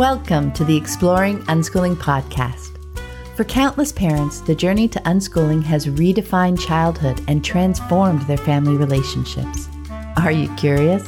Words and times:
Welcome 0.00 0.50
to 0.52 0.64
the 0.64 0.74
Exploring 0.74 1.40
Unschooling 1.40 1.94
podcast. 1.94 2.78
For 3.36 3.44
countless 3.44 3.92
parents, 3.92 4.40
the 4.40 4.54
journey 4.54 4.88
to 4.88 4.98
unschooling 5.00 5.62
has 5.64 5.88
redefined 5.88 6.58
childhood 6.58 7.22
and 7.28 7.44
transformed 7.44 8.22
their 8.22 8.38
family 8.38 8.78
relationships. 8.78 9.68
Are 10.16 10.32
you 10.32 10.48
curious? 10.56 11.06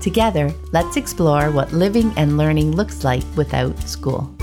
Together, 0.00 0.50
let's 0.72 0.96
explore 0.96 1.50
what 1.50 1.74
living 1.74 2.14
and 2.16 2.38
learning 2.38 2.72
looks 2.74 3.04
like 3.04 3.24
without 3.36 3.78
school. 3.82 4.34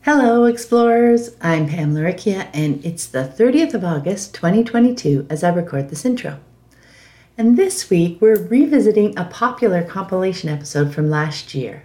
Hello, 0.00 0.46
explorers. 0.46 1.36
I'm 1.40 1.68
Pam 1.68 1.94
Laricchia, 1.94 2.48
and 2.52 2.84
it's 2.84 3.06
the 3.06 3.32
30th 3.38 3.74
of 3.74 3.84
August, 3.84 4.34
2022, 4.34 5.28
as 5.30 5.44
I 5.44 5.50
record 5.50 5.88
this 5.88 6.04
intro. 6.04 6.40
And 7.40 7.56
this 7.56 7.88
week, 7.88 8.18
we're 8.20 8.36
revisiting 8.36 9.18
a 9.18 9.24
popular 9.24 9.82
compilation 9.82 10.50
episode 10.50 10.92
from 10.92 11.08
last 11.08 11.54
year. 11.54 11.84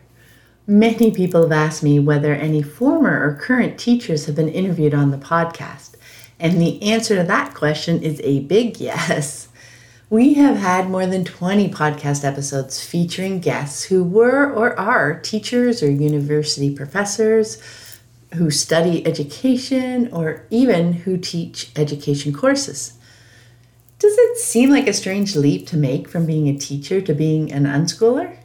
Many 0.67 1.11
people 1.11 1.43
have 1.43 1.51
asked 1.53 1.81
me 1.81 1.97
whether 1.97 2.33
any 2.33 2.61
former 2.61 3.25
or 3.25 3.39
current 3.41 3.79
teachers 3.79 4.25
have 4.25 4.35
been 4.35 4.49
interviewed 4.49 4.93
on 4.93 5.11
the 5.11 5.17
podcast. 5.17 5.95
And 6.41 6.59
the 6.59 6.83
answer 6.83 7.15
to 7.15 7.23
that 7.23 7.53
question 7.53 8.03
is 8.03 8.19
a 8.21 8.41
big 8.41 8.79
yes. 8.81 9.47
We 10.09 10.33
have 10.33 10.57
had 10.57 10.89
more 10.89 11.05
than 11.05 11.23
20 11.23 11.69
podcast 11.69 12.25
episodes 12.25 12.83
featuring 12.83 13.39
guests 13.39 13.85
who 13.85 14.03
were 14.03 14.51
or 14.51 14.77
are 14.77 15.21
teachers 15.21 15.81
or 15.81 15.89
university 15.89 16.75
professors, 16.75 17.63
who 18.33 18.51
study 18.51 19.07
education, 19.07 20.11
or 20.11 20.45
even 20.49 20.91
who 20.91 21.17
teach 21.17 21.71
education 21.77 22.33
courses. 22.33 22.94
Does 23.97 24.17
it 24.17 24.37
seem 24.37 24.71
like 24.71 24.87
a 24.87 24.93
strange 24.93 25.37
leap 25.37 25.67
to 25.67 25.77
make 25.77 26.09
from 26.09 26.25
being 26.25 26.49
a 26.49 26.57
teacher 26.57 26.99
to 26.99 27.13
being 27.13 27.51
an 27.53 27.63
unschooler? 27.63 28.35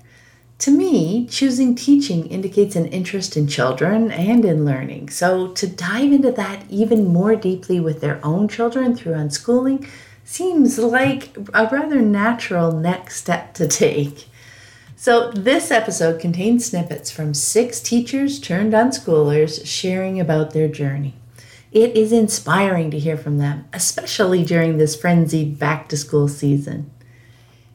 To 0.61 0.71
me, 0.71 1.27
choosing 1.27 1.75
teaching 1.75 2.27
indicates 2.27 2.77
an 2.77 2.87
interest 2.87 3.37
in 3.37 3.49
children 3.49 4.13
and 4.13 4.45
in 4.45 4.65
learning. 4.65 5.09
So, 5.09 5.49
to 5.49 5.67
dive 5.67 6.13
into 6.13 6.31
that 6.33 6.65
even 6.69 7.07
more 7.07 7.35
deeply 7.35 7.81
with 7.81 8.01
their 8.01 8.25
own 8.25 8.47
children 8.47 8.95
through 8.95 9.15
unschooling 9.15 9.89
seems 10.23 10.79
like 10.79 11.37
a 11.53 11.67
rather 11.67 12.01
natural 12.01 12.71
next 12.71 13.17
step 13.17 13.55
to 13.55 13.67
take. 13.67 14.29
So, 14.95 15.33
this 15.33 15.73
episode 15.73 16.21
contains 16.21 16.67
snippets 16.67 17.11
from 17.11 17.35
six 17.35 17.81
teachers 17.81 18.39
turned 18.39 18.73
unschoolers 18.73 19.67
sharing 19.67 20.21
about 20.21 20.53
their 20.53 20.69
journey. 20.69 21.15
It 21.73 21.97
is 21.97 22.13
inspiring 22.13 22.91
to 22.91 22.99
hear 22.99 23.17
from 23.17 23.39
them, 23.39 23.67
especially 23.73 24.45
during 24.45 24.79
this 24.79 24.97
frenzied 24.97 25.59
back 25.59 25.89
to 25.89 25.97
school 25.97 26.27
season. 26.27 26.91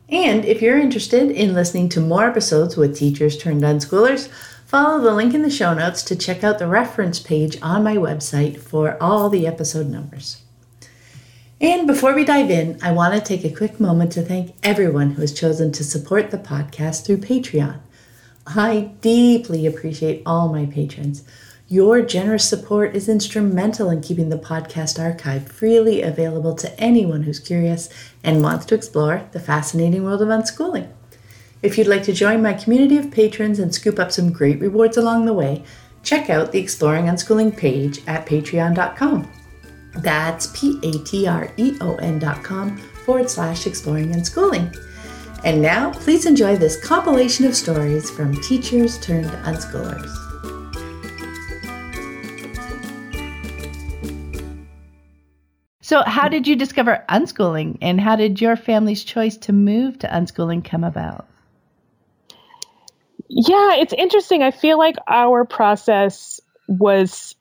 And 0.09 0.45
if 0.45 0.61
you're 0.61 0.77
interested 0.77 1.31
in 1.31 1.53
listening 1.53 1.89
to 1.89 2.01
more 2.01 2.25
episodes 2.25 2.75
with 2.75 2.97
teachers 2.97 3.37
turned 3.37 3.63
unschoolers, 3.63 4.27
follow 4.65 5.01
the 5.01 5.13
link 5.13 5.33
in 5.33 5.41
the 5.41 5.49
show 5.49 5.73
notes 5.73 6.03
to 6.03 6.15
check 6.15 6.43
out 6.43 6.59
the 6.59 6.67
reference 6.67 7.19
page 7.19 7.57
on 7.61 7.83
my 7.83 7.95
website 7.95 8.57
for 8.57 9.01
all 9.01 9.29
the 9.29 9.47
episode 9.47 9.87
numbers. 9.87 10.41
And 11.61 11.87
before 11.87 12.13
we 12.13 12.25
dive 12.25 12.51
in, 12.51 12.77
I 12.83 12.91
want 12.91 13.13
to 13.13 13.21
take 13.21 13.45
a 13.45 13.55
quick 13.55 13.79
moment 13.79 14.11
to 14.11 14.21
thank 14.21 14.55
everyone 14.61 15.11
who 15.11 15.21
has 15.21 15.33
chosen 15.33 15.71
to 15.71 15.85
support 15.85 16.29
the 16.29 16.37
podcast 16.37 17.05
through 17.05 17.17
Patreon. 17.17 17.79
I 18.45 18.91
deeply 18.99 19.65
appreciate 19.65 20.21
all 20.25 20.49
my 20.49 20.65
patrons. 20.65 21.23
Your 21.67 22.03
generous 22.03 22.47
support 22.47 22.95
is 22.95 23.09
instrumental 23.09 23.89
in 23.89 24.01
keeping 24.01 24.29
the 24.29 24.37
podcast 24.37 25.03
archive 25.03 25.47
freely 25.47 26.03
available 26.03 26.53
to 26.53 26.79
anyone 26.79 27.23
who's 27.23 27.39
curious 27.39 27.89
and 28.23 28.43
wants 28.43 28.67
to 28.67 28.75
explore 28.75 29.27
the 29.31 29.39
fascinating 29.39 30.03
world 30.03 30.21
of 30.21 30.27
unschooling. 30.27 30.87
If 31.63 31.75
you'd 31.79 31.87
like 31.87 32.03
to 32.03 32.13
join 32.13 32.43
my 32.43 32.53
community 32.53 32.97
of 32.99 33.09
patrons 33.09 33.57
and 33.57 33.73
scoop 33.73 33.97
up 33.97 34.11
some 34.11 34.31
great 34.31 34.59
rewards 34.59 34.97
along 34.97 35.25
the 35.25 35.33
way, 35.33 35.63
check 36.03 36.29
out 36.29 36.51
the 36.51 36.59
Exploring 36.59 37.05
Unschooling 37.05 37.57
page 37.57 37.99
at 38.05 38.27
patreon.com. 38.27 39.27
That's 39.97 40.47
P 40.53 40.79
A 40.83 41.03
T 41.03 41.25
R 41.25 41.51
E 41.57 41.77
O 41.81 41.95
N 41.95 42.19
dot 42.19 42.43
com 42.43 42.77
forward 42.77 43.27
slash 43.27 43.65
exploring 43.65 44.11
unschooling. 44.13 44.71
And 45.43 45.63
now, 45.63 45.93
please 45.93 46.27
enjoy 46.27 46.57
this 46.57 46.79
compilation 46.79 47.45
of 47.45 47.55
stories 47.55 48.11
from 48.11 48.39
teachers 48.41 48.99
turned 48.99 49.31
unschoolers. 49.45 50.24
So, 55.85 56.01
how 56.03 56.27
did 56.27 56.47
you 56.47 56.55
discover 56.55 57.05
unschooling 57.09 57.77
and 57.79 58.01
how 58.01 58.15
did 58.15 58.41
your 58.41 58.55
family's 58.55 59.03
choice 59.03 59.37
to 59.37 59.53
move 59.53 59.99
to 59.99 60.07
unschooling 60.07 60.65
come 60.65 60.83
about? 60.83 61.27
Yeah, 63.29 63.75
it's 63.75 63.93
interesting. 63.93 64.41
I 64.41 64.49
feel 64.49 64.79
like 64.79 64.95
our 65.07 65.45
process 65.45 66.41
was 66.67 67.35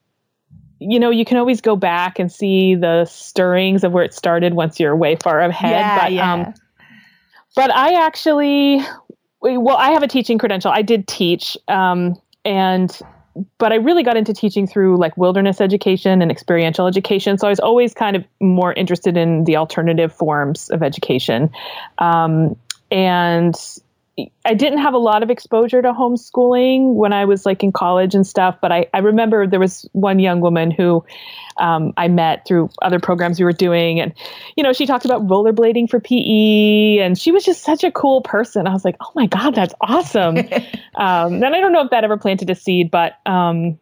you 0.79 1.01
know, 1.01 1.09
you 1.09 1.25
can 1.25 1.39
always 1.39 1.63
go 1.63 1.75
back 1.75 2.19
and 2.19 2.31
see 2.31 2.75
the 2.75 3.07
stirrings 3.07 3.83
of 3.83 3.93
where 3.93 4.05
it 4.05 4.13
started 4.13 4.53
once 4.53 4.79
you're 4.79 4.95
way 4.95 5.17
far 5.17 5.41
ahead. 5.41 5.71
Yeah, 5.71 6.01
but, 6.03 6.13
yeah. 6.13 6.33
Um, 6.35 6.55
but 7.57 7.75
I 7.75 7.95
actually, 8.05 8.83
well, 9.41 9.79
I 9.79 9.93
have 9.93 10.03
a 10.03 10.09
teaching 10.09 10.37
credential. 10.37 10.71
I 10.71 10.83
did 10.83 11.09
teach, 11.09 11.57
um, 11.69 12.21
and 12.45 13.01
but 13.59 13.73
I 13.73 13.77
really 13.77 14.03
got 14.03 14.17
into 14.17 14.33
teaching 14.33 14.67
through 14.67 14.97
like 14.99 15.17
wilderness 15.17 15.61
education 15.61 16.23
and 16.23 16.31
experiential 16.31 16.87
education. 16.87 17.39
So 17.39 17.47
I 17.47 17.51
was 17.51 17.61
always 17.61 17.95
kind 17.95 18.17
of 18.17 18.25
more 18.41 18.73
interested 18.75 19.17
in 19.17 19.45
the 19.45 19.57
alternative 19.57 20.13
forms 20.13 20.71
of 20.71 20.83
education. 20.83 21.51
Um, 21.99 22.57
and 22.91 23.55
I 24.45 24.55
didn't 24.55 24.79
have 24.79 24.95
a 24.95 24.99
lot 24.99 25.25
of 25.25 25.31
exposure 25.31 25.83
to 25.83 25.93
homeschooling 25.93 26.95
when 26.95 27.13
I 27.13 27.25
was 27.25 27.45
like 27.45 27.65
in 27.65 27.73
college 27.73 28.15
and 28.15 28.25
stuff, 28.25 28.57
but 28.61 28.71
I, 28.71 28.87
I 28.95 28.99
remember 28.99 29.47
there 29.47 29.59
was 29.59 29.89
one 29.93 30.21
young 30.21 30.41
woman 30.41 30.71
who 30.71 31.05
um, 31.57 31.93
I 31.97 32.07
met 32.07 32.47
through 32.47 32.71
other 32.81 33.01
programs 33.01 33.41
we 33.41 33.45
were 33.45 33.53
doing. 33.53 33.99
And, 34.01 34.15
you 34.57 34.63
know, 34.63 34.73
she 34.73 34.87
talked 34.87 35.05
about 35.05 35.27
rollerblading 35.27 35.91
for 35.91 35.99
PE 35.99 36.99
and 36.99 37.19
she 37.19 37.33
was 37.33 37.45
just 37.45 37.65
such 37.65 37.83
a 37.83 37.91
cool 37.91 38.21
person. 38.21 38.69
I 38.69 38.73
was 38.73 38.85
like, 38.85 38.97
oh 39.01 39.11
my 39.17 39.27
God, 39.27 39.55
that's 39.55 39.75
awesome. 39.81 40.39
um, 40.95 41.35
and 41.35 41.47
I 41.47 41.61
don't 41.61 41.73
know 41.73 41.83
if 41.83 41.91
that 41.91 42.05
ever 42.05 42.17
planted 42.17 42.51
a 42.51 42.55
seed, 42.55 42.93
but 42.93 43.19
um, 43.27 43.79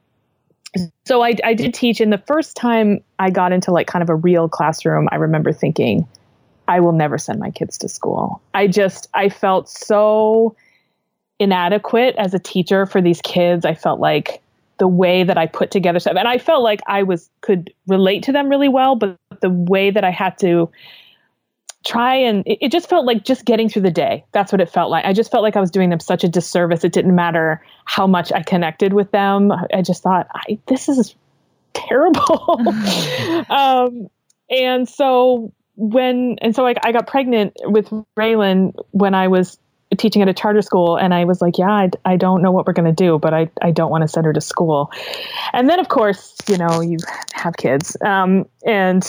so 1.04 1.22
I, 1.22 1.34
I 1.44 1.53
did 1.53 1.75
teach. 1.75 2.00
And 2.00 2.10
the 2.10 2.22
first 2.26 2.56
time 2.56 3.03
I 3.19 3.28
got 3.28 3.53
into 3.53 3.70
like 3.70 3.87
kind 3.87 4.03
of 4.03 4.09
a 4.09 4.14
real 4.14 4.49
classroom, 4.49 5.09
I 5.12 5.16
remember 5.16 5.53
thinking, 5.53 6.09
I 6.72 6.81
will 6.81 6.93
never 6.93 7.19
send 7.19 7.38
my 7.38 7.50
kids 7.50 7.77
to 7.78 7.88
school. 7.88 8.41
I 8.55 8.66
just, 8.66 9.06
I 9.12 9.28
felt 9.28 9.69
so 9.69 10.56
inadequate 11.38 12.15
as 12.16 12.33
a 12.33 12.38
teacher 12.38 12.87
for 12.87 13.03
these 13.03 13.21
kids. 13.21 13.66
I 13.66 13.75
felt 13.75 14.00
like 14.00 14.41
the 14.78 14.88
way 14.88 15.22
that 15.22 15.37
I 15.37 15.49
put 15.49 15.71
together 15.71 16.00
stuff, 16.00 16.16
and 16.16 16.27
I 16.27 16.38
felt 16.38 16.62
like 16.62 16.81
I 16.87 17.03
was, 17.03 17.28
could 17.43 17.75
relate 17.87 18.22
to 18.22 18.32
them 18.32 18.49
really 18.49 18.71
well, 18.71 18.97
but 18.97 19.19
the 19.43 19.50
way 19.50 19.91
that 19.91 20.03
I 20.03 20.11
had 20.11 20.38
to 20.38 20.71
try 21.84 22.15
and 22.15 22.47
it, 22.47 22.59
it 22.62 22.72
just 22.72 22.88
felt 22.88 23.05
like 23.05 23.22
just 23.22 23.44
getting 23.44 23.69
through 23.69 23.82
the 23.82 23.91
day. 23.91 24.25
That's 24.32 24.50
what 24.50 24.62
it 24.62 24.71
felt 24.71 24.91
like. 24.91 25.05
I 25.05 25.12
just 25.12 25.31
felt 25.31 25.43
like 25.43 25.56
I 25.56 25.61
was 25.61 25.71
doing 25.71 25.91
them 25.91 26.00
such 26.00 26.25
a 26.25 26.28
disservice. 26.28 26.84
It 26.84 26.94
didn't 26.94 27.15
matter 27.15 27.62
how 27.84 28.06
much 28.06 28.32
I 28.32 28.43
connected 28.43 28.94
with 28.94 29.11
them. 29.11 29.53
I 29.53 29.82
just 29.82 30.03
thought, 30.03 30.27
I, 30.34 30.59
this 30.69 30.88
is 30.88 31.15
terrible. 31.75 32.62
um, 33.50 34.09
and 34.49 34.88
so 34.88 35.53
when 35.75 36.37
and 36.41 36.55
so 36.55 36.66
I, 36.66 36.75
I 36.83 36.93
got 36.93 37.06
pregnant 37.06 37.55
with 37.65 37.88
Raylan 38.16 38.75
when 38.91 39.15
I 39.15 39.28
was 39.28 39.59
teaching 39.97 40.22
at 40.22 40.28
a 40.28 40.34
charter 40.34 40.62
school 40.62 40.97
and 40.97 41.12
I 41.12 41.25
was 41.25 41.41
like, 41.41 41.59
yeah, 41.59 41.71
I, 41.71 41.91
I 42.05 42.16
don't 42.16 42.43
know 42.43 42.50
what 42.50 42.66
we're 42.66 42.72
going 42.72 42.94
to 42.94 43.05
do, 43.05 43.19
but 43.19 43.34
I, 43.34 43.50
I 43.60 43.71
don't 43.71 43.91
want 43.91 44.03
to 44.03 44.09
send 44.09 44.27
her 44.27 44.32
to 44.32 44.41
school. 44.41 44.91
And 45.53 45.69
then 45.69 45.78
of 45.81 45.88
course, 45.88 46.34
you 46.49 46.56
know, 46.56 46.81
you 46.81 46.99
have 47.34 47.56
kids. 47.56 47.97
Um, 48.05 48.47
and, 48.66 49.06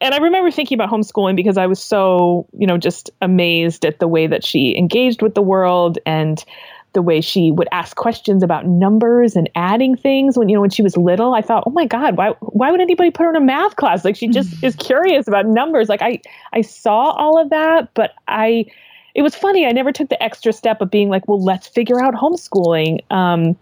and 0.00 0.14
I 0.14 0.18
remember 0.18 0.50
thinking 0.50 0.76
about 0.76 0.90
homeschooling 0.90 1.36
because 1.36 1.56
I 1.56 1.66
was 1.66 1.82
so, 1.82 2.46
you 2.58 2.66
know, 2.66 2.78
just 2.78 3.10
amazed 3.20 3.84
at 3.84 3.98
the 3.98 4.08
way 4.08 4.26
that 4.26 4.44
she 4.44 4.76
engaged 4.76 5.22
with 5.22 5.34
the 5.34 5.42
world 5.42 5.98
and 6.06 6.44
the 6.92 7.02
way 7.02 7.20
she 7.20 7.50
would 7.50 7.68
ask 7.72 7.96
questions 7.96 8.42
about 8.42 8.66
numbers 8.66 9.36
and 9.36 9.48
adding 9.54 9.96
things. 9.96 10.36
When 10.36 10.48
you 10.48 10.56
know 10.56 10.60
when 10.60 10.70
she 10.70 10.82
was 10.82 10.96
little 10.96 11.34
i 11.34 11.40
thought 11.40 11.64
oh 11.66 11.70
my 11.70 11.86
god 11.86 12.16
why 12.16 12.30
why 12.40 12.70
would 12.70 12.80
anybody 12.80 13.10
put 13.10 13.24
her 13.24 13.30
in 13.30 13.36
a 13.36 13.40
math 13.40 13.76
class? 13.76 14.04
Like 14.04 14.16
she 14.16 14.28
just 14.28 14.62
is 14.62 14.76
curious 14.76 15.28
about 15.28 15.46
numbers. 15.46 15.88
Like 15.88 16.02
i 16.02 16.20
i 16.52 16.60
saw 16.60 17.12
all 17.12 17.40
of 17.40 17.50
that 17.50 17.92
but 17.94 18.12
i 18.28 18.66
it 19.14 19.22
was 19.22 19.34
funny 19.34 19.66
i 19.66 19.72
never 19.72 19.92
took 19.92 20.08
the 20.08 20.22
extra 20.22 20.52
step 20.52 20.80
of 20.80 20.90
being 20.90 21.08
like 21.08 21.26
well 21.28 21.42
let's 21.42 21.68
figure 21.68 22.02
out 22.02 22.14
homeschooling. 22.14 23.00
Um, 23.10 23.56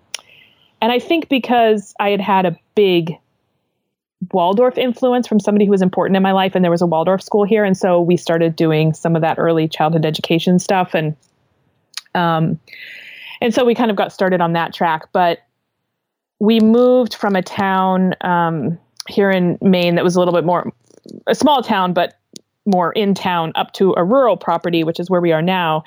and 0.83 0.93
i 0.93 0.99
think 0.99 1.29
because 1.29 1.95
i 2.01 2.11
had 2.11 2.21
had 2.21 2.47
a 2.47 2.57
big 2.75 3.17
Waldorf 4.33 4.77
influence 4.77 5.27
from 5.27 5.41
somebody 5.41 5.65
who 5.65 5.71
was 5.71 5.83
important 5.83 6.17
in 6.17 6.23
my 6.23 6.33
life, 6.33 6.55
and 6.55 6.63
there 6.63 6.71
was 6.71 6.83
a 6.83 6.87
Waldorf 6.87 7.23
school 7.23 7.45
here, 7.45 7.65
and 7.65 7.77
so 7.77 8.01
we 8.01 8.17
started 8.17 8.55
doing 8.55 8.93
some 8.93 9.17
of 9.17 9.23
that 9.23 9.39
early 9.39 9.67
childhood 9.67 10.05
education 10.05 10.59
stuff, 10.59 10.95
and 10.95 11.17
um, 12.15 12.61
and 13.41 13.55
so 13.55 13.65
we 13.65 13.75
kind 13.75 13.91
of 13.91 13.97
got 13.97 14.13
started 14.13 14.41
on 14.41 14.53
that 14.53 14.73
track. 14.75 15.09
But 15.13 15.41
we 16.39 16.61
moved 16.61 17.15
from 17.15 17.37
a 17.37 17.43
town 17.43 18.15
um, 18.23 18.79
here 19.09 19.31
in 19.31 19.59
Maine 19.61 19.95
that 19.95 20.05
was 20.05 20.17
a 20.17 20.19
little 20.19 20.35
bit 20.35 20.45
more 20.45 20.73
a 21.27 21.35
small 21.35 21.63
town, 21.63 21.93
but 21.93 22.19
more 22.67 22.93
in 22.93 23.15
town 23.15 23.53
up 23.55 23.73
to 23.73 23.95
a 23.97 24.05
rural 24.05 24.37
property, 24.37 24.85
which 24.85 25.01
is 25.01 25.11
where 25.11 25.21
we 25.21 25.33
are 25.33 25.43
now. 25.43 25.83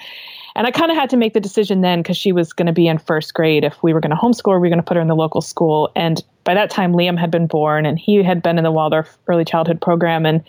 And 0.56 0.68
I 0.68 0.72
kind 0.72 0.92
of 0.92 0.98
had 0.98 1.10
to 1.12 1.18
make 1.18 1.34
the 1.34 1.40
decision 1.40 1.82
then 1.82 2.02
because 2.02 2.18
she 2.18 2.32
was 2.32 2.54
going 2.54 2.66
to 2.68 2.74
be 2.74 2.88
in 2.88 2.98
first 2.98 3.34
grade 3.34 3.64
if 3.64 3.82
we 3.82 3.94
were 3.94 4.00
going 4.00 4.12
to 4.12 4.16
homeschool 4.16 4.54
we 4.54 4.60
were 4.60 4.70
going 4.70 4.78
to 4.78 4.84
put 4.84 4.96
her 4.96 5.02
in 5.02 5.08
the 5.08 5.16
local 5.16 5.42
school. 5.42 5.92
And 5.96 6.24
by 6.44 6.54
that 6.54 6.70
time, 6.70 6.94
Liam 6.94 7.18
had 7.18 7.32
been 7.32 7.48
born 7.48 7.86
and 7.86 7.98
he 7.98 8.22
had 8.22 8.42
been 8.42 8.58
in 8.58 8.64
the 8.64 8.72
Waldorf 8.72 9.18
early 9.28 9.46
childhood 9.46 9.82
program. 9.82 10.26
And 10.26 10.44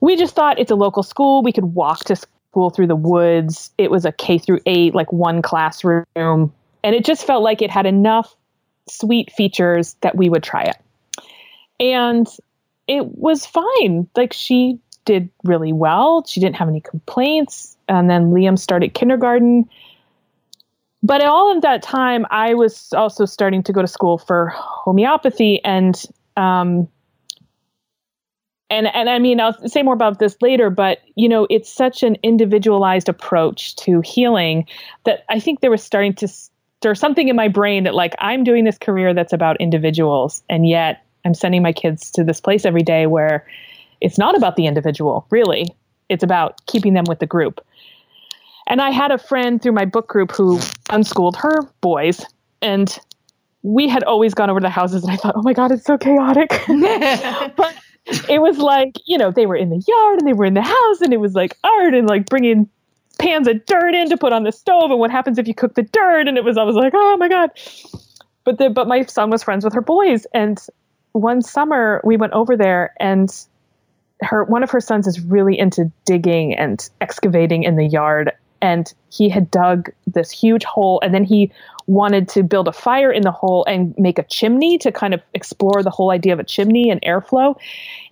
we 0.00 0.16
just 0.16 0.34
thought 0.34 0.58
it's 0.58 0.70
a 0.70 0.76
local 0.76 1.02
school. 1.02 1.42
We 1.42 1.52
could 1.52 1.74
walk 1.74 2.04
to 2.04 2.16
school 2.52 2.68
through 2.68 2.86
the 2.86 2.94
woods. 2.94 3.70
It 3.78 3.90
was 3.90 4.04
a 4.04 4.12
K 4.12 4.36
through 4.36 4.60
eight, 4.66 4.94
like 4.94 5.10
one 5.10 5.40
classroom. 5.40 6.04
And 6.14 6.52
it 6.84 7.02
just 7.02 7.26
felt 7.26 7.42
like 7.42 7.62
it 7.62 7.70
had 7.70 7.86
enough 7.86 8.36
sweet 8.86 9.32
features 9.32 9.96
that 10.02 10.16
we 10.16 10.28
would 10.28 10.42
try 10.42 10.64
it. 10.64 10.76
And 11.80 12.28
it 12.86 13.16
was 13.16 13.46
fine. 13.46 14.06
Like 14.14 14.34
she 14.34 14.78
did 15.06 15.30
really 15.44 15.72
well. 15.72 16.24
She 16.26 16.40
didn't 16.40 16.56
have 16.56 16.68
any 16.68 16.82
complaints. 16.82 17.74
And 17.88 18.10
then 18.10 18.32
Liam 18.32 18.58
started 18.58 18.92
kindergarten. 18.92 19.66
But 21.02 21.22
all 21.24 21.56
of 21.56 21.62
that 21.62 21.82
time, 21.82 22.26
I 22.30 22.52
was 22.52 22.92
also 22.92 23.24
starting 23.24 23.62
to 23.62 23.72
go 23.72 23.80
to 23.80 23.88
school 23.88 24.18
for 24.18 24.48
homeopathy 24.48 25.64
and 25.64 26.00
um, 26.36 26.86
and 28.72 28.86
and 28.94 29.10
I 29.10 29.18
mean 29.18 29.38
I'll 29.38 29.68
say 29.68 29.82
more 29.82 29.94
about 29.94 30.18
this 30.18 30.34
later, 30.40 30.70
but 30.70 30.98
you 31.14 31.28
know 31.28 31.46
it's 31.50 31.70
such 31.70 32.02
an 32.02 32.16
individualized 32.22 33.08
approach 33.08 33.76
to 33.76 34.00
healing 34.00 34.66
that 35.04 35.24
I 35.28 35.38
think 35.38 35.60
there 35.60 35.70
was 35.70 35.82
starting 35.82 36.14
to 36.14 36.28
stir 36.28 36.94
something 36.94 37.28
in 37.28 37.36
my 37.36 37.48
brain 37.48 37.84
that 37.84 37.94
like 37.94 38.14
I'm 38.18 38.42
doing 38.42 38.64
this 38.64 38.78
career 38.78 39.12
that's 39.12 39.32
about 39.32 39.60
individuals, 39.60 40.42
and 40.48 40.66
yet 40.66 41.04
I'm 41.24 41.34
sending 41.34 41.62
my 41.62 41.72
kids 41.72 42.10
to 42.12 42.24
this 42.24 42.40
place 42.40 42.64
every 42.64 42.82
day 42.82 43.06
where 43.06 43.46
it's 44.00 44.18
not 44.18 44.36
about 44.36 44.56
the 44.56 44.66
individual, 44.66 45.26
really. 45.30 45.66
It's 46.08 46.24
about 46.24 46.64
keeping 46.66 46.94
them 46.94 47.04
with 47.06 47.20
the 47.20 47.26
group. 47.26 47.64
And 48.66 48.80
I 48.80 48.90
had 48.90 49.10
a 49.10 49.18
friend 49.18 49.62
through 49.62 49.72
my 49.72 49.84
book 49.84 50.08
group 50.08 50.32
who 50.32 50.58
unschooled 50.90 51.36
her 51.36 51.62
boys, 51.82 52.24
and 52.62 52.98
we 53.62 53.86
had 53.86 54.02
always 54.04 54.32
gone 54.34 54.48
over 54.48 54.60
to 54.60 54.64
the 54.64 54.70
houses, 54.70 55.02
and 55.02 55.12
I 55.12 55.16
thought, 55.16 55.34
oh 55.36 55.42
my 55.42 55.52
god, 55.52 55.72
it's 55.72 55.84
so 55.84 55.98
chaotic. 55.98 56.50
but 57.56 57.74
it 58.06 58.40
was 58.40 58.58
like 58.58 58.96
you 59.06 59.16
know 59.16 59.30
they 59.30 59.46
were 59.46 59.56
in 59.56 59.70
the 59.70 59.82
yard 59.86 60.18
and 60.18 60.28
they 60.28 60.32
were 60.32 60.44
in 60.44 60.54
the 60.54 60.62
house 60.62 61.00
and 61.00 61.12
it 61.12 61.20
was 61.20 61.34
like 61.34 61.56
art 61.64 61.94
and 61.94 62.08
like 62.08 62.26
bringing 62.26 62.68
pans 63.18 63.46
of 63.46 63.64
dirt 63.66 63.94
in 63.94 64.08
to 64.10 64.16
put 64.16 64.32
on 64.32 64.42
the 64.42 64.52
stove 64.52 64.90
and 64.90 64.98
what 64.98 65.10
happens 65.10 65.38
if 65.38 65.46
you 65.46 65.54
cook 65.54 65.74
the 65.74 65.82
dirt? 65.82 66.26
And 66.26 66.36
it 66.36 66.44
was 66.44 66.56
I 66.56 66.64
was 66.64 66.76
like 66.76 66.92
oh 66.96 67.16
my 67.16 67.28
god. 67.28 67.50
But 68.44 68.58
the 68.58 68.70
but 68.70 68.88
my 68.88 69.02
son 69.02 69.30
was 69.30 69.42
friends 69.42 69.64
with 69.64 69.74
her 69.74 69.82
boys 69.82 70.26
and 70.34 70.60
one 71.12 71.42
summer 71.42 72.00
we 72.04 72.16
went 72.16 72.32
over 72.32 72.56
there 72.56 72.94
and 72.98 73.30
her 74.22 74.44
one 74.44 74.62
of 74.62 74.70
her 74.70 74.80
sons 74.80 75.06
is 75.06 75.20
really 75.20 75.58
into 75.58 75.90
digging 76.04 76.54
and 76.54 76.88
excavating 77.00 77.62
in 77.62 77.76
the 77.76 77.86
yard 77.86 78.32
and 78.60 78.94
he 79.10 79.28
had 79.28 79.50
dug 79.50 79.90
this 80.06 80.30
huge 80.30 80.64
hole 80.64 81.00
and 81.02 81.14
then 81.14 81.24
he 81.24 81.52
wanted 81.86 82.28
to 82.28 82.42
build 82.42 82.68
a 82.68 82.72
fire 82.72 83.10
in 83.10 83.22
the 83.22 83.32
hole 83.32 83.64
and 83.66 83.94
make 83.98 84.18
a 84.18 84.22
chimney 84.24 84.78
to 84.78 84.92
kind 84.92 85.14
of 85.14 85.20
explore 85.34 85.82
the 85.82 85.90
whole 85.90 86.10
idea 86.10 86.32
of 86.32 86.38
a 86.38 86.44
chimney 86.44 86.90
and 86.90 87.00
airflow. 87.02 87.56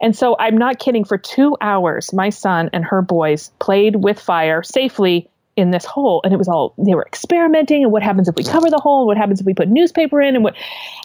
And 0.01 0.17
so 0.17 0.37
I'm 0.39 0.57
not 0.57 0.79
kidding 0.79 1.05
for 1.05 1.19
2 1.19 1.57
hours 1.61 2.13
my 2.13 2.31
son 2.31 2.71
and 2.73 2.85
her 2.85 3.03
boys 3.03 3.51
played 3.59 3.97
with 3.97 4.19
fire 4.19 4.63
safely 4.63 5.29
in 5.57 5.71
this 5.71 5.85
hole. 5.85 6.21
And 6.25 6.33
it 6.33 6.37
was 6.37 6.49
all 6.49 6.75
they 6.79 6.95
were 6.95 7.05
experimenting 7.05 7.83
and 7.83 7.93
what 7.93 8.03
happens 8.03 8.29
if 8.29 8.35
we 8.35 8.45
cover 8.45 8.71
the 8.71 8.79
hole? 8.79 9.01
And 9.01 9.07
what 9.07 9.17
happens 9.17 9.41
if 9.41 9.47
we 9.47 9.55
put 9.55 9.69
newspaper 9.69 10.21
in? 10.21 10.35
And 10.35 10.45
what 10.45 10.57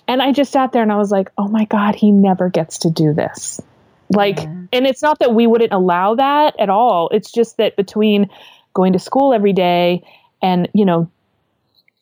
and 0.07 0.21
I 0.21 0.31
just 0.31 0.51
sat 0.51 0.71
there 0.71 0.81
and 0.81 0.91
I 0.91 0.97
was 0.97 1.11
like 1.11 1.31
oh 1.37 1.47
my 1.47 1.65
god 1.65 1.95
he 1.95 2.11
never 2.11 2.49
gets 2.49 2.79
to 2.79 2.89
do 2.89 3.13
this. 3.13 3.61
Like 4.09 4.37
yeah. 4.37 4.53
and 4.71 4.87
it's 4.87 5.01
not 5.01 5.19
that 5.19 5.33
we 5.33 5.47
wouldn't 5.47 5.73
allow 5.73 6.15
that 6.15 6.59
at 6.59 6.69
all. 6.69 7.09
It's 7.09 7.31
just 7.31 7.57
that 7.57 7.75
between 7.75 8.29
going 8.73 8.93
to 8.93 8.99
school 8.99 9.33
every 9.33 9.53
day 9.53 10.03
and 10.41 10.69
you 10.73 10.85
know 10.85 11.09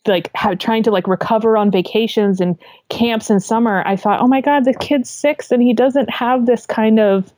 like 0.05 0.31
trying 0.59 0.83
to 0.83 0.91
like 0.91 1.07
recover 1.07 1.55
on 1.55 1.71
vacations 1.71 2.41
and 2.41 2.57
camps 2.89 3.29
in 3.29 3.39
summer 3.39 3.83
i 3.85 3.95
thought 3.95 4.19
oh 4.19 4.27
my 4.27 4.41
god 4.41 4.65
the 4.65 4.73
kid's 4.73 5.09
six 5.09 5.51
and 5.51 5.63
he 5.63 5.73
doesn't 5.73 6.09
have 6.09 6.45
this 6.45 6.65
kind 6.65 6.99
of 6.99 7.31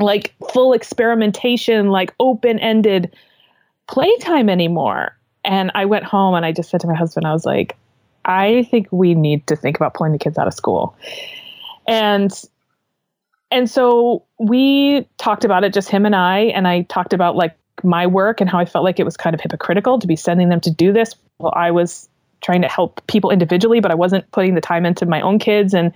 like 0.00 0.34
full 0.52 0.72
experimentation 0.72 1.88
like 1.88 2.12
open-ended 2.18 3.14
playtime 3.86 4.48
anymore. 4.48 5.16
And 5.44 5.70
i 5.74 5.84
went 5.84 6.04
home 6.04 6.34
and 6.34 6.44
i 6.44 6.52
just 6.52 6.70
said 6.70 6.80
to 6.80 6.86
my 6.86 6.94
husband 6.94 7.26
i 7.26 7.32
was 7.32 7.44
like 7.44 7.76
i 8.24 8.66
think 8.70 8.88
we 8.90 9.14
need 9.14 9.46
to 9.48 9.56
think 9.56 9.76
about 9.76 9.94
pulling 9.94 10.12
the 10.12 10.18
kids 10.18 10.38
out 10.38 10.46
of 10.46 10.54
school. 10.54 10.96
And 11.86 12.32
and 13.50 13.70
so 13.70 14.24
we 14.38 15.06
talked 15.18 15.44
about 15.44 15.64
it 15.64 15.72
just 15.72 15.90
him 15.90 16.06
and 16.06 16.16
i 16.16 16.40
and 16.40 16.66
i 16.66 16.82
talked 16.82 17.12
about 17.12 17.36
like 17.36 17.56
my 17.82 18.06
work 18.06 18.40
and 18.40 18.48
how 18.48 18.58
I 18.58 18.64
felt 18.64 18.84
like 18.84 19.00
it 19.00 19.04
was 19.04 19.16
kind 19.16 19.34
of 19.34 19.40
hypocritical 19.40 19.98
to 19.98 20.06
be 20.06 20.16
sending 20.16 20.48
them 20.48 20.60
to 20.60 20.70
do 20.70 20.92
this. 20.92 21.14
While 21.38 21.52
I 21.56 21.70
was 21.70 22.08
trying 22.44 22.60
to 22.60 22.68
help 22.68 23.04
people 23.06 23.30
individually 23.30 23.80
but 23.80 23.90
I 23.90 23.94
wasn't 23.94 24.30
putting 24.30 24.54
the 24.54 24.60
time 24.60 24.84
into 24.84 25.06
my 25.06 25.20
own 25.22 25.38
kids. 25.38 25.72
And 25.72 25.92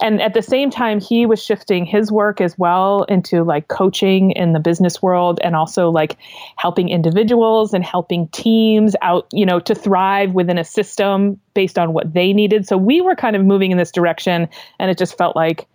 and 0.00 0.20
at 0.22 0.32
the 0.32 0.42
same 0.42 0.70
time 0.70 0.98
he 0.98 1.26
was 1.26 1.42
shifting 1.42 1.84
his 1.84 2.10
work 2.10 2.40
as 2.40 2.58
well 2.58 3.04
into 3.04 3.44
like 3.44 3.68
coaching 3.68 4.30
in 4.32 4.54
the 4.54 4.60
business 4.60 5.02
world 5.02 5.38
and 5.44 5.54
also 5.54 5.90
like 5.90 6.16
helping 6.56 6.88
individuals 6.88 7.74
and 7.74 7.84
helping 7.84 8.28
teams 8.28 8.96
out 9.02 9.26
you 9.30 9.44
know 9.44 9.60
to 9.60 9.74
thrive 9.74 10.32
within 10.32 10.56
a 10.56 10.64
system 10.64 11.38
based 11.52 11.78
on 11.78 11.92
what 11.92 12.12
they 12.14 12.32
needed. 12.32 12.66
So 12.66 12.78
we 12.78 13.02
were 13.02 13.14
kind 13.14 13.36
of 13.36 13.44
moving 13.44 13.70
in 13.70 13.76
this 13.76 13.92
direction 13.92 14.48
and 14.78 14.90
it 14.90 14.96
just 14.96 15.18
felt 15.18 15.36
like 15.36 15.68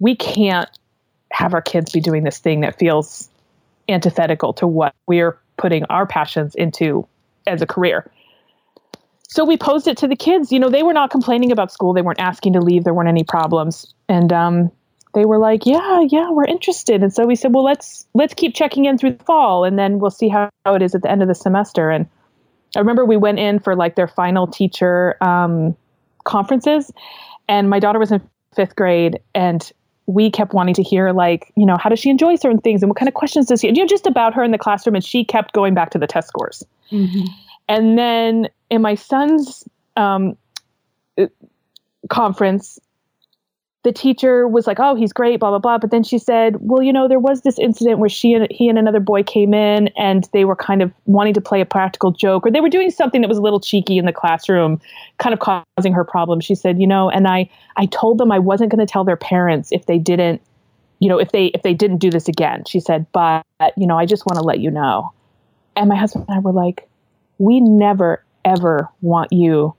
we 0.00 0.14
can't 0.14 0.68
have 1.32 1.54
our 1.54 1.62
kids 1.62 1.92
be 1.92 2.00
doing 2.00 2.24
this 2.24 2.38
thing 2.38 2.60
that 2.60 2.78
feels 2.78 3.30
antithetical 3.88 4.52
to 4.54 4.66
what 4.66 4.94
we're 5.06 5.38
putting 5.56 5.84
our 5.84 6.06
passions 6.06 6.54
into 6.54 7.06
as 7.46 7.62
a 7.62 7.66
career. 7.66 8.10
So 9.28 9.44
we 9.44 9.56
posed 9.56 9.88
it 9.88 9.96
to 9.98 10.08
the 10.08 10.16
kids. 10.16 10.52
You 10.52 10.60
know, 10.60 10.68
they 10.68 10.82
were 10.82 10.92
not 10.92 11.10
complaining 11.10 11.52
about 11.52 11.72
school. 11.72 11.94
They 11.94 12.02
weren't 12.02 12.20
asking 12.20 12.52
to 12.52 12.60
leave. 12.60 12.84
There 12.84 12.92
weren't 12.92 13.08
any 13.08 13.24
problems. 13.24 13.94
And 14.08 14.30
um, 14.32 14.70
they 15.14 15.24
were 15.24 15.38
like, 15.38 15.64
"Yeah, 15.64 16.00
yeah, 16.08 16.30
we're 16.30 16.44
interested." 16.44 17.02
And 17.02 17.12
so 17.12 17.26
we 17.26 17.34
said, 17.34 17.54
"Well, 17.54 17.64
let's 17.64 18.06
let's 18.14 18.34
keep 18.34 18.54
checking 18.54 18.84
in 18.84 18.98
through 18.98 19.12
the 19.12 19.24
fall, 19.24 19.64
and 19.64 19.78
then 19.78 19.98
we'll 19.98 20.10
see 20.10 20.28
how, 20.28 20.50
how 20.66 20.74
it 20.74 20.82
is 20.82 20.94
at 20.94 21.02
the 21.02 21.10
end 21.10 21.22
of 21.22 21.28
the 21.28 21.34
semester." 21.34 21.90
And 21.90 22.06
I 22.76 22.78
remember 22.78 23.04
we 23.04 23.16
went 23.16 23.38
in 23.38 23.58
for 23.58 23.74
like 23.74 23.96
their 23.96 24.08
final 24.08 24.46
teacher 24.46 25.16
um, 25.22 25.76
conferences, 26.24 26.92
and 27.48 27.70
my 27.70 27.78
daughter 27.78 27.98
was 27.98 28.12
in 28.12 28.20
fifth 28.54 28.76
grade, 28.76 29.18
and 29.34 29.70
we 30.06 30.30
kept 30.30 30.52
wanting 30.52 30.74
to 30.74 30.82
hear 30.82 31.12
like 31.12 31.52
you 31.56 31.64
know 31.64 31.76
how 31.76 31.88
does 31.88 31.98
she 31.98 32.10
enjoy 32.10 32.34
certain 32.36 32.60
things 32.60 32.82
and 32.82 32.90
what 32.90 32.96
kind 32.96 33.08
of 33.08 33.14
questions 33.14 33.46
does 33.46 33.60
she 33.60 33.68
you 33.68 33.72
know 33.74 33.86
just 33.86 34.06
about 34.06 34.34
her 34.34 34.42
in 34.42 34.50
the 34.50 34.58
classroom 34.58 34.94
and 34.94 35.04
she 35.04 35.24
kept 35.24 35.52
going 35.52 35.74
back 35.74 35.90
to 35.90 35.98
the 35.98 36.06
test 36.06 36.28
scores 36.28 36.64
mm-hmm. 36.90 37.24
and 37.68 37.98
then 37.98 38.48
in 38.70 38.82
my 38.82 38.94
son's 38.94 39.64
um, 39.96 40.36
conference 42.08 42.78
the 43.84 43.92
teacher 43.92 44.46
was 44.46 44.66
like, 44.66 44.78
"Oh, 44.78 44.94
he's 44.94 45.12
great," 45.12 45.40
blah 45.40 45.50
blah 45.50 45.58
blah. 45.58 45.78
But 45.78 45.90
then 45.90 46.02
she 46.02 46.18
said, 46.18 46.56
"Well, 46.60 46.82
you 46.82 46.92
know, 46.92 47.08
there 47.08 47.18
was 47.18 47.40
this 47.42 47.58
incident 47.58 47.98
where 47.98 48.08
she 48.08 48.32
and 48.32 48.46
he 48.50 48.68
and 48.68 48.78
another 48.78 49.00
boy 49.00 49.22
came 49.22 49.52
in, 49.52 49.88
and 49.96 50.28
they 50.32 50.44
were 50.44 50.54
kind 50.56 50.82
of 50.82 50.92
wanting 51.06 51.34
to 51.34 51.40
play 51.40 51.60
a 51.60 51.66
practical 51.66 52.12
joke, 52.12 52.46
or 52.46 52.50
they 52.50 52.60
were 52.60 52.68
doing 52.68 52.90
something 52.90 53.20
that 53.22 53.28
was 53.28 53.38
a 53.38 53.42
little 53.42 53.60
cheeky 53.60 53.98
in 53.98 54.04
the 54.04 54.12
classroom, 54.12 54.80
kind 55.18 55.32
of 55.34 55.40
causing 55.40 55.92
her 55.92 56.04
problems." 56.04 56.44
She 56.44 56.54
said, 56.54 56.80
"You 56.80 56.86
know, 56.86 57.10
and 57.10 57.26
I 57.26 57.48
I 57.76 57.86
told 57.86 58.18
them 58.18 58.30
I 58.30 58.38
wasn't 58.38 58.70
going 58.70 58.84
to 58.84 58.90
tell 58.90 59.04
their 59.04 59.16
parents 59.16 59.70
if 59.72 59.86
they 59.86 59.98
didn't, 59.98 60.40
you 61.00 61.08
know, 61.08 61.18
if 61.18 61.32
they 61.32 61.46
if 61.46 61.62
they 61.62 61.74
didn't 61.74 61.98
do 61.98 62.10
this 62.10 62.28
again." 62.28 62.64
She 62.66 62.78
said, 62.78 63.06
"But 63.12 63.44
you 63.76 63.86
know, 63.86 63.98
I 63.98 64.06
just 64.06 64.26
want 64.26 64.38
to 64.38 64.44
let 64.44 64.60
you 64.60 64.70
know." 64.70 65.12
And 65.74 65.88
my 65.88 65.96
husband 65.96 66.26
and 66.28 66.36
I 66.36 66.38
were 66.40 66.52
like, 66.52 66.88
"We 67.38 67.60
never 67.60 68.22
ever 68.44 68.88
want 69.00 69.32
you 69.32 69.74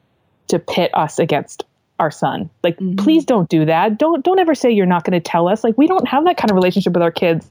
to 0.47 0.59
pit 0.59 0.91
us 0.93 1.19
against 1.19 1.65
our 1.99 2.11
son. 2.11 2.49
Like, 2.63 2.77
mm-hmm. 2.77 2.95
please 2.95 3.25
don't 3.25 3.49
do 3.49 3.65
that. 3.65 3.97
Don't 3.97 4.23
don't 4.23 4.39
ever 4.39 4.55
say 4.55 4.71
you're 4.71 4.85
not 4.85 5.03
going 5.03 5.19
to 5.19 5.19
tell 5.19 5.47
us. 5.47 5.63
Like, 5.63 5.77
we 5.77 5.87
don't 5.87 6.07
have 6.07 6.25
that 6.25 6.37
kind 6.37 6.51
of 6.51 6.55
relationship 6.55 6.93
with 6.93 7.03
our 7.03 7.11
kids. 7.11 7.49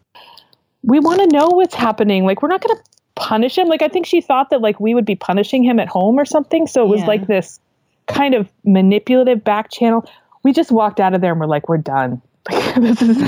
We 0.83 0.99
want 0.99 1.21
to 1.21 1.27
know 1.29 1.49
what's 1.49 1.75
happening. 1.75 2.25
Like, 2.25 2.43
we're 2.43 2.49
not 2.49 2.61
going 2.61 2.77
to 2.77 2.83
punish 3.15 3.57
him. 3.57 3.69
Like, 3.69 3.83
I 3.83 3.89
think 3.89 4.07
she 4.07 4.21
thought 4.21 4.51
that 4.51 4.61
like 4.61 4.81
we 4.81 4.95
would 4.95 5.05
be 5.05 5.15
punishing 5.15 5.63
him 5.63 5.79
at 5.79 5.89
home 5.89 6.19
or 6.19 6.25
something. 6.25 6.67
So 6.67 6.85
it 6.85 6.89
was 6.89 7.01
yeah. 7.01 7.07
like 7.07 7.27
this 7.27 7.61
kind 8.07 8.35
of 8.35 8.51
manipulative 8.65 9.45
back 9.45 9.71
channel. 9.71 10.09
We 10.43 10.53
just 10.53 10.73
walked 10.73 11.01
out 11.01 11.15
of 11.15 11.21
there 11.21 11.33
and 11.33 11.41
we're 11.41 11.47
like, 11.47 11.69
we're 11.69 11.79
done. 11.79 12.21
this 12.77 13.01
is 13.01 13.17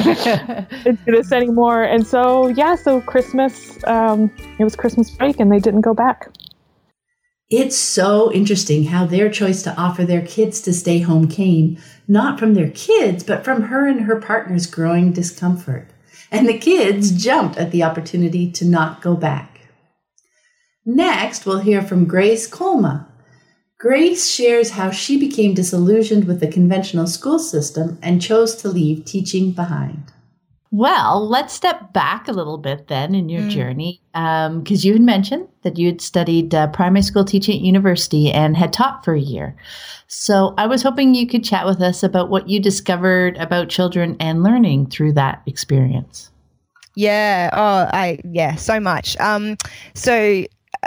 it's 0.85 1.04
this 1.06 1.33
anymore. 1.33 1.85
And 1.85 2.06
so 2.06 2.49
yeah, 2.49 2.75
so 2.75 3.00
Christmas, 3.00 3.78
um, 3.85 4.30
it 4.59 4.64
was 4.64 4.75
Christmas 4.75 5.11
break, 5.11 5.38
and 5.38 5.52
they 5.52 5.61
didn't 5.61 5.83
go 5.83 5.94
back. 5.94 6.28
It's 7.51 7.77
so 7.77 8.33
interesting 8.33 8.85
how 8.85 9.05
their 9.05 9.31
choice 9.31 9.63
to 9.65 9.77
offer 9.77 10.05
their 10.05 10.25
kids 10.25 10.61
to 10.63 10.73
stay 10.73 11.01
home 11.01 11.29
came 11.29 11.79
not 12.09 12.39
from 12.39 12.55
their 12.55 12.71
kids, 12.71 13.23
but 13.23 13.45
from 13.45 13.65
her 13.65 13.87
and 13.87 14.03
her 14.03 14.21
partner's 14.21 14.67
growing 14.67 15.13
discomfort. 15.13 15.91
And 16.31 16.49
the 16.49 16.59
kids 16.59 17.11
jumped 17.13 17.59
at 17.59 17.71
the 17.71 17.83
opportunity 17.83 18.51
to 18.53 18.65
not 18.65 19.03
go 19.03 19.15
back. 19.15 19.61
Next, 20.87 21.45
we'll 21.45 21.61
hear 21.61 21.83
from 21.83 22.07
Grace 22.07 22.49
Koelma. 22.49 23.07
Grace 23.79 24.31
shares 24.31 24.71
how 24.71 24.91
she 24.91 25.19
became 25.19 25.53
disillusioned 25.53 26.25
with 26.25 26.41
the 26.41 26.51
conventional 26.51 27.07
school 27.07 27.39
system 27.39 27.99
and 28.03 28.23
chose 28.23 28.55
to 28.57 28.69
leave 28.69 29.05
teaching 29.05 29.53
behind. 29.53 30.13
Well, 30.76 31.28
let's 31.28 31.54
step 31.54 31.93
back 31.93 32.26
a 32.26 32.33
little 32.33 32.59
bit 32.59 32.88
then 32.88 33.14
in 33.14 33.28
your 33.28 33.43
mm. 33.43 33.50
journey, 33.50 34.00
because 34.12 34.85
um, 34.85 34.88
you 34.88 34.95
had 34.95 35.02
mentioned 35.02 35.47
that 35.62 35.78
you 35.78 35.87
had 35.87 36.00
studied 36.00 36.52
uh, 36.52 36.66
primary 36.66 37.02
school 37.02 37.25
teaching 37.25 37.54
at 37.54 37.64
university 37.64 38.33
and 38.33 38.57
had 38.57 38.73
taught 38.73 39.04
for 39.04 39.14
a 39.14 39.21
year. 39.21 39.54
So 40.09 40.52
I 40.59 40.66
was 40.66 40.83
hoping 40.83 41.14
you 41.14 41.28
could 41.28 41.45
chat 41.45 41.64
with 41.64 41.81
us 41.81 42.02
about 42.02 42.28
what 42.28 42.49
you 42.49 42.59
discovered 42.59 43.37
about 43.37 43.69
children 43.69 44.16
and 44.19 44.43
learning 44.43 44.87
through 44.90 45.12
that 45.12 45.43
experience. 45.47 46.33
Yeah. 46.97 47.50
Oh, 47.52 47.88
I 47.97 48.19
yeah, 48.25 48.57
so 48.57 48.81
much. 48.81 49.16
Um, 49.21 49.57
so 49.95 50.45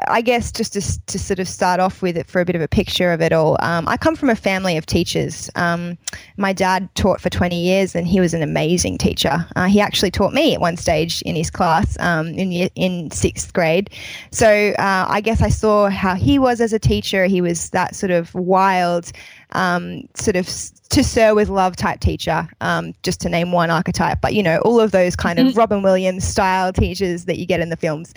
I 0.07 0.21
guess 0.21 0.51
just 0.51 0.73
to, 0.73 1.05
to 1.05 1.19
sort 1.19 1.39
of 1.39 1.47
start 1.47 1.79
off 1.79 2.01
with 2.01 2.17
it 2.17 2.27
for 2.27 2.41
a 2.41 2.45
bit 2.45 2.55
of 2.55 2.61
a 2.61 2.67
picture 2.67 3.11
of 3.11 3.21
it 3.21 3.33
all, 3.33 3.57
um, 3.59 3.87
I 3.87 3.97
come 3.97 4.15
from 4.15 4.29
a 4.29 4.35
family 4.35 4.77
of 4.77 4.85
teachers. 4.85 5.49
Um, 5.55 5.97
my 6.37 6.53
dad 6.53 6.89
taught 6.95 7.21
for 7.21 7.29
20 7.29 7.59
years 7.59 7.95
and 7.95 8.07
he 8.07 8.19
was 8.19 8.33
an 8.33 8.41
amazing 8.41 8.97
teacher. 8.97 9.45
Uh, 9.55 9.65
he 9.65 9.81
actually 9.81 10.11
taught 10.11 10.33
me 10.33 10.53
at 10.53 10.61
one 10.61 10.77
stage 10.77 11.21
in 11.23 11.35
his 11.35 11.49
class 11.49 11.97
um, 11.99 12.27
in, 12.29 12.51
in 12.75 13.11
sixth 13.11 13.53
grade. 13.53 13.89
So 14.31 14.73
uh, 14.79 15.05
I 15.07 15.21
guess 15.21 15.41
I 15.41 15.49
saw 15.49 15.89
how 15.89 16.15
he 16.15 16.39
was 16.39 16.61
as 16.61 16.73
a 16.73 16.79
teacher. 16.79 17.25
He 17.25 17.41
was 17.41 17.69
that 17.71 17.95
sort 17.95 18.11
of 18.11 18.33
wild, 18.35 19.11
um, 19.51 20.07
sort 20.15 20.35
of 20.35 20.47
to 20.89 21.03
sir 21.03 21.33
with 21.33 21.49
love 21.49 21.75
type 21.75 21.99
teacher, 21.99 22.47
um, 22.61 22.93
just 23.03 23.19
to 23.21 23.29
name 23.29 23.51
one 23.51 23.69
archetype. 23.69 24.19
But 24.21 24.33
you 24.33 24.43
know, 24.43 24.59
all 24.59 24.79
of 24.79 24.91
those 24.91 25.15
kind 25.15 25.39
of 25.39 25.47
mm-hmm. 25.47 25.57
Robin 25.57 25.81
Williams 25.81 26.25
style 26.25 26.71
teachers 26.73 27.25
that 27.25 27.37
you 27.37 27.45
get 27.45 27.59
in 27.59 27.69
the 27.69 27.77
films. 27.77 28.13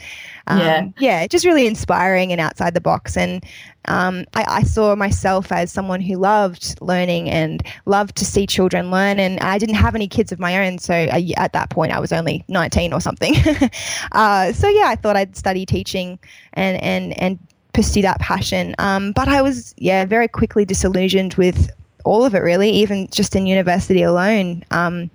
Um, 0.46 0.58
yeah, 0.58 0.88
yeah, 0.98 1.26
just 1.26 1.44
really 1.44 1.66
inspiring 1.66 2.32
and 2.32 2.40
outside 2.40 2.74
the 2.74 2.80
box. 2.80 3.16
And 3.16 3.44
um, 3.86 4.24
I, 4.34 4.44
I, 4.48 4.62
saw 4.62 4.94
myself 4.94 5.52
as 5.52 5.72
someone 5.72 6.00
who 6.00 6.16
loved 6.16 6.76
learning 6.80 7.30
and 7.30 7.62
loved 7.86 8.16
to 8.16 8.24
see 8.24 8.46
children 8.46 8.90
learn. 8.90 9.18
And 9.18 9.40
I 9.40 9.58
didn't 9.58 9.76
have 9.76 9.94
any 9.94 10.08
kids 10.08 10.32
of 10.32 10.38
my 10.38 10.66
own, 10.66 10.78
so 10.78 10.94
I, 10.94 11.32
at 11.36 11.52
that 11.52 11.70
point 11.70 11.92
I 11.92 12.00
was 12.00 12.12
only 12.12 12.44
19 12.48 12.92
or 12.92 13.00
something. 13.00 13.34
uh, 14.12 14.52
so 14.52 14.68
yeah, 14.68 14.88
I 14.88 14.96
thought 14.96 15.16
I'd 15.16 15.36
study 15.36 15.64
teaching 15.64 16.18
and 16.54 16.82
and 16.82 17.20
and 17.20 17.38
pursue 17.80 18.02
that 18.02 18.20
passion. 18.20 18.74
Um, 18.78 19.12
but 19.12 19.26
I 19.26 19.40
was, 19.40 19.74
yeah, 19.78 20.04
very 20.04 20.28
quickly 20.28 20.66
disillusioned 20.66 21.32
with 21.34 21.70
all 22.04 22.26
of 22.26 22.34
it, 22.34 22.40
really, 22.40 22.70
even 22.70 23.08
just 23.10 23.34
in 23.34 23.46
university 23.46 24.02
alone. 24.02 24.62
Um, 24.70 25.10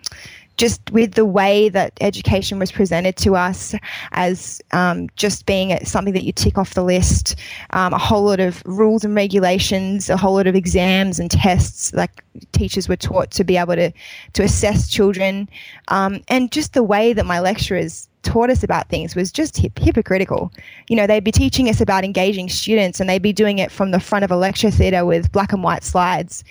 just 0.58 0.90
with 0.92 1.14
the 1.14 1.26
way 1.26 1.70
that 1.70 1.94
education 2.02 2.58
was 2.58 2.72
presented 2.72 3.18
to 3.18 3.36
us 3.36 3.76
as 4.14 4.62
um, 4.72 5.10
just 5.16 5.46
being 5.46 5.78
something 5.86 6.14
that 6.14 6.24
you 6.24 6.32
tick 6.32 6.58
off 6.58 6.74
the 6.74 6.84
list, 6.84 7.36
um, 7.72 7.94
a 7.94 8.00
whole 8.00 8.24
lot 8.24 8.40
of 8.40 8.64
rules 8.66 9.04
and 9.04 9.14
regulations, 9.14 10.10
a 10.10 10.18
whole 10.18 10.34
lot 10.34 10.48
of 10.48 10.56
exams 10.56 11.20
and 11.20 11.30
tests, 11.30 11.94
like 11.94 12.24
teachers 12.52 12.90
were 12.90 12.96
taught 12.96 13.30
to 13.32 13.44
be 13.44 13.58
able 13.58 13.76
to 13.76 13.92
to 14.34 14.44
assess 14.44 14.90
children, 14.90 15.48
um, 15.90 16.22
and 16.30 16.52
just 16.52 16.74
the 16.74 16.84
way 16.84 17.14
that 17.14 17.26
my 17.26 17.40
lecturers 17.40 18.08
taught 18.26 18.50
us 18.50 18.64
about 18.64 18.90
things 18.90 19.16
was 19.16 19.32
just 19.32 19.56
hip- 19.56 19.80
hypocritical. 19.80 20.52
You 20.90 20.98
know, 20.98 21.08
they'd 21.08 21.24
be 21.24 21.32
teaching 21.32 21.70
us 21.70 21.80
about 21.80 22.04
engaging 22.04 22.50
students 22.50 23.00
and 23.00 23.10
they'd 23.10 23.22
be 23.22 23.34
doing 23.34 23.60
it 23.60 23.72
from 23.72 23.92
the 23.92 24.00
front 24.00 24.26
of 24.26 24.32
a 24.32 24.36
lecture 24.36 24.72
theatre 24.72 25.06
with 25.06 25.32
black 25.32 25.54
and 25.54 25.64
white 25.64 25.84
slides 25.84 26.44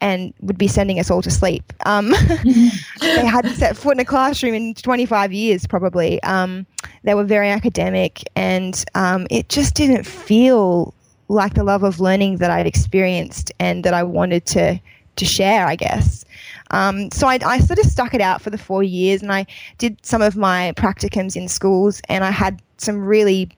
and 0.00 0.34
would 0.40 0.58
be 0.58 0.68
sending 0.68 0.98
us 0.98 1.10
all 1.10 1.22
to 1.22 1.30
sleep. 1.30 1.72
Um, 1.86 2.10
they 3.00 3.26
hadn't 3.26 3.54
set 3.54 3.76
foot 3.76 3.94
in 3.94 4.00
a 4.00 4.04
classroom 4.04 4.54
in 4.54 4.74
25 4.74 5.32
years, 5.32 5.66
probably. 5.66 6.22
Um, 6.22 6.66
they 7.04 7.14
were 7.14 7.24
very 7.24 7.48
academic 7.48 8.22
and 8.34 8.84
um, 8.94 9.26
it 9.30 9.48
just 9.48 9.74
didn't 9.74 10.04
feel 10.04 10.94
like 11.28 11.54
the 11.54 11.64
love 11.64 11.82
of 11.84 12.00
learning 12.00 12.38
that 12.38 12.50
I'd 12.50 12.66
experienced 12.66 13.52
and 13.60 13.84
that 13.84 13.94
I 13.94 14.02
wanted 14.02 14.46
to, 14.46 14.80
to 15.16 15.24
share, 15.24 15.66
I 15.66 15.76
guess. 15.76 16.24
Um, 16.70 17.10
so 17.10 17.26
I, 17.26 17.38
I, 17.44 17.58
sort 17.58 17.78
of 17.78 17.86
stuck 17.86 18.14
it 18.14 18.20
out 18.20 18.40
for 18.40 18.50
the 18.50 18.58
four 18.58 18.82
years 18.82 19.22
and 19.22 19.32
I 19.32 19.46
did 19.78 19.98
some 20.06 20.22
of 20.22 20.36
my 20.36 20.72
practicums 20.76 21.34
in 21.34 21.48
schools 21.48 22.00
and 22.08 22.22
I 22.22 22.30
had 22.30 22.62
some 22.78 23.04
really 23.04 23.50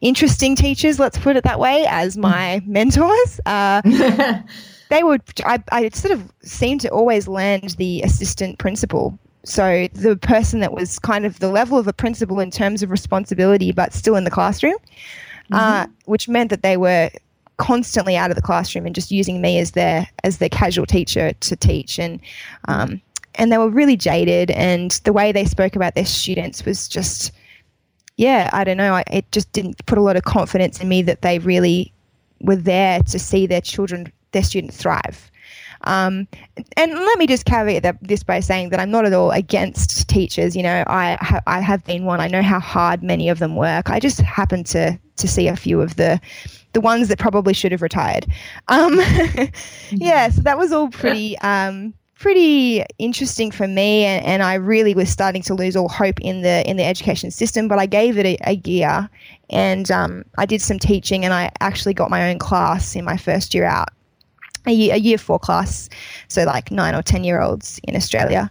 interesting 0.00 0.54
teachers, 0.54 0.98
let's 0.98 1.18
put 1.18 1.36
it 1.36 1.44
that 1.44 1.58
way, 1.58 1.86
as 1.88 2.16
my 2.16 2.62
mentors. 2.66 3.40
Uh, 3.46 3.82
they 4.90 5.02
would, 5.02 5.22
I, 5.44 5.62
I 5.72 5.88
sort 5.90 6.12
of 6.12 6.30
seemed 6.42 6.80
to 6.82 6.88
always 6.88 7.26
land 7.26 7.70
the 7.78 8.02
assistant 8.02 8.58
principal. 8.58 9.18
So 9.44 9.88
the 9.94 10.16
person 10.16 10.60
that 10.60 10.72
was 10.72 10.98
kind 10.98 11.24
of 11.24 11.38
the 11.38 11.48
level 11.48 11.78
of 11.78 11.86
a 11.86 11.92
principal 11.92 12.38
in 12.38 12.50
terms 12.50 12.82
of 12.82 12.90
responsibility, 12.90 13.72
but 13.72 13.94
still 13.94 14.16
in 14.16 14.24
the 14.24 14.30
classroom, 14.30 14.74
mm-hmm. 14.74 15.54
uh, 15.54 15.86
which 16.04 16.28
meant 16.28 16.50
that 16.50 16.62
they 16.62 16.76
were 16.76 17.10
constantly 17.58 18.16
out 18.16 18.30
of 18.30 18.36
the 18.36 18.42
classroom 18.42 18.86
and 18.86 18.94
just 18.94 19.10
using 19.10 19.40
me 19.40 19.58
as 19.58 19.72
their 19.72 20.06
as 20.24 20.38
their 20.38 20.48
casual 20.48 20.86
teacher 20.86 21.32
to 21.34 21.56
teach 21.56 21.98
and 21.98 22.20
um, 22.66 23.00
and 23.34 23.52
they 23.52 23.58
were 23.58 23.68
really 23.68 23.96
jaded 23.96 24.50
and 24.52 24.92
the 25.04 25.12
way 25.12 25.32
they 25.32 25.44
spoke 25.44 25.76
about 25.76 25.94
their 25.94 26.06
students 26.06 26.64
was 26.64 26.88
just 26.88 27.32
yeah 28.16 28.48
I 28.52 28.64
don't 28.64 28.76
know 28.76 28.94
I, 28.94 29.04
it 29.10 29.30
just 29.32 29.50
didn't 29.52 29.84
put 29.86 29.98
a 29.98 30.02
lot 30.02 30.16
of 30.16 30.22
confidence 30.22 30.80
in 30.80 30.88
me 30.88 31.02
that 31.02 31.22
they 31.22 31.38
really 31.40 31.92
were 32.40 32.56
there 32.56 33.00
to 33.00 33.18
see 33.18 33.46
their 33.46 33.60
children 33.60 34.12
their 34.32 34.42
students 34.42 34.76
thrive 34.76 35.30
um, 35.82 36.26
and 36.76 36.92
let 36.92 37.18
me 37.18 37.26
just 37.26 37.44
caveat 37.44 37.82
that, 37.84 37.96
this 38.02 38.22
by 38.22 38.40
saying 38.40 38.70
that 38.70 38.80
I'm 38.80 38.90
not 38.90 39.04
at 39.04 39.12
all 39.12 39.30
against 39.30 40.08
teachers. 40.08 40.56
You 40.56 40.62
know, 40.64 40.82
I 40.88 41.16
ha- 41.20 41.40
I 41.46 41.60
have 41.60 41.84
been 41.84 42.04
one. 42.04 42.20
I 42.20 42.26
know 42.26 42.42
how 42.42 42.58
hard 42.58 43.02
many 43.02 43.28
of 43.28 43.38
them 43.38 43.54
work. 43.54 43.88
I 43.88 44.00
just 44.00 44.20
happen 44.20 44.64
to 44.64 44.98
to 45.16 45.28
see 45.28 45.46
a 45.46 45.54
few 45.54 45.80
of 45.80 45.96
the 45.96 46.20
the 46.72 46.80
ones 46.80 47.08
that 47.08 47.18
probably 47.18 47.54
should 47.54 47.72
have 47.72 47.82
retired. 47.82 48.26
Um, 48.68 49.00
yeah, 49.90 50.30
so 50.30 50.42
that 50.42 50.58
was 50.58 50.72
all 50.72 50.88
pretty 50.88 51.38
um, 51.38 51.94
pretty 52.18 52.84
interesting 52.98 53.50
for 53.50 53.68
me, 53.68 54.04
and, 54.04 54.24
and, 54.24 54.42
I 54.42 54.54
really 54.54 54.92
was 54.92 55.08
starting 55.08 55.42
to 55.42 55.54
lose 55.54 55.76
all 55.76 55.88
hope 55.88 56.20
in 56.20 56.42
the 56.42 56.68
in 56.68 56.76
the 56.76 56.84
education 56.84 57.30
system. 57.30 57.68
But 57.68 57.78
I 57.78 57.86
gave 57.86 58.18
it 58.18 58.26
a, 58.26 58.36
a 58.44 58.56
year, 58.68 59.08
and 59.50 59.90
um, 59.90 60.24
I 60.36 60.46
did 60.46 60.60
some 60.60 60.78
teaching, 60.78 61.24
and 61.24 61.32
I 61.32 61.50
actually 61.60 61.94
got 61.94 62.10
my 62.10 62.30
own 62.30 62.38
class 62.38 62.96
in 62.96 63.04
my 63.04 63.16
first 63.16 63.54
year 63.54 63.64
out 63.64 63.88
a 64.68 64.72
year, 64.72 64.94
a 64.94 64.98
year 64.98 65.18
four 65.18 65.38
class, 65.38 65.88
so 66.28 66.44
like 66.44 66.70
nine 66.70 66.94
or 66.94 67.02
ten 67.02 67.24
year 67.24 67.40
olds 67.40 67.80
in 67.84 67.96
Australia. 67.96 68.50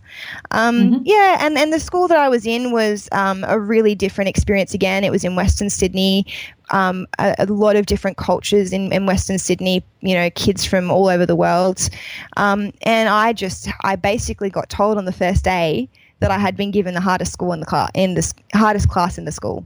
Um, 0.51 0.75
mm-hmm. 0.75 1.01
Yeah, 1.05 1.38
and 1.39 1.57
and 1.57 1.71
the 1.71 1.79
school 1.79 2.07
that 2.07 2.17
I 2.17 2.29
was 2.29 2.45
in 2.45 2.71
was 2.71 3.07
um, 3.12 3.45
a 3.47 3.59
really 3.59 3.95
different 3.95 4.29
experience. 4.29 4.74
Again, 4.74 5.03
it 5.03 5.12
was 5.12 5.24
in 5.24 5.36
Western 5.36 5.69
Sydney. 5.69 6.25
Um, 6.69 7.07
a, 7.17 7.33
a, 7.39 7.45
lot 7.45 7.77
of 7.77 7.86
different 7.86 8.17
cultures 8.17 8.74
in, 8.74 8.91
in 8.91 9.05
Western 9.05 9.38
Sydney. 9.38 9.86
You 10.01 10.15
know, 10.15 10.29
kids 10.31 10.65
from 10.65 10.91
all 10.91 11.07
over 11.07 11.25
the 11.25 11.36
world, 11.36 11.89
um, 12.36 12.74
and 12.81 13.07
I 13.09 13.33
just 13.33 13.69
I 13.83 13.95
basically 13.95 14.50
got 14.50 14.69
told 14.69 14.97
on 14.97 15.05
the 15.05 15.13
first 15.13 15.43
day 15.43 15.89
that 16.19 16.31
I 16.31 16.38
had 16.38 16.57
been 16.57 16.71
given 16.71 16.93
the 16.93 17.01
hardest 17.01 17.31
school 17.31 17.53
in 17.53 17.59
the 17.59 17.65
class 17.65 17.91
in 17.93 18.15
the 18.15 18.33
hardest 18.53 18.89
class 18.89 19.17
in 19.17 19.25
the 19.25 19.31
school. 19.31 19.65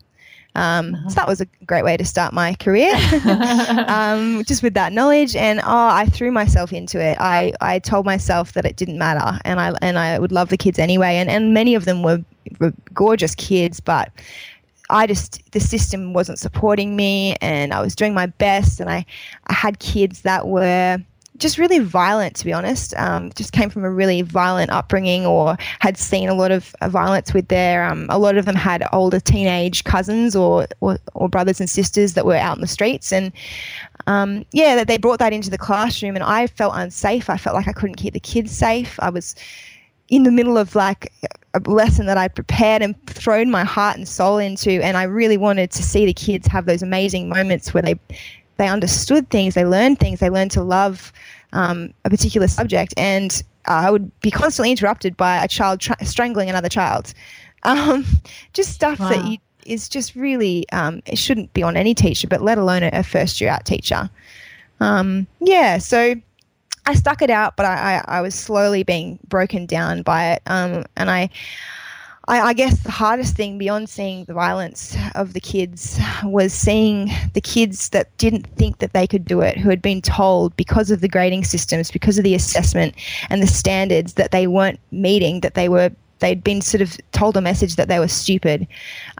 Um, 0.55 0.95
uh-huh. 0.95 1.09
So 1.09 1.15
that 1.15 1.27
was 1.27 1.39
a 1.39 1.45
great 1.65 1.83
way 1.83 1.95
to 1.95 2.03
start 2.03 2.33
my 2.33 2.55
career, 2.55 2.93
um, 3.87 4.43
just 4.45 4.61
with 4.63 4.73
that 4.73 4.91
knowledge. 4.91 5.35
And 5.35 5.59
oh, 5.59 5.63
I 5.65 6.05
threw 6.05 6.31
myself 6.31 6.73
into 6.73 6.99
it. 7.01 7.17
I, 7.19 7.53
I 7.61 7.79
told 7.79 8.05
myself 8.05 8.53
that 8.53 8.65
it 8.65 8.75
didn't 8.75 8.97
matter, 8.97 9.39
and 9.45 9.59
I 9.59 9.73
and 9.81 9.97
I 9.97 10.19
would 10.19 10.31
love 10.31 10.49
the 10.49 10.57
kids 10.57 10.77
anyway. 10.77 11.15
And 11.15 11.29
and 11.29 11.53
many 11.53 11.75
of 11.75 11.85
them 11.85 12.03
were, 12.03 12.23
were 12.59 12.73
gorgeous 12.93 13.33
kids, 13.35 13.79
but 13.79 14.11
I 14.89 15.07
just 15.07 15.41
the 15.51 15.61
system 15.61 16.13
wasn't 16.13 16.37
supporting 16.37 16.95
me, 16.95 17.35
and 17.39 17.73
I 17.73 17.81
was 17.81 17.95
doing 17.95 18.13
my 18.13 18.25
best, 18.25 18.79
and 18.79 18.89
I 18.89 19.05
I 19.47 19.53
had 19.53 19.79
kids 19.79 20.23
that 20.23 20.47
were 20.47 20.97
just 21.41 21.57
really 21.57 21.79
violent, 21.79 22.35
to 22.37 22.45
be 22.45 22.53
honest. 22.53 22.93
Um, 22.97 23.31
just 23.35 23.51
came 23.51 23.69
from 23.69 23.83
a 23.83 23.89
really 23.89 24.21
violent 24.21 24.69
upbringing 24.69 25.25
or 25.25 25.57
had 25.79 25.97
seen 25.97 26.29
a 26.29 26.33
lot 26.33 26.51
of 26.51 26.73
uh, 26.81 26.87
violence 26.87 27.33
with 27.33 27.47
their, 27.47 27.83
um, 27.83 28.05
a 28.09 28.19
lot 28.19 28.37
of 28.37 28.45
them 28.45 28.55
had 28.55 28.87
older 28.93 29.19
teenage 29.19 29.83
cousins 29.83 30.35
or, 30.35 30.67
or, 30.79 30.97
or, 31.15 31.27
brothers 31.27 31.59
and 31.59 31.69
sisters 31.69 32.13
that 32.13 32.25
were 32.25 32.35
out 32.35 32.55
in 32.55 32.61
the 32.61 32.67
streets. 32.67 33.11
And 33.11 33.33
um, 34.07 34.45
yeah, 34.51 34.75
that 34.75 34.87
they 34.87 34.97
brought 34.97 35.19
that 35.19 35.33
into 35.33 35.49
the 35.49 35.57
classroom 35.57 36.15
and 36.15 36.23
I 36.23 36.47
felt 36.47 36.73
unsafe. 36.75 37.29
I 37.29 37.37
felt 37.37 37.55
like 37.55 37.67
I 37.67 37.73
couldn't 37.73 37.95
keep 37.95 38.13
the 38.13 38.19
kids 38.19 38.51
safe. 38.51 38.99
I 39.01 39.09
was 39.09 39.35
in 40.09 40.23
the 40.23 40.31
middle 40.31 40.57
of 40.57 40.75
like 40.75 41.11
a 41.53 41.59
lesson 41.69 42.05
that 42.05 42.17
I 42.17 42.27
prepared 42.27 42.81
and 42.81 42.95
thrown 43.07 43.49
my 43.49 43.63
heart 43.63 43.97
and 43.97 44.07
soul 44.07 44.37
into. 44.37 44.71
And 44.83 44.95
I 44.95 45.03
really 45.03 45.37
wanted 45.37 45.71
to 45.71 45.81
see 45.81 46.05
the 46.05 46.13
kids 46.13 46.47
have 46.47 46.65
those 46.65 46.83
amazing 46.83 47.29
moments 47.29 47.73
where 47.73 47.81
they 47.81 47.95
they 48.61 48.67
understood 48.67 49.27
things, 49.31 49.55
they 49.55 49.65
learned 49.65 49.99
things, 49.99 50.19
they 50.19 50.29
learned 50.29 50.51
to 50.51 50.61
love 50.61 51.11
um, 51.51 51.91
a 52.05 52.11
particular 52.11 52.47
subject, 52.47 52.93
and 52.95 53.43
uh, 53.67 53.71
I 53.85 53.89
would 53.89 54.19
be 54.21 54.29
constantly 54.29 54.69
interrupted 54.69 55.17
by 55.17 55.43
a 55.43 55.47
child 55.47 55.79
tra- 55.79 56.05
strangling 56.05 56.49
another 56.49 56.69
child. 56.69 57.13
Um, 57.63 58.05
just 58.53 58.71
stuff 58.73 58.99
wow. 58.99 59.09
that 59.09 59.23
you, 59.23 59.37
is 59.67 59.87
just 59.87 60.15
really 60.15 60.65
um, 60.71 61.03
it 61.05 61.19
shouldn't 61.19 61.53
be 61.53 61.61
on 61.61 61.77
any 61.77 61.93
teacher, 61.93 62.27
but 62.27 62.41
let 62.41 62.57
alone 62.57 62.81
a, 62.81 62.89
a 62.91 63.03
first 63.03 63.39
year 63.39 63.51
out 63.51 63.65
teacher. 63.65 64.09
Um, 64.79 65.27
yeah, 65.39 65.77
so 65.77 66.15
I 66.87 66.95
stuck 66.95 67.21
it 67.21 67.29
out, 67.29 67.57
but 67.57 67.67
I, 67.67 68.01
I, 68.07 68.17
I, 68.17 68.21
was 68.21 68.33
slowly 68.33 68.81
being 68.81 69.19
broken 69.27 69.67
down 69.67 70.01
by 70.01 70.31
it, 70.31 70.41
um, 70.47 70.85
and 70.97 71.11
I 71.11 71.29
I, 72.27 72.41
I, 72.41 72.53
guess 72.53 72.79
the 72.83 72.91
hardest 72.91 73.35
thing 73.35 73.57
beyond 73.57 73.89
seeing 73.89 74.25
the 74.25 74.33
violence 74.33 74.95
of 75.15 75.33
the 75.33 75.39
kids 75.39 75.99
was 76.23 76.53
seeing 76.53 77.09
the 77.33 77.41
kids 77.41 77.89
that 77.89 78.15
didn't 78.17 78.45
think 78.57 78.77
that 78.77 78.93
they 78.93 79.07
could 79.07 79.25
do 79.25 79.41
it, 79.41 79.57
who 79.57 79.69
had 79.69 79.81
been 79.81 80.01
told 80.01 80.55
because 80.55 80.91
of 80.91 81.01
the 81.01 81.07
grading 81.07 81.45
systems, 81.45 81.89
because 81.89 82.19
of 82.19 82.23
the 82.23 82.35
assessment 82.35 82.93
and 83.29 83.41
the 83.41 83.47
standards 83.47 84.13
that 84.13 84.31
they 84.31 84.45
weren't 84.45 84.79
meeting, 84.91 85.39
that 85.39 85.55
they 85.55 85.67
were 85.67 85.91
they'd 86.19 86.43
been 86.43 86.61
sort 86.61 86.81
of 86.81 86.95
told 87.11 87.35
a 87.35 87.41
message 87.41 87.75
that 87.77 87.87
they 87.87 87.97
were 87.97 88.07
stupid, 88.07 88.67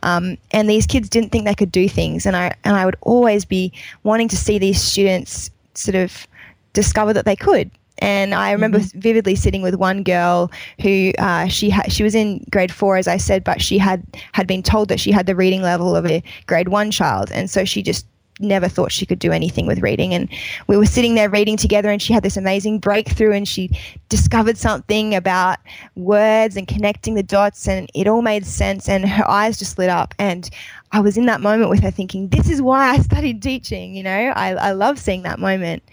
um, 0.04 0.38
and 0.52 0.70
these 0.70 0.86
kids 0.86 1.10
didn't 1.10 1.32
think 1.32 1.46
they 1.46 1.56
could 1.56 1.72
do 1.72 1.90
things. 1.90 2.28
And 2.28 2.36
I 2.38 2.54
and 2.64 2.76
I 2.76 2.86
would 2.86 2.98
always 3.02 3.46
be 3.46 3.74
wanting 4.04 4.28
to 4.28 4.38
see 4.38 4.60
these 4.60 4.80
students 4.80 5.50
sort 5.74 5.96
of 5.96 6.28
discover 6.74 7.14
that 7.14 7.26
they 7.26 7.36
could. 7.36 7.72
And 8.02 8.34
I 8.34 8.52
remember 8.52 8.80
mm-hmm. 8.80 9.00
vividly 9.00 9.36
sitting 9.36 9.62
with 9.62 9.76
one 9.76 10.04
girl 10.04 10.52
who 10.82 11.14
uh, 11.20 11.48
she 11.48 11.70
ha- 11.70 11.88
she 11.88 12.04
was 12.04 12.16
in 12.16 12.44
grade 12.52 12.72
four, 12.72 12.98
as 12.98 13.08
I 13.08 13.18
said, 13.18 13.44
but 13.44 13.62
she 13.62 13.78
had 13.78 14.04
had 14.34 14.48
been 14.48 14.64
told 14.64 14.90
that 14.90 15.00
she 15.00 15.12
had 15.12 15.28
the 15.28 15.36
reading 15.36 15.62
level 15.62 15.96
of 15.96 16.06
a 16.06 16.24
grade 16.48 16.70
one 16.70 16.92
child, 16.92 17.32
and 17.32 17.50
so 17.50 17.64
she 17.64 17.82
just 17.82 18.08
never 18.40 18.68
thought 18.68 18.92
she 18.92 19.06
could 19.06 19.20
do 19.20 19.32
anything 19.32 19.68
with 19.68 19.80
reading. 19.80 20.14
And 20.14 20.28
we 20.68 20.76
were 20.76 20.86
sitting 20.86 21.16
there 21.16 21.30
reading 21.30 21.58
together, 21.58 21.90
and 21.90 22.02
she 22.02 22.14
had 22.14 22.24
this 22.24 22.38
amazing 22.38 22.80
breakthrough, 22.80 23.34
and 23.34 23.48
she 23.48 23.70
discovered 24.10 24.58
something 24.58 25.16
about 25.16 25.60
words 25.96 26.58
and 26.58 26.68
connecting 26.68 27.14
the 27.14 27.24
dots, 27.24 27.68
and 27.68 27.90
it 27.94 28.08
all 28.08 28.22
made 28.22 28.46
sense. 28.46 28.90
And 28.90 29.08
her 29.08 29.30
eyes 29.30 29.60
just 29.60 29.78
lit 29.78 29.90
up. 29.90 30.14
And 30.18 30.50
I 30.94 31.00
was 31.00 31.18
in 31.18 31.26
that 31.28 31.40
moment 31.40 31.70
with 31.70 31.82
her 31.82 31.92
thinking, 31.92 32.28
this 32.28 32.50
is 32.50 32.62
why 32.62 32.90
I 32.90 33.00
studied 33.00 33.42
teaching. 33.42 33.96
You 33.96 34.04
know, 34.04 34.34
I, 34.36 34.56
I 34.56 34.72
love 34.74 35.00
seeing 35.00 35.22
that 35.22 35.40
moment, 35.40 35.84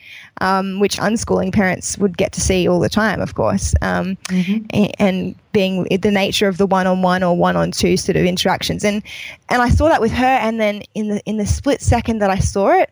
um, 0.41 0.81
which 0.81 0.99
unschooling 0.99 1.53
parents 1.53 1.97
would 1.99 2.17
get 2.17 2.33
to 2.33 2.41
see 2.41 2.67
all 2.67 2.81
the 2.81 2.89
time, 2.89 3.21
of 3.21 3.35
course. 3.35 3.75
Um, 3.81 4.17
mm-hmm. 4.25 4.67
and, 4.71 4.93
and, 4.99 5.35
being 5.53 5.85
the 5.85 6.11
nature 6.11 6.47
of 6.47 6.57
the 6.59 6.67
one-on-one 6.67 7.25
or 7.25 7.37
one-on-two 7.37 7.97
sort 7.97 8.15
of 8.15 8.25
interactions, 8.25 8.85
and 8.85 9.03
and 9.49 9.61
I 9.61 9.71
saw 9.71 9.89
that 9.89 10.01
with 10.01 10.13
her, 10.13 10.25
and 10.25 10.61
then 10.61 10.83
in 10.95 11.09
the 11.09 11.21
in 11.25 11.39
the 11.39 11.47
split 11.47 11.81
second 11.81 12.19
that 12.19 12.31
I 12.31 12.39
saw 12.39 12.69
it, 12.69 12.91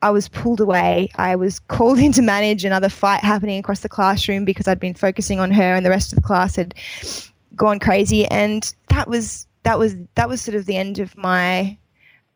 I 0.00 0.08
was 0.10 0.28
pulled 0.28 0.60
away. 0.60 1.10
I 1.16 1.36
was 1.36 1.58
called 1.68 1.98
in 1.98 2.12
to 2.12 2.22
manage 2.22 2.64
another 2.64 2.88
fight 2.88 3.20
happening 3.20 3.58
across 3.58 3.80
the 3.80 3.88
classroom 3.90 4.46
because 4.46 4.66
I'd 4.66 4.80
been 4.80 4.94
focusing 4.94 5.40
on 5.40 5.50
her, 5.50 5.74
and 5.74 5.84
the 5.84 5.90
rest 5.90 6.12
of 6.12 6.16
the 6.16 6.22
class 6.22 6.56
had 6.56 6.74
gone 7.54 7.80
crazy, 7.80 8.24
and 8.26 8.72
that 8.88 9.06
was 9.06 9.46
that 9.62 9.78
was 9.78 9.96
that 10.14 10.28
was 10.28 10.40
sort 10.40 10.54
of 10.54 10.66
the 10.66 10.76
end 10.76 10.98
of 10.98 11.16
my 11.16 11.76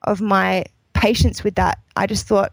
of 0.03 0.21
my 0.21 0.65
patience 0.93 1.43
with 1.45 1.55
that. 1.57 1.79
I 1.97 2.07
just 2.07 2.27
thought 2.27 2.53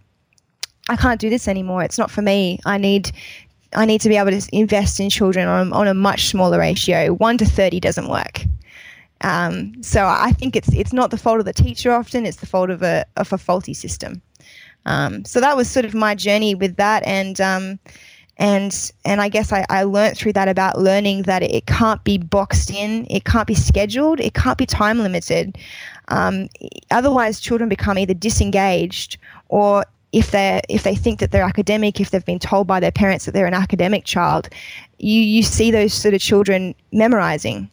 I 0.89 0.95
can't 0.95 1.19
do 1.19 1.29
this 1.29 1.47
anymore. 1.47 1.83
It's 1.83 1.97
not 1.97 2.11
for 2.11 2.21
me. 2.21 2.59
I 2.65 2.77
need 2.77 3.11
I 3.73 3.85
need 3.85 4.01
to 4.01 4.09
be 4.09 4.17
able 4.17 4.31
to 4.31 4.49
invest 4.51 4.99
in 4.99 5.09
children 5.09 5.47
on, 5.47 5.71
on 5.71 5.87
a 5.87 5.93
much 5.93 6.27
smaller 6.27 6.59
ratio. 6.59 7.13
One 7.13 7.37
to 7.37 7.45
thirty 7.45 7.79
doesn't 7.79 8.09
work. 8.09 8.43
Um, 9.21 9.81
so 9.83 10.05
I 10.05 10.31
think 10.31 10.55
it's 10.55 10.73
it's 10.73 10.93
not 10.93 11.11
the 11.11 11.17
fault 11.17 11.39
of 11.39 11.45
the 11.45 11.53
teacher 11.53 11.91
often. 11.91 12.25
It's 12.25 12.37
the 12.37 12.47
fault 12.47 12.69
of 12.69 12.81
a 12.81 13.05
of 13.17 13.31
a 13.31 13.37
faulty 13.37 13.73
system. 13.73 14.21
Um, 14.85 15.23
so 15.25 15.39
that 15.39 15.55
was 15.55 15.69
sort 15.69 15.85
of 15.85 15.93
my 15.93 16.15
journey 16.15 16.55
with 16.55 16.75
that, 16.77 17.03
and 17.05 17.39
um, 17.39 17.79
and 18.41 18.91
and 19.05 19.21
I 19.21 19.29
guess 19.29 19.53
I, 19.53 19.65
I 19.69 19.83
learned 19.83 20.17
through 20.17 20.33
that 20.33 20.47
about 20.47 20.79
learning 20.79 21.23
that 21.23 21.43
it 21.43 21.67
can't 21.67 22.03
be 22.03 22.17
boxed 22.17 22.71
in, 22.71 23.05
it 23.09 23.23
can't 23.23 23.47
be 23.47 23.53
scheduled, 23.53 24.19
it 24.19 24.33
can't 24.33 24.57
be 24.57 24.65
time 24.65 24.97
limited. 24.97 25.59
Um, 26.07 26.49
otherwise, 26.89 27.39
children 27.39 27.69
become 27.69 27.99
either 27.99 28.15
disengaged 28.15 29.17
or 29.49 29.85
if 30.11 30.31
they 30.31 30.59
if 30.69 30.81
they 30.81 30.95
think 30.95 31.19
that 31.19 31.31
they're 31.31 31.43
academic, 31.43 32.01
if 32.01 32.09
they've 32.09 32.25
been 32.25 32.39
told 32.39 32.65
by 32.65 32.79
their 32.79 32.91
parents 32.91 33.25
that 33.25 33.33
they're 33.33 33.45
an 33.45 33.53
academic 33.53 34.05
child, 34.05 34.49
you 34.97 35.21
you 35.21 35.43
see 35.43 35.69
those 35.69 35.93
sort 35.93 36.15
of 36.15 36.19
children 36.19 36.73
memorizing 36.91 37.69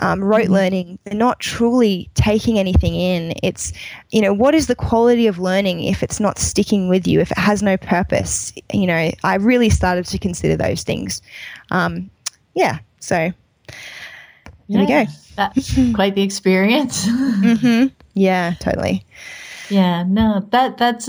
um, 0.00 0.22
rote 0.22 0.44
mm-hmm. 0.44 0.52
learning, 0.52 0.98
they're 1.04 1.14
not 1.14 1.40
truly 1.40 2.10
taking 2.14 2.58
anything 2.58 2.94
in. 2.94 3.34
It's, 3.42 3.72
you 4.10 4.20
know, 4.20 4.32
what 4.32 4.54
is 4.54 4.66
the 4.66 4.74
quality 4.74 5.26
of 5.26 5.38
learning 5.38 5.82
if 5.84 6.02
it's 6.02 6.20
not 6.20 6.38
sticking 6.38 6.88
with 6.88 7.06
you, 7.06 7.20
if 7.20 7.30
it 7.30 7.38
has 7.38 7.62
no 7.62 7.76
purpose? 7.76 8.52
You 8.72 8.86
know, 8.86 9.10
I 9.24 9.34
really 9.36 9.70
started 9.70 10.06
to 10.06 10.18
consider 10.18 10.56
those 10.56 10.82
things. 10.82 11.20
Um, 11.70 12.10
yeah, 12.54 12.78
so 13.00 13.16
there 13.16 13.32
yeah, 14.68 14.80
we 14.80 14.86
go. 14.86 15.04
That's 15.36 15.74
quite 15.94 16.14
the 16.14 16.22
experience. 16.22 17.06
mm-hmm. 17.06 17.88
Yeah, 18.14 18.54
totally. 18.60 19.04
Yeah, 19.70 20.04
no, 20.04 20.46
that 20.50 20.76
that's 20.76 21.08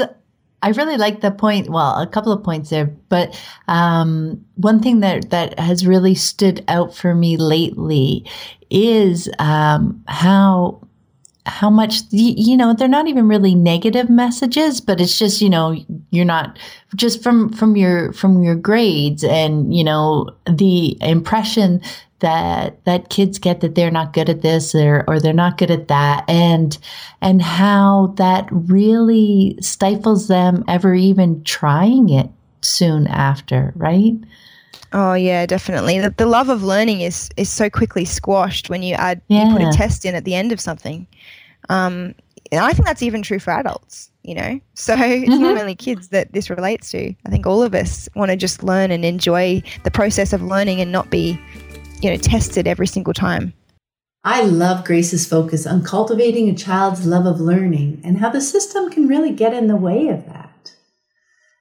I 0.64 0.70
really 0.70 0.96
like 0.96 1.20
the 1.20 1.32
point. 1.32 1.70
Well, 1.70 2.02
a 2.02 2.08
couple 2.08 2.32
of 2.32 2.42
points 2.42 2.70
there, 2.70 2.86
but 2.86 3.38
um, 3.68 4.44
one 4.56 4.82
thing 4.82 5.02
that 5.02 5.30
that 5.32 5.60
has 5.60 5.86
really 5.86 6.16
stood 6.16 6.64
out 6.70 6.96
for 6.96 7.14
me 7.14 7.36
lately 7.36 8.26
is 8.74 9.30
um, 9.40 10.04
how 10.08 10.82
how 11.46 11.70
much 11.70 12.02
you 12.10 12.56
know 12.56 12.74
they're 12.74 12.88
not 12.88 13.08
even 13.08 13.28
really 13.28 13.54
negative 13.54 14.10
messages 14.10 14.80
but 14.80 15.02
it's 15.02 15.20
just 15.20 15.42
you 15.42 15.50
know 15.50 15.76
you're 16.10 16.24
not 16.24 16.58
just 16.96 17.22
from 17.22 17.52
from 17.52 17.76
your 17.76 18.14
from 18.14 18.42
your 18.42 18.56
grades 18.56 19.26
and 19.26 19.76
you 19.76 19.84
know 19.84 20.30
the 20.50 20.98
impression 21.02 21.82
that 22.20 22.84
that 22.86 23.10
kids 23.10 23.38
get 23.40 23.60
that 23.60 23.76
they're 23.76 23.92
not 23.92 24.14
good 24.14 24.30
at 24.30 24.42
this 24.42 24.74
or 24.74 25.04
or 25.06 25.20
they're 25.20 25.34
not 25.34 25.58
good 25.58 25.70
at 25.70 25.90
that 25.90 26.24
and 26.30 26.78
and 27.22 27.42
how 27.42 28.14
that 28.16 28.48
really 28.50 29.58
stifles 29.60 30.30
them 30.30 30.64
ever 30.70 30.96
even 30.96 31.44
trying 31.44 32.08
it 32.08 32.30
soon 32.66 33.08
after, 33.08 33.74
right? 33.76 34.14
Oh 34.94 35.16
yeah, 35.16 35.46
definitely. 35.48 36.00
The, 36.00 36.12
the 36.12 36.28
love 36.28 36.50
of 36.50 36.64
learning 36.64 37.02
is 37.02 37.30
is 37.36 37.50
so 37.50 37.70
quickly 37.70 38.06
squashed 38.06 38.70
when 38.70 38.84
you 38.84 38.94
add 38.94 39.22
yeah. 39.28 39.48
you 39.48 39.58
put 39.58 39.62
a 39.64 39.72
test 39.76 40.06
in 40.06 40.14
at 40.14 40.24
the 40.24 40.36
end 40.36 40.52
of 40.52 40.60
something. 40.60 41.08
Um, 41.70 42.14
and 42.52 42.62
I 42.62 42.74
think 42.74 42.86
that's 42.86 43.02
even 43.02 43.24
true 43.24 43.40
for 43.40 43.52
adults. 43.52 44.12
You 44.22 44.36
know, 44.36 44.60
so 44.76 44.94
it's 44.98 45.30
mm-hmm. 45.30 45.42
not 45.42 45.58
only 45.58 45.76
kids 45.76 46.10
that 46.10 46.32
this 46.32 46.50
relates 46.50 46.92
to. 46.92 47.14
I 47.26 47.30
think 47.30 47.48
all 47.48 47.64
of 47.64 47.74
us 47.74 48.08
want 48.16 48.30
to 48.32 48.38
just 48.38 48.64
learn 48.64 48.92
and 48.92 49.04
enjoy 49.04 49.64
the 49.84 49.92
process 49.92 50.32
of 50.32 50.44
learning 50.44 50.80
and 50.80 50.92
not 50.92 51.10
be 51.10 51.40
you 52.02 52.12
know 52.12 52.18
tested 52.18 52.68
every 52.68 52.88
single 52.88 53.14
time. 53.14 53.54
I 54.26 54.44
love 54.44 54.86
Grace's 54.86 55.28
focus 55.28 55.68
on 55.68 55.84
cultivating 55.84 56.48
a 56.48 56.56
child's 56.56 57.06
love 57.06 57.26
of 57.26 57.42
learning 57.42 58.00
and 58.06 58.20
how 58.20 58.30
the 58.30 58.40
system 58.40 58.90
can 58.90 59.08
really 59.08 59.32
get 59.32 59.54
in 59.54 59.68
the 59.68 59.76
way 59.76 60.08
of 60.08 60.26
that. 60.28 60.43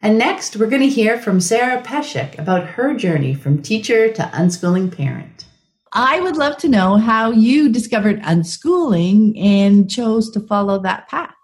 And 0.02 0.18
next, 0.18 0.56
we're 0.56 0.68
going 0.68 0.82
to 0.82 0.88
hear 0.88 1.18
from 1.18 1.40
Sarah 1.40 1.80
Peshek 1.80 2.36
about 2.38 2.66
her 2.66 2.92
journey 2.94 3.34
from 3.34 3.62
teacher 3.62 4.12
to 4.12 4.22
unschooling 4.34 4.94
parent. 4.94 5.44
I 5.92 6.20
would 6.20 6.36
love 6.36 6.56
to 6.58 6.68
know 6.68 6.96
how 6.96 7.30
you 7.30 7.70
discovered 7.70 8.20
unschooling 8.22 9.40
and 9.40 9.88
chose 9.88 10.30
to 10.32 10.40
follow 10.40 10.80
that 10.80 11.08
path. 11.08 11.34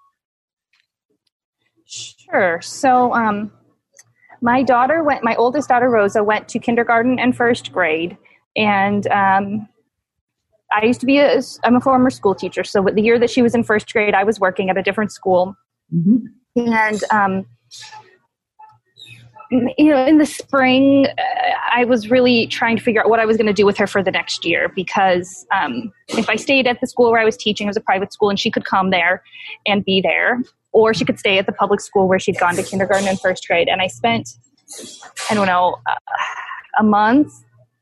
Sure. 1.87 2.61
So, 2.61 3.15
um, 3.15 3.53
my 4.41 4.63
daughter 4.63 5.05
went, 5.05 5.23
my 5.23 5.37
oldest 5.37 5.69
daughter, 5.69 5.89
Rosa, 5.89 6.25
went 6.25 6.49
to 6.49 6.59
kindergarten 6.59 7.19
and 7.19 7.37
first 7.37 7.73
grade 7.73 8.17
and 8.59 9.07
um, 9.09 9.69
I 10.73 10.85
used 10.85 11.01
to 11.01 11.07
be 11.07 11.19
a, 11.19 11.41
I'm 11.65 11.77
a 11.77 11.81
former 11.81 12.11
school 12.11 12.35
teacher. 12.35 12.65
So 12.65 12.83
the 12.83 13.01
year 13.01 13.19
that 13.19 13.31
she 13.31 13.41
was 13.41 13.55
in 13.55 13.63
first 13.63 13.91
grade, 13.93 14.15
I 14.15 14.25
was 14.25 14.41
working 14.41 14.69
at 14.69 14.77
a 14.77 14.83
different 14.83 15.13
school. 15.13 15.55
Mm-hmm. 15.95 16.73
And, 16.73 17.05
um, 17.11 17.47
you 19.51 19.91
know, 19.91 20.05
in 20.05 20.19
the 20.19 20.27
spring, 20.27 21.07
uh, 21.07 21.23
I 21.75 21.85
was 21.85 22.11
really 22.11 22.47
trying 22.49 22.77
to 22.77 22.83
figure 22.83 23.03
out 23.03 23.09
what 23.09 23.21
I 23.21 23.25
was 23.25 23.37
going 23.37 23.47
to 23.47 23.53
do 23.53 23.65
with 23.65 23.77
her 23.79 23.87
for 23.87 24.03
the 24.03 24.11
next 24.11 24.45
year 24.45 24.71
because 24.75 25.47
um, 25.55 25.93
if 26.09 26.29
I 26.29 26.37
stayed 26.37 26.67
at 26.67 26.81
the 26.81 26.87
school 26.87 27.11
where 27.11 27.21
I 27.21 27.25
was 27.25 27.37
teaching, 27.37 27.67
it 27.67 27.71
was 27.71 27.77
a 27.77 27.83
private 27.83 28.13
school, 28.13 28.31
and 28.31 28.39
she 28.39 28.51
could 28.51 28.65
come 28.65 28.91
there 28.91 29.23
and 29.67 29.85
be 29.85 30.01
there, 30.01 30.43
or 30.73 30.93
she 30.93 31.05
could 31.05 31.19
stay 31.19 31.39
at 31.39 31.47
the 31.47 31.53
public 31.53 31.81
school 31.81 32.09
where 32.09 32.19
she'd 32.19 32.39
gone 32.39 32.57
to 32.57 32.63
kindergarten 32.63 33.09
and 33.09 33.19
first 33.21 33.47
grade. 33.47 33.69
And 33.69 33.81
I 33.81 33.87
spent, 33.87 34.29
I 35.31 35.35
don't 35.35 35.47
know, 35.47 35.77
uh, 35.87 36.15
a 36.79 36.83
month 36.83 37.33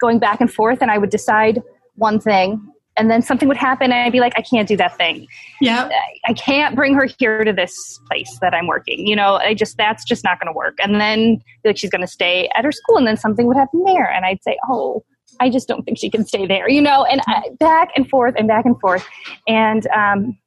going 0.01 0.19
back 0.19 0.41
and 0.41 0.53
forth 0.53 0.83
and 0.83 0.91
I 0.91 0.99
would 0.99 1.11
decide 1.11 1.63
one 1.97 2.21
thing 2.21 2.73
and 2.97 3.11
then 3.11 3.23
something 3.23 3.49
would 3.49 3.57
happen 3.57 3.93
and 3.93 4.01
I'd 4.01 4.13
be 4.13 4.21
like, 4.21 4.33
I 4.37 4.43
can't 4.43 4.67
do 4.67 4.77
that 4.79 4.97
thing. 4.97 5.27
Yeah. 5.61 5.89
I 6.27 6.33
can't 6.33 6.75
bring 6.75 6.95
her 6.95 7.07
here 7.19 7.45
to 7.45 7.53
this 7.53 8.01
place 8.09 8.39
that 8.41 8.55
I'm 8.55 8.67
working. 8.67 9.07
You 9.07 9.17
know, 9.17 9.37
I 9.37 9.55
just, 9.55 9.77
that's 9.77 10.05
just 10.05 10.25
not 10.25 10.41
going 10.41 10.53
to 10.53 10.57
work. 10.57 10.77
And 10.83 11.01
then 11.01 11.41
like 11.65 11.77
she's 11.77 11.91
going 11.91 12.01
to 12.01 12.07
stay 12.07 12.49
at 12.55 12.65
her 12.65 12.73
school 12.73 12.97
and 12.97 13.07
then 13.07 13.17
something 13.17 13.47
would 13.47 13.57
happen 13.57 13.83
there. 13.85 14.11
And 14.11 14.25
I'd 14.25 14.43
say, 14.43 14.57
oh, 14.69 15.05
I 15.41 15.51
just 15.51 15.69
don't 15.69 15.85
think 15.85 15.99
she 15.99 16.09
can 16.09 16.25
stay 16.25 16.47
there, 16.47 16.69
you 16.69 16.81
know, 16.81 17.05
and 17.05 17.21
I, 17.27 17.51
back 17.59 17.91
and 17.97 18.09
forth 18.09 18.35
and 18.39 18.49
back 18.49 18.65
and 18.65 18.79
forth. 18.81 19.07
And, 19.47 19.87
um, 19.89 20.39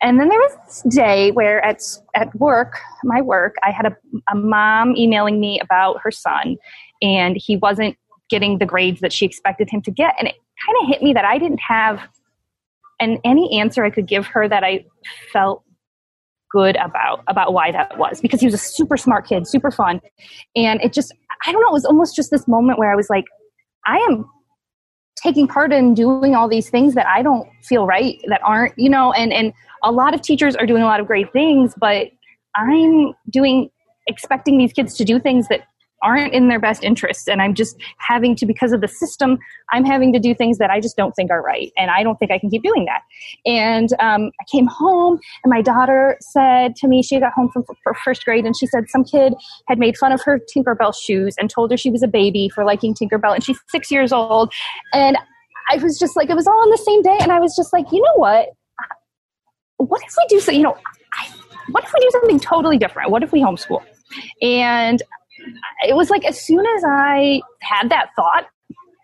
and 0.00 0.20
then 0.20 0.28
there 0.28 0.38
was 0.38 0.56
this 0.66 0.94
day 0.94 1.30
where 1.30 1.64
at, 1.64 1.80
at 2.14 2.34
work, 2.34 2.78
my 3.04 3.20
work, 3.20 3.54
I 3.62 3.70
had 3.70 3.86
a, 3.86 3.96
a 4.30 4.34
mom 4.34 4.96
emailing 4.96 5.40
me 5.40 5.60
about 5.60 6.00
her 6.02 6.10
son 6.10 6.56
and 7.00 7.36
he 7.36 7.56
wasn't 7.56 7.96
getting 8.28 8.58
the 8.58 8.66
grades 8.66 9.00
that 9.00 9.12
she 9.12 9.24
expected 9.24 9.70
him 9.70 9.80
to 9.82 9.90
get. 9.90 10.14
And 10.18 10.28
it 10.28 10.34
kind 10.66 10.76
of 10.82 10.88
hit 10.88 11.02
me 11.02 11.12
that 11.12 11.24
I 11.24 11.38
didn't 11.38 11.60
have 11.66 12.00
and 13.00 13.18
any 13.24 13.58
answer 13.58 13.84
I 13.84 13.90
could 13.90 14.06
give 14.06 14.26
her 14.26 14.48
that 14.48 14.64
I 14.64 14.84
felt 15.32 15.62
good 16.50 16.76
about 16.76 17.24
about 17.26 17.52
why 17.52 17.72
that 17.72 17.98
was 17.98 18.20
because 18.20 18.40
he 18.40 18.46
was 18.46 18.54
a 18.54 18.58
super 18.58 18.96
smart 18.96 19.26
kid, 19.26 19.46
super 19.46 19.70
fun. 19.70 20.00
And 20.54 20.80
it 20.82 20.92
just 20.92 21.12
I 21.46 21.52
don't 21.52 21.60
know, 21.60 21.68
it 21.68 21.72
was 21.72 21.84
almost 21.84 22.14
just 22.14 22.30
this 22.30 22.46
moment 22.46 22.78
where 22.78 22.92
I 22.92 22.94
was 22.94 23.10
like, 23.10 23.24
I 23.86 23.96
am 24.08 24.24
taking 25.20 25.48
part 25.48 25.72
in 25.72 25.94
doing 25.94 26.34
all 26.34 26.48
these 26.48 26.70
things 26.70 26.94
that 26.94 27.06
I 27.06 27.22
don't 27.22 27.48
feel 27.64 27.86
right, 27.86 28.20
that 28.28 28.40
aren't, 28.44 28.74
you 28.78 28.88
know, 28.88 29.12
and 29.12 29.32
and 29.32 29.52
a 29.82 29.90
lot 29.90 30.14
of 30.14 30.22
teachers 30.22 30.54
are 30.56 30.66
doing 30.66 30.82
a 30.82 30.86
lot 30.86 31.00
of 31.00 31.06
great 31.06 31.32
things, 31.32 31.74
but 31.76 32.08
I'm 32.54 33.12
doing 33.30 33.70
expecting 34.06 34.58
these 34.58 34.72
kids 34.72 34.94
to 34.94 35.04
do 35.04 35.18
things 35.18 35.48
that 35.48 35.62
aren't 36.04 36.32
in 36.32 36.48
their 36.48 36.60
best 36.60 36.84
interest 36.84 37.28
and 37.28 37.42
i'm 37.42 37.54
just 37.54 37.76
having 37.98 38.36
to 38.36 38.46
because 38.46 38.72
of 38.72 38.80
the 38.80 38.88
system 38.88 39.38
i'm 39.72 39.84
having 39.84 40.12
to 40.12 40.18
do 40.18 40.34
things 40.34 40.58
that 40.58 40.70
i 40.70 40.78
just 40.78 40.96
don't 40.96 41.12
think 41.12 41.30
are 41.30 41.42
right 41.42 41.72
and 41.76 41.90
i 41.90 42.02
don't 42.02 42.18
think 42.18 42.30
i 42.30 42.38
can 42.38 42.50
keep 42.50 42.62
doing 42.62 42.84
that. 42.84 43.00
And 43.46 43.88
um, 44.00 44.30
i 44.40 44.44
came 44.52 44.66
home 44.66 45.18
and 45.42 45.50
my 45.50 45.62
daughter 45.62 46.16
said 46.20 46.76
to 46.76 46.88
me 46.88 47.02
she 47.02 47.18
got 47.18 47.32
home 47.32 47.50
from 47.50 47.64
first 48.04 48.24
grade 48.24 48.44
and 48.44 48.56
she 48.56 48.66
said 48.66 48.84
some 48.88 49.04
kid 49.04 49.34
had 49.66 49.78
made 49.78 49.96
fun 49.96 50.12
of 50.12 50.22
her 50.22 50.38
tinkerbell 50.54 50.94
shoes 50.94 51.34
and 51.38 51.50
told 51.50 51.70
her 51.70 51.76
she 51.76 51.90
was 51.90 52.02
a 52.02 52.08
baby 52.08 52.48
for 52.48 52.64
liking 52.64 52.94
tinkerbell 52.94 53.34
and 53.34 53.42
she's 53.42 53.58
six 53.68 53.90
years 53.90 54.12
old. 54.12 54.52
And 54.92 55.16
i 55.70 55.76
was 55.76 55.98
just 55.98 56.16
like 56.16 56.28
it 56.28 56.36
was 56.36 56.46
all 56.46 56.62
on 56.62 56.70
the 56.70 56.82
same 56.84 57.00
day 57.02 57.16
and 57.20 57.32
i 57.32 57.40
was 57.40 57.56
just 57.56 57.72
like 57.72 57.86
you 57.90 58.02
know 58.02 58.16
what? 58.16 58.48
What 59.78 60.02
if 60.02 60.14
we 60.16 60.26
do 60.28 60.40
so 60.40 60.52
you 60.52 60.62
know 60.62 60.76
I, 61.14 61.28
what 61.70 61.84
if 61.84 61.92
we 61.92 62.00
do 62.00 62.10
something 62.10 62.40
totally 62.40 62.78
different? 62.78 63.10
What 63.10 63.22
if 63.22 63.32
we 63.32 63.40
homeschool? 63.40 63.82
And 64.42 65.02
it 65.86 65.94
was 65.94 66.10
like 66.10 66.24
as 66.24 66.40
soon 66.40 66.64
as 66.76 66.84
I 66.86 67.40
had 67.60 67.90
that 67.90 68.10
thought, 68.16 68.46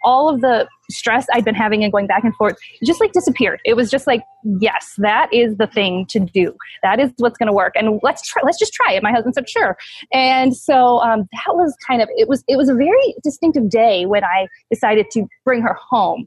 all 0.02 0.28
of 0.28 0.40
the 0.40 0.66
stress 0.90 1.26
I'd 1.32 1.44
been 1.44 1.54
having 1.54 1.82
and 1.84 1.92
going 1.92 2.06
back 2.06 2.24
and 2.24 2.34
forth 2.36 2.56
just 2.84 3.00
like 3.00 3.12
disappeared. 3.12 3.60
It 3.64 3.74
was 3.74 3.90
just 3.90 4.06
like, 4.06 4.22
yes, 4.60 4.94
that 4.98 5.32
is 5.32 5.56
the 5.56 5.66
thing 5.66 6.06
to 6.10 6.20
do. 6.20 6.54
That 6.82 6.98
is 6.98 7.12
what's 7.18 7.36
going 7.36 7.48
to 7.48 7.52
work. 7.52 7.74
And 7.76 8.00
let's 8.02 8.26
try, 8.26 8.42
let's 8.44 8.58
just 8.58 8.72
try 8.72 8.92
it. 8.94 9.02
My 9.02 9.12
husband 9.12 9.34
said, 9.34 9.48
sure. 9.48 9.76
And 10.12 10.56
so 10.56 11.00
um, 11.00 11.28
that 11.32 11.54
was 11.54 11.76
kind 11.86 12.02
of, 12.02 12.08
it 12.16 12.28
was, 12.28 12.42
it 12.48 12.56
was 12.56 12.68
a 12.68 12.74
very 12.74 13.14
distinctive 13.22 13.68
day 13.68 14.06
when 14.06 14.24
I 14.24 14.48
decided 14.70 15.06
to 15.12 15.26
bring 15.44 15.62
her 15.62 15.76
home. 15.90 16.26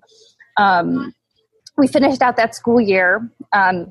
Um, 0.58 1.14
we 1.78 1.88
finished 1.88 2.22
out 2.22 2.38
that 2.38 2.54
school 2.54 2.80
year 2.80 3.28
um, 3.54 3.88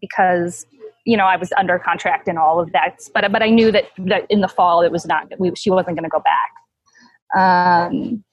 because 0.00 0.66
you 1.06 1.16
know, 1.16 1.24
I 1.24 1.36
was 1.36 1.52
under 1.56 1.78
contract 1.78 2.28
and 2.28 2.38
all 2.38 2.60
of 2.60 2.72
that. 2.72 2.98
But 3.14 3.30
but 3.32 3.42
I 3.42 3.48
knew 3.48 3.72
that, 3.72 3.84
that 3.98 4.26
in 4.28 4.40
the 4.40 4.48
fall 4.48 4.82
it 4.82 4.92
was 4.92 5.06
not 5.06 5.32
we, 5.38 5.54
she 5.54 5.70
wasn't 5.70 5.96
going 5.96 6.04
to 6.04 6.10
go 6.10 6.20
back. 6.20 6.52
Um, 7.34 8.24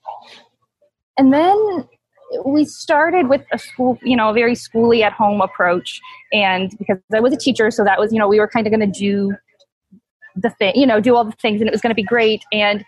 and 1.16 1.32
then 1.32 1.88
we 2.44 2.64
started 2.64 3.28
with 3.28 3.42
a 3.52 3.58
school, 3.58 3.98
you 4.02 4.16
know, 4.16 4.30
a 4.30 4.32
very 4.32 4.54
schooly 4.54 5.02
at 5.02 5.12
home 5.12 5.40
approach. 5.40 6.00
And 6.32 6.76
because 6.78 6.98
I 7.12 7.20
was 7.20 7.32
a 7.32 7.36
teacher, 7.36 7.70
so 7.70 7.84
that 7.84 7.98
was, 7.98 8.12
you 8.12 8.18
know, 8.18 8.26
we 8.28 8.40
were 8.40 8.48
kind 8.48 8.66
of 8.66 8.72
going 8.72 8.92
to 8.92 8.98
do 8.98 9.34
the 10.34 10.50
thing, 10.50 10.74
you 10.74 10.86
know, 10.86 11.00
do 11.00 11.14
all 11.14 11.24
the 11.24 11.36
things 11.40 11.60
and 11.60 11.68
it 11.68 11.72
was 11.72 11.80
going 11.80 11.92
to 11.92 11.94
be 11.94 12.02
great. 12.02 12.42
And 12.52 12.84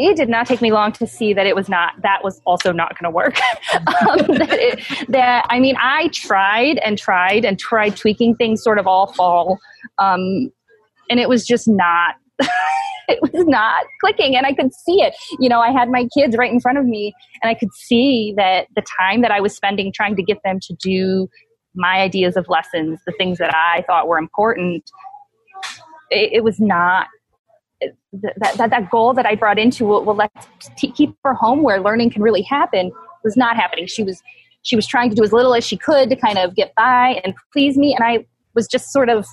it 0.00 0.16
did 0.16 0.28
not 0.28 0.46
take 0.46 0.60
me 0.60 0.72
long 0.72 0.92
to 0.92 1.06
see 1.06 1.32
that 1.34 1.46
it 1.46 1.54
was 1.54 1.68
not 1.68 1.92
that 2.02 2.24
was 2.24 2.40
also 2.46 2.72
not 2.72 2.98
going 2.98 3.10
to 3.10 3.14
work. 3.14 3.38
Um, 4.00 4.18
that, 4.38 4.48
it, 4.52 5.08
that, 5.08 5.46
i 5.48 5.60
mean 5.60 5.76
i 5.78 6.08
tried 6.08 6.78
and 6.78 6.98
tried 6.98 7.44
and 7.44 7.58
tried 7.58 7.96
tweaking 7.96 8.34
things 8.34 8.62
sort 8.62 8.78
of 8.78 8.86
all 8.86 9.12
fall 9.12 9.58
um, 9.98 10.50
and 11.08 11.20
it 11.20 11.28
was 11.28 11.46
just 11.46 11.68
not 11.68 12.14
it 13.08 13.20
was 13.22 13.46
not 13.46 13.84
clicking 14.00 14.36
and 14.36 14.46
i 14.46 14.52
could 14.52 14.72
see 14.72 15.02
it. 15.02 15.14
You 15.38 15.48
know 15.48 15.60
i 15.60 15.70
had 15.70 15.88
my 15.88 16.08
kids 16.16 16.36
right 16.36 16.50
in 16.50 16.60
front 16.60 16.78
of 16.78 16.84
me 16.84 17.14
and 17.42 17.50
i 17.50 17.54
could 17.54 17.72
see 17.74 18.34
that 18.36 18.66
the 18.74 18.82
time 18.98 19.22
that 19.22 19.30
i 19.30 19.40
was 19.40 19.54
spending 19.54 19.92
trying 19.92 20.16
to 20.16 20.22
get 20.22 20.38
them 20.44 20.58
to 20.62 20.74
do 20.82 21.28
my 21.74 22.00
ideas 22.00 22.36
of 22.36 22.48
lessons 22.48 23.00
the 23.06 23.12
things 23.18 23.38
that 23.38 23.54
i 23.54 23.82
thought 23.86 24.08
were 24.08 24.18
important 24.18 24.90
it, 26.10 26.32
it 26.32 26.44
was 26.44 26.58
not 26.58 27.06
that, 28.12 28.56
that, 28.56 28.70
that 28.70 28.90
goal 28.90 29.14
that 29.14 29.26
I 29.26 29.34
brought 29.34 29.58
into 29.58 29.84
will, 29.86 30.04
well 30.04 30.16
let's 30.16 30.48
t- 30.76 30.92
keep 30.92 31.14
her 31.24 31.34
home 31.34 31.62
where 31.62 31.80
learning 31.80 32.10
can 32.10 32.22
really 32.22 32.42
happen 32.42 32.92
was 33.24 33.36
not 33.36 33.56
happening. 33.56 33.86
She 33.86 34.02
was 34.02 34.22
she 34.62 34.76
was 34.76 34.86
trying 34.86 35.08
to 35.08 35.16
do 35.16 35.22
as 35.22 35.32
little 35.32 35.54
as 35.54 35.64
she 35.64 35.76
could 35.76 36.10
to 36.10 36.16
kind 36.16 36.36
of 36.36 36.54
get 36.54 36.74
by 36.74 37.20
and 37.24 37.34
please 37.52 37.76
me, 37.76 37.94
and 37.94 38.04
I 38.04 38.26
was 38.54 38.66
just 38.66 38.92
sort 38.92 39.08
of 39.08 39.26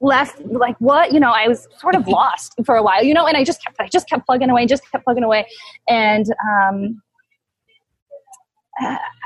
left 0.00 0.38
like 0.40 0.76
what 0.80 1.12
you 1.12 1.20
know 1.20 1.30
I 1.30 1.48
was 1.48 1.66
sort 1.78 1.94
of 1.94 2.06
lost 2.08 2.54
for 2.64 2.76
a 2.76 2.82
while, 2.82 3.02
you 3.02 3.14
know, 3.14 3.26
and 3.26 3.36
I 3.36 3.44
just 3.44 3.62
kept 3.64 3.76
I 3.80 3.88
just 3.88 4.08
kept 4.08 4.26
plugging 4.26 4.50
away, 4.50 4.66
just 4.66 4.90
kept 4.90 5.04
plugging 5.04 5.24
away, 5.24 5.46
and 5.88 6.26
um, 6.50 7.02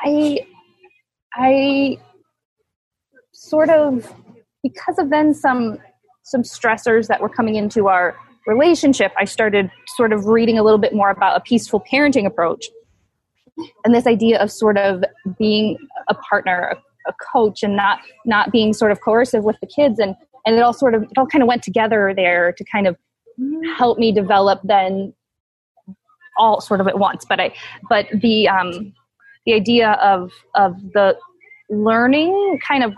I 0.04 0.46
I 1.34 1.98
sort 3.32 3.70
of 3.70 4.12
because 4.62 4.98
of 4.98 5.10
then 5.10 5.34
some 5.34 5.78
some 6.22 6.42
stressors 6.42 7.06
that 7.06 7.20
were 7.20 7.28
coming 7.28 7.56
into 7.56 7.88
our 7.88 8.16
relationship, 8.48 9.12
I 9.16 9.24
started 9.24 9.70
sort 9.96 10.12
of 10.12 10.26
reading 10.26 10.58
a 10.58 10.62
little 10.62 10.78
bit 10.78 10.94
more 10.94 11.10
about 11.10 11.36
a 11.36 11.40
peaceful 11.40 11.84
parenting 11.92 12.26
approach 12.26 12.64
and 13.84 13.94
this 13.94 14.06
idea 14.06 14.40
of 14.40 14.50
sort 14.50 14.78
of 14.78 15.04
being 15.38 15.76
a 16.08 16.14
partner, 16.14 16.74
a, 16.74 17.10
a 17.10 17.14
coach, 17.32 17.62
and 17.62 17.76
not 17.76 18.00
not 18.24 18.50
being 18.52 18.72
sort 18.72 18.92
of 18.92 19.00
coercive 19.00 19.44
with 19.44 19.56
the 19.60 19.66
kids, 19.66 19.98
and 19.98 20.14
and 20.46 20.56
it 20.56 20.60
all 20.60 20.72
sort 20.72 20.94
of 20.94 21.02
it 21.02 21.18
all 21.18 21.26
kind 21.26 21.42
of 21.42 21.48
went 21.48 21.62
together 21.62 22.12
there 22.14 22.52
to 22.52 22.64
kind 22.64 22.86
of 22.86 22.96
help 23.76 23.98
me 23.98 24.12
develop 24.12 24.60
then 24.64 25.12
all 26.38 26.60
sort 26.60 26.80
of 26.80 26.86
at 26.88 26.98
once. 26.98 27.24
But 27.28 27.40
I 27.40 27.54
but 27.88 28.06
the 28.14 28.48
um, 28.48 28.94
the 29.46 29.54
idea 29.54 29.92
of 30.02 30.32
of 30.54 30.76
the 30.92 31.16
learning 31.70 32.58
kind 32.66 32.84
of 32.84 32.92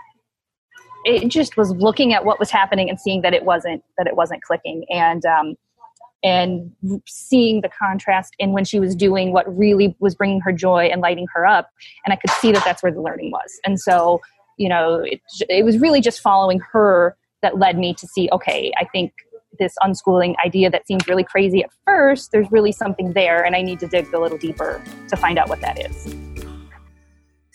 it 1.05 1.27
just 1.29 1.57
was 1.57 1.71
looking 1.71 2.13
at 2.13 2.25
what 2.25 2.39
was 2.39 2.51
happening 2.51 2.89
and 2.89 2.99
seeing 2.99 3.21
that 3.21 3.33
it 3.33 3.43
wasn't 3.43 3.83
that 3.97 4.07
it 4.07 4.15
wasn't 4.15 4.41
clicking. 4.43 4.85
And 4.89 5.25
um, 5.25 5.55
and 6.23 6.71
seeing 7.07 7.61
the 7.61 7.69
contrast 7.69 8.35
in 8.37 8.51
when 8.51 8.63
she 8.63 8.79
was 8.79 8.95
doing 8.95 9.33
what 9.33 9.57
really 9.57 9.95
was 9.99 10.13
bringing 10.15 10.39
her 10.41 10.51
joy 10.51 10.85
and 10.85 11.01
lighting 11.01 11.25
her 11.33 11.47
up 11.47 11.69
and 12.05 12.13
i 12.13 12.15
could 12.15 12.29
see 12.29 12.51
that 12.51 12.63
that's 12.63 12.83
where 12.83 12.91
the 12.91 13.01
learning 13.01 13.31
was. 13.31 13.59
And 13.65 13.79
so 13.79 14.21
you 14.57 14.69
know 14.69 14.99
it, 14.99 15.21
it 15.49 15.65
was 15.65 15.79
really 15.79 16.01
just 16.01 16.21
following 16.21 16.59
her 16.71 17.15
that 17.41 17.57
led 17.57 17.77
me 17.77 17.93
to 17.95 18.07
see 18.07 18.29
okay 18.31 18.71
i 18.77 18.85
think 18.85 19.11
this 19.59 19.73
unschooling 19.81 20.35
idea 20.45 20.69
that 20.69 20.85
seems 20.87 21.07
really 21.07 21.23
crazy 21.23 21.63
at 21.63 21.69
first 21.85 22.31
there's 22.31 22.51
really 22.51 22.71
something 22.71 23.13
there 23.13 23.43
and 23.43 23.55
i 23.55 23.61
need 23.61 23.79
to 23.79 23.87
dig 23.87 24.13
a 24.13 24.19
little 24.19 24.37
deeper 24.37 24.81
to 25.07 25.15
find 25.17 25.39
out 25.39 25.49
what 25.49 25.61
that 25.61 25.79
is 25.83 26.30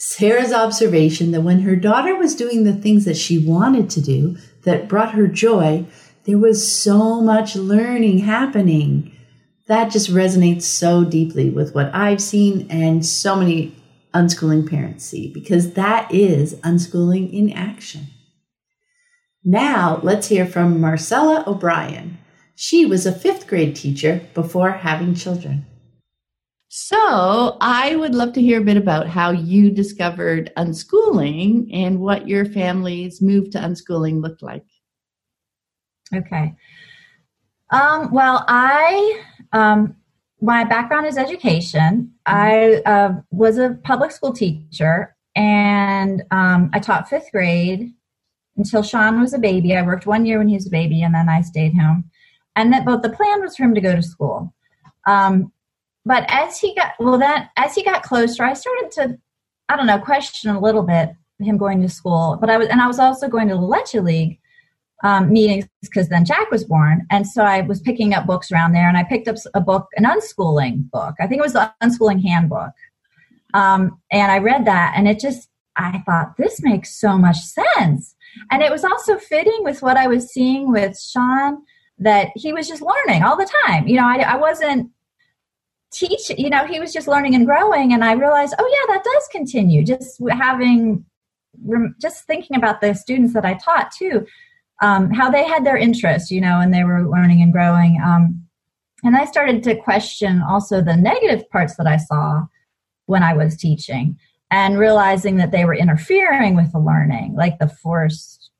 Sarah's 0.08 0.52
observation 0.52 1.32
that 1.32 1.40
when 1.40 1.62
her 1.62 1.74
daughter 1.74 2.14
was 2.14 2.36
doing 2.36 2.62
the 2.62 2.72
things 2.72 3.04
that 3.06 3.16
she 3.16 3.44
wanted 3.44 3.90
to 3.90 4.00
do 4.00 4.36
that 4.62 4.88
brought 4.88 5.14
her 5.14 5.26
joy, 5.26 5.84
there 6.22 6.38
was 6.38 6.72
so 6.72 7.20
much 7.20 7.56
learning 7.56 8.20
happening. 8.20 9.10
That 9.66 9.90
just 9.90 10.08
resonates 10.08 10.62
so 10.62 11.02
deeply 11.02 11.50
with 11.50 11.74
what 11.74 11.92
I've 11.92 12.20
seen 12.20 12.68
and 12.70 13.04
so 13.04 13.34
many 13.34 13.74
unschooling 14.14 14.70
parents 14.70 15.04
see 15.04 15.32
because 15.34 15.72
that 15.72 16.14
is 16.14 16.54
unschooling 16.60 17.32
in 17.32 17.52
action. 17.52 18.06
Now, 19.42 19.98
let's 20.04 20.28
hear 20.28 20.46
from 20.46 20.80
Marcella 20.80 21.42
O'Brien. 21.48 22.18
She 22.54 22.86
was 22.86 23.06
a 23.06 23.12
fifth 23.12 23.48
grade 23.48 23.74
teacher 23.74 24.20
before 24.34 24.70
having 24.70 25.16
children. 25.16 25.66
So, 26.68 27.56
I 27.60 27.94
would 27.96 28.14
love 28.14 28.32
to 28.34 28.40
hear 28.40 28.60
a 28.60 28.64
bit 28.64 28.76
about 28.76 29.06
how 29.06 29.30
you 29.30 29.70
discovered 29.70 30.52
unschooling 30.56 31.70
and 31.72 32.00
what 32.00 32.28
your 32.28 32.44
family's 32.44 33.22
move 33.22 33.50
to 33.50 33.58
unschooling 33.58 34.20
looked 34.20 34.42
like. 34.42 34.64
Okay. 36.14 36.54
Um, 37.70 38.12
well, 38.12 38.44
I, 38.48 39.22
um, 39.52 39.96
my 40.40 40.64
background 40.64 41.06
is 41.06 41.18
education. 41.18 42.12
I 42.26 42.82
uh, 42.84 43.14
was 43.30 43.58
a 43.58 43.78
public 43.84 44.10
school 44.10 44.32
teacher 44.32 45.16
and 45.34 46.22
um, 46.30 46.70
I 46.72 46.78
taught 46.78 47.08
fifth 47.08 47.30
grade 47.32 47.92
until 48.56 48.82
Sean 48.82 49.20
was 49.20 49.34
a 49.34 49.38
baby. 49.38 49.76
I 49.76 49.82
worked 49.82 50.06
one 50.06 50.26
year 50.26 50.38
when 50.38 50.48
he 50.48 50.54
was 50.54 50.66
a 50.66 50.70
baby 50.70 51.02
and 51.02 51.14
then 51.14 51.28
I 51.28 51.42
stayed 51.42 51.74
home. 51.74 52.10
And 52.54 52.72
that, 52.72 52.84
but 52.84 53.02
the 53.02 53.10
plan 53.10 53.42
was 53.42 53.56
for 53.56 53.64
him 53.64 53.74
to 53.74 53.80
go 53.80 53.94
to 53.94 54.02
school. 54.02 54.54
Um, 55.06 55.52
but 56.06 56.24
as 56.28 56.58
he 56.58 56.74
got 56.74 56.92
well 56.98 57.18
then 57.18 57.48
as 57.56 57.74
he 57.74 57.84
got 57.84 58.02
closer 58.02 58.44
i 58.44 58.54
started 58.54 58.90
to 58.90 59.18
i 59.68 59.76
don't 59.76 59.86
know 59.86 59.98
question 59.98 60.56
a 60.56 60.60
little 60.60 60.82
bit 60.82 61.10
him 61.38 61.58
going 61.58 61.82
to 61.82 61.88
school. 61.88 62.38
But 62.40 62.50
i 62.50 62.56
was 62.56 62.68
and 62.68 62.80
i 62.80 62.86
was 62.86 62.98
also 62.98 63.28
going 63.28 63.48
to 63.48 63.54
the 63.54 63.60
leche 63.60 63.94
league 63.94 64.38
um, 65.04 65.30
meetings 65.30 65.68
because 65.82 66.08
then 66.08 66.24
jack 66.24 66.50
was 66.50 66.64
born. 66.64 67.06
And 67.10 67.26
so 67.26 67.42
i 67.42 67.60
was 67.60 67.80
picking 67.80 68.14
up 68.14 68.26
books 68.26 68.50
around 68.50 68.72
there 68.72 68.88
and 68.88 68.96
i 68.96 69.04
picked 69.04 69.28
up 69.28 69.36
a 69.54 69.60
book 69.60 69.88
an 69.96 70.04
unschooling 70.04 70.90
book. 70.90 71.14
I 71.20 71.26
think 71.26 71.40
it 71.40 71.44
was 71.44 71.52
the 71.52 71.72
unschooling 71.82 72.22
handbook. 72.22 72.72
Um, 73.54 74.00
and 74.10 74.32
i 74.32 74.38
read 74.38 74.64
that 74.66 74.94
and 74.96 75.06
it 75.06 75.20
just 75.20 75.48
i 75.76 76.02
thought 76.06 76.36
this 76.36 76.62
makes 76.62 76.98
so 76.98 77.18
much 77.18 77.38
sense. 77.38 78.14
And 78.50 78.62
it 78.62 78.70
was 78.70 78.84
also 78.84 79.18
fitting 79.18 79.60
with 79.60 79.82
what 79.82 79.96
i 79.96 80.06
was 80.06 80.32
seeing 80.32 80.72
with 80.72 80.98
sean 80.98 81.58
that 81.98 82.28
he 82.34 82.52
was 82.52 82.68
just 82.68 82.82
learning 82.82 83.22
all 83.22 83.36
the 83.36 83.50
time. 83.64 83.86
You 83.86 83.96
know 83.96 84.06
i, 84.06 84.18
I 84.20 84.36
wasn't 84.36 84.90
teach 85.92 86.30
you 86.36 86.50
know 86.50 86.66
he 86.66 86.80
was 86.80 86.92
just 86.92 87.08
learning 87.08 87.34
and 87.34 87.46
growing 87.46 87.92
and 87.92 88.02
i 88.02 88.12
realized 88.12 88.54
oh 88.58 88.68
yeah 88.88 88.94
that 88.94 89.04
does 89.04 89.28
continue 89.30 89.84
just 89.84 90.20
having 90.30 91.04
just 92.00 92.24
thinking 92.26 92.56
about 92.56 92.80
the 92.80 92.92
students 92.94 93.32
that 93.32 93.44
i 93.44 93.54
taught 93.54 93.90
too 93.90 94.26
um, 94.82 95.10
how 95.10 95.30
they 95.30 95.44
had 95.44 95.64
their 95.64 95.76
interest 95.76 96.30
you 96.30 96.40
know 96.40 96.60
and 96.60 96.74
they 96.74 96.84
were 96.84 97.08
learning 97.08 97.40
and 97.40 97.52
growing 97.52 98.00
um, 98.04 98.44
and 99.04 99.16
i 99.16 99.24
started 99.24 99.62
to 99.62 99.74
question 99.76 100.42
also 100.42 100.82
the 100.82 100.96
negative 100.96 101.48
parts 101.50 101.76
that 101.76 101.86
i 101.86 101.96
saw 101.96 102.44
when 103.06 103.22
i 103.22 103.32
was 103.32 103.56
teaching 103.56 104.18
and 104.50 104.78
realizing 104.78 105.36
that 105.36 105.50
they 105.50 105.64
were 105.64 105.74
interfering 105.74 106.56
with 106.56 106.70
the 106.72 106.78
learning 106.78 107.34
like 107.36 107.58
the 107.58 107.68
forced 107.68 108.50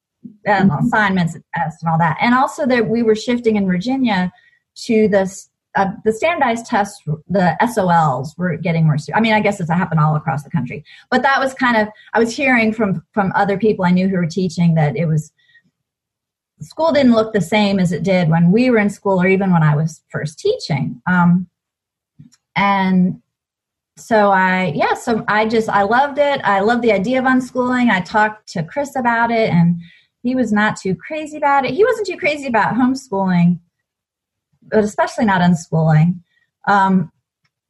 uh, 0.48 0.62
mm-hmm. 0.62 0.86
assignments 0.86 1.34
and 1.34 1.44
tests 1.54 1.82
and 1.82 1.90
all 1.90 1.98
that 1.98 2.16
and 2.20 2.34
also 2.34 2.66
that 2.66 2.88
we 2.88 3.02
were 3.02 3.16
shifting 3.16 3.56
in 3.56 3.66
virginia 3.66 4.32
to 4.74 5.08
this 5.08 5.50
uh, 5.76 5.90
the 6.04 6.12
standardized 6.12 6.66
tests, 6.66 7.02
the 7.28 7.56
SOLs 7.72 8.36
were 8.36 8.56
getting 8.56 8.86
more. 8.86 8.96
I 9.14 9.20
mean, 9.20 9.34
I 9.34 9.40
guess 9.40 9.60
it's 9.60 9.70
happened 9.70 10.00
all 10.00 10.16
across 10.16 10.42
the 10.42 10.50
country, 10.50 10.84
but 11.10 11.22
that 11.22 11.38
was 11.38 11.54
kind 11.54 11.76
of 11.76 11.88
I 12.14 12.18
was 12.18 12.34
hearing 12.34 12.72
from 12.72 13.04
from 13.12 13.32
other 13.34 13.58
people 13.58 13.84
I 13.84 13.90
knew 13.90 14.08
who 14.08 14.16
were 14.16 14.26
teaching 14.26 14.74
that 14.74 14.96
it 14.96 15.06
was 15.06 15.32
school 16.60 16.92
didn't 16.92 17.12
look 17.12 17.32
the 17.32 17.40
same 17.40 17.78
as 17.78 17.92
it 17.92 18.02
did 18.02 18.28
when 18.28 18.50
we 18.50 18.70
were 18.70 18.78
in 18.78 18.90
school 18.90 19.20
or 19.20 19.26
even 19.26 19.52
when 19.52 19.62
I 19.62 19.76
was 19.76 20.02
first 20.08 20.38
teaching. 20.38 21.00
Um, 21.06 21.48
and 22.54 23.20
so 23.98 24.30
I, 24.30 24.72
yeah, 24.74 24.94
so 24.94 25.24
I 25.28 25.46
just, 25.46 25.68
I 25.68 25.82
loved 25.82 26.18
it. 26.18 26.40
I 26.44 26.60
loved 26.60 26.82
the 26.82 26.92
idea 26.92 27.18
of 27.18 27.24
unschooling. 27.24 27.90
I 27.90 28.00
talked 28.00 28.48
to 28.52 28.62
Chris 28.62 28.96
about 28.96 29.30
it 29.30 29.50
and 29.50 29.80
he 30.22 30.34
was 30.34 30.52
not 30.52 30.76
too 30.76 30.94
crazy 30.94 31.36
about 31.36 31.64
it. 31.64 31.74
He 31.74 31.84
wasn't 31.84 32.06
too 32.06 32.16
crazy 32.16 32.46
about 32.46 32.74
homeschooling, 32.74 33.58
but 34.70 34.84
especially 34.84 35.24
not 35.24 35.40
unschooling. 35.40 36.20
Um, 36.68 37.12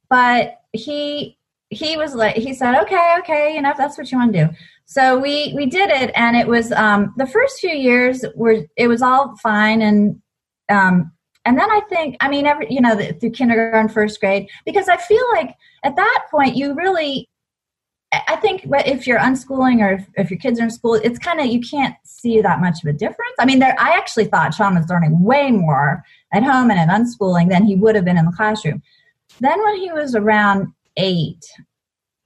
but 0.09 0.61
he, 0.73 1.37
he 1.69 1.97
was 1.97 2.15
like, 2.15 2.35
he 2.35 2.53
said, 2.53 2.79
okay, 2.81 3.15
okay, 3.19 3.55
you 3.55 3.61
know, 3.61 3.71
if 3.71 3.77
that's 3.77 3.97
what 3.97 4.11
you 4.11 4.17
want 4.17 4.33
to 4.33 4.47
do. 4.47 4.53
So 4.89 5.19
we 5.19 5.53
we 5.53 5.65
did 5.65 5.89
it, 5.89 6.11
and 6.15 6.37
it 6.37 6.47
was 6.47 6.71
um, 6.71 7.13
the 7.17 7.25
first 7.25 7.59
few 7.59 7.71
years 7.71 8.23
were 8.35 8.65
it 8.77 8.87
was 8.87 9.01
all 9.01 9.35
fine, 9.35 9.81
and 9.81 10.21
um, 10.69 11.11
and 11.43 11.59
then 11.59 11.69
I 11.69 11.81
think 11.89 12.15
I 12.21 12.29
mean 12.29 12.45
every 12.45 12.67
you 12.69 12.79
know 12.79 12.95
the, 12.95 13.11
through 13.11 13.31
kindergarten, 13.31 13.89
first 13.89 14.17
grade, 14.21 14.47
because 14.65 14.87
I 14.87 14.95
feel 14.95 15.23
like 15.33 15.53
at 15.83 15.97
that 15.97 16.25
point 16.31 16.55
you 16.55 16.73
really 16.73 17.29
I 18.13 18.37
think 18.37 18.61
if 18.65 19.05
you're 19.05 19.19
unschooling 19.19 19.81
or 19.81 19.93
if, 19.95 20.07
if 20.15 20.31
your 20.31 20.39
kids 20.39 20.59
are 20.59 20.63
in 20.63 20.69
school, 20.69 20.93
it's 20.93 21.19
kind 21.19 21.41
of 21.41 21.47
you 21.47 21.59
can't 21.59 21.95
see 22.05 22.39
that 22.41 22.61
much 22.61 22.81
of 22.81 22.87
a 22.87 22.93
difference. 22.93 23.35
I 23.39 23.45
mean, 23.45 23.59
there 23.59 23.75
I 23.77 23.89
actually 23.97 24.25
thought 24.25 24.53
Sean 24.53 24.75
was 24.75 24.89
learning 24.89 25.21
way 25.21 25.51
more 25.51 26.01
at 26.33 26.43
home 26.43 26.69
and 26.69 26.79
at 26.79 26.89
unschooling 26.89 27.49
than 27.49 27.65
he 27.65 27.75
would 27.75 27.95
have 27.95 28.05
been 28.05 28.17
in 28.17 28.25
the 28.25 28.31
classroom. 28.31 28.81
Then 29.39 29.63
when 29.63 29.77
he 29.77 29.91
was 29.91 30.15
around 30.15 30.67
eight, 30.97 31.45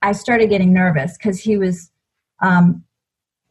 I 0.01 0.13
started 0.13 0.49
getting 0.49 0.73
nervous 0.73 1.17
because 1.17 1.39
he 1.39 1.57
was 1.57 1.91
um, 2.41 2.83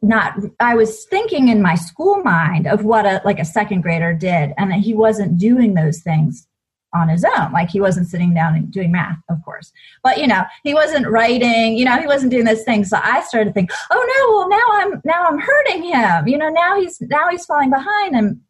not 0.03 0.35
i 0.61 0.75
was 0.75 1.05
thinking 1.07 1.49
in 1.49 1.61
my 1.61 1.75
school 1.75 2.23
mind 2.23 2.67
of 2.67 2.85
what 2.85 3.05
a 3.05 3.21
like 3.25 3.39
a 3.39 3.45
second 3.45 3.83
grader 3.83 4.15
did 4.15 4.53
and 4.57 4.71
that 4.71 4.81
he 4.81 4.95
wasn't 4.95 5.39
doing 5.39 5.75
those 5.75 6.01
things 6.01 6.47
on 6.93 7.09
his 7.09 7.25
own. 7.25 7.53
Like 7.53 7.71
he 7.71 7.81
wasn't 7.81 8.09
sitting 8.09 8.35
down 8.35 8.57
and 8.57 8.69
doing 8.71 8.91
math 8.91 9.19
of 9.29 9.39
course. 9.45 9.71
But 10.03 10.19
you 10.19 10.27
know 10.27 10.43
he 10.65 10.75
wasn't 10.75 11.07
writing 11.07 11.77
you 11.77 11.85
know 11.85 11.99
he 11.99 12.07
wasn't 12.07 12.33
doing 12.33 12.45
those 12.45 12.65
things. 12.65 12.89
So 12.91 12.99
i 13.03 13.21
started 13.23 13.51
to 13.51 13.53
think 13.53 13.71
oh 13.91 14.17
no 14.19 14.37
well 14.37 14.49
now 14.49 14.67
i'm 14.73 15.01
now 15.05 15.29
i'm 15.29 15.39
hurting 15.39 15.85
him. 15.85 16.27
You 16.27 16.39
know 16.39 16.49
now 16.49 16.81
he's 16.81 17.01
now 17.03 17.29
he's 17.29 17.45
falling 17.45 17.71
behind. 17.71 18.17
And 18.17 18.41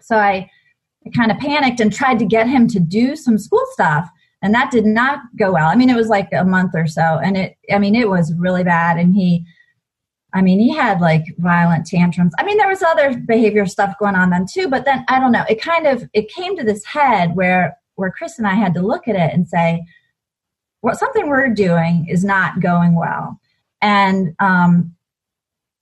so 0.00 0.16
i, 0.16 0.50
I 1.06 1.10
kind 1.10 1.30
of 1.30 1.38
panicked 1.38 1.80
and 1.80 1.92
tried 1.92 2.18
to 2.20 2.24
get 2.24 2.48
him 2.48 2.66
to 2.68 2.80
do 2.80 3.16
some 3.16 3.38
school 3.38 3.64
stuff 3.72 4.08
and 4.42 4.54
that 4.54 4.70
did 4.70 4.84
not 4.84 5.20
go 5.36 5.52
well 5.52 5.68
i 5.68 5.74
mean 5.74 5.90
it 5.90 5.96
was 5.96 6.08
like 6.08 6.28
a 6.32 6.44
month 6.44 6.72
or 6.74 6.86
so 6.86 7.18
and 7.22 7.36
it 7.36 7.56
i 7.72 7.78
mean 7.78 7.94
it 7.94 8.08
was 8.08 8.32
really 8.34 8.64
bad 8.64 8.98
and 8.98 9.14
he 9.14 9.44
I 10.34 10.42
mean, 10.42 10.58
he 10.58 10.74
had 10.74 11.00
like 11.00 11.24
violent 11.38 11.86
tantrums. 11.86 12.32
I 12.38 12.44
mean, 12.44 12.58
there 12.58 12.68
was 12.68 12.82
other 12.82 13.16
behavior 13.16 13.66
stuff 13.66 13.94
going 14.00 14.16
on 14.16 14.30
then 14.30 14.46
too, 14.52 14.68
but 14.68 14.84
then 14.84 15.04
I 15.08 15.20
don't 15.20 15.30
know. 15.30 15.44
It 15.48 15.62
kind 15.62 15.86
of 15.86 16.08
it 16.12 16.28
came 16.28 16.56
to 16.56 16.64
this 16.64 16.84
head 16.84 17.36
where 17.36 17.78
where 17.94 18.10
Chris 18.10 18.38
and 18.38 18.46
I 18.46 18.54
had 18.54 18.74
to 18.74 18.82
look 18.82 19.06
at 19.06 19.14
it 19.14 19.32
and 19.32 19.48
say, 19.48 19.84
what 20.80 20.98
something 20.98 21.28
we're 21.28 21.54
doing 21.54 22.06
is 22.08 22.24
not 22.24 22.60
going 22.60 22.96
well, 22.96 23.40
and 23.80 24.34
um, 24.40 24.92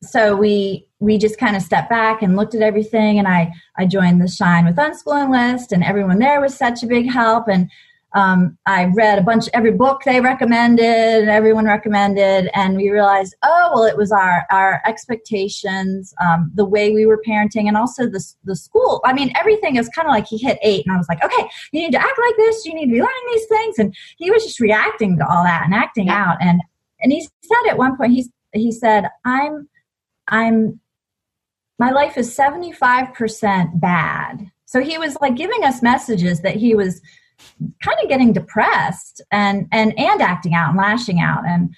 so 0.02 0.36
we 0.36 0.86
we 1.02 1.18
just 1.18 1.36
kind 1.36 1.56
of 1.56 1.62
stepped 1.62 1.90
back 1.90 2.22
and 2.22 2.36
looked 2.36 2.54
at 2.54 2.62
everything. 2.62 3.18
And 3.18 3.26
I 3.26 3.52
I 3.76 3.86
joined 3.86 4.20
the 4.22 4.28
Shine 4.28 4.64
with 4.64 4.76
Unschooling 4.76 5.30
list, 5.30 5.72
and 5.72 5.82
everyone 5.82 6.18
there 6.18 6.40
was 6.40 6.56
such 6.56 6.82
a 6.82 6.86
big 6.86 7.10
help. 7.10 7.48
And 7.48 7.70
um, 8.14 8.58
I 8.66 8.84
read 8.94 9.18
a 9.18 9.22
bunch, 9.22 9.48
every 9.54 9.72
book 9.72 10.02
they 10.04 10.20
recommended, 10.20 11.28
everyone 11.28 11.64
recommended, 11.64 12.50
and 12.54 12.76
we 12.76 12.90
realized, 12.90 13.34
oh, 13.42 13.70
well, 13.74 13.84
it 13.84 13.96
was 13.96 14.12
our 14.12 14.44
our 14.50 14.82
expectations, 14.86 16.14
um, 16.20 16.50
the 16.54 16.64
way 16.64 16.92
we 16.92 17.06
were 17.06 17.20
parenting, 17.26 17.66
and 17.68 17.76
also 17.76 18.06
the 18.06 18.22
the 18.44 18.54
school. 18.54 19.00
I 19.04 19.12
mean, 19.12 19.32
everything 19.36 19.76
is 19.76 19.88
kind 19.88 20.06
of 20.06 20.12
like 20.12 20.26
he 20.26 20.38
hit 20.38 20.58
eight, 20.62 20.84
and 20.86 20.94
I 20.94 20.98
was 20.98 21.08
like, 21.08 21.24
okay, 21.24 21.48
you 21.72 21.80
need 21.80 21.92
to 21.92 21.98
act 21.98 22.18
like 22.26 22.36
this, 22.36 22.64
you 22.66 22.74
need 22.74 22.86
to 22.86 22.92
be 22.92 23.00
learning 23.00 23.28
these 23.32 23.46
things, 23.46 23.78
and 23.78 23.94
he 24.18 24.30
was 24.30 24.44
just 24.44 24.60
reacting 24.60 25.18
to 25.18 25.26
all 25.26 25.42
that 25.42 25.62
and 25.64 25.74
acting 25.74 26.08
out, 26.08 26.36
and 26.40 26.60
and 27.00 27.12
he 27.12 27.20
said 27.22 27.70
at 27.70 27.78
one 27.78 27.96
point, 27.96 28.12
he's 28.12 28.28
he 28.52 28.70
said, 28.70 29.08
I'm 29.24 29.68
I'm 30.28 30.80
my 31.82 31.90
life 31.90 32.16
is 32.16 32.32
seventy 32.32 32.70
five 32.70 33.12
percent 33.12 33.80
bad. 33.80 34.48
So 34.66 34.80
he 34.80 34.98
was 34.98 35.16
like 35.20 35.34
giving 35.34 35.64
us 35.64 35.82
messages 35.82 36.40
that 36.42 36.54
he 36.54 36.76
was 36.76 37.00
kind 37.82 37.98
of 38.00 38.08
getting 38.08 38.32
depressed 38.32 39.20
and 39.32 39.66
and 39.72 39.92
and 39.98 40.22
acting 40.22 40.54
out 40.54 40.68
and 40.68 40.78
lashing 40.78 41.18
out. 41.18 41.42
And 41.44 41.74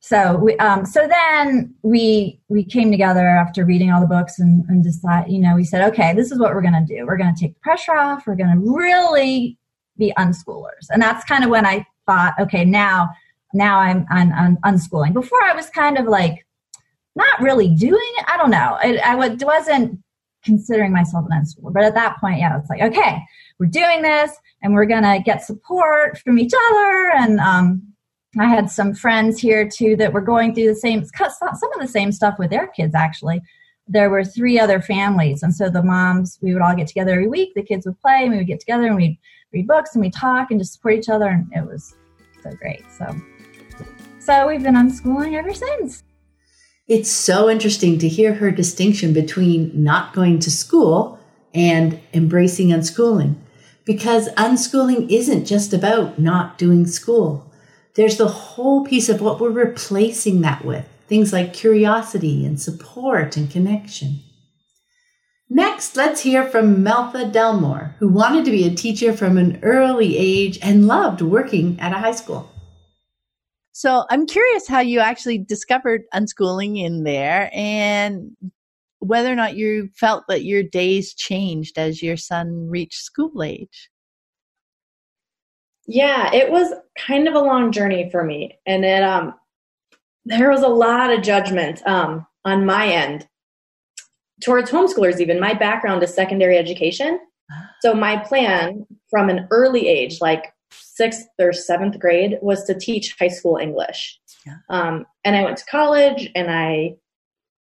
so 0.00 0.36
we 0.36 0.58
um, 0.58 0.84
so 0.84 1.08
then 1.08 1.74
we 1.82 2.38
we 2.50 2.64
came 2.64 2.90
together 2.90 3.26
after 3.26 3.64
reading 3.64 3.90
all 3.90 4.02
the 4.02 4.06
books 4.06 4.38
and, 4.38 4.62
and 4.68 4.84
decide 4.84 5.30
you 5.30 5.38
know 5.38 5.54
we 5.56 5.64
said 5.64 5.88
okay 5.90 6.12
this 6.12 6.30
is 6.30 6.38
what 6.38 6.52
we're 6.52 6.68
going 6.68 6.86
to 6.86 6.94
do. 6.94 7.06
We're 7.06 7.16
going 7.16 7.34
to 7.34 7.40
take 7.40 7.54
the 7.54 7.60
pressure 7.60 7.96
off. 7.96 8.26
We're 8.26 8.36
going 8.36 8.52
to 8.52 8.60
really 8.60 9.58
be 9.96 10.12
unschoolers. 10.18 10.86
And 10.90 11.00
that's 11.00 11.24
kind 11.24 11.44
of 11.44 11.48
when 11.48 11.64
i 11.64 11.86
thought 12.06 12.34
okay 12.38 12.66
now 12.66 13.08
now 13.54 13.78
i'm 13.78 14.04
i'm, 14.10 14.30
I'm 14.34 14.56
unschooling. 14.68 15.14
Before 15.14 15.42
i 15.44 15.54
was 15.54 15.70
kind 15.70 15.96
of 15.96 16.04
like 16.04 16.44
not 17.14 17.40
really 17.40 17.74
doing 17.74 18.12
it 18.18 18.24
i 18.28 18.36
don't 18.36 18.50
know 18.50 18.78
I, 18.80 18.96
I 19.04 19.14
wasn't 19.14 20.00
considering 20.44 20.92
myself 20.92 21.24
an 21.30 21.40
unschooler 21.42 21.72
but 21.72 21.84
at 21.84 21.94
that 21.94 22.18
point 22.20 22.38
yeah 22.38 22.58
it's 22.58 22.68
like 22.68 22.82
okay 22.82 23.22
we're 23.58 23.66
doing 23.66 24.02
this 24.02 24.32
and 24.62 24.74
we're 24.74 24.86
going 24.86 25.02
to 25.02 25.22
get 25.24 25.44
support 25.44 26.18
from 26.18 26.38
each 26.38 26.52
other. 26.70 27.10
And 27.16 27.38
um, 27.40 27.82
I 28.38 28.46
had 28.46 28.70
some 28.70 28.94
friends 28.94 29.38
here 29.38 29.68
too 29.68 29.96
that 29.96 30.12
were 30.12 30.20
going 30.20 30.54
through 30.54 30.68
the 30.68 30.74
same, 30.74 31.04
some 31.04 31.72
of 31.72 31.80
the 31.80 31.86
same 31.86 32.10
stuff 32.12 32.38
with 32.38 32.50
their 32.50 32.66
kids 32.68 32.94
actually. 32.94 33.40
There 33.86 34.10
were 34.10 34.24
three 34.24 34.58
other 34.58 34.80
families. 34.80 35.42
And 35.42 35.54
so 35.54 35.68
the 35.68 35.82
moms, 35.82 36.38
we 36.40 36.52
would 36.52 36.62
all 36.62 36.74
get 36.74 36.88
together 36.88 37.12
every 37.12 37.28
week. 37.28 37.52
The 37.54 37.62
kids 37.62 37.86
would 37.86 38.00
play 38.00 38.22
and 38.22 38.32
we 38.32 38.38
would 38.38 38.46
get 38.46 38.60
together 38.60 38.86
and 38.86 38.96
we'd 38.96 39.18
read 39.52 39.66
books 39.66 39.94
and 39.94 40.02
we'd 40.02 40.14
talk 40.14 40.50
and 40.50 40.58
just 40.58 40.72
support 40.72 40.94
each 40.94 41.08
other. 41.08 41.28
And 41.28 41.46
it 41.54 41.66
was 41.66 41.94
so 42.42 42.50
great. 42.52 42.82
So, 42.90 43.14
so 44.18 44.48
we've 44.48 44.62
been 44.62 44.74
unschooling 44.74 45.34
ever 45.38 45.52
since. 45.52 46.02
It's 46.86 47.10
so 47.10 47.48
interesting 47.48 47.98
to 48.00 48.08
hear 48.08 48.34
her 48.34 48.50
distinction 48.50 49.14
between 49.14 49.70
not 49.74 50.12
going 50.12 50.38
to 50.40 50.50
school 50.50 51.18
and 51.54 51.98
embracing 52.12 52.68
unschooling 52.68 53.36
because 53.86 54.28
unschooling 54.34 55.10
isn't 55.10 55.46
just 55.46 55.72
about 55.72 56.18
not 56.18 56.58
doing 56.58 56.86
school. 56.86 57.50
There's 57.94 58.18
the 58.18 58.28
whole 58.28 58.84
piece 58.84 59.08
of 59.08 59.22
what 59.22 59.40
we're 59.40 59.50
replacing 59.50 60.42
that 60.42 60.62
with 60.62 60.86
things 61.08 61.32
like 61.32 61.54
curiosity 61.54 62.44
and 62.44 62.60
support 62.60 63.38
and 63.38 63.50
connection. 63.50 64.20
Next, 65.48 65.96
let's 65.96 66.20
hear 66.20 66.44
from 66.44 66.84
Melfa 66.84 67.32
Delmore, 67.32 67.94
who 67.98 68.08
wanted 68.08 68.44
to 68.44 68.50
be 68.50 68.66
a 68.66 68.74
teacher 68.74 69.14
from 69.14 69.38
an 69.38 69.58
early 69.62 70.18
age 70.18 70.58
and 70.60 70.86
loved 70.86 71.22
working 71.22 71.80
at 71.80 71.92
a 71.92 71.98
high 71.98 72.12
school. 72.12 72.50
So 73.76 74.04
I'm 74.08 74.24
curious 74.26 74.68
how 74.68 74.78
you 74.78 75.00
actually 75.00 75.36
discovered 75.36 76.04
unschooling 76.14 76.78
in 76.78 77.02
there 77.02 77.50
and 77.52 78.30
whether 79.00 79.30
or 79.30 79.34
not 79.34 79.56
you 79.56 79.90
felt 79.96 80.22
that 80.28 80.44
your 80.44 80.62
days 80.62 81.12
changed 81.12 81.76
as 81.76 82.00
your 82.00 82.16
son 82.16 82.68
reached 82.68 83.02
school 83.02 83.42
age. 83.42 83.90
Yeah, 85.88 86.32
it 86.32 86.52
was 86.52 86.72
kind 86.96 87.26
of 87.26 87.34
a 87.34 87.40
long 87.40 87.72
journey 87.72 88.08
for 88.10 88.22
me, 88.22 88.56
and 88.64 88.84
it 88.84 89.02
um, 89.02 89.34
there 90.24 90.50
was 90.50 90.62
a 90.62 90.68
lot 90.68 91.12
of 91.12 91.22
judgment 91.22 91.84
um, 91.84 92.24
on 92.44 92.64
my 92.64 92.86
end 92.86 93.28
towards 94.42 94.70
homeschoolers. 94.70 95.18
Even 95.18 95.40
my 95.40 95.52
background 95.52 96.02
is 96.04 96.14
secondary 96.14 96.56
education, 96.56 97.18
so 97.82 97.92
my 97.92 98.16
plan 98.16 98.86
from 99.10 99.28
an 99.28 99.48
early 99.50 99.88
age, 99.88 100.20
like 100.20 100.53
sixth 100.80 101.26
or 101.38 101.52
seventh 101.52 101.98
grade, 101.98 102.38
was 102.42 102.64
to 102.64 102.74
teach 102.78 103.16
high 103.18 103.28
school 103.28 103.56
English. 103.56 104.18
Yeah. 104.46 104.56
Um, 104.68 105.06
and 105.24 105.36
I 105.36 105.42
went 105.42 105.58
to 105.58 105.64
college, 105.66 106.30
and 106.34 106.50
I 106.50 106.96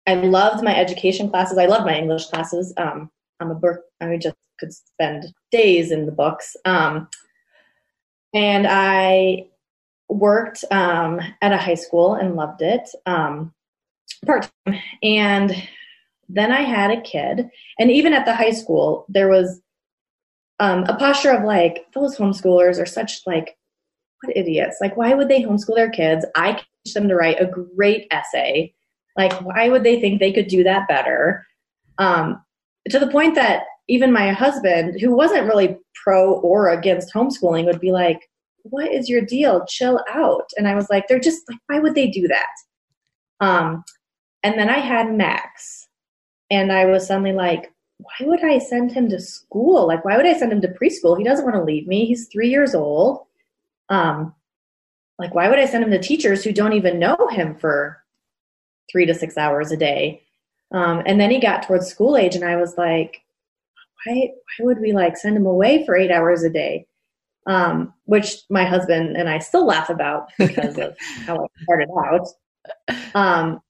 I 0.06 0.14
loved 0.14 0.64
my 0.64 0.76
education 0.76 1.30
classes. 1.30 1.58
I 1.58 1.66
loved 1.66 1.86
my 1.86 1.96
English 1.96 2.26
classes. 2.26 2.74
Um, 2.76 3.10
I'm 3.40 3.50
a 3.50 3.54
book. 3.54 3.80
I 4.00 4.16
just 4.16 4.36
could 4.58 4.72
spend 4.72 5.32
days 5.50 5.90
in 5.90 6.06
the 6.06 6.12
books. 6.12 6.56
Um, 6.64 7.08
and 8.34 8.66
I 8.68 9.46
worked 10.08 10.64
um, 10.70 11.20
at 11.40 11.52
a 11.52 11.56
high 11.56 11.74
school 11.74 12.14
and 12.14 12.36
loved 12.36 12.62
it 12.62 12.88
um, 13.06 13.52
part 14.26 14.50
time. 14.66 14.78
And 15.02 15.54
then 16.28 16.52
I 16.52 16.62
had 16.62 16.90
a 16.90 17.00
kid, 17.00 17.50
and 17.78 17.90
even 17.90 18.12
at 18.12 18.24
the 18.24 18.34
high 18.34 18.52
school, 18.52 19.04
there 19.08 19.28
was 19.28 19.60
um, 20.62 20.84
a 20.84 20.96
posture 20.96 21.32
of 21.32 21.44
like 21.44 21.86
those 21.92 22.16
homeschoolers 22.16 22.80
are 22.80 22.86
such 22.86 23.20
like 23.26 23.56
what 24.22 24.36
idiots. 24.36 24.78
Like, 24.80 24.96
why 24.96 25.12
would 25.12 25.28
they 25.28 25.42
homeschool 25.42 25.74
their 25.74 25.90
kids? 25.90 26.24
I 26.36 26.62
teach 26.84 26.94
them 26.94 27.08
to 27.08 27.16
write 27.16 27.40
a 27.40 27.46
great 27.46 28.06
essay 28.10 28.72
like, 29.16 29.32
why 29.42 29.68
would 29.68 29.84
they 29.84 30.00
think 30.00 30.18
they 30.18 30.32
could 30.32 30.48
do 30.48 30.64
that 30.64 30.88
better? 30.88 31.46
Um, 31.98 32.42
to 32.88 32.98
the 32.98 33.08
point 33.08 33.34
that 33.34 33.64
even 33.88 34.12
my 34.12 34.32
husband, 34.32 35.00
who 35.00 35.14
wasn't 35.14 35.46
really 35.46 35.76
pro 36.02 36.34
or 36.34 36.70
against 36.70 37.12
homeschooling, 37.12 37.66
would 37.66 37.80
be 37.80 37.92
like, 37.92 38.28
What 38.62 38.92
is 38.92 39.08
your 39.08 39.22
deal? 39.22 39.66
Chill 39.66 40.00
out. 40.12 40.48
And 40.56 40.66
I 40.66 40.74
was 40.74 40.88
like, 40.88 41.06
They're 41.08 41.20
just 41.20 41.42
like, 41.48 41.58
why 41.66 41.78
would 41.80 41.94
they 41.94 42.08
do 42.08 42.28
that? 42.28 42.46
Um, 43.40 43.84
and 44.42 44.58
then 44.58 44.70
I 44.70 44.78
had 44.78 45.14
Max, 45.14 45.88
and 46.50 46.72
I 46.72 46.86
was 46.86 47.06
suddenly 47.06 47.32
like, 47.32 47.71
why 48.02 48.26
would 48.26 48.44
I 48.44 48.58
send 48.58 48.92
him 48.92 49.08
to 49.10 49.20
school? 49.20 49.86
Like, 49.86 50.04
why 50.04 50.16
would 50.16 50.26
I 50.26 50.36
send 50.36 50.52
him 50.52 50.60
to 50.62 50.68
preschool? 50.68 51.16
He 51.16 51.24
doesn't 51.24 51.44
want 51.44 51.56
to 51.56 51.64
leave 51.64 51.86
me. 51.86 52.06
He's 52.06 52.28
three 52.28 52.48
years 52.48 52.74
old. 52.74 53.26
Um, 53.88 54.34
like, 55.18 55.34
why 55.34 55.48
would 55.48 55.58
I 55.58 55.66
send 55.66 55.84
him 55.84 55.90
to 55.90 55.98
teachers 55.98 56.42
who 56.42 56.52
don't 56.52 56.72
even 56.72 56.98
know 56.98 57.16
him 57.30 57.54
for 57.56 58.02
three 58.90 59.06
to 59.06 59.14
six 59.14 59.36
hours 59.36 59.70
a 59.70 59.76
day? 59.76 60.22
Um, 60.72 61.02
and 61.06 61.20
then 61.20 61.30
he 61.30 61.38
got 61.38 61.62
towards 61.62 61.86
school 61.86 62.16
age, 62.16 62.34
and 62.34 62.44
I 62.44 62.56
was 62.56 62.76
like, 62.78 63.22
why, 64.04 64.14
why 64.14 64.64
would 64.64 64.80
we 64.80 64.92
like 64.92 65.16
send 65.16 65.36
him 65.36 65.46
away 65.46 65.84
for 65.84 65.94
eight 65.94 66.10
hours 66.10 66.42
a 66.42 66.50
day? 66.50 66.86
Um, 67.46 67.92
which 68.04 68.36
my 68.50 68.64
husband 68.64 69.16
and 69.16 69.28
I 69.28 69.38
still 69.38 69.66
laugh 69.66 69.90
about 69.90 70.28
because 70.38 70.78
of 70.78 70.96
how 71.26 71.44
it 71.44 71.50
started 71.62 71.88
out. 72.04 72.28
Um, 73.14 73.60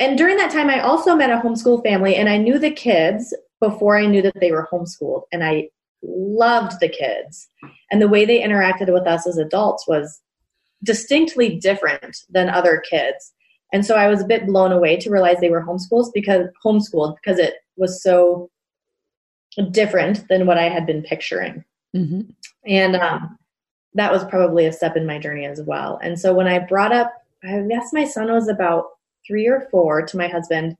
and 0.00 0.16
during 0.16 0.36
that 0.36 0.52
time, 0.52 0.70
I 0.70 0.80
also 0.80 1.14
met 1.14 1.30
a 1.30 1.36
homeschool 1.36 1.82
family, 1.82 2.14
and 2.14 2.28
I 2.28 2.38
knew 2.38 2.58
the 2.58 2.70
kids 2.70 3.34
before 3.60 3.98
I 3.98 4.06
knew 4.06 4.22
that 4.22 4.38
they 4.40 4.52
were 4.52 4.68
homeschooled, 4.72 5.22
and 5.32 5.44
I 5.44 5.68
loved 6.02 6.80
the 6.80 6.88
kids. 6.88 7.48
And 7.90 8.00
the 8.00 8.08
way 8.08 8.24
they 8.24 8.40
interacted 8.40 8.92
with 8.92 9.06
us 9.06 9.26
as 9.26 9.38
adults 9.38 9.86
was 9.88 10.20
distinctly 10.84 11.56
different 11.56 12.16
than 12.28 12.48
other 12.48 12.82
kids. 12.88 13.32
And 13.72 13.84
so 13.84 13.96
I 13.96 14.08
was 14.08 14.22
a 14.22 14.26
bit 14.26 14.46
blown 14.46 14.72
away 14.72 14.96
to 14.96 15.10
realize 15.10 15.38
they 15.40 15.50
were 15.50 15.64
homeschooled 15.64 16.12
because 16.14 16.46
homeschooled 16.64 17.16
because 17.16 17.38
it 17.38 17.54
was 17.76 18.02
so 18.02 18.50
different 19.70 20.26
than 20.28 20.46
what 20.46 20.58
I 20.58 20.68
had 20.68 20.86
been 20.86 21.02
picturing. 21.02 21.64
Mm-hmm. 21.94 22.20
And 22.66 22.96
um, 22.96 23.38
that 23.94 24.12
was 24.12 24.24
probably 24.24 24.66
a 24.66 24.72
step 24.72 24.96
in 24.96 25.06
my 25.06 25.18
journey 25.18 25.44
as 25.44 25.60
well. 25.62 25.98
And 26.02 26.18
so 26.18 26.32
when 26.32 26.46
I 26.46 26.60
brought 26.60 26.92
up, 26.92 27.12
I 27.42 27.60
guess 27.68 27.92
my 27.92 28.04
son 28.04 28.32
was 28.32 28.48
about 28.48 28.84
three 29.28 29.46
or 29.46 29.68
four 29.70 30.04
to 30.06 30.16
my 30.16 30.26
husband, 30.26 30.76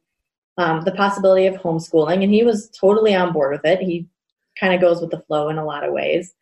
um, 0.56 0.80
the 0.82 0.92
possibility 0.92 1.46
of 1.46 1.54
homeschooling, 1.56 2.24
and 2.24 2.32
he 2.32 2.42
was 2.42 2.70
totally 2.70 3.14
on 3.14 3.32
board 3.32 3.52
with 3.52 3.64
it. 3.64 3.80
He 3.80 4.08
kind 4.58 4.74
of 4.74 4.80
goes 4.80 5.00
with 5.00 5.10
the 5.10 5.20
flow 5.20 5.50
in 5.50 5.58
a 5.58 5.64
lot 5.64 5.84
of 5.84 5.92
ways. 5.92 6.34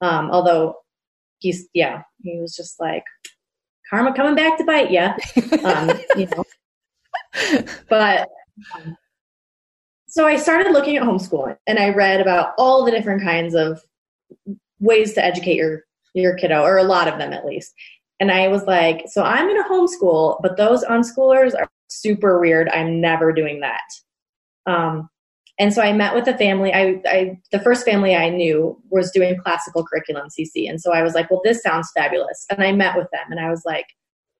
Um, 0.00 0.30
although 0.30 0.76
he's, 1.38 1.66
yeah, 1.74 2.02
he 2.22 2.38
was 2.38 2.54
just 2.54 2.78
like, 2.78 3.02
karma 3.90 4.14
coming 4.14 4.34
back 4.36 4.58
to 4.58 4.64
bite 4.64 4.90
you. 4.90 5.08
Um, 5.64 5.98
you 6.16 6.26
know. 6.26 6.44
But 7.90 8.28
um, 8.74 8.96
so 10.06 10.26
I 10.26 10.36
started 10.36 10.72
looking 10.72 10.96
at 10.96 11.02
homeschooling 11.02 11.58
and 11.66 11.78
I 11.78 11.90
read 11.90 12.20
about 12.22 12.54
all 12.56 12.82
the 12.82 12.90
different 12.90 13.22
kinds 13.22 13.54
of 13.54 13.82
ways 14.80 15.12
to 15.14 15.24
educate 15.24 15.56
your 15.56 15.82
your 16.14 16.34
kiddo, 16.36 16.62
or 16.62 16.78
a 16.78 16.82
lot 16.82 17.08
of 17.08 17.18
them 17.18 17.34
at 17.34 17.44
least. 17.44 17.74
And 18.18 18.30
I 18.30 18.48
was 18.48 18.64
like, 18.64 19.04
so 19.08 19.22
I'm 19.22 19.46
going 19.46 19.62
to 19.62 19.68
homeschool, 19.68 20.40
but 20.42 20.56
those 20.56 20.84
unschoolers 20.84 21.54
are 21.54 21.68
super 21.88 22.40
weird. 22.40 22.68
I'm 22.70 23.00
never 23.00 23.32
doing 23.32 23.60
that. 23.60 23.82
Um, 24.66 25.08
and 25.58 25.72
so 25.72 25.80
I 25.80 25.92
met 25.92 26.14
with 26.14 26.28
a 26.28 26.36
family. 26.36 26.72
I, 26.72 27.00
I, 27.06 27.38
the 27.50 27.60
first 27.60 27.84
family 27.84 28.14
I 28.14 28.28
knew 28.28 28.80
was 28.90 29.10
doing 29.10 29.38
classical 29.38 29.86
curriculum 29.86 30.28
CC, 30.28 30.68
and 30.68 30.80
so 30.80 30.92
I 30.92 31.02
was 31.02 31.14
like, 31.14 31.30
"Well, 31.30 31.40
this 31.44 31.62
sounds 31.62 31.90
fabulous." 31.94 32.44
And 32.50 32.62
I 32.62 32.72
met 32.72 32.96
with 32.96 33.08
them, 33.10 33.26
and 33.30 33.40
I 33.40 33.48
was 33.48 33.62
like, 33.64 33.86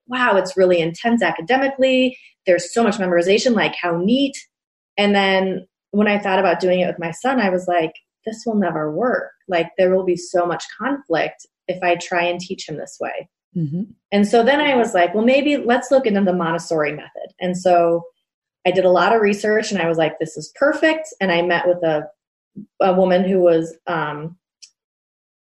"Wow, 0.06 0.36
it's 0.36 0.56
really 0.58 0.78
intense 0.78 1.22
academically. 1.22 2.18
There's 2.44 2.72
so 2.72 2.82
much 2.82 2.96
memorization. 2.98 3.54
Like, 3.54 3.74
how 3.80 3.96
neat!" 3.96 4.36
And 4.98 5.14
then 5.14 5.66
when 5.92 6.06
I 6.06 6.18
thought 6.18 6.38
about 6.38 6.60
doing 6.60 6.80
it 6.80 6.86
with 6.86 6.98
my 6.98 7.12
son, 7.12 7.40
I 7.40 7.48
was 7.48 7.66
like, 7.66 7.92
"This 8.26 8.42
will 8.44 8.56
never 8.56 8.92
work. 8.92 9.30
Like, 9.48 9.70
there 9.78 9.94
will 9.96 10.04
be 10.04 10.16
so 10.16 10.44
much 10.44 10.64
conflict 10.78 11.46
if 11.66 11.82
I 11.82 11.96
try 11.96 12.24
and 12.24 12.38
teach 12.38 12.68
him 12.68 12.76
this 12.76 12.98
way." 13.00 13.28
Mm-hmm. 13.54 13.82
And 14.12 14.26
so 14.26 14.42
then 14.42 14.60
I 14.60 14.76
was 14.76 14.94
like, 14.94 15.14
"Well, 15.14 15.24
maybe 15.24 15.56
let's 15.56 15.90
look 15.90 16.06
into 16.06 16.22
the 16.22 16.32
Montessori 16.32 16.92
method." 16.92 17.34
And 17.40 17.56
so 17.56 18.04
I 18.66 18.72
did 18.72 18.84
a 18.84 18.90
lot 18.90 19.14
of 19.14 19.22
research 19.22 19.70
and 19.70 19.80
I 19.80 19.88
was 19.88 19.96
like, 19.96 20.18
this 20.18 20.36
is 20.36 20.52
perfect. 20.56 21.08
And 21.20 21.30
I 21.30 21.40
met 21.40 21.68
with 21.68 21.78
a, 21.84 22.08
a 22.80 22.92
woman 22.92 23.22
who 23.22 23.38
was 23.38 23.76
um, 23.86 24.36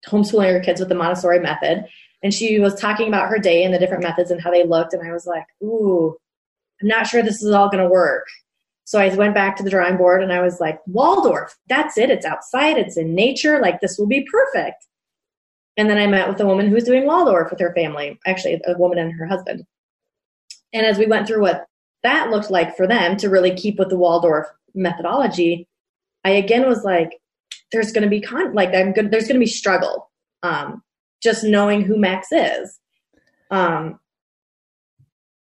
homeschooling 0.07 0.53
her 0.53 0.61
kids 0.61 0.79
with 0.79 0.91
the 0.91 0.95
Montessori 0.95 1.41
method. 1.41 1.87
And 2.23 2.35
she 2.35 2.61
was 2.61 2.75
talking 2.75 3.09
about 3.09 3.29
her 3.29 3.39
day 3.39 3.65
and 3.65 3.73
the 3.73 3.79
different 3.79 4.03
methods 4.03 4.31
and 4.31 4.43
how 4.43 4.51
they 4.51 4.67
looked. 4.67 4.93
And 4.93 5.07
I 5.07 5.11
was 5.11 5.25
like, 5.25 5.47
ooh, 5.63 6.15
I'm 6.83 6.89
not 6.89 7.07
sure 7.07 7.23
this 7.23 7.43
is 7.43 7.51
all 7.51 7.71
going 7.71 7.83
to 7.83 7.89
work. 7.89 8.27
So 8.85 9.01
I 9.01 9.15
went 9.15 9.35
back 9.35 9.57
to 9.57 9.63
the 9.63 9.71
drawing 9.71 9.97
board 9.97 10.23
and 10.23 10.31
I 10.31 10.43
was 10.43 10.61
like, 10.61 10.79
Waldorf, 10.87 11.57
that's 11.67 11.97
it. 11.97 12.11
It's 12.11 12.27
outside, 12.27 12.77
it's 12.77 12.99
in 12.99 13.15
nature. 13.15 13.59
Like, 13.59 13.81
this 13.81 13.97
will 13.99 14.07
be 14.07 14.27
perfect. 14.31 14.87
And 15.77 15.91
then 15.91 15.99
I 15.99 16.07
met 16.07 16.29
with 16.29 16.41
a 16.41 16.47
woman 16.47 16.69
who 16.69 16.75
was 16.75 16.85
doing 16.85 17.05
Waldorf 17.05 17.51
with 17.51 17.61
her 17.61 17.75
family, 17.75 18.19
actually, 18.27 18.61
a 18.67 18.79
woman 18.79 18.99
and 18.99 19.13
her 19.13 19.27
husband. 19.27 19.67
And 20.73 20.87
as 20.87 20.99
we 20.99 21.07
went 21.07 21.27
through 21.27 21.41
what 21.43 21.67
that 22.03 22.31
looked 22.31 22.51
like 22.51 22.77
for 22.77 22.87
them 22.87 23.17
to 23.17 23.31
really 23.31 23.55
keep 23.55 23.79
with 23.79 23.89
the 23.89 23.97
Waldorf 23.97 24.47
methodology, 24.75 25.69
I 26.25 26.31
again 26.31 26.67
was 26.69 26.85
like, 26.85 27.21
there's 27.73 27.93
going 27.93 28.05
to 28.05 28.11
be 28.11 28.21
con 28.21 28.55
like 28.55 28.75
I'm 28.75 28.93
good. 28.93 29.11
There's 29.11 29.27
going 29.27 29.37
to 29.37 29.45
be 29.45 29.47
struggle. 29.47 30.11
Um, 30.43 30.83
just 31.23 31.43
knowing 31.43 31.81
who 31.81 31.97
Max 31.97 32.29
is. 32.31 32.79
Um, 33.51 33.99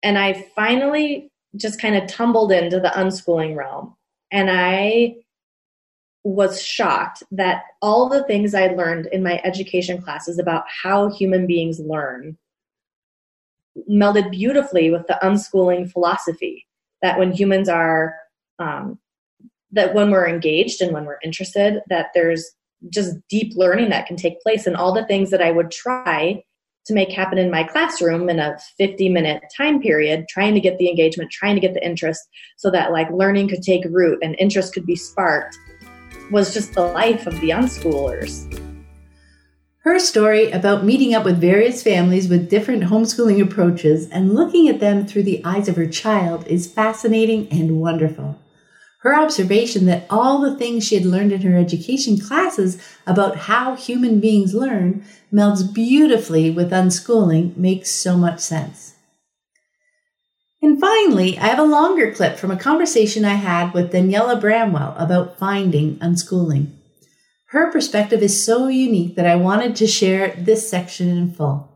and 0.02 0.18
I 0.18 0.46
finally 0.54 1.30
just 1.56 1.80
kind 1.80 1.96
of 1.96 2.06
tumbled 2.06 2.52
into 2.52 2.78
the 2.78 2.90
unschooling 2.90 3.56
realm, 3.56 3.96
and 4.30 4.50
I 4.50 5.16
was 6.24 6.62
shocked 6.62 7.22
that 7.32 7.64
all 7.80 8.08
the 8.08 8.24
things 8.24 8.54
I 8.54 8.68
learned 8.68 9.06
in 9.06 9.22
my 9.22 9.40
education 9.44 10.00
classes 10.00 10.38
about 10.38 10.64
how 10.82 11.10
human 11.10 11.46
beings 11.46 11.80
learn 11.80 12.38
melded 13.90 14.30
beautifully 14.30 14.90
with 14.90 15.06
the 15.06 15.18
unschooling 15.22 15.90
philosophy 15.90 16.66
that 17.00 17.18
when 17.18 17.32
humans 17.32 17.68
are 17.68 18.14
um, 18.58 18.98
that 19.72 19.94
when 19.94 20.10
we're 20.10 20.28
engaged 20.28 20.80
and 20.80 20.92
when 20.92 21.06
we're 21.06 21.18
interested 21.24 21.80
that 21.88 22.08
there's 22.14 22.44
just 22.90 23.16
deep 23.28 23.54
learning 23.56 23.90
that 23.90 24.06
can 24.06 24.16
take 24.16 24.40
place. 24.42 24.66
And 24.66 24.76
all 24.76 24.92
the 24.92 25.06
things 25.06 25.30
that 25.30 25.42
i 25.42 25.50
would 25.50 25.70
try 25.70 26.42
to 26.84 26.94
make 26.94 27.10
happen 27.10 27.38
in 27.38 27.50
my 27.50 27.62
classroom 27.62 28.28
in 28.28 28.38
a 28.40 28.58
50 28.76 29.08
minute 29.08 29.42
time 29.56 29.80
period 29.80 30.26
trying 30.28 30.54
to 30.54 30.60
get 30.60 30.78
the 30.78 30.88
engagement 30.88 31.30
trying 31.30 31.54
to 31.54 31.60
get 31.60 31.74
the 31.74 31.84
interest 31.84 32.20
so 32.56 32.70
that 32.70 32.92
like 32.92 33.10
learning 33.10 33.48
could 33.48 33.62
take 33.62 33.84
root 33.90 34.18
and 34.22 34.36
interest 34.38 34.74
could 34.74 34.86
be 34.86 34.96
sparked 34.96 35.58
was 36.32 36.52
just 36.52 36.72
the 36.72 36.82
life 36.82 37.26
of 37.26 37.38
the 37.40 37.50
unschoolers 37.50 38.48
her 39.84 39.98
story 39.98 40.48
about 40.52 40.84
meeting 40.84 41.12
up 41.12 41.24
with 41.24 41.40
various 41.40 41.82
families 41.82 42.28
with 42.28 42.48
different 42.48 42.84
homeschooling 42.84 43.42
approaches 43.42 44.08
and 44.10 44.32
looking 44.32 44.68
at 44.68 44.78
them 44.78 45.04
through 45.04 45.24
the 45.24 45.44
eyes 45.44 45.68
of 45.68 45.74
her 45.74 45.88
child 45.88 46.46
is 46.46 46.72
fascinating 46.72 47.48
and 47.50 47.80
wonderful. 47.80 48.38
Her 49.00 49.18
observation 49.18 49.86
that 49.86 50.06
all 50.08 50.40
the 50.40 50.56
things 50.56 50.86
she 50.86 50.94
had 50.94 51.04
learned 51.04 51.32
in 51.32 51.42
her 51.42 51.58
education 51.58 52.16
classes 52.16 52.80
about 53.08 53.36
how 53.36 53.74
human 53.74 54.20
beings 54.20 54.54
learn 54.54 55.04
melds 55.32 55.74
beautifully 55.74 56.48
with 56.48 56.70
unschooling 56.70 57.56
makes 57.56 57.90
so 57.90 58.16
much 58.16 58.38
sense. 58.38 58.91
And 60.62 60.80
finally, 60.80 61.36
I 61.38 61.48
have 61.48 61.58
a 61.58 61.64
longer 61.64 62.12
clip 62.12 62.38
from 62.38 62.52
a 62.52 62.56
conversation 62.56 63.24
I 63.24 63.34
had 63.34 63.74
with 63.74 63.92
Daniela 63.92 64.40
Bramwell 64.40 64.94
about 64.96 65.36
finding 65.36 65.96
unschooling. 65.96 66.68
Her 67.46 67.72
perspective 67.72 68.22
is 68.22 68.44
so 68.44 68.68
unique 68.68 69.16
that 69.16 69.26
I 69.26 69.34
wanted 69.34 69.74
to 69.76 69.88
share 69.88 70.34
this 70.38 70.70
section 70.70 71.08
in 71.08 71.32
full. 71.34 71.68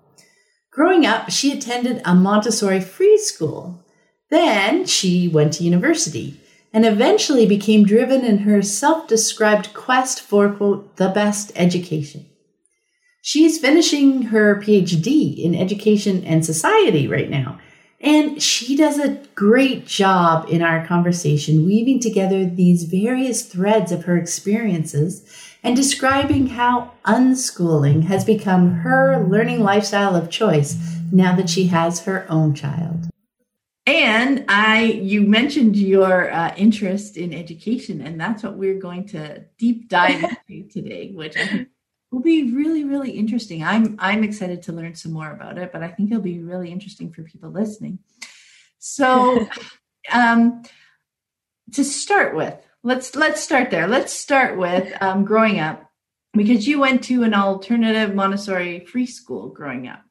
Growing 0.70 1.04
up, 1.04 1.30
she 1.30 1.50
attended 1.50 2.00
a 2.04 2.14
Montessori 2.14 2.80
free 2.80 3.18
school. 3.18 3.84
Then 4.30 4.86
she 4.86 5.26
went 5.26 5.54
to 5.54 5.64
university 5.64 6.40
and 6.72 6.86
eventually 6.86 7.44
became 7.44 7.84
driven 7.84 8.24
in 8.24 8.38
her 8.38 8.62
self 8.62 9.08
described 9.08 9.74
quest 9.74 10.20
for, 10.20 10.52
quote, 10.52 10.96
the 10.96 11.08
best 11.08 11.50
education. 11.56 12.26
She's 13.22 13.58
finishing 13.58 14.22
her 14.22 14.60
PhD 14.60 15.42
in 15.42 15.56
education 15.56 16.22
and 16.24 16.46
society 16.46 17.08
right 17.08 17.28
now. 17.28 17.58
And 18.00 18.42
she 18.42 18.76
does 18.76 18.98
a 18.98 19.22
great 19.34 19.86
job 19.86 20.46
in 20.48 20.62
our 20.62 20.86
conversation, 20.86 21.64
weaving 21.64 22.00
together 22.00 22.44
these 22.44 22.84
various 22.84 23.42
threads 23.42 23.90
of 23.90 24.04
her 24.04 24.16
experiences 24.16 25.24
and 25.62 25.74
describing 25.74 26.48
how 26.48 26.92
unschooling 27.06 28.04
has 28.04 28.24
become 28.24 28.70
her 28.70 29.26
learning 29.26 29.60
lifestyle 29.60 30.14
of 30.14 30.30
choice 30.30 30.76
now 31.10 31.34
that 31.34 31.48
she 31.48 31.66
has 31.68 32.04
her 32.04 32.26
own 32.28 32.54
child. 32.54 33.08
And 33.86 34.44
I, 34.48 34.82
you 34.82 35.22
mentioned 35.22 35.76
your 35.76 36.30
uh, 36.32 36.54
interest 36.56 37.16
in 37.16 37.32
education, 37.32 38.00
and 38.00 38.20
that's 38.20 38.42
what 38.42 38.56
we're 38.56 38.80
going 38.80 39.06
to 39.08 39.44
deep 39.58 39.88
dive 39.88 40.24
into 40.48 40.82
today, 40.82 41.12
which 41.12 41.36
I 41.36 41.46
think 41.46 41.68
will 42.10 42.20
be 42.20 42.52
really, 42.52 42.84
really 42.84 43.10
interesting. 43.10 43.64
I'm, 43.64 43.96
I'm 43.98 44.24
excited 44.24 44.62
to 44.64 44.72
learn 44.72 44.94
some 44.94 45.12
more 45.12 45.30
about 45.30 45.58
it, 45.58 45.72
but 45.72 45.82
I 45.82 45.88
think 45.88 46.10
it'll 46.10 46.22
be 46.22 46.40
really 46.40 46.70
interesting 46.70 47.12
for 47.12 47.22
people 47.22 47.50
listening. 47.50 47.98
So, 48.78 49.48
um, 50.12 50.62
to 51.72 51.84
start 51.84 52.36
with, 52.36 52.54
let's 52.82 53.16
let's 53.16 53.42
start 53.42 53.70
there. 53.70 53.88
Let's 53.88 54.12
start 54.12 54.56
with 54.56 54.92
um, 55.00 55.24
growing 55.24 55.58
up 55.58 55.90
because 56.32 56.66
you 56.66 56.78
went 56.78 57.04
to 57.04 57.24
an 57.24 57.34
alternative 57.34 58.14
Montessori 58.14 58.84
free 58.84 59.06
school 59.06 59.48
growing 59.48 59.88
up. 59.88 60.02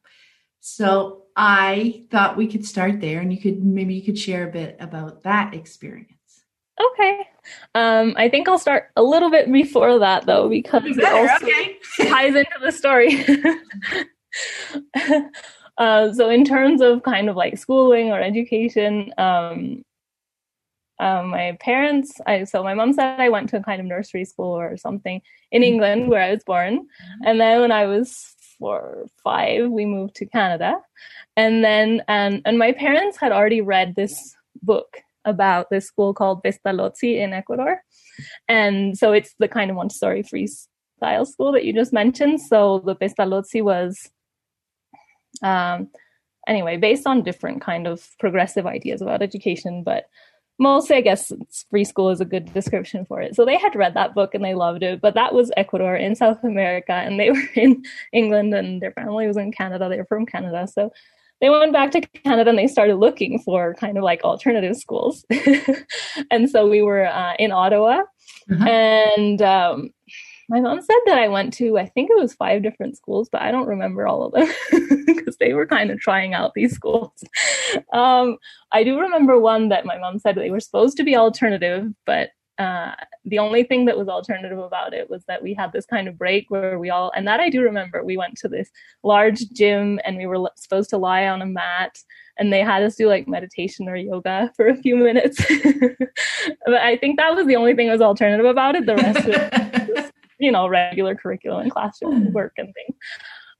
So 0.60 1.22
I 1.34 2.04
thought 2.10 2.36
we 2.36 2.46
could 2.46 2.66
start 2.66 3.00
there, 3.00 3.20
and 3.20 3.32
you 3.32 3.40
could 3.40 3.64
maybe 3.64 3.94
you 3.94 4.02
could 4.02 4.18
share 4.18 4.48
a 4.48 4.52
bit 4.52 4.76
about 4.80 5.22
that 5.22 5.54
experience. 5.54 6.10
Okay. 6.92 7.26
Um, 7.74 8.14
I 8.16 8.28
think 8.28 8.48
I'll 8.48 8.58
start 8.58 8.90
a 8.96 9.02
little 9.02 9.30
bit 9.30 9.50
before 9.52 9.98
that 9.98 10.26
though, 10.26 10.48
because 10.48 10.96
it 10.96 11.04
also 11.04 11.46
okay. 11.46 11.76
ties 12.08 12.34
into 12.34 12.58
the 12.60 12.72
story. 12.72 13.24
uh, 15.78 16.12
so, 16.12 16.30
in 16.30 16.44
terms 16.44 16.80
of 16.80 17.02
kind 17.02 17.28
of 17.28 17.36
like 17.36 17.58
schooling 17.58 18.12
or 18.12 18.20
education, 18.20 19.12
um, 19.18 19.82
um, 20.98 21.28
my 21.28 21.56
parents, 21.60 22.20
I 22.26 22.44
so 22.44 22.62
my 22.62 22.74
mom 22.74 22.92
said 22.92 23.20
I 23.20 23.28
went 23.28 23.50
to 23.50 23.58
a 23.58 23.62
kind 23.62 23.80
of 23.80 23.86
nursery 23.86 24.24
school 24.24 24.56
or 24.58 24.76
something 24.76 25.20
in 25.50 25.62
mm-hmm. 25.62 25.72
England 25.72 26.08
where 26.08 26.22
I 26.22 26.32
was 26.32 26.44
born, 26.44 26.78
mm-hmm. 26.78 27.26
and 27.26 27.40
then 27.40 27.60
when 27.60 27.72
I 27.72 27.86
was 27.86 28.34
four 28.58 28.80
or 28.80 29.06
five, 29.22 29.70
we 29.70 29.84
moved 29.84 30.14
to 30.16 30.26
Canada, 30.26 30.76
and 31.36 31.62
then 31.62 32.02
and 32.08 32.42
and 32.44 32.58
my 32.58 32.72
parents 32.72 33.18
had 33.18 33.32
already 33.32 33.60
read 33.60 33.94
this 33.94 34.34
book 34.62 35.02
about 35.26 35.68
this 35.70 35.86
school 35.86 36.14
called 36.14 36.42
Pestalozzi 36.42 37.18
in 37.18 37.32
Ecuador, 37.32 37.82
and 38.48 38.96
so 38.96 39.12
it's 39.12 39.34
the 39.38 39.48
kind 39.48 39.70
of 39.70 39.76
Montessori 39.76 40.22
freestyle 40.22 41.26
school 41.26 41.52
that 41.52 41.64
you 41.64 41.72
just 41.72 41.92
mentioned. 41.92 42.40
So 42.40 42.82
the 42.84 42.96
Pestalozzi 42.96 43.62
was. 43.62 44.10
Um, 45.42 45.90
anyway, 46.48 46.78
based 46.78 47.06
on 47.06 47.22
different 47.22 47.60
kind 47.60 47.86
of 47.86 48.08
progressive 48.18 48.66
ideas 48.66 49.02
about 49.02 49.20
education, 49.20 49.82
but 49.82 50.06
mostly, 50.58 50.96
I 50.96 51.00
guess 51.00 51.32
free 51.70 51.84
school 51.84 52.10
is 52.10 52.20
a 52.20 52.24
good 52.24 52.52
description 52.52 53.04
for 53.04 53.20
it. 53.20 53.34
So 53.34 53.44
they 53.44 53.58
had 53.58 53.74
read 53.74 53.94
that 53.94 54.14
book 54.14 54.34
and 54.34 54.44
they 54.44 54.54
loved 54.54 54.82
it, 54.82 55.00
but 55.00 55.14
that 55.14 55.34
was 55.34 55.50
Ecuador 55.56 55.96
in 55.96 56.14
South 56.14 56.42
America, 56.44 56.92
and 56.92 57.18
they 57.18 57.30
were 57.32 57.48
in 57.54 57.84
England, 58.12 58.54
and 58.54 58.80
their 58.80 58.92
family 58.92 59.26
was 59.26 59.36
in 59.36 59.52
Canada. 59.52 59.88
They 59.88 59.98
were 59.98 60.06
from 60.06 60.26
Canada, 60.26 60.66
so 60.66 60.92
they 61.40 61.50
went 61.50 61.72
back 61.72 61.90
to 61.92 62.00
Canada 62.00 62.50
and 62.50 62.58
they 62.58 62.66
started 62.66 62.96
looking 62.96 63.38
for 63.40 63.74
kind 63.74 63.98
of 63.98 64.04
like 64.04 64.22
alternative 64.22 64.76
schools. 64.76 65.24
and 66.30 66.48
so 66.48 66.68
we 66.68 66.82
were 66.82 67.06
uh, 67.06 67.34
in 67.38 67.52
Ottawa, 67.52 68.02
uh-huh. 68.50 68.64
and 68.68 69.42
um, 69.42 69.90
my 70.48 70.60
mom 70.60 70.80
said 70.80 70.96
that 71.06 71.18
I 71.18 71.28
went 71.28 71.52
to, 71.54 71.78
I 71.78 71.86
think 71.86 72.10
it 72.10 72.18
was 72.18 72.34
five 72.34 72.62
different 72.62 72.96
schools, 72.96 73.28
but 73.30 73.42
I 73.42 73.50
don't 73.50 73.66
remember 73.66 74.06
all 74.06 74.24
of 74.24 74.32
them 74.32 74.48
because 75.06 75.36
they 75.38 75.54
were 75.54 75.66
kind 75.66 75.90
of 75.90 75.98
trying 75.98 76.34
out 76.34 76.54
these 76.54 76.74
schools. 76.74 77.12
Um, 77.92 78.38
I 78.72 78.84
do 78.84 78.98
remember 78.98 79.40
one 79.40 79.70
that 79.70 79.84
my 79.84 79.98
mom 79.98 80.18
said 80.18 80.36
they 80.36 80.50
were 80.50 80.60
supposed 80.60 80.96
to 80.98 81.04
be 81.04 81.16
alternative, 81.16 81.92
but 82.06 82.30
uh, 82.58 82.92
the 83.24 83.38
only 83.38 83.64
thing 83.64 83.84
that 83.84 83.98
was 83.98 84.08
alternative 84.08 84.58
about 84.58 84.94
it 84.94 85.10
was 85.10 85.24
that 85.26 85.42
we 85.42 85.52
had 85.54 85.72
this 85.72 85.86
kind 85.86 86.08
of 86.08 86.18
break 86.18 86.46
where 86.48 86.78
we 86.78 86.90
all, 86.90 87.12
and 87.14 87.26
that 87.26 87.40
I 87.40 87.50
do 87.50 87.62
remember, 87.62 88.02
we 88.02 88.16
went 88.16 88.36
to 88.38 88.48
this 88.48 88.70
large 89.02 89.50
gym 89.50 90.00
and 90.04 90.16
we 90.16 90.26
were 90.26 90.50
supposed 90.56 90.90
to 90.90 90.98
lie 90.98 91.26
on 91.26 91.42
a 91.42 91.46
mat 91.46 91.98
and 92.38 92.52
they 92.52 92.60
had 92.60 92.82
us 92.82 92.96
do 92.96 93.08
like 93.08 93.28
meditation 93.28 93.88
or 93.88 93.96
yoga 93.96 94.50
for 94.56 94.68
a 94.68 94.76
few 94.76 94.96
minutes. 94.96 95.44
but 96.66 96.74
I 96.74 96.96
think 96.96 97.18
that 97.18 97.34
was 97.34 97.46
the 97.46 97.56
only 97.56 97.74
thing 97.74 97.86
that 97.86 97.94
was 97.94 98.02
alternative 98.02 98.46
about 98.46 98.74
it. 98.74 98.86
The 98.86 98.96
rest 98.96 99.26
was 99.26 100.10
you 100.38 100.52
know, 100.52 100.68
regular 100.68 101.14
curriculum 101.14 101.62
and 101.62 101.70
classroom 101.70 102.26
hmm. 102.26 102.32
work 102.32 102.52
and 102.58 102.72
things. 102.74 102.98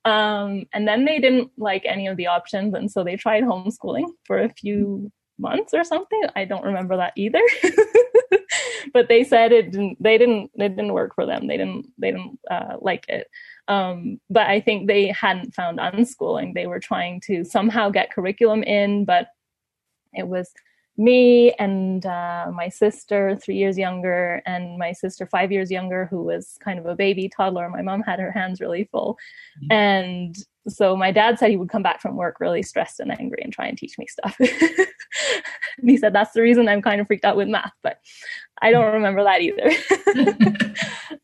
Um, 0.04 0.64
and 0.72 0.86
then 0.86 1.04
they 1.04 1.18
didn't 1.18 1.50
like 1.56 1.82
any 1.84 2.06
of 2.06 2.16
the 2.16 2.28
options, 2.28 2.74
and 2.74 2.90
so 2.90 3.02
they 3.02 3.16
tried 3.16 3.42
homeschooling 3.42 4.06
for 4.24 4.38
a 4.38 4.52
few 4.52 5.10
months 5.38 5.74
or 5.74 5.82
something. 5.82 6.22
I 6.36 6.44
don't 6.44 6.64
remember 6.64 6.96
that 6.96 7.12
either. 7.16 7.40
but 8.92 9.08
they 9.08 9.24
said 9.24 9.52
it 9.52 9.72
didn't. 9.72 10.02
They 10.02 10.18
didn't. 10.18 10.50
It 10.54 10.70
didn't 10.70 10.92
work 10.92 11.14
for 11.14 11.26
them. 11.26 11.46
They 11.46 11.56
didn't. 11.56 11.86
They 11.98 12.10
didn't 12.12 12.38
uh, 12.50 12.76
like 12.80 13.08
it. 13.08 13.28
Um, 13.68 14.20
but 14.30 14.46
I 14.46 14.60
think 14.60 14.86
they 14.86 15.08
hadn't 15.08 15.54
found 15.54 15.78
unschooling. 15.78 16.54
They 16.54 16.66
were 16.66 16.80
trying 16.80 17.20
to 17.22 17.44
somehow 17.44 17.90
get 17.90 18.12
curriculum 18.12 18.62
in, 18.62 19.04
but 19.04 19.28
it 20.12 20.28
was 20.28 20.52
me 20.98 21.52
and 21.52 22.06
uh, 22.06 22.50
my 22.54 22.68
sister, 22.68 23.36
three 23.36 23.56
years 23.56 23.76
younger, 23.76 24.42
and 24.46 24.78
my 24.78 24.92
sister, 24.92 25.26
five 25.26 25.52
years 25.52 25.70
younger, 25.70 26.06
who 26.06 26.22
was 26.22 26.56
kind 26.60 26.78
of 26.78 26.86
a 26.86 26.96
baby 26.96 27.28
toddler. 27.28 27.68
My 27.68 27.82
mom 27.82 28.02
had 28.02 28.18
her 28.18 28.30
hands 28.30 28.60
really 28.60 28.84
full. 28.84 29.18
Mm-hmm. 29.62 29.72
And 29.72 30.36
so 30.68 30.96
my 30.96 31.12
dad 31.12 31.38
said 31.38 31.50
he 31.50 31.56
would 31.56 31.68
come 31.68 31.82
back 31.82 32.00
from 32.00 32.16
work 32.16 32.40
really 32.40 32.62
stressed 32.62 33.00
and 33.00 33.12
angry 33.12 33.40
and 33.42 33.52
try 33.52 33.66
and 33.66 33.76
teach 33.76 33.98
me 33.98 34.06
stuff. 34.06 34.36
he 35.82 35.96
said 35.96 36.12
that's 36.12 36.32
the 36.32 36.42
reason 36.42 36.68
I'm 36.68 36.82
kind 36.82 37.00
of 37.00 37.06
freaked 37.06 37.24
out 37.24 37.36
with 37.36 37.48
math, 37.48 37.72
but 37.82 37.98
I 38.62 38.70
don't 38.70 38.94
remember 38.94 39.24
that 39.24 39.42
either. 39.42 39.70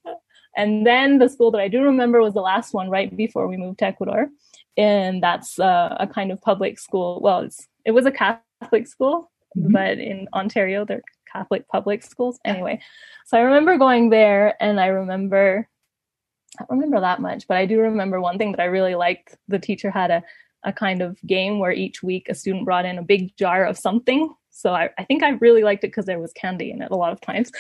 and 0.57 0.87
then 0.87 1.18
the 1.18 1.28
school 1.28 1.51
that 1.53 1.61
I 1.61 1.68
do 1.68 1.83
remember 1.83 2.20
was 2.20 2.35
the 2.35 2.41
last 2.41 2.74
one 2.74 2.91
right 2.91 3.14
before 3.14 3.49
we 3.49 3.57
moved 3.57 3.78
to 3.80 3.87
Ecuador. 3.87 4.28
And 4.76 5.22
that's 5.22 5.59
uh, 5.59 5.97
a 5.99 6.07
kind 6.07 6.33
of 6.33 6.41
public 6.41 6.78
school. 6.78 7.20
Well, 7.22 7.49
it 7.85 7.93
was 7.93 8.07
a 8.07 8.11
Catholic 8.11 8.87
school, 8.87 9.30
mm-hmm. 9.57 9.72
but 9.72 9.99
in 9.99 10.28
Ontario, 10.35 10.85
they're 10.85 11.03
Catholic 11.33 11.66
public 11.68 12.03
schools. 12.03 12.39
Anyway, 12.45 12.80
so 13.26 13.39
I 13.39 13.41
remember 13.41 13.78
going 13.78 14.11
there 14.11 14.62
and 14.62 14.78
I 14.78 14.87
remember, 14.87 15.68
I 16.59 16.64
don't 16.64 16.78
remember 16.78 17.01
that 17.01 17.20
much, 17.20 17.49
but 17.49 17.57
I 17.57 17.66
do 17.66 17.80
remember 17.80 18.20
one 18.20 18.39
thing 18.39 18.53
that 18.53 18.61
I 18.61 18.66
really 18.66 18.95
liked. 18.95 19.37
The 19.49 19.59
teacher 19.59 19.91
had 19.91 20.11
a, 20.11 20.22
a 20.64 20.72
kind 20.72 21.03
of 21.03 21.18
game 21.26 21.59
where 21.59 21.72
each 21.72 22.03
week 22.03 22.28
a 22.28 22.35
student 22.35 22.64
brought 22.64 22.85
in 22.85 22.99
a 22.99 23.03
big 23.03 23.37
jar 23.37 23.64
of 23.64 23.78
something. 23.78 24.35
So 24.53 24.74
I, 24.74 24.90
I 24.98 25.05
think 25.05 25.22
I 25.22 25.30
really 25.30 25.64
liked 25.64 25.82
it 25.82 25.88
because 25.88 26.05
there 26.05 26.20
was 26.20 26.32
candy 26.34 26.70
in 26.70 26.82
it 26.82 26.90
a 26.90 26.96
lot 26.96 27.12
of 27.12 27.20
times. 27.22 27.50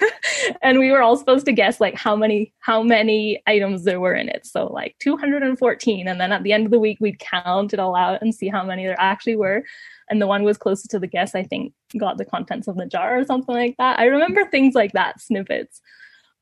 and 0.62 0.78
we 0.78 0.90
were 0.90 1.02
all 1.02 1.16
supposed 1.16 1.46
to 1.46 1.52
guess 1.52 1.80
like 1.80 1.94
how 1.94 2.14
many 2.14 2.52
how 2.60 2.82
many 2.82 3.42
items 3.46 3.84
there 3.84 4.00
were 4.00 4.14
in 4.14 4.28
it. 4.28 4.46
So 4.46 4.66
like 4.66 4.94
214 5.00 6.06
and 6.06 6.20
then 6.20 6.32
at 6.32 6.42
the 6.42 6.52
end 6.52 6.66
of 6.66 6.72
the 6.72 6.78
week 6.78 6.98
we'd 7.00 7.18
count 7.18 7.72
it 7.72 7.80
all 7.80 7.96
out 7.96 8.20
and 8.20 8.34
see 8.34 8.48
how 8.48 8.62
many 8.62 8.84
there 8.84 9.00
actually 9.00 9.36
were. 9.36 9.64
And 10.10 10.20
the 10.20 10.26
one 10.26 10.44
was 10.44 10.58
closest 10.58 10.90
to 10.90 10.98
the 10.98 11.06
guess 11.06 11.34
i 11.34 11.42
think 11.42 11.72
got 11.98 12.18
the 12.18 12.24
contents 12.24 12.68
of 12.68 12.76
the 12.76 12.86
jar 12.86 13.18
or 13.18 13.24
something 13.24 13.54
like 13.54 13.76
that. 13.78 13.98
I 13.98 14.04
remember 14.04 14.44
things 14.44 14.74
like 14.74 14.92
that 14.92 15.20
snippets. 15.20 15.80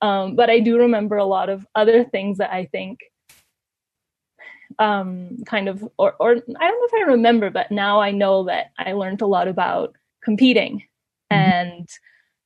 Um, 0.02 0.34
but 0.34 0.50
i 0.50 0.58
do 0.58 0.76
remember 0.76 1.16
a 1.16 1.24
lot 1.24 1.48
of 1.48 1.66
other 1.74 2.04
things 2.04 2.38
that 2.38 2.52
i 2.52 2.66
think 2.66 2.98
um, 4.78 5.36
kind 5.46 5.68
of 5.68 5.82
or, 5.98 6.14
or 6.18 6.30
i 6.30 6.34
don't 6.34 6.48
know 6.48 6.58
if 6.60 6.94
i 6.94 7.10
remember 7.10 7.50
but 7.50 7.70
now 7.70 8.00
i 8.00 8.10
know 8.10 8.44
that 8.44 8.72
i 8.78 8.92
learned 8.92 9.22
a 9.22 9.26
lot 9.26 9.48
about 9.48 9.94
competing 10.22 10.84
mm-hmm. 11.30 11.36
and 11.36 11.88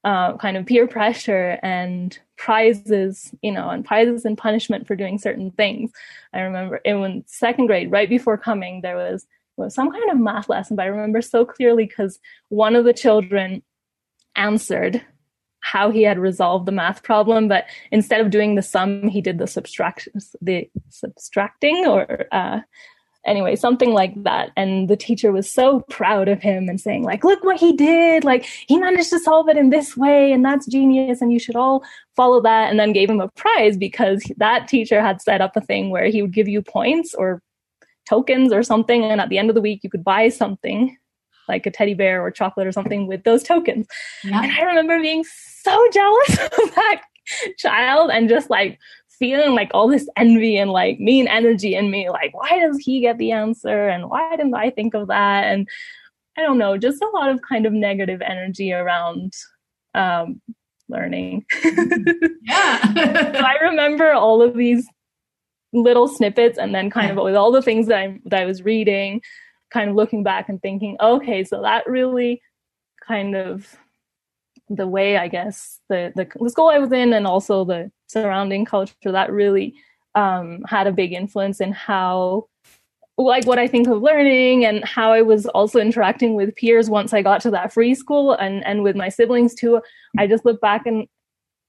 uh, 0.04 0.36
kind 0.36 0.56
of 0.56 0.64
peer 0.64 0.86
pressure 0.86 1.58
and 1.62 2.18
prizes, 2.36 3.34
you 3.42 3.50
know, 3.50 3.68
and 3.68 3.84
prizes 3.84 4.24
and 4.24 4.38
punishment 4.38 4.86
for 4.86 4.94
doing 4.94 5.18
certain 5.18 5.50
things. 5.50 5.90
I 6.32 6.40
remember 6.40 6.76
in 6.76 7.24
second 7.26 7.66
grade, 7.66 7.90
right 7.90 8.08
before 8.08 8.38
coming, 8.38 8.80
there 8.80 8.96
was 8.96 9.26
was 9.56 9.74
some 9.74 9.90
kind 9.90 10.10
of 10.10 10.18
math 10.18 10.48
lesson, 10.48 10.76
but 10.76 10.84
I 10.84 10.86
remember 10.86 11.20
so 11.20 11.44
clearly 11.44 11.84
because 11.84 12.20
one 12.48 12.76
of 12.76 12.84
the 12.84 12.92
children 12.92 13.62
answered 14.36 15.04
how 15.72 15.90
he 15.90 16.02
had 16.02 16.18
resolved 16.18 16.64
the 16.64 16.72
math 16.72 17.02
problem, 17.02 17.46
but 17.46 17.66
instead 17.92 18.22
of 18.22 18.30
doing 18.30 18.54
the 18.54 18.62
sum, 18.62 19.06
he 19.08 19.20
did 19.20 19.36
the 19.36 19.46
subtraction, 19.46 20.14
the 20.40 20.68
subtracting, 20.88 21.86
or 21.86 22.26
uh, 22.32 22.60
anyway, 23.26 23.54
something 23.54 23.92
like 23.92 24.14
that. 24.24 24.50
And 24.56 24.88
the 24.88 24.96
teacher 24.96 25.30
was 25.30 25.52
so 25.52 25.80
proud 25.90 26.26
of 26.26 26.40
him 26.40 26.70
and 26.70 26.80
saying, 26.80 27.04
like, 27.04 27.22
look 27.22 27.44
what 27.44 27.60
he 27.60 27.74
did! 27.74 28.24
Like 28.24 28.46
he 28.66 28.78
managed 28.78 29.10
to 29.10 29.18
solve 29.18 29.50
it 29.50 29.58
in 29.58 29.68
this 29.68 29.94
way, 29.94 30.32
and 30.32 30.42
that's 30.42 30.66
genius, 30.66 31.20
and 31.20 31.32
you 31.32 31.38
should 31.38 31.56
all 31.56 31.84
follow 32.16 32.40
that. 32.40 32.70
And 32.70 32.80
then 32.80 32.94
gave 32.94 33.10
him 33.10 33.20
a 33.20 33.28
prize 33.28 33.76
because 33.76 34.24
that 34.38 34.68
teacher 34.68 35.02
had 35.02 35.20
set 35.20 35.42
up 35.42 35.54
a 35.54 35.60
thing 35.60 35.90
where 35.90 36.06
he 36.06 36.22
would 36.22 36.32
give 36.32 36.48
you 36.48 36.62
points 36.62 37.14
or 37.14 37.42
tokens 38.08 38.54
or 38.54 38.62
something. 38.62 39.04
And 39.04 39.20
at 39.20 39.28
the 39.28 39.36
end 39.36 39.50
of 39.50 39.54
the 39.54 39.60
week, 39.60 39.80
you 39.82 39.90
could 39.90 40.04
buy 40.04 40.30
something 40.30 40.96
like 41.48 41.66
a 41.66 41.70
teddy 41.70 41.94
bear 41.94 42.22
or 42.22 42.30
chocolate 42.30 42.66
or 42.66 42.72
something 42.72 43.06
with 43.06 43.24
those 43.24 43.42
tokens. 43.42 43.86
Yeah. 44.24 44.42
And 44.42 44.52
I 44.52 44.62
remember 44.62 45.00
being 45.00 45.24
so 45.24 45.88
jealous 45.92 46.38
of 46.38 46.74
that 46.74 47.02
child 47.58 48.10
and 48.10 48.28
just 48.28 48.50
like 48.50 48.78
feeling 49.18 49.54
like 49.54 49.70
all 49.74 49.88
this 49.88 50.08
envy 50.16 50.56
and 50.56 50.70
like 50.70 51.00
mean 51.00 51.26
energy 51.28 51.74
in 51.74 51.90
me. 51.90 52.08
Like, 52.10 52.34
why 52.34 52.58
does 52.60 52.78
he 52.78 53.00
get 53.00 53.18
the 53.18 53.32
answer? 53.32 53.88
And 53.88 54.08
why 54.08 54.36
didn't 54.36 54.54
I 54.54 54.70
think 54.70 54.94
of 54.94 55.08
that? 55.08 55.44
And 55.44 55.68
I 56.36 56.42
don't 56.42 56.58
know, 56.58 56.78
just 56.78 57.02
a 57.02 57.08
lot 57.08 57.30
of 57.30 57.40
kind 57.42 57.66
of 57.66 57.72
negative 57.72 58.22
energy 58.22 58.72
around 58.72 59.32
um, 59.94 60.40
learning. 60.88 61.44
yeah. 61.64 62.78
I 62.94 63.56
remember 63.62 64.12
all 64.12 64.40
of 64.40 64.54
these 64.54 64.86
little 65.72 66.08
snippets 66.08 66.58
and 66.58 66.74
then 66.74 66.90
kind 66.90 67.10
of 67.10 67.22
with 67.22 67.34
all 67.34 67.52
the 67.52 67.62
things 67.62 67.88
that 67.88 67.98
I 67.98 68.20
that 68.26 68.40
I 68.40 68.46
was 68.46 68.62
reading, 68.62 69.20
kind 69.70 69.90
of 69.90 69.96
looking 69.96 70.22
back 70.22 70.48
and 70.48 70.60
thinking, 70.60 70.96
okay, 71.00 71.44
so 71.44 71.62
that 71.62 71.86
really 71.86 72.42
kind 73.06 73.36
of 73.36 73.76
the 74.68 74.86
way 74.86 75.16
I 75.16 75.28
guess 75.28 75.80
the 75.88 76.12
the, 76.14 76.28
the 76.40 76.50
school 76.50 76.68
I 76.68 76.78
was 76.78 76.92
in 76.92 77.12
and 77.12 77.26
also 77.26 77.64
the 77.64 77.90
surrounding 78.06 78.64
culture 78.64 78.94
that 79.04 79.32
really 79.32 79.74
um, 80.14 80.62
had 80.66 80.86
a 80.86 80.92
big 80.92 81.12
influence 81.12 81.60
in 81.60 81.72
how 81.72 82.48
like 83.16 83.46
what 83.46 83.58
I 83.58 83.66
think 83.66 83.88
of 83.88 84.00
learning 84.00 84.64
and 84.64 84.84
how 84.84 85.12
I 85.12 85.22
was 85.22 85.46
also 85.46 85.80
interacting 85.80 86.34
with 86.34 86.54
peers 86.54 86.88
once 86.88 87.12
I 87.12 87.22
got 87.22 87.40
to 87.42 87.50
that 87.50 87.72
free 87.72 87.94
school 87.94 88.32
and 88.32 88.64
and 88.64 88.82
with 88.82 88.96
my 88.96 89.08
siblings 89.08 89.54
too. 89.54 89.80
I 90.18 90.26
just 90.26 90.44
look 90.44 90.60
back 90.60 90.86
and 90.86 91.06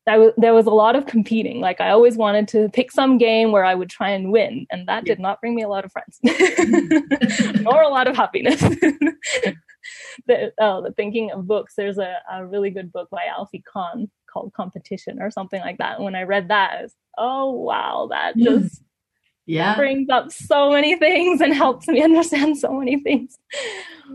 w- 0.06 0.34
there 0.38 0.54
was 0.54 0.66
a 0.66 0.72
lot 0.72 0.96
of 0.96 1.06
competing. 1.06 1.60
Like 1.60 1.82
I 1.82 1.90
always 1.90 2.18
wanted 2.18 2.48
to 2.50 2.70
pick 2.70 2.92
some 2.92 3.18
game 3.18 3.52
where 3.52 3.66
I 3.66 3.76
would 3.76 3.90
try 3.90 4.10
and 4.10 4.32
win, 4.32 4.66
and 4.72 4.88
that 4.88 5.06
yeah. 5.06 5.14
did 5.14 5.20
not 5.20 5.40
bring 5.42 5.56
me 5.56 5.64
a 5.64 5.70
lot 5.70 5.86
of 5.86 5.92
friends 5.92 6.20
nor 7.62 7.82
a 7.82 7.90
lot 7.90 8.08
of 8.08 8.16
happiness. 8.16 8.60
the, 10.28 10.52
oh, 10.60 10.82
the 10.82 10.94
thinking 10.96 11.32
of 11.32 11.48
books. 11.48 11.74
There's 11.76 11.98
a, 11.98 12.18
a 12.32 12.46
really 12.46 12.70
good 12.70 12.92
book 12.92 13.10
by 13.10 13.26
Alfie 13.26 13.64
Kohn 13.72 14.10
called 14.32 14.54
Competition 14.54 15.22
or 15.22 15.32
something 15.32 15.62
like 15.62 15.78
that. 15.78 15.96
And 15.96 16.06
when 16.06 16.16
I 16.16 16.24
read 16.24 16.50
that, 16.50 16.78
I 16.80 16.82
was, 16.84 16.96
oh 17.18 17.52
wow, 17.52 18.08
that 18.12 18.36
mm. 18.36 18.44
just 18.44 18.82
yeah 19.50 19.76
brings 19.76 20.10
up 20.10 20.32
so 20.32 20.72
many 20.72 20.96
things 20.96 21.42
and 21.42 21.54
helps 21.54 21.88
me 21.88 22.02
understand 22.10 22.58
so 22.58 22.72
many 22.72 23.00
things 23.00 23.38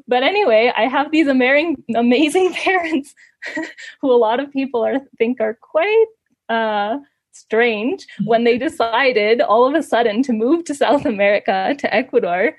but 0.06 0.22
anyway 0.22 0.72
i 0.76 0.82
have 0.82 1.10
these 1.10 1.26
amazing 1.26 1.76
amazing 1.96 2.52
parents 2.64 3.14
who 4.00 4.12
a 4.12 4.16
lot 4.26 4.40
of 4.40 4.52
people 4.52 4.84
are 4.84 5.00
think 5.18 5.40
are 5.40 5.58
quite 5.60 6.06
uh, 6.48 6.98
strange 7.32 8.06
when 8.24 8.44
they 8.44 8.56
decided 8.56 9.40
all 9.40 9.66
of 9.66 9.74
a 9.74 9.82
sudden 9.82 10.22
to 10.22 10.32
move 10.32 10.64
to 10.64 10.74
south 10.74 11.04
america 11.04 11.74
to 11.78 11.92
ecuador 11.92 12.56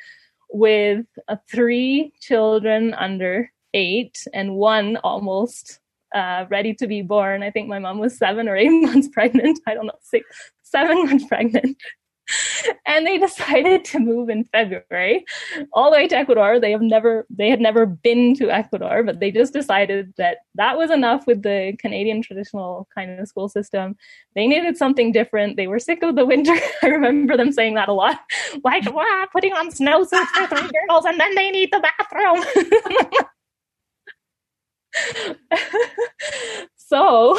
with 0.52 1.06
uh, 1.28 1.36
three 1.50 2.12
children 2.20 2.94
under 2.96 3.50
eight 3.74 4.26
and 4.34 4.56
one 4.56 4.98
almost 4.98 5.80
uh, 6.14 6.46
ready 6.50 6.74
to 6.74 6.88
be 6.88 7.02
born. 7.02 7.44
I 7.44 7.52
think 7.52 7.68
my 7.68 7.78
mom 7.78 8.00
was 8.00 8.18
seven 8.18 8.48
or 8.48 8.56
eight 8.56 8.70
months 8.70 9.10
pregnant. 9.10 9.60
I 9.68 9.74
don't 9.74 9.88
know, 9.88 10.00
six, 10.02 10.26
seven 10.64 11.06
months 11.06 11.26
pregnant. 11.26 11.76
and 12.86 13.06
they 13.06 13.18
decided 13.18 13.86
to 13.86 14.00
move 14.00 14.30
in 14.30 14.44
February 14.46 15.26
all 15.74 15.92
the 15.92 15.98
way 15.98 16.08
to 16.08 16.18
Ecuador. 16.18 16.60
They 16.60 16.72
have 16.72 16.82
never 16.82 17.26
they 17.30 17.50
had 17.50 17.62
never 17.62 17.86
been 17.86 18.36
to 18.36 18.50
Ecuador, 18.50 19.04
but 19.04 19.20
they 19.20 19.32
just 19.32 19.54
decided 19.54 20.14
that 20.18 20.40
that 20.56 20.78
was 20.78 20.92
enough 20.92 21.28
with 21.28 21.44
the 21.44 21.76
Canadian 21.80 22.22
traditional 22.22 22.88
kind 22.94 23.20
of 23.20 23.28
school 23.28 23.50
system. 23.50 23.96
They 24.34 24.48
needed 24.48 24.78
something 24.78 25.12
different. 25.12 25.58
They 25.58 25.68
were 25.68 25.80
sick 25.80 26.04
of 26.04 26.16
the 26.16 26.26
winter. 26.26 26.56
I 26.84 26.88
remember 26.88 27.38
them 27.38 27.52
saying 27.52 27.76
that 27.76 27.90
a 27.90 27.94
lot. 27.94 28.20
Like, 28.64 28.92
wow, 28.94 29.28
putting 29.32 29.54
on 29.54 29.70
snowsuits 29.70 30.28
for 30.28 30.48
three 30.48 30.70
girls 30.88 31.06
and 31.06 31.20
then 31.20 31.36
they 31.36 31.52
need 31.52 31.72
the 31.72 31.82
bathroom. 31.82 32.44
so 36.76 37.38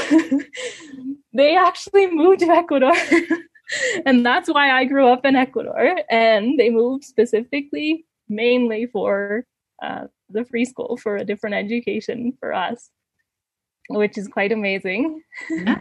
they 1.33 1.57
actually 1.57 2.11
moved 2.11 2.41
to 2.41 2.47
Ecuador 2.47 2.93
and 4.05 4.25
that's 4.25 4.49
why 4.49 4.71
I 4.71 4.85
grew 4.85 5.09
up 5.09 5.25
in 5.25 5.37
Ecuador. 5.37 5.99
And 6.11 6.59
they 6.59 6.71
moved 6.71 7.05
specifically, 7.05 8.07
mainly 8.29 8.87
for 8.87 9.45
uh, 9.83 10.07
the 10.31 10.45
free 10.45 10.65
school, 10.65 10.97
for 10.97 11.17
a 11.17 11.25
different 11.25 11.57
education 11.57 12.33
for 12.41 12.53
us, 12.53 12.91
which 13.89 14.19
is 14.19 14.29
quite 14.29 14.53
amazing. 14.53 15.23
Yeah. 15.51 15.81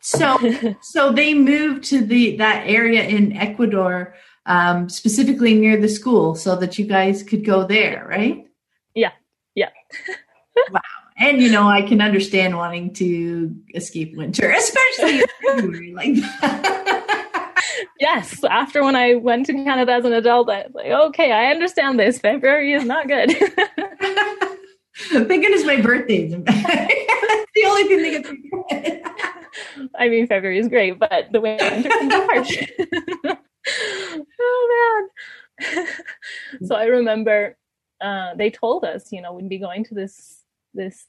So, 0.00 0.36
so 0.82 1.12
they 1.12 1.32
moved 1.32 1.84
to 1.84 2.04
the 2.04 2.36
that 2.36 2.64
area 2.66 3.04
in 3.04 3.32
Ecuador, 3.34 4.14
um, 4.46 4.88
specifically 4.88 5.54
near 5.54 5.80
the 5.80 5.88
school, 5.88 6.34
so 6.34 6.56
that 6.56 6.78
you 6.78 6.86
guys 6.86 7.22
could 7.22 7.44
go 7.44 7.64
there, 7.64 8.06
right? 8.08 8.46
Yeah, 8.94 9.12
yeah. 9.54 9.70
wow 10.70 10.80
and 11.16 11.40
you 11.40 11.50
know, 11.50 11.68
I 11.68 11.82
can 11.82 12.00
understand 12.00 12.56
wanting 12.56 12.92
to 12.94 13.54
escape 13.74 14.16
winter, 14.16 14.50
especially 14.56 15.22
February 15.46 15.92
like 15.92 16.14
that. 16.14 17.64
yes, 18.00 18.42
after 18.44 18.82
when 18.82 18.96
I 18.96 19.14
went 19.14 19.46
to 19.46 19.52
Canada 19.52 19.92
as 19.92 20.04
an 20.04 20.12
adult, 20.12 20.50
I 20.50 20.64
was 20.64 20.74
like, 20.74 20.86
okay, 20.86 21.32
I 21.32 21.46
understand 21.46 21.98
this. 21.98 22.18
February 22.18 22.72
is 22.72 22.84
not 22.84 23.06
good. 23.06 23.30
Thank 24.96 25.28
goodness 25.28 25.64
my 25.64 25.80
birthday's 25.80 26.32
in 26.32 26.44
That's 26.44 26.64
the 27.54 27.64
only 27.66 27.84
thing 27.84 28.02
they 28.02 28.22
get 28.22 29.02
I 29.96 30.08
mean, 30.08 30.26
February 30.26 30.58
is 30.58 30.68
great, 30.68 30.98
but 30.98 31.30
the 31.32 31.40
winter 31.40 31.80
be 31.80 31.88
harsh. 32.10 32.56
oh 34.40 35.08
man! 35.60 35.86
so 36.64 36.74
I 36.74 36.84
remember 36.86 37.56
uh, 38.00 38.34
they 38.34 38.50
told 38.50 38.84
us, 38.84 39.12
you 39.12 39.20
know, 39.20 39.32
we'd 39.32 39.48
be 39.48 39.58
going 39.58 39.84
to 39.84 39.94
this 39.94 40.43
this 40.74 41.06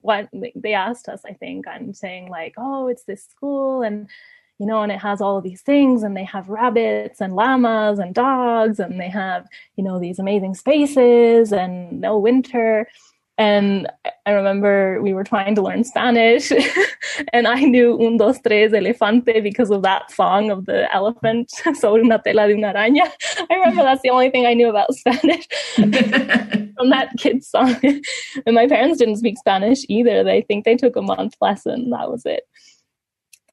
what 0.00 0.28
they 0.54 0.72
asked 0.72 1.08
us 1.08 1.22
i 1.26 1.32
think 1.32 1.66
i'm 1.68 1.92
saying 1.92 2.28
like 2.28 2.54
oh 2.56 2.88
it's 2.88 3.04
this 3.04 3.24
school 3.24 3.82
and 3.82 4.08
you 4.58 4.66
know 4.66 4.82
and 4.82 4.92
it 4.92 5.00
has 5.00 5.20
all 5.20 5.36
of 5.38 5.44
these 5.44 5.62
things 5.62 6.02
and 6.02 6.16
they 6.16 6.24
have 6.24 6.48
rabbits 6.48 7.20
and 7.20 7.34
llamas 7.34 7.98
and 7.98 8.14
dogs 8.14 8.78
and 8.78 9.00
they 9.00 9.08
have 9.08 9.46
you 9.76 9.84
know 9.84 9.98
these 9.98 10.18
amazing 10.18 10.54
spaces 10.54 11.52
and 11.52 12.00
no 12.00 12.18
winter 12.18 12.86
and 13.38 13.88
I 14.26 14.32
remember 14.32 15.00
we 15.00 15.14
were 15.14 15.22
trying 15.22 15.54
to 15.54 15.62
learn 15.62 15.84
Spanish, 15.84 16.52
and 17.32 17.46
I 17.46 17.60
knew 17.60 17.96
un, 18.04 18.16
dos, 18.16 18.40
tres, 18.40 18.72
elefante 18.72 19.40
because 19.42 19.70
of 19.70 19.82
that 19.82 20.10
song 20.10 20.50
of 20.50 20.66
the 20.66 20.92
elephant, 20.92 21.50
sobre 21.74 22.02
una 22.02 22.20
tela 22.22 22.48
de 22.48 22.54
una 22.54 22.74
araña. 22.74 23.10
I 23.48 23.54
remember 23.54 23.84
that's 23.84 24.02
the 24.02 24.10
only 24.10 24.30
thing 24.30 24.44
I 24.44 24.54
knew 24.54 24.68
about 24.68 24.92
Spanish 24.94 25.46
from 25.76 26.90
that 26.90 27.10
kid's 27.16 27.48
song. 27.48 27.76
and 28.44 28.54
my 28.54 28.66
parents 28.66 28.98
didn't 28.98 29.16
speak 29.16 29.38
Spanish 29.38 29.84
either. 29.88 30.24
They 30.24 30.42
think 30.42 30.64
they 30.64 30.76
took 30.76 30.96
a 30.96 31.02
month 31.02 31.36
lesson. 31.40 31.90
That 31.90 32.10
was 32.10 32.26
it. 32.26 32.42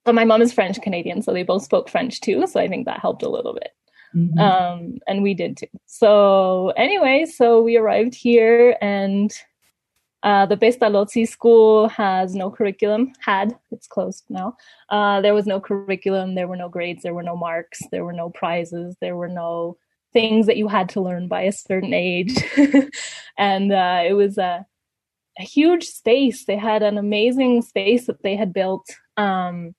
But 0.04 0.16
my 0.16 0.26
mom 0.26 0.42
is 0.42 0.52
French 0.52 0.82
Canadian, 0.82 1.22
so 1.22 1.32
they 1.32 1.44
both 1.44 1.64
spoke 1.64 1.90
French 1.90 2.22
too. 2.22 2.48
So 2.48 2.60
I 2.60 2.68
think 2.68 2.86
that 2.86 3.00
helped 3.02 3.22
a 3.22 3.30
little 3.30 3.54
bit. 3.54 3.70
Mm-hmm. 4.16 4.40
Um, 4.40 4.98
and 5.08 5.22
we 5.22 5.36
did 5.36 5.58
too. 5.58 5.68
So 5.86 6.74
anyway, 6.76 7.26
so 7.26 7.62
we 7.62 7.78
arrived 7.78 8.16
here 8.16 8.78
and 8.82 9.32
uh, 10.26 10.44
the 10.48 10.58
Pestalozzi 10.58 11.28
school 11.28 11.88
has 11.88 12.34
no 12.34 12.50
curriculum, 12.50 13.14
had, 13.20 13.56
it's 13.70 13.86
closed 13.86 14.24
now. 14.28 14.58
Uh, 14.90 15.22
there 15.22 15.36
was 15.36 15.46
no 15.46 15.60
curriculum, 15.60 16.34
there 16.34 16.48
were 16.48 16.56
no 16.56 16.68
grades, 16.68 17.04
there 17.04 17.14
were 17.14 17.22
no 17.22 17.36
marks, 17.36 17.80
there 17.92 18.04
were 18.04 18.12
no 18.12 18.32
prizes, 18.32 18.96
there 19.02 19.16
were 19.16 19.30
no 19.30 19.78
things 20.14 20.48
that 20.48 20.58
you 20.58 20.68
had 20.68 20.90
to 20.90 21.00
learn 21.00 21.28
by 21.28 21.44
a 21.44 21.52
certain 21.52 21.94
age. 21.94 22.44
and 23.38 23.72
uh, 23.72 24.02
it 24.04 24.14
was 24.14 24.40
a, 24.40 24.66
a, 25.38 25.44
huge 25.44 25.84
space. 25.84 26.46
They 26.46 26.58
had 26.58 26.82
an 26.82 26.98
amazing 26.98 27.62
space 27.62 28.08
that 28.08 28.24
they 28.24 28.36
had 28.36 28.52
built. 28.52 28.88
Um, 29.18 29.76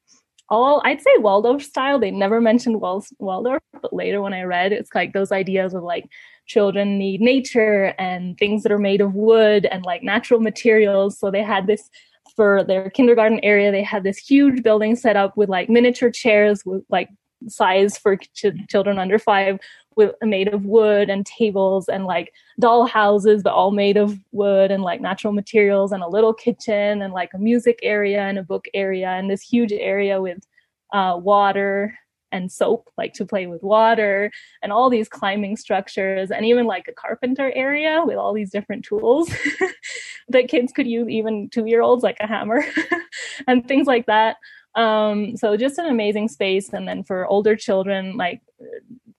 all 0.49 0.83
I'd 0.85 1.03
say 1.03 1.11
Waldorf 1.19 1.63
style. 1.63 1.99
They 1.99 2.11
never 2.11 2.41
mentioned 2.41 2.81
Waldorf, 2.81 3.63
but 3.83 3.93
later 3.93 4.23
when 4.23 4.35
I 4.35 4.43
read, 4.43 4.73
it's 4.73 4.95
like 4.95 5.13
those 5.13 5.33
ideas 5.33 5.75
of 5.75 5.83
like 5.83 6.09
children 6.47 6.99
need 6.99 7.21
nature 7.21 7.95
and 7.99 8.39
things 8.39 8.63
that 8.63 8.73
are 8.73 8.79
made 8.79 9.01
of 9.01 9.15
wood 9.15 9.67
and 9.67 9.85
like 9.85 10.03
natural 10.03 10.41
materials. 10.41 11.19
So 11.19 11.31
they 11.31 11.43
had 11.43 11.67
this 11.67 11.91
for 12.37 12.65
their 12.65 12.91
kindergarten 12.91 13.41
area. 13.43 13.73
They 13.73 13.83
had 13.83 14.05
this 14.05 14.19
huge 14.19 14.63
building 14.63 14.95
set 14.95 15.17
up 15.17 15.37
with 15.37 15.49
like 15.49 15.69
miniature 15.69 16.11
chairs 16.11 16.65
with 16.65 16.85
like 16.89 17.09
size 17.49 17.99
for 17.99 18.17
ch- 18.17 18.47
children 18.69 18.99
under 18.99 19.19
five 19.19 19.59
with 19.97 20.15
made 20.23 20.53
of 20.53 20.65
wood 20.65 21.09
and 21.09 21.25
tables 21.27 21.89
and 21.89 22.05
like 22.05 22.33
doll 22.61 22.87
houses 22.87 23.43
but 23.43 23.53
all 23.53 23.71
made 23.71 23.97
of 23.97 24.19
wood 24.33 24.71
and 24.71 24.83
like 24.83 25.01
natural 25.01 25.33
materials 25.33 25.93
and 25.93 26.03
a 26.03 26.09
little 26.09 26.35
kitchen 26.35 27.03
and 27.03 27.13
like 27.13 27.33
a 27.35 27.39
music 27.39 27.79
area 27.83 28.21
and 28.23 28.39
a 28.39 28.43
book 28.43 28.67
area 28.75 29.09
and 29.09 29.31
this 29.31 29.43
huge 29.43 29.73
area 29.73 30.21
with 30.21 30.47
uh, 30.93 31.19
water 31.21 31.99
and 32.33 32.51
soap, 32.51 32.91
like 32.99 33.15
to 33.15 33.25
play 33.25 33.47
with 33.47 33.63
water, 33.63 34.31
and 34.63 34.73
all 34.73 34.91
these 34.91 35.09
climbing 35.09 35.57
structures, 35.57 36.31
and 36.31 36.45
even 36.45 36.67
like 36.67 36.89
a 36.89 36.93
carpenter 36.93 37.53
area 37.55 38.03
with 38.05 38.17
all 38.17 38.33
these 38.33 38.51
different 38.51 38.85
tools 38.85 39.31
that 40.29 40.49
kids 40.49 40.73
could 40.73 40.87
use, 40.87 41.09
even 41.09 41.49
two 41.49 41.67
year 41.67 41.83
olds, 41.83 42.03
like 42.03 42.17
a 42.21 42.27
hammer 42.27 42.65
and 43.47 43.67
things 43.67 43.87
like 43.87 44.07
that. 44.07 44.37
Um, 44.75 45.37
so 45.37 45.57
just 45.57 45.79
an 45.79 45.87
amazing 45.87 46.29
space. 46.29 46.73
And 46.73 46.87
then 46.87 47.03
for 47.03 47.27
older 47.27 47.57
children, 47.57 48.17
like 48.17 48.43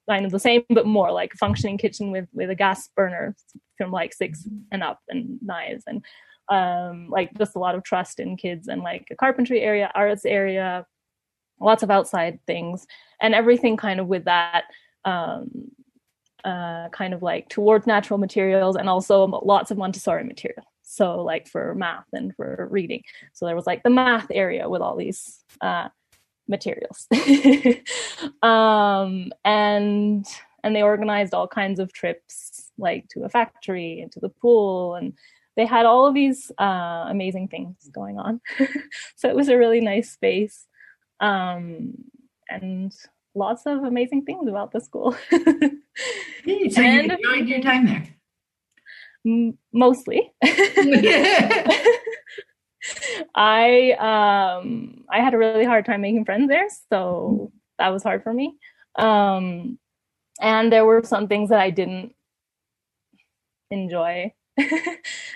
kind 0.09 0.25
of 0.25 0.31
the 0.31 0.39
same, 0.39 0.63
but 0.69 0.85
more 0.85 1.11
like 1.11 1.33
a 1.33 1.37
functioning 1.37 1.77
kitchen 1.77 2.11
with 2.11 2.27
with 2.33 2.49
a 2.49 2.55
gas 2.55 2.89
burner 2.95 3.35
from 3.77 3.91
like 3.91 4.13
six 4.13 4.47
and 4.71 4.83
up 4.83 4.99
and 5.09 5.39
knives 5.41 5.83
and 5.87 6.03
um, 6.49 7.09
like 7.09 7.37
just 7.37 7.55
a 7.55 7.59
lot 7.59 7.75
of 7.75 7.83
trust 7.83 8.19
in 8.19 8.37
kids 8.37 8.67
and 8.67 8.81
like 8.81 9.07
a 9.11 9.15
carpentry 9.15 9.61
area, 9.61 9.91
arts 9.93 10.25
area, 10.25 10.85
lots 11.59 11.83
of 11.83 11.91
outside 11.91 12.39
things 12.47 12.85
and 13.21 13.35
everything 13.35 13.77
kind 13.77 13.99
of 13.99 14.07
with 14.07 14.25
that 14.25 14.65
um, 15.05 15.71
uh, 16.45 16.89
kind 16.89 17.13
of 17.13 17.21
like 17.21 17.49
towards 17.49 17.87
natural 17.87 18.17
materials 18.17 18.75
and 18.75 18.87
also 18.87 19.25
lots 19.25 19.71
of 19.71 19.77
Montessori 19.77 20.23
material. 20.23 20.63
So 20.83 21.21
like 21.21 21.47
for 21.47 21.75
math 21.75 22.05
and 22.13 22.33
for 22.35 22.67
reading. 22.71 23.03
So 23.33 23.45
there 23.45 23.55
was 23.55 23.67
like 23.67 23.83
the 23.83 23.89
math 23.89 24.27
area 24.31 24.69
with 24.69 24.81
all 24.81 24.95
these 24.95 25.43
uh, 25.59 25.89
materials. 26.47 27.07
um, 28.43 29.31
and 29.43 30.25
and 30.63 30.75
they 30.75 30.81
organized 30.81 31.33
all 31.33 31.47
kinds 31.47 31.79
of 31.79 31.93
trips 31.93 32.71
like 32.77 33.07
to 33.09 33.23
a 33.23 33.29
factory 33.29 34.01
and 34.01 34.11
to 34.11 34.19
the 34.19 34.29
pool 34.29 34.95
and 34.95 35.13
they 35.55 35.65
had 35.65 35.85
all 35.85 36.05
of 36.05 36.13
these 36.13 36.51
uh, 36.59 37.05
amazing 37.07 37.47
things 37.47 37.89
going 37.91 38.19
on. 38.19 38.39
so 39.15 39.27
it 39.27 39.35
was 39.35 39.49
a 39.49 39.57
really 39.57 39.81
nice 39.81 40.11
space 40.11 40.67
um, 41.19 41.95
and 42.47 42.93
lots 43.33 43.65
of 43.65 43.83
amazing 43.83 44.23
things 44.23 44.47
about 44.47 44.71
the 44.71 44.79
school. 44.79 45.15
Hey, 46.43 46.69
so 46.69 46.81
you 46.81 46.99
enjoyed 47.01 47.47
your 47.47 47.61
time 47.61 47.87
there. 47.87 48.07
M- 49.25 49.57
Mostly. 49.73 50.31
I 53.35 53.91
um 53.93 55.03
I 55.09 55.21
had 55.21 55.33
a 55.33 55.37
really 55.37 55.65
hard 55.65 55.85
time 55.85 56.01
making 56.01 56.25
friends 56.25 56.47
there, 56.49 56.67
so 56.89 57.51
that 57.79 57.89
was 57.89 58.03
hard 58.03 58.23
for 58.23 58.33
me. 58.33 58.57
Um 58.97 59.79
and 60.41 60.71
there 60.71 60.85
were 60.85 61.03
some 61.03 61.27
things 61.27 61.49
that 61.49 61.59
I 61.59 61.71
didn't 61.71 62.13
enjoy 63.71 64.33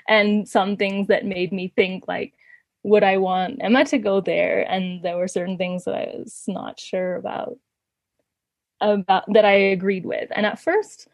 and 0.07 0.47
some 0.47 0.77
things 0.77 1.07
that 1.07 1.25
made 1.25 1.51
me 1.51 1.73
think 1.75 2.07
like 2.07 2.33
would 2.83 3.03
I 3.03 3.17
want 3.17 3.59
Emma 3.61 3.85
to 3.85 3.97
go 3.97 4.21
there 4.21 4.61
and 4.69 5.03
there 5.03 5.17
were 5.17 5.27
certain 5.27 5.57
things 5.57 5.85
that 5.85 5.95
I 5.95 6.17
was 6.17 6.43
not 6.47 6.79
sure 6.79 7.15
about 7.15 7.57
about 8.79 9.31
that 9.33 9.45
I 9.45 9.51
agreed 9.51 10.05
with. 10.05 10.29
And 10.35 10.45
at 10.45 10.59
first 10.59 11.07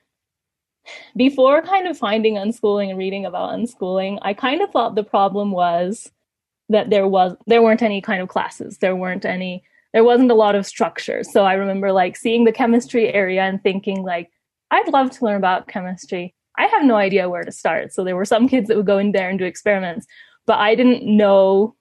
before 1.17 1.61
kind 1.61 1.87
of 1.87 1.97
finding 1.97 2.35
unschooling 2.35 2.89
and 2.89 2.97
reading 2.97 3.25
about 3.25 3.51
unschooling, 3.57 4.19
I 4.21 4.33
kind 4.33 4.61
of 4.61 4.71
thought 4.71 4.95
the 4.95 5.03
problem 5.03 5.51
was 5.51 6.11
that 6.69 6.89
there 6.89 7.07
was 7.07 7.35
there 7.47 7.61
weren't 7.61 7.81
any 7.81 8.01
kind 8.01 8.21
of 8.21 8.27
classes. 8.27 8.77
There 8.77 8.95
weren't 8.95 9.25
any 9.25 9.63
there 9.93 10.03
wasn't 10.03 10.31
a 10.31 10.35
lot 10.35 10.55
of 10.55 10.65
structure. 10.65 11.23
So 11.23 11.43
I 11.43 11.53
remember 11.53 11.91
like 11.91 12.17
seeing 12.17 12.43
the 12.43 12.51
chemistry 12.51 13.13
area 13.13 13.43
and 13.43 13.61
thinking 13.61 14.03
like 14.03 14.29
I'd 14.71 14.87
love 14.89 15.11
to 15.11 15.25
learn 15.25 15.37
about 15.37 15.67
chemistry. 15.67 16.35
I 16.57 16.65
have 16.67 16.83
no 16.83 16.95
idea 16.95 17.29
where 17.29 17.43
to 17.43 17.51
start. 17.51 17.93
So 17.93 18.03
there 18.03 18.15
were 18.15 18.25
some 18.25 18.47
kids 18.49 18.67
that 18.67 18.77
would 18.77 18.85
go 18.85 18.97
in 18.97 19.11
there 19.11 19.29
and 19.29 19.39
do 19.39 19.45
experiments, 19.45 20.07
but 20.45 20.57
I 20.57 20.75
didn't 20.75 21.03
know 21.03 21.75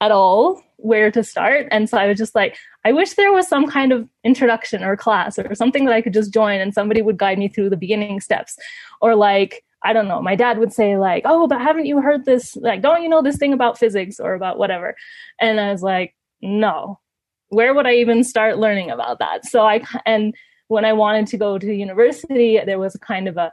at 0.00 0.12
all 0.12 0.62
where 0.76 1.10
to 1.10 1.22
start. 1.22 1.68
And 1.70 1.88
so 1.88 1.96
I 1.96 2.06
was 2.08 2.18
just 2.18 2.34
like, 2.34 2.56
I 2.84 2.92
wish 2.92 3.14
there 3.14 3.32
was 3.32 3.48
some 3.48 3.68
kind 3.68 3.92
of 3.92 4.08
introduction 4.24 4.82
or 4.82 4.96
class 4.96 5.38
or 5.38 5.54
something 5.54 5.84
that 5.84 5.94
I 5.94 6.02
could 6.02 6.12
just 6.12 6.32
join 6.32 6.60
and 6.60 6.74
somebody 6.74 7.02
would 7.02 7.16
guide 7.16 7.38
me 7.38 7.48
through 7.48 7.70
the 7.70 7.76
beginning 7.76 8.20
steps. 8.20 8.58
Or 9.00 9.14
like, 9.14 9.64
I 9.84 9.92
don't 9.92 10.08
know, 10.08 10.22
my 10.22 10.34
dad 10.36 10.58
would 10.58 10.72
say 10.72 10.96
like, 10.96 11.22
"Oh, 11.26 11.46
but 11.46 11.60
haven't 11.60 11.86
you 11.86 12.00
heard 12.00 12.24
this? 12.24 12.56
Like, 12.56 12.82
don't 12.82 13.02
you 13.02 13.08
know 13.08 13.22
this 13.22 13.36
thing 13.36 13.52
about 13.52 13.78
physics 13.78 14.20
or 14.20 14.34
about 14.34 14.58
whatever?" 14.58 14.94
And 15.40 15.60
I 15.60 15.72
was 15.72 15.82
like, 15.82 16.14
"No. 16.40 16.98
Where 17.48 17.74
would 17.74 17.86
I 17.86 17.94
even 17.94 18.24
start 18.24 18.58
learning 18.58 18.90
about 18.90 19.18
that?" 19.18 19.44
So 19.46 19.66
I 19.66 19.82
and 20.06 20.34
when 20.68 20.84
I 20.84 20.92
wanted 20.92 21.26
to 21.28 21.36
go 21.36 21.58
to 21.58 21.74
university, 21.74 22.58
there 22.64 22.78
was 22.78 22.96
kind 22.96 23.28
of 23.28 23.36
a 23.36 23.52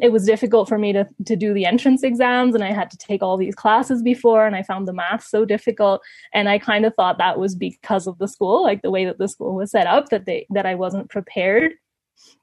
it 0.00 0.12
was 0.12 0.24
difficult 0.26 0.68
for 0.68 0.78
me 0.78 0.92
to 0.92 1.06
to 1.26 1.36
do 1.36 1.54
the 1.54 1.64
entrance 1.66 2.02
exams 2.02 2.54
and 2.54 2.64
I 2.64 2.72
had 2.72 2.90
to 2.90 2.96
take 2.96 3.22
all 3.22 3.36
these 3.36 3.54
classes 3.54 4.02
before 4.02 4.46
and 4.46 4.56
I 4.56 4.62
found 4.62 4.86
the 4.86 4.92
math 4.92 5.24
so 5.24 5.44
difficult 5.44 6.02
and 6.34 6.48
I 6.48 6.58
kind 6.58 6.84
of 6.84 6.94
thought 6.94 7.18
that 7.18 7.38
was 7.38 7.54
because 7.54 8.06
of 8.06 8.18
the 8.18 8.28
school 8.28 8.62
like 8.62 8.82
the 8.82 8.90
way 8.90 9.04
that 9.04 9.18
the 9.18 9.28
school 9.28 9.54
was 9.54 9.70
set 9.70 9.86
up 9.86 10.08
that 10.10 10.26
they 10.26 10.46
that 10.50 10.66
I 10.66 10.74
wasn't 10.74 11.10
prepared 11.10 11.72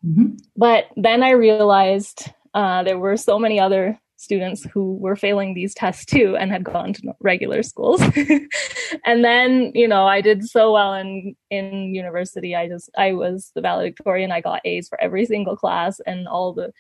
Mhm. 0.06 0.40
but 0.56 0.86
then 0.96 1.22
I 1.24 1.32
realized 1.32 2.32
uh, 2.54 2.84
there 2.84 2.98
were 2.98 3.18
so 3.18 3.40
many 3.40 3.60
other 3.60 4.00
students 4.20 4.66
who 4.74 4.98
were 4.98 5.16
failing 5.16 5.54
these 5.54 5.74
tests 5.74 6.04
too 6.04 6.36
and 6.36 6.52
had 6.52 6.64
gone 6.64 6.92
to 6.92 7.16
regular 7.22 7.64
schools. 7.64 8.02
and 9.06 9.24
then, 9.24 9.72
you 9.74 9.88
know, 9.88 10.06
I 10.06 10.20
did 10.20 10.48
so 10.48 10.74
well 10.74 10.94
in 10.94 11.36
in 11.50 11.96
university. 11.96 12.56
I 12.56 12.68
just 12.68 12.90
I 12.98 13.14
was 13.14 13.52
the 13.56 13.62
valedictorian. 13.62 14.32
I 14.32 14.42
got 14.42 14.62
A's 14.66 14.90
for 14.90 15.00
every 15.02 15.26
single 15.26 15.56
class 15.56 16.02
and 16.06 16.28
all 16.28 16.54
the 16.54 16.74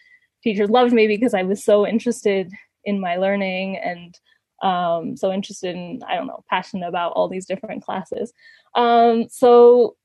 teachers 0.44 0.70
loved 0.70 0.94
me 0.94 1.08
because 1.08 1.34
I 1.34 1.44
was 1.44 1.64
so 1.64 1.88
interested 1.88 2.52
in 2.84 3.00
my 3.00 3.16
learning 3.16 3.78
and 3.78 4.20
um, 4.62 5.16
so 5.16 5.32
interested 5.32 5.76
in, 5.76 6.02
I 6.06 6.16
don't 6.16 6.28
know, 6.28 6.44
passionate 6.50 6.88
about 6.88 7.14
all 7.14 7.30
these 7.30 7.46
different 7.46 7.84
classes. 7.84 8.34
Um, 8.76 9.28
so 9.30 9.96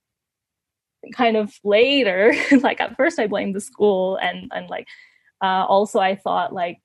kind 1.12 1.36
of 1.36 1.52
later, 1.64 2.32
like 2.60 2.80
at 2.80 2.96
first 2.96 3.18
I 3.18 3.26
blamed 3.26 3.56
the 3.56 3.60
school 3.60 4.16
and 4.16 4.50
and 4.54 4.70
like 4.70 4.86
uh, 5.44 5.66
also 5.66 5.98
I 5.98 6.16
thought 6.16 6.52
like 6.52 6.80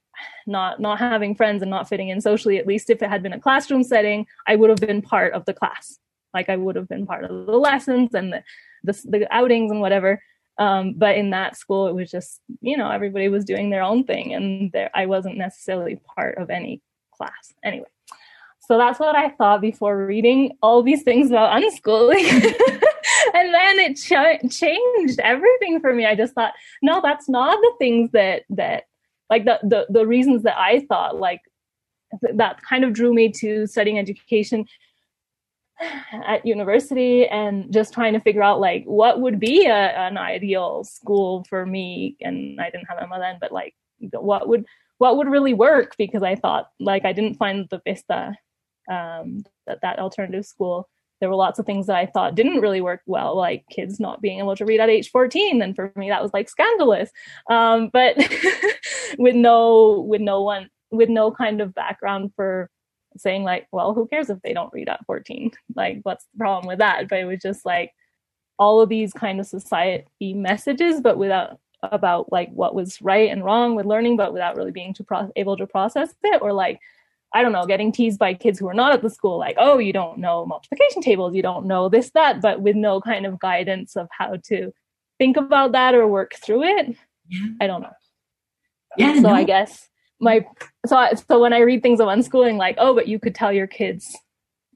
not 0.45 0.80
not 0.82 0.99
having 0.99 1.34
friends 1.34 1.62
and 1.62 1.72
not 1.72 1.88
fitting 1.88 2.10
in 2.10 2.20
socially 2.20 2.57
at 2.57 2.68
least 2.68 2.89
if 2.89 3.01
it 3.01 3.10
had 3.10 3.24
been 3.24 3.32
a 3.32 3.39
classroom 3.39 3.84
setting 3.84 4.28
i 4.47 4.53
would 4.53 4.70
have 4.70 4.80
been 4.80 5.01
part 5.01 5.32
of 5.34 5.45
the 5.45 5.53
class. 5.53 5.97
Like 6.34 6.49
i 6.49 6.57
would 6.57 6.76
have 6.76 6.89
been 6.89 7.05
part 7.05 7.24
of 7.24 7.45
the 7.45 7.60
lessons 7.70 8.14
and 8.14 8.34
the 8.34 8.43
the, 8.84 8.93
the 9.14 9.34
outings 9.34 9.72
and 9.72 9.82
whatever. 9.82 10.22
Um, 10.57 10.93
but 10.97 11.16
in 11.16 11.30
that 11.30 11.55
school 11.55 11.88
it 11.88 11.95
was 11.95 12.12
just 12.12 12.41
you 12.60 12.76
know 12.76 12.89
everybody 12.91 13.30
was 13.30 13.45
doing 13.45 13.70
their 13.70 13.82
own 13.82 14.03
thing 14.03 14.34
and 14.34 14.72
there 14.74 14.91
i 14.93 15.05
wasn't 15.05 15.38
necessarily 15.38 15.95
part 16.16 16.38
of 16.38 16.49
any 16.49 16.82
class. 17.18 17.53
Anyway 17.64 17.91
so 18.68 18.78
that's 18.78 18.99
what 18.99 19.16
i 19.16 19.30
thought 19.30 19.62
before 19.62 20.05
reading 20.05 20.39
all 20.62 20.84
these 20.84 21.03
things 21.03 21.32
about 21.32 21.49
unschooling 21.60 22.28
and 23.34 23.53
then 23.53 23.80
it 23.80 23.95
ch- 23.95 24.57
changed 24.57 25.20
everything 25.20 25.80
for 25.80 25.93
me. 25.93 26.05
I 26.05 26.15
just 26.15 26.34
thought 26.34 26.53
no 26.82 27.01
that's 27.01 27.30
not 27.30 27.59
the 27.59 27.74
things 27.80 28.11
that 28.11 28.43
that 28.49 28.84
like 29.30 29.45
the, 29.45 29.59
the 29.63 29.86
the 29.89 30.05
reasons 30.05 30.43
that 30.43 30.57
I 30.57 30.82
thought 30.82 31.17
like 31.17 31.41
th- 32.22 32.38
that 32.38 32.61
kind 32.61 32.84
of 32.84 32.93
drew 32.93 33.13
me 33.13 33.32
to 33.34 33.67
studying 33.67 33.99
education 33.99 34.65
at 36.28 36.45
university 36.45 37.28
and 37.28 37.72
just 37.74 37.93
trying 37.93 38.13
to 38.13 38.20
figure 38.20 38.43
out 38.43 38.59
like 38.59 38.84
what 38.86 39.22
would 39.22 39.39
be 39.39 39.65
a, 39.65 39.74
an 39.74 40.17
ideal 40.17 40.84
school 40.84 41.45
for 41.49 41.65
me. 41.65 42.17
And 42.22 42.59
I 42.59 42.70
didn't 42.70 42.88
have 42.89 42.99
Emma 42.99 43.20
then 43.20 43.38
but 43.39 43.51
like 43.51 43.76
what 44.11 44.47
would 44.47 44.65
what 44.97 45.17
would 45.17 45.30
really 45.30 45.53
work? 45.53 45.95
Because 45.97 46.24
I 46.24 46.36
thought 46.36 46.70
like 46.80 47.05
I 47.05 47.13
didn't 47.13 47.36
find 47.36 47.67
the 47.70 47.82
Vista 47.86 48.36
um, 48.89 49.43
that 49.67 49.80
that 49.82 49.99
alternative 49.99 50.45
school 50.45 50.89
there 51.20 51.30
were 51.30 51.36
lots 51.36 51.59
of 51.59 51.65
things 51.65 51.88
that 51.88 51.97
I 51.97 52.05
thought 52.05 52.36
didn't 52.36 52.61
really 52.61 52.82
work 52.82 53.01
well, 53.05 53.36
like 53.36 53.65
kids 53.70 53.99
not 53.99 54.22
being 54.22 54.39
able 54.39 54.55
to 54.55 54.65
read 54.65 54.80
at 54.80 54.89
age 54.89 55.11
14. 55.11 55.61
And 55.61 55.76
for 55.76 55.91
me, 55.95 56.09
that 56.09 56.22
was 56.22 56.34
like 56.34 56.49
scandalous. 56.49 57.09
Um, 57.49 57.89
but 57.91 58.17
with 59.17 59.36
no, 59.36 59.99
with 60.07 60.22
no 60.22 60.41
one, 60.41 60.70
with 60.91 61.09
no 61.09 61.32
kind 61.32 61.61
of 61.61 61.76
background 61.76 62.32
for 62.36 62.70
saying 63.17 63.43
like, 63.43 63.67
well, 63.72 63.93
who 63.93 64.07
cares 64.07 64.30
if 64.30 64.41
they 64.41 64.53
don't 64.53 64.74
read 64.74 64.89
at 64.89 65.05
14? 65.05 65.51
Like, 65.76 65.99
what's 66.03 66.26
the 66.34 66.38
problem 66.38 66.67
with 66.67 66.80
that? 66.80 67.09
But 67.09 67.20
it 67.20 67.26
was 67.26 67.41
just 67.41 67.65
like 67.65 67.91
all 68.57 68.82
of 68.82 68.89
these 68.89 69.13
kind 69.13 69.39
of 69.39 69.45
society 69.45 70.34
messages, 70.34 71.01
but 71.01 71.17
without 71.17 71.59
about 71.82 72.32
like 72.32 72.51
what 72.51 72.76
was 72.76 73.01
right 73.01 73.30
and 73.30 73.43
wrong 73.43 73.76
with 73.76 73.86
learning, 73.86 74.17
but 74.17 74.34
without 74.34 74.57
really 74.57 74.72
being 74.72 74.93
to 74.93 75.03
pro- 75.03 75.32
able 75.36 75.55
to 75.57 75.65
process 75.65 76.13
it 76.24 76.41
or 76.41 76.51
like 76.51 76.80
I 77.34 77.41
don't 77.41 77.51
know, 77.51 77.65
getting 77.65 77.91
teased 77.91 78.19
by 78.19 78.34
kids 78.34 78.57
who 78.57 78.67
are 78.67 78.73
not 78.73 78.91
at 78.91 79.01
the 79.01 79.09
school, 79.09 79.38
like, 79.38 79.55
oh, 79.59 79.77
you 79.77 79.93
don't 79.93 80.17
know 80.17 80.45
multiplication 80.45 81.01
tables, 81.01 81.36
you 81.36 81.41
don't 81.41 81.65
know 81.65 81.88
this, 81.88 82.09
that, 82.11 82.41
but 82.41 82.61
with 82.61 82.75
no 82.75 83.01
kind 83.01 83.25
of 83.25 83.39
guidance 83.39 83.95
of 83.95 84.07
how 84.11 84.38
to 84.45 84.71
think 85.19 85.38
about 85.38 85.73
that 85.73 85.93
or 85.93 86.07
work 86.07 86.34
through 86.43 86.63
it. 86.63 86.95
Yeah. 87.27 87.47
I 87.61 87.67
don't 87.67 87.82
know. 87.82 87.91
Yeah, 88.97 89.15
so 89.15 89.21
no. 89.21 89.30
I 89.30 89.43
guess 89.43 89.88
my 90.19 90.45
so 90.86 90.97
I, 90.97 91.13
so 91.13 91.39
when 91.39 91.53
I 91.53 91.59
read 91.59 91.84
things 91.84 91.99
of 91.99 92.07
unschooling, 92.07 92.57
like, 92.57 92.75
oh, 92.80 92.95
but 92.95 93.07
you 93.07 93.19
could 93.19 93.36
tell 93.36 93.53
your 93.53 93.67
kids 93.67 94.17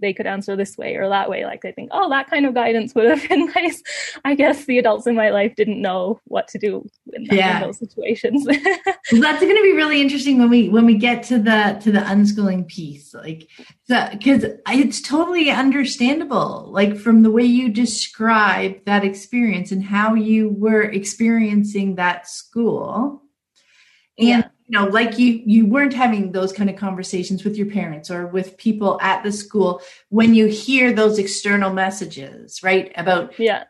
they 0.03 0.13
could 0.13 0.27
answer 0.27 0.55
this 0.55 0.77
way 0.77 0.95
or 0.97 1.09
that 1.09 1.29
way. 1.29 1.45
Like 1.45 1.65
I 1.65 1.71
think, 1.71 1.89
oh, 1.91 2.09
that 2.09 2.29
kind 2.29 2.45
of 2.45 2.53
guidance 2.53 2.93
would 2.93 3.05
have 3.09 3.27
been 3.27 3.45
nice. 3.55 3.81
I 4.23 4.35
guess 4.35 4.65
the 4.65 4.77
adults 4.77 5.07
in 5.07 5.15
my 5.15 5.29
life 5.31 5.55
didn't 5.55 5.81
know 5.81 6.19
what 6.25 6.47
to 6.49 6.59
do 6.59 6.87
in, 7.13 7.23
that, 7.25 7.35
Yeah. 7.35 7.57
in 7.57 7.63
those 7.67 7.79
situations. 7.79 8.45
Well, 9.11 9.21
that's 9.21 9.41
going 9.41 9.55
to 9.55 9.61
be 9.63 9.73
really 9.73 10.01
interesting 10.01 10.39
when 10.39 10.49
we 10.49 10.69
when 10.69 10.85
we 10.85 10.95
get 10.97 11.23
to 11.23 11.37
the 11.37 11.77
to 11.83 11.91
the 11.91 11.99
unschooling 11.99 12.67
piece 12.67 13.13
like 13.13 13.47
because 13.87 14.45
it's 14.69 15.01
totally 15.01 15.49
understandable 15.51 16.69
like 16.71 16.95
from 16.97 17.21
the 17.21 17.29
way 17.29 17.43
you 17.43 17.69
describe 17.69 18.83
that 18.85 19.03
experience 19.03 19.71
and 19.71 19.83
how 19.83 20.15
you 20.15 20.49
were 20.49 20.83
experiencing 20.83 21.95
that 21.95 22.27
school 22.27 23.21
and 24.17 24.27
Yeah. 24.27 24.47
You 24.73 24.79
know 24.79 24.87
like 24.87 25.19
you 25.19 25.41
you 25.45 25.65
weren't 25.65 25.93
having 25.93 26.31
those 26.31 26.51
kind 26.51 26.69
of 26.69 26.75
conversations 26.75 27.43
with 27.43 27.55
your 27.55 27.67
parents 27.67 28.09
or 28.09 28.25
with 28.25 28.57
people 28.57 28.99
at 29.01 29.23
the 29.23 29.31
school 29.31 29.81
when 30.09 30.33
you 30.33 30.47
hear 30.47 30.91
those 30.91 31.19
external 31.19 31.71
messages 31.71 32.63
right 32.63 32.91
about 32.95 33.37
yeah, 33.39 33.65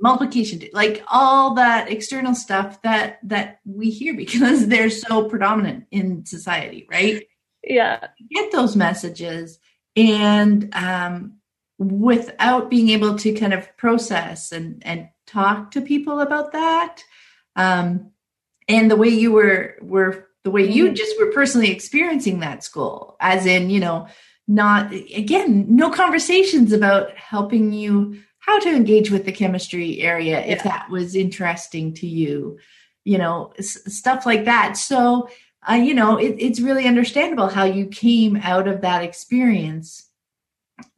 multiplication 0.00 0.62
like 0.72 1.02
all 1.06 1.54
that 1.54 1.90
external 1.90 2.34
stuff 2.34 2.80
that 2.82 3.18
that 3.22 3.60
we 3.66 3.90
hear 3.90 4.14
because 4.24 4.68
they're 4.68 4.90
so 4.90 5.28
predominant 5.28 5.84
in 5.90 6.24
society 6.24 6.86
right? 6.90 7.26
Yeah, 7.62 8.06
get 8.30 8.50
those 8.50 8.74
messages 8.74 9.58
and 9.96 10.74
um 10.74 11.34
without 11.78 12.70
being 12.70 12.88
able 12.88 13.16
to 13.18 13.34
kind 13.34 13.52
of 13.52 13.76
process 13.76 14.50
and 14.50 14.82
and 14.86 15.08
talk 15.26 15.72
to 15.72 15.80
people 15.80 16.20
about 16.20 16.52
that 16.52 17.04
um 17.54 18.10
and 18.68 18.90
the 18.90 18.96
way 18.96 19.08
you 19.08 19.32
were 19.32 19.76
were 19.80 20.27
the 20.44 20.50
way 20.50 20.66
you 20.70 20.86
Mhm. 20.90 20.94
just 20.96 21.18
were 21.18 21.32
personally 21.32 21.70
experiencing 21.70 22.40
that 22.40 22.64
school 22.64 23.16
as 23.20 23.44
in 23.46 23.70
you 23.70 23.80
know 23.80 24.06
not 24.46 24.92
again 24.92 25.66
no 25.68 25.90
conversations 25.90 26.72
about 26.72 27.14
helping 27.16 27.72
you 27.72 28.16
how 28.38 28.58
to 28.58 28.70
engage 28.74 29.10
with 29.10 29.24
the 29.26 29.32
chemistry 29.32 30.00
area 30.00 30.40
if 30.40 30.58
Yeah. 30.64 30.70
that 30.72 30.90
was 30.90 31.14
interesting 31.14 31.92
to 31.94 32.06
you 32.06 32.58
you 33.04 33.18
know 33.18 33.52
s- 33.58 33.82
stuff 33.94 34.24
like 34.24 34.44
that 34.46 34.76
so 34.76 35.28
uh, 35.68 35.74
you 35.74 35.92
know 35.94 36.16
it, 36.16 36.36
it's 36.38 36.60
really 36.60 36.86
understandable 36.86 37.48
how 37.48 37.64
you 37.64 37.86
came 37.86 38.36
out 38.42 38.68
of 38.68 38.80
that 38.80 39.02
experience 39.02 40.06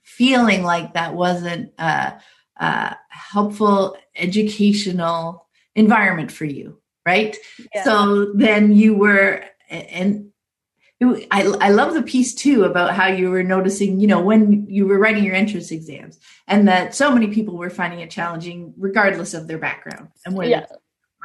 feeling 0.02 0.62
like 0.62 0.94
that 0.94 1.14
wasn't 1.14 1.72
a, 1.78 2.20
uh, 2.58 2.94
helpful 3.08 3.96
educational 4.16 5.46
environment 5.74 6.30
for 6.30 6.44
you, 6.44 6.79
right? 7.06 7.36
Yeah. 7.74 7.84
So 7.84 8.32
then 8.34 8.72
you 8.72 8.94
were, 8.94 9.44
and 9.68 10.30
I, 11.30 11.42
I 11.60 11.70
love 11.70 11.94
the 11.94 12.02
piece 12.02 12.34
too 12.34 12.64
about 12.64 12.92
how 12.94 13.06
you 13.06 13.30
were 13.30 13.42
noticing, 13.42 14.00
you 14.00 14.06
know, 14.06 14.20
when 14.20 14.66
you 14.68 14.86
were 14.86 14.98
writing 14.98 15.24
your 15.24 15.34
entrance 15.34 15.70
exams 15.70 16.18
and 16.46 16.68
that 16.68 16.94
so 16.94 17.10
many 17.10 17.28
people 17.28 17.56
were 17.56 17.70
finding 17.70 18.00
it 18.00 18.10
challenging 18.10 18.74
regardless 18.76 19.32
of 19.32 19.48
their 19.48 19.58
background 19.58 20.08
and 20.26 20.36
where, 20.36 20.48
yeah. 20.48 20.66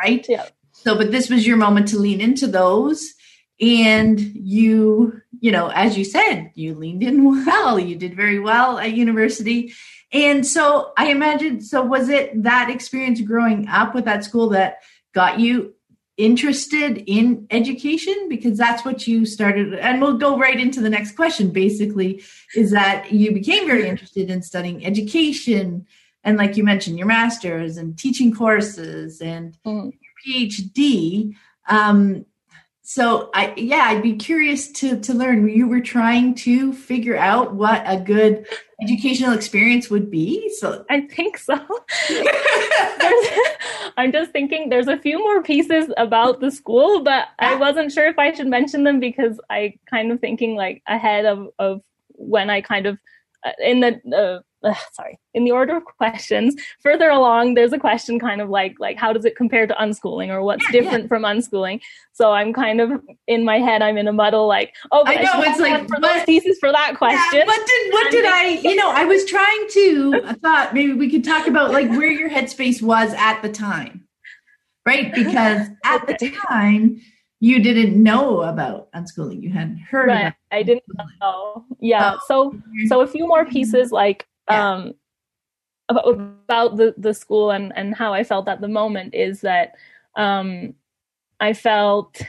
right? 0.02 0.26
Yeah. 0.30 0.48
So, 0.72 0.98
but 0.98 1.12
this 1.12 1.30
was 1.30 1.46
your 1.46 1.58
moment 1.58 1.90
to 1.90 2.00
lean 2.00 2.22
into 2.22 2.48
those 2.48 3.14
and 3.60 4.20
you, 4.20 5.22
you 5.40 5.52
know, 5.52 5.70
as 5.70 5.98
you 5.98 6.04
said, 6.04 6.52
you 6.56 6.76
leaned 6.76 7.04
in 7.04 7.46
well, 7.46 7.80
you 7.80 7.96
did 7.96 8.16
very 8.16 8.40
well 8.40 8.80
at 8.80 8.94
university. 8.94 9.74
And 10.12 10.46
so 10.46 10.94
I 10.98 11.08
imagine, 11.08 11.62
so 11.62 11.84
was 11.84 12.10
it 12.10 12.44
that 12.44 12.70
experience 12.70 13.20
growing 13.22 13.68
up 13.68 13.94
with 13.94 14.06
that 14.06 14.24
school 14.24 14.50
that 14.50 14.80
got 15.16 15.40
you 15.40 15.74
interested 16.18 17.04
in 17.08 17.48
education? 17.50 18.28
Because 18.30 18.58
that's 18.58 18.86
what 18.86 19.08
you 19.08 19.26
started 19.26 19.74
and 19.74 20.02
we'll 20.02 20.18
go 20.18 20.38
right 20.38 20.60
into 20.60 20.82
the 20.82 20.90
next 20.90 21.16
question 21.16 21.50
basically 21.50 22.22
is 22.56 22.72
that 22.72 23.12
you 23.12 23.32
became 23.32 23.66
very 23.66 23.88
interested 23.88 24.30
in 24.30 24.44
studying 24.44 24.86
education. 24.86 25.88
And 26.24 26.38
like 26.38 26.58
you 26.58 26.64
mentioned 26.64 26.98
your 26.98 27.08
masters 27.08 27.78
and 27.78 27.98
teaching 27.98 28.34
courses 28.34 29.22
and 29.22 29.58
mm. 29.66 29.92
phd 30.28 31.36
um, 31.68 32.26
so 32.88 33.32
i 33.34 33.52
yeah 33.58 33.86
i'd 33.88 34.04
be 34.04 34.16
curious 34.16 34.72
to 34.72 35.00
to 35.00 35.14
learn. 35.14 35.50
You 35.50 35.68
were 35.68 35.82
trying 35.82 36.36
to 36.36 36.72
figure 36.72 37.18
out 37.18 37.56
what 37.56 37.84
a 37.86 38.00
good 38.00 38.46
educational 38.82 39.34
experience 39.34 39.90
would 39.90 40.12
be 40.12 40.50
so. 40.50 40.86
I 40.90 41.02
think 41.02 41.38
so. 41.38 41.56
I'm 43.98 44.12
just 44.12 44.32
thinking 44.32 44.70
there's 44.70 44.88
a 44.88 45.00
few 45.00 45.18
more 45.18 45.42
pieces 45.42 45.92
about 45.98 46.42
the 46.42 46.52
school 46.52 47.02
but 47.02 47.30
i 47.40 47.56
wasn't 47.56 47.92
sure 47.92 48.08
if 48.08 48.20
i 48.20 48.34
should 48.34 48.48
mention 48.48 48.84
them 48.84 49.00
because 49.00 49.40
i 49.50 49.74
kind 49.90 50.12
of 50.12 50.20
thinking 50.20 50.56
like 50.56 50.84
ahead 50.86 51.26
of 51.26 51.48
of 51.60 51.82
when 52.10 52.50
i 52.50 52.60
kind 52.60 52.86
of 52.86 52.98
uh, 53.46 53.52
in 53.64 53.80
the 53.80 54.02
uh, 54.16 54.42
uh, 54.66 54.74
sorry. 54.94 55.20
In 55.34 55.44
the 55.44 55.52
order 55.52 55.76
of 55.76 55.86
questions 55.86 56.56
further 56.82 57.10
along 57.10 57.54
there's 57.54 57.74
a 57.74 57.78
question 57.78 58.20
kind 58.20 58.42
of 58.42 58.50
like 58.50 58.76
like 58.80 58.98
how 58.98 59.14
does 59.14 59.26
it 59.26 59.36
compare 59.36 59.68
to 59.68 59.74
unschooling 59.76 60.30
or 60.30 60.42
what's 60.42 60.64
yeah, 60.66 60.72
different 60.72 61.04
yeah. 61.04 61.08
from 61.08 61.24
unschooling? 61.24 61.82
So 62.14 62.32
i'm 62.32 62.54
kind 62.54 62.80
of 62.80 62.92
in 63.28 63.44
my 63.44 63.60
head 63.60 63.82
i'm 63.82 63.98
in 63.98 64.08
a 64.08 64.14
muddle 64.14 64.48
like 64.48 64.74
oh 64.92 65.04
i 65.06 65.16
know 65.16 65.32
I 65.34 65.50
it's 65.50 65.60
like 65.60 65.88
for 65.88 66.00
those 66.00 66.24
pieces 66.24 66.58
for 66.60 66.72
that 66.72 66.96
question. 66.98 67.40
yeah, 67.40 67.46
what 67.46 67.68
did 67.68 67.94
what 67.94 68.12
did 68.12 68.26
i 68.26 68.60
you 68.64 68.76
know 68.76 68.90
i 68.90 69.04
was 69.04 69.26
trying 69.26 69.68
to 69.72 70.22
i 70.26 70.34
thought 70.34 70.74
maybe 70.74 70.94
we 70.94 71.10
could 71.10 71.24
talk 71.24 71.48
about 71.48 71.72
like 71.72 71.90
where 71.90 72.12
your 72.12 72.30
headspace 72.30 72.82
was 72.82 73.14
at 73.14 73.42
the 73.42 73.50
time 73.50 74.06
right? 74.86 75.14
Because 75.14 75.68
at 75.86 76.08
the 76.08 76.32
time 76.48 77.02
you 77.40 77.62
didn't 77.62 78.02
know 78.02 78.42
about 78.42 78.92
unschooling. 78.94 79.42
You 79.42 79.52
hadn't 79.52 79.80
heard 79.80 80.08
right. 80.08 80.34
i 80.52 80.64
didn't 80.64 80.84
know. 81.22 81.66
Yeah. 81.80 82.16
Oh. 82.16 82.20
so 82.28 82.62
so 82.88 83.02
a 83.02 83.08
few 83.08 83.28
more 83.28 83.46
pieces 83.46 83.92
like 83.92 84.26
yeah. 84.50 84.74
um, 84.74 84.94
about, 85.90 86.78
the, 86.78 86.94
the 86.98 87.14
school 87.14 87.52
and, 87.52 87.72
and 87.76 87.96
how 87.96 88.14
I 88.14 88.24
felt 88.24 88.48
at 88.48 88.62
the 88.62 88.68
moment 88.68 89.14
is 89.14 89.42
that 89.42 89.76
um, 90.16 90.74
I 91.40 91.54
felt 91.54 92.22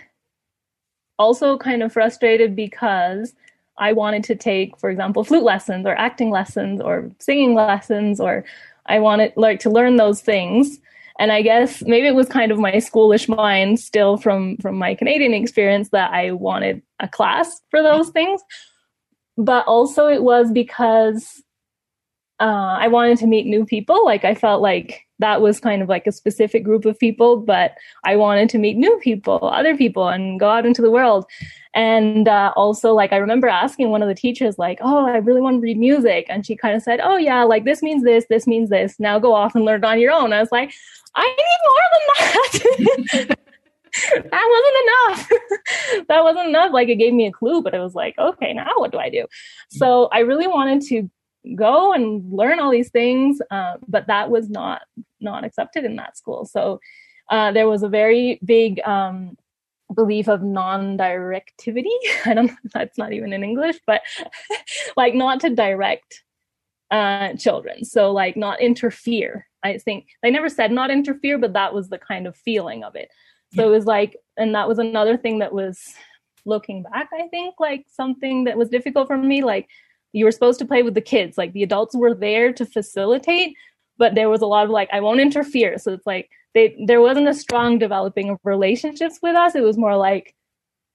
also 1.19 1.57
kind 1.57 1.83
of 1.83 1.93
frustrated 1.93 2.55
because 2.55 3.35
I 3.79 3.93
wanted 3.93 4.25
to 4.25 4.35
take, 4.35 4.79
for 4.79 4.91
example, 4.91 5.25
flute 5.25 5.43
lessons 5.43 5.87
or 5.87 5.95
acting 5.97 6.31
lessons 6.31 6.81
or 6.81 7.11
singing 7.19 7.55
lessons, 7.55 8.21
or 8.21 8.45
I 8.87 8.99
wanted 8.99 9.33
like 9.37 9.61
to 9.61 9.71
learn 9.71 9.97
those 9.97 10.21
things. 10.21 10.79
And 11.19 11.33
I 11.33 11.43
guess 11.43 11.83
maybe 11.83 12.07
it 12.07 12.15
was 12.15 12.29
kind 12.29 12.53
of 12.53 12.59
my 12.59 12.73
schoolish 12.73 13.29
mind 13.29 13.81
still 13.81 14.17
from 14.17 14.57
from 14.59 14.77
my 14.77 14.95
Canadian 14.95 15.35
experience 15.35 15.91
that 15.91 16.13
I 16.13 16.33
wanted 16.33 16.83
a 17.01 17.09
class 17.09 17.61
for 17.71 17.83
those 17.83 18.11
things. 18.11 18.43
But 19.39 19.67
also 19.67 20.09
it 20.09 20.23
was 20.23 20.51
because 20.51 21.43
uh, 22.41 22.77
I 22.79 22.89
wanted 22.89 23.19
to 23.19 23.27
meet 23.27 23.47
new 23.47 23.65
people. 23.65 24.05
Like 24.05 24.25
I 24.25 24.35
felt 24.35 24.61
like 24.61 25.07
that 25.19 25.41
was 25.41 25.59
kind 25.59 25.81
of 25.81 25.89
like 25.89 26.07
a 26.07 26.13
specific 26.13 26.63
group 26.63 26.85
of 26.85 26.99
people, 26.99 27.39
but 27.39 27.73
I 28.05 28.17
wanted 28.17 28.51
to 28.51 28.59
meet 28.59 28.77
new 28.77 28.99
people, 29.03 29.41
other 29.43 29.77
people, 29.77 30.09
and 30.09 30.39
go 30.39 30.51
out 30.51 30.67
into 30.67 30.83
the 30.83 30.91
world. 30.91 31.25
And 31.75 32.29
uh, 32.29 32.53
also, 32.55 32.93
like 32.93 33.13
I 33.13 33.17
remember 33.17 33.49
asking 33.49 33.91
one 33.91 34.03
of 34.03 34.09
the 34.09 34.15
teachers, 34.15 34.59
like, 34.59 34.79
"Oh, 34.83 35.07
I 35.07 35.17
really 35.19 35.41
want 35.41 35.57
to 35.57 35.61
read 35.61 35.79
music," 35.79 36.27
and 36.29 36.45
she 36.45 36.57
kind 36.57 36.77
of 36.77 36.83
said, 36.83 37.01
"Oh 37.03 37.17
yeah, 37.17 37.43
like 37.45 37.65
this 37.65 37.83
means 37.83 38.05
this, 38.05 38.27
this 38.29 38.47
means 38.47 38.69
this. 38.69 39.01
Now 39.01 39.19
go 39.19 39.33
off 39.33 39.55
and 39.55 39.65
learn 39.65 39.83
it 39.83 39.87
on 39.87 40.01
your 40.01 40.13
own." 40.13 40.33
I 40.33 40.41
was 40.41 40.53
like, 40.53 40.73
"I 41.15 41.27
need 41.27 41.59
more 41.69 41.87
than 41.93 43.29
that." 43.29 43.39
that 44.31 45.15
wasn't 45.15 45.29
enough. 45.29 46.07
that 46.09 46.23
wasn't 46.23 46.49
enough. 46.49 46.73
Like 46.73 46.89
it 46.89 46.97
gave 46.97 47.15
me 47.15 47.27
a 47.27 47.33
clue, 47.33 47.63
but 47.63 47.75
it 47.75 47.81
was 47.81 47.95
like, 47.95 48.15
okay, 48.19 48.53
now 48.53 48.73
what 48.77 48.93
do 48.93 48.99
I 48.99 49.11
do? 49.11 49.27
So 49.71 50.09
I 50.13 50.21
really 50.21 50.47
wanted 50.47 50.83
to 50.89 51.11
go 51.55 51.93
and 51.93 52.33
learn 52.33 52.61
all 52.61 52.71
these 52.71 52.91
things 52.91 53.41
uh, 53.51 53.75
but 53.87 54.07
that 54.07 54.31
was 54.31 54.49
not 54.51 54.83
not 55.21 55.45
accepted 55.45 55.85
in 55.85 55.97
that 55.97 56.17
school. 56.17 56.45
So 56.45 56.81
uh, 57.31 57.53
there 57.53 57.69
was 57.69 57.83
a 57.83 57.89
very 57.89 58.39
big 58.45 58.81
um, 58.81 59.37
belief 59.95 60.29
of 60.29 60.43
non-directivity. 60.43 61.85
I 62.25 62.35
don't 62.35 62.53
that's 62.73 62.99
not 62.99 63.13
even 63.13 63.33
in 63.33 63.45
english 63.45 63.79
but 63.87 64.03
like 64.97 65.15
not 65.15 65.41
to 65.41 65.51
direct 65.51 66.23
uh, 66.91 67.35
children. 67.35 67.85
So 67.85 68.13
like 68.13 68.37
not 68.37 68.61
interfere. 68.61 69.47
I 69.63 69.79
think 69.79 70.07
they 70.23 70.31
never 70.31 70.49
said 70.49 70.71
not 70.71 70.91
interfere 70.91 71.39
but 71.39 71.53
that 71.55 71.75
was 71.75 71.89
the 71.89 71.99
kind 71.99 72.27
of 72.27 72.37
feeling 72.37 72.85
of 72.85 72.95
it. 72.95 73.11
So 73.55 73.63
yeah. 73.63 73.69
it 73.69 73.71
was 73.71 73.87
like 73.87 74.17
and 74.37 74.55
that 74.55 74.69
was 74.69 74.79
another 74.79 75.17
thing 75.17 75.39
that 75.41 75.53
was 75.53 75.95
looking 76.47 76.83
back 76.83 77.09
i 77.13 77.27
think 77.29 77.57
like 77.59 77.85
something 77.89 78.45
that 78.45 78.57
was 78.57 78.69
difficult 78.69 79.09
for 79.09 79.19
me 79.19 79.43
like 79.43 79.69
you 80.17 80.25
were 80.25 80.33
supposed 80.33 80.59
to 80.59 80.67
play 80.67 80.83
with 80.83 80.95
the 80.95 81.01
kids. 81.01 81.37
Like 81.37 81.53
the 81.53 81.63
adults 81.63 81.95
were 81.95 82.15
there 82.15 82.53
to 82.53 82.65
facilitate 82.65 83.55
but 83.99 84.15
there 84.15 84.31
was 84.31 84.43
a 84.43 84.47
lot 84.47 84.65
of 84.65 84.71
like 84.71 84.89
i 84.93 85.01
won't 85.01 85.21
interfere. 85.21 85.79
So 85.79 85.93
it's 85.93 86.07
like 86.07 86.31
they 86.55 86.77
there 86.87 87.01
wasn't 87.01 87.29
a 87.29 87.35
strong 87.35 87.79
developing 87.79 88.31
of 88.31 88.39
relationships 88.45 89.19
with 89.23 89.37
us. 89.37 89.55
It 89.55 89.63
was 89.63 89.79
more 89.79 89.97
like 89.97 90.35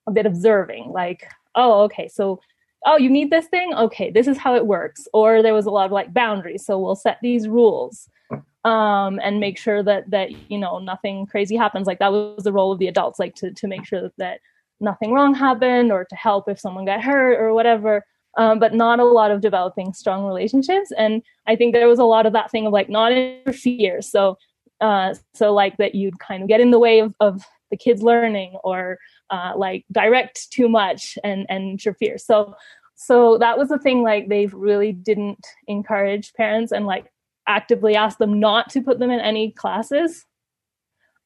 a 0.08 0.12
bit 0.12 0.26
observing 0.26 0.92
like 0.92 1.30
oh 1.54 1.84
okay 1.84 2.08
so 2.08 2.42
oh 2.86 2.98
you 2.98 3.10
need 3.10 3.30
this 3.30 3.48
thing? 3.48 3.74
Okay 3.74 4.12
this 4.12 4.28
is 4.28 4.38
how 4.38 4.56
it 4.56 4.66
works. 4.66 5.08
Or 5.14 5.42
there 5.42 5.54
was 5.54 5.66
a 5.66 5.72
lot 5.72 5.86
of 5.86 5.92
like 5.92 6.14
boundaries. 6.14 6.66
So 6.66 6.80
we'll 6.80 6.96
set 6.96 7.18
these 7.22 7.48
rules 7.48 8.10
um 8.64 9.20
and 9.24 9.40
make 9.40 9.58
sure 9.58 9.82
that 9.82 10.10
that 10.12 10.30
you 10.52 10.58
know 10.58 10.80
nothing 10.80 11.26
crazy 11.26 11.56
happens. 11.56 11.88
Like 11.88 12.00
that 12.00 12.12
was 12.12 12.44
the 12.44 12.54
role 12.54 12.72
of 12.72 12.80
the 12.80 12.88
adults 12.88 13.20
like 13.20 13.36
to 13.36 13.52
to 13.52 13.68
make 13.68 13.86
sure 13.86 14.02
that, 14.02 14.18
that 14.18 14.40
nothing 14.80 15.14
wrong 15.14 15.36
happened 15.36 15.92
or 15.92 16.06
to 16.06 16.16
help 16.16 16.50
if 16.50 16.60
someone 16.60 16.86
got 16.86 17.04
hurt 17.04 17.40
or 17.40 17.54
whatever 17.54 18.04
um, 18.38 18.60
but 18.60 18.74
not 18.74 19.00
a 19.00 19.06
lot 19.06 19.32
of 19.32 19.42
developing 19.42 19.94
strong 19.94 20.26
relationships. 20.26 20.92
And 20.98 21.22
I 21.48 21.56
think 21.56 21.74
there 21.74 21.88
was 21.88 22.00
a 22.00 22.06
lot 22.06 22.26
of 22.26 22.34
that 22.34 22.52
thing 22.52 22.66
of 22.66 22.74
like 22.74 22.90
not 22.90 23.12
interfere. 23.12 24.02
So, 24.02 24.38
uh, 24.80 25.16
so 25.34 25.54
like 25.54 25.78
that 25.78 25.96
you'd 25.96 26.20
kind 26.20 26.44
of 26.44 26.50
get 26.50 26.62
in 26.62 26.72
the 26.72 26.80
way 26.80 27.00
of, 27.00 27.14
of 27.20 27.44
the 27.70 27.78
kids 27.78 28.02
learning 28.02 28.58
or 28.64 28.98
uh, 29.30 29.54
like 29.56 29.86
direct 29.92 30.52
too 30.52 30.70
much 30.70 31.18
and 31.24 31.46
and 31.50 31.72
interfere. 31.72 32.18
So, 32.18 32.56
so 32.96 33.38
that 33.40 33.58
was 33.58 33.70
the 33.70 33.80
thing. 33.80 34.04
Like 34.04 34.30
they 34.30 34.48
really 34.48 34.92
didn't 34.92 35.46
encourage 35.68 36.34
parents 36.34 36.72
and 36.72 36.86
like 36.86 37.12
actively 37.48 37.96
ask 37.96 38.18
them 38.18 38.40
not 38.40 38.70
to 38.72 38.82
put 38.82 39.00
them 39.00 39.12
in 39.12 39.20
any 39.20 39.52
classes, 39.52 40.26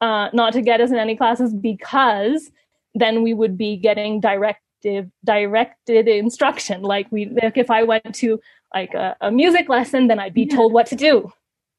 uh, 0.02 0.30
not 0.34 0.54
to 0.54 0.62
get 0.62 0.82
us 0.82 0.92
in 0.92 0.98
any 0.98 1.16
classes 1.16 1.54
because 1.54 2.52
then 2.94 3.24
we 3.24 3.34
would 3.34 3.58
be 3.58 3.76
getting 3.76 4.22
direct 4.22 4.62
directive 4.82 5.12
directed 5.24 6.08
instruction 6.08 6.82
like 6.82 7.08
we 7.12 7.26
like 7.42 7.58
if 7.58 7.72
i 7.72 7.84
went 7.84 8.14
to 8.14 8.40
like 8.74 8.94
a, 8.94 9.16
a 9.22 9.32
music 9.32 9.70
lesson 9.70 10.08
then 10.08 10.20
i'd 10.20 10.34
be 10.34 10.44
yeah. 10.44 10.56
told 10.56 10.74
what 10.74 10.86
to 10.86 10.96
do 10.96 11.32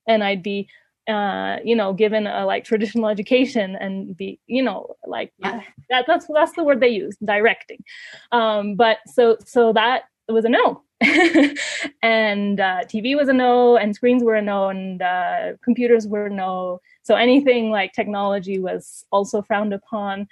and 0.06 0.24
i'd 0.24 0.42
be 0.42 0.68
uh, 1.08 1.58
you 1.64 1.76
know, 1.76 1.92
given 1.92 2.26
a 2.26 2.44
like 2.44 2.64
traditional 2.64 3.08
education 3.08 3.76
and 3.76 4.16
be, 4.16 4.40
you 4.46 4.62
know, 4.62 4.96
like 5.06 5.32
yeah. 5.38 5.60
that, 5.90 6.04
that's 6.06 6.26
that's 6.26 6.52
the 6.52 6.64
word 6.64 6.80
they 6.80 6.88
use, 6.88 7.16
directing. 7.24 7.82
Um, 8.32 8.74
but 8.74 8.98
so 9.06 9.36
so 9.44 9.72
that 9.72 10.04
was 10.28 10.44
a 10.44 10.48
no, 10.48 10.82
and 12.02 12.58
uh, 12.58 12.80
TV 12.84 13.16
was 13.16 13.28
a 13.28 13.32
no, 13.32 13.76
and 13.76 13.94
screens 13.94 14.24
were 14.24 14.34
a 14.34 14.42
no, 14.42 14.68
and 14.68 15.00
uh, 15.00 15.52
computers 15.62 16.06
were 16.06 16.28
no. 16.28 16.80
So 17.02 17.14
anything 17.14 17.70
like 17.70 17.92
technology 17.92 18.58
was 18.58 19.04
also 19.12 19.42
frowned 19.42 19.74
upon 19.74 20.26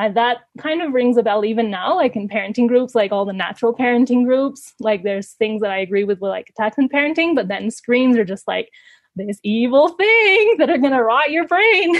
uh, 0.00 0.08
that 0.08 0.38
kind 0.58 0.80
of 0.80 0.94
rings 0.94 1.18
a 1.18 1.22
bell 1.22 1.44
even 1.44 1.70
now, 1.70 1.94
like 1.94 2.16
in 2.16 2.26
parenting 2.26 2.66
groups, 2.66 2.94
like 2.94 3.12
all 3.12 3.26
the 3.26 3.34
natural 3.34 3.74
parenting 3.74 4.24
groups. 4.24 4.72
Like 4.80 5.02
there's 5.02 5.32
things 5.32 5.60
that 5.60 5.70
I 5.70 5.76
agree 5.76 6.04
with, 6.04 6.20
with 6.20 6.30
like 6.30 6.48
attachment 6.48 6.90
parenting, 6.90 7.34
but 7.34 7.48
then 7.48 7.70
screens 7.70 8.16
are 8.16 8.24
just 8.24 8.48
like 8.48 8.70
this 9.14 9.38
evil 9.42 9.88
thing 9.90 10.54
that 10.58 10.70
are 10.70 10.78
going 10.78 10.94
to 10.94 11.02
rot 11.02 11.30
your 11.30 11.46
brain. 11.46 11.96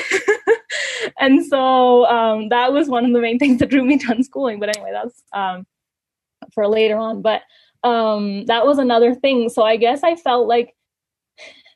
and 1.21 1.45
so 1.45 2.07
um, 2.07 2.49
that 2.49 2.73
was 2.73 2.89
one 2.89 3.05
of 3.05 3.13
the 3.13 3.21
main 3.21 3.39
things 3.43 3.59
that 3.59 3.69
drew 3.69 3.85
me 3.85 3.99
to 3.99 4.07
unschooling. 4.07 4.61
But 4.61 4.75
anyway, 4.75 4.93
that's 4.93 5.23
um, 5.35 5.67
for 6.55 6.67
later 6.67 6.97
on. 6.97 7.21
But 7.21 7.43
um, 7.85 8.47
that 8.47 8.65
was 8.65 8.79
another 8.79 9.15
thing. 9.15 9.51
So 9.51 9.63
I 9.63 9.77
guess 9.77 10.03
I 10.03 10.17
felt 10.17 10.49
like 10.49 10.75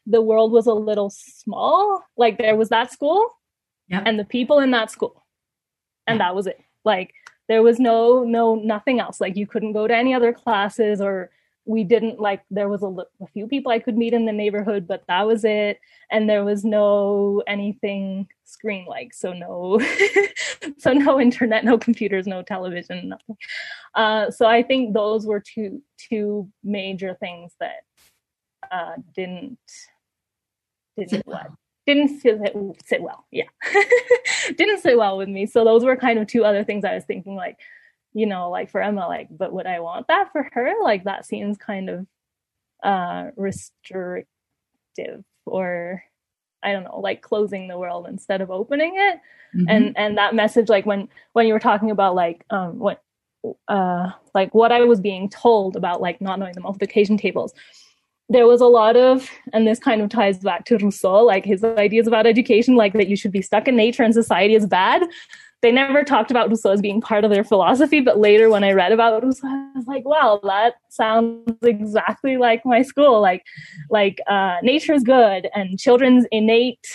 the 0.07 0.23
world 0.23 0.53
was 0.53 0.67
a 0.67 0.73
little 0.73 1.11
small. 1.11 2.03
Like 2.17 2.39
there 2.39 2.57
was 2.57 2.71
that 2.71 2.93
school 2.93 3.29
Yeah. 3.89 4.03
and 4.07 4.19
the 4.19 4.25
people 4.25 4.59
in 4.61 4.71
that 4.71 4.91
school. 4.91 5.24
And 6.07 6.21
that 6.21 6.35
was 6.35 6.47
it. 6.47 6.61
Like 6.85 7.15
there 7.49 7.63
was 7.63 7.79
no 7.79 8.25
no 8.25 8.55
nothing 8.55 9.01
else. 9.01 9.21
Like 9.21 9.37
you 9.37 9.47
couldn't 9.47 9.73
go 9.73 9.87
to 9.87 9.95
any 9.95 10.15
other 10.15 10.33
classes 10.33 11.01
or 11.01 11.31
we 11.67 11.83
didn't 11.83 12.21
like 12.21 12.43
there 12.51 12.69
was 12.69 12.83
a, 12.83 12.89
a 13.23 13.27
few 13.33 13.47
people 13.47 13.73
I 13.73 13.79
could 13.79 13.97
meet 13.97 14.13
in 14.13 14.27
the 14.27 14.33
neighborhood, 14.33 14.87
but 14.87 15.05
that 15.09 15.27
was 15.27 15.45
it. 15.45 15.81
And 16.11 16.29
there 16.29 16.45
was 16.45 16.65
no 16.65 17.43
anything 17.47 18.29
screen 18.45 18.85
like 18.87 19.15
so 19.15 19.33
no 19.33 19.81
so 20.79 20.93
no 20.93 21.21
internet, 21.21 21.65
no 21.65 21.79
computers, 21.79 22.27
no 22.27 22.43
television, 22.43 23.09
nothing. 23.11 23.37
Uh, 23.95 24.31
so 24.31 24.47
I 24.47 24.63
think 24.63 24.93
those 24.93 25.27
were 25.27 25.41
two 25.41 25.83
two 25.97 26.51
major 26.63 27.17
things 27.19 27.55
that 27.61 27.85
uh, 28.71 28.97
didn't 29.15 29.59
didn't 30.97 31.27
well. 31.27 31.59
Didn't 31.87 32.21
sit, 32.21 32.39
sit 32.85 33.03
well. 33.03 33.27
Yeah, 33.31 33.45
didn't 34.57 34.81
sit 34.81 34.97
well 34.97 35.17
with 35.19 35.29
me. 35.29 35.47
So 35.47 35.65
those 35.65 35.85
were 35.85 35.97
kind 35.97 36.19
of 36.19 36.27
two 36.27 36.45
other 36.45 36.65
things 36.65 36.85
I 36.85 36.95
was 36.95 37.05
thinking, 37.05 37.35
like 37.37 37.59
you 38.13 38.27
know, 38.27 38.49
like 38.49 38.71
for 38.71 38.81
Emma, 38.81 39.09
like, 39.09 39.27
but 39.31 39.53
would 39.53 39.67
I 39.67 39.81
want 39.81 40.07
that 40.09 40.31
for 40.33 40.49
her? 40.53 40.73
Like 40.83 41.03
that 41.05 41.27
seems 41.27 41.57
kind 41.59 41.91
of 41.91 42.07
uh, 42.85 43.31
restrictive 43.37 44.27
or 45.47 46.03
I 46.63 46.73
don't 46.73 46.85
know, 46.85 47.01
like 47.01 47.21
closing 47.23 47.69
the 47.69 47.79
world 47.79 48.07
instead 48.09 48.41
of 48.41 48.51
opening 48.51 48.95
it 48.97 49.21
Mhm. 49.55 49.67
and 49.69 49.97
and 49.97 50.19
that 50.19 50.35
message 50.35 50.69
like 50.69 50.85
when 50.85 51.09
when 51.35 51.47
you 51.47 51.53
were 51.53 51.61
talking 51.61 51.93
about 51.93 52.17
like 52.17 52.45
um 52.51 52.79
what 52.81 53.03
uh 53.69 54.11
like 54.35 54.53
what 54.53 54.73
i 54.73 54.81
was 54.81 55.01
being 55.01 55.29
told 55.29 55.77
about 55.77 56.01
like 56.01 56.21
not 56.21 56.41
knowing 56.41 56.55
the 56.55 56.61
multiplication 56.61 57.17
tables 57.17 57.55
there 58.29 58.47
was 58.47 58.61
a 58.61 58.67
lot 58.67 58.97
of 58.97 59.29
and 59.53 59.67
this 59.67 59.79
kind 59.79 60.01
of 60.01 60.09
ties 60.09 60.39
back 60.39 60.65
to 60.65 60.79
rousseau 60.79 61.25
like 61.25 61.45
his 61.45 61.63
ideas 61.63 62.07
about 62.07 62.27
education 62.27 62.75
like 62.75 62.93
that 62.95 63.09
you 63.09 63.17
should 63.17 63.33
be 63.33 63.43
stuck 63.43 63.69
in 63.69 63.77
nature 63.77 64.03
and 64.03 64.15
society 64.15 64.55
is 64.55 64.67
bad 64.67 65.03
they 65.63 65.71
never 65.71 66.03
talked 66.05 66.31
about 66.31 66.49
rousseau 66.49 66.73
as 66.73 66.81
being 66.81 67.01
part 67.01 67.25
of 67.25 67.31
their 67.31 67.45
philosophy 67.45 68.01
but 68.01 68.19
later 68.19 68.49
when 68.49 68.65
i 68.65 68.73
read 68.73 68.93
about 68.93 69.23
rousseau 69.23 69.47
i 69.47 69.71
was 69.77 69.87
like 69.87 70.05
wow 70.07 70.41
that 70.43 70.75
sounds 70.89 71.53
exactly 71.63 72.37
like 72.37 72.65
my 72.65 72.81
school 72.81 73.21
like 73.21 73.43
like 73.91 74.21
uh 74.27 74.57
nature 74.63 74.95
is 74.95 75.03
good 75.03 75.49
and 75.55 75.79
children's 75.79 76.27
innate 76.33 76.87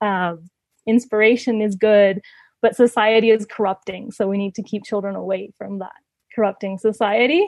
um 0.00 0.48
inspiration 0.88 1.60
is 1.60 1.76
good, 1.76 2.20
but 2.62 2.74
society 2.74 3.30
is 3.30 3.46
corrupting. 3.46 4.10
So 4.10 4.26
we 4.26 4.38
need 4.38 4.54
to 4.56 4.62
keep 4.62 4.84
children 4.84 5.14
away 5.14 5.52
from 5.56 5.78
that 5.78 5.92
corrupting 6.34 6.78
society. 6.78 7.46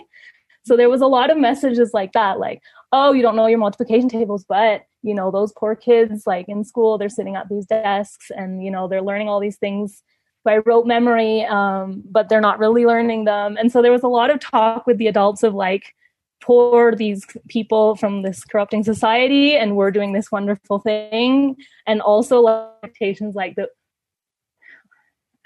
So 0.65 0.77
there 0.77 0.91
was 0.91 1.01
a 1.01 1.07
lot 1.07 1.31
of 1.31 1.39
messages 1.39 1.91
like 1.95 2.13
that, 2.13 2.39
like, 2.39 2.61
oh, 2.93 3.13
you 3.13 3.23
don't 3.23 3.37
know 3.37 3.47
your 3.47 3.59
multiplication 3.59 4.09
tables, 4.09 4.45
but 4.49 4.85
you 5.03 5.15
know, 5.15 5.31
those 5.31 5.53
poor 5.57 5.75
kids 5.75 6.27
like 6.27 6.49
in 6.49 6.65
school, 6.65 6.99
they're 6.99 7.09
sitting 7.09 7.37
at 7.37 7.49
these 7.49 7.67
desks 7.67 8.31
and 8.37 8.65
you 8.65 8.71
know, 8.71 8.89
they're 8.89 9.03
learning 9.03 9.29
all 9.29 9.41
these 9.41 9.57
things 9.57 10.03
by 10.45 10.59
rote 10.59 10.87
memory, 10.87 11.45
um, 11.45 12.03
but 12.11 12.29
they're 12.29 12.41
not 12.41 12.59
really 12.59 12.87
learning 12.87 13.25
them. 13.25 13.57
And 13.59 13.71
so 13.71 13.83
there 13.83 13.93
was 13.93 14.03
a 14.03 14.09
lot 14.09 14.31
of 14.31 14.41
talk 14.41 14.87
with 14.87 14.99
the 14.99 15.07
adults 15.07 15.43
of 15.43 15.55
like, 15.55 15.95
poor 16.41 16.95
these 16.95 17.27
people 17.49 17.97
from 17.97 18.23
this 18.23 18.45
corrupting 18.45 18.83
society 18.83 19.57
and 19.57 19.77
we're 19.77 19.91
doing 19.91 20.13
this 20.13 20.33
wonderful 20.33 20.79
thing 20.79 21.57
and 21.87 22.01
also 22.01 22.47
expectations 22.83 23.35
like 23.35 23.55
the 23.57 23.69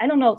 i 0.00 0.06
don't 0.06 0.20
know 0.20 0.38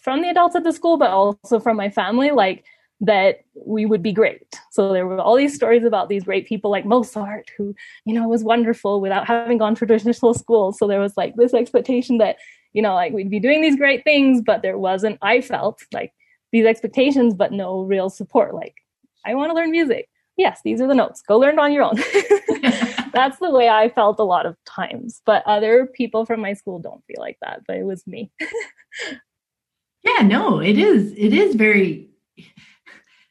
from 0.00 0.22
the 0.22 0.30
adults 0.30 0.56
at 0.56 0.64
the 0.64 0.72
school 0.72 0.96
but 0.96 1.10
also 1.10 1.60
from 1.60 1.76
my 1.76 1.90
family 1.90 2.30
like 2.30 2.64
that 3.00 3.40
we 3.54 3.84
would 3.84 4.02
be 4.02 4.12
great 4.12 4.58
so 4.70 4.92
there 4.92 5.06
were 5.06 5.20
all 5.20 5.36
these 5.36 5.54
stories 5.54 5.84
about 5.84 6.08
these 6.08 6.24
great 6.24 6.46
people 6.46 6.70
like 6.70 6.86
mozart 6.86 7.50
who 7.58 7.74
you 8.06 8.14
know 8.14 8.26
was 8.26 8.42
wonderful 8.42 9.02
without 9.02 9.26
having 9.26 9.58
gone 9.58 9.74
to 9.74 9.84
traditional 9.84 10.32
school 10.32 10.72
so 10.72 10.86
there 10.86 11.00
was 11.00 11.14
like 11.16 11.34
this 11.36 11.52
expectation 11.52 12.16
that 12.16 12.36
you 12.72 12.80
know 12.80 12.94
like 12.94 13.12
we'd 13.12 13.30
be 13.30 13.38
doing 13.38 13.60
these 13.60 13.76
great 13.76 14.02
things 14.02 14.40
but 14.40 14.62
there 14.62 14.78
wasn't 14.78 15.18
i 15.20 15.42
felt 15.42 15.82
like 15.92 16.12
these 16.52 16.64
expectations 16.64 17.34
but 17.34 17.52
no 17.52 17.82
real 17.82 18.08
support 18.08 18.54
like 18.54 18.76
I 19.26 19.34
want 19.34 19.50
to 19.50 19.54
learn 19.54 19.70
music. 19.70 20.08
Yes, 20.36 20.60
these 20.64 20.80
are 20.80 20.86
the 20.86 20.94
notes. 20.94 21.22
Go 21.26 21.38
learn 21.38 21.58
on 21.58 21.72
your 21.72 21.82
own. 21.82 21.96
That's 23.12 23.38
the 23.38 23.50
way 23.50 23.68
I 23.68 23.88
felt 23.88 24.20
a 24.20 24.24
lot 24.24 24.46
of 24.46 24.56
times. 24.64 25.22
But 25.26 25.42
other 25.46 25.86
people 25.86 26.24
from 26.24 26.40
my 26.40 26.52
school 26.52 26.78
don't 26.78 27.04
feel 27.06 27.16
like 27.18 27.38
that. 27.42 27.62
But 27.66 27.76
it 27.76 27.84
was 27.84 28.06
me. 28.06 28.30
Yeah, 30.02 30.22
no, 30.22 30.60
it 30.60 30.78
is. 30.78 31.12
It 31.16 31.32
is 31.32 31.56
very 31.56 32.08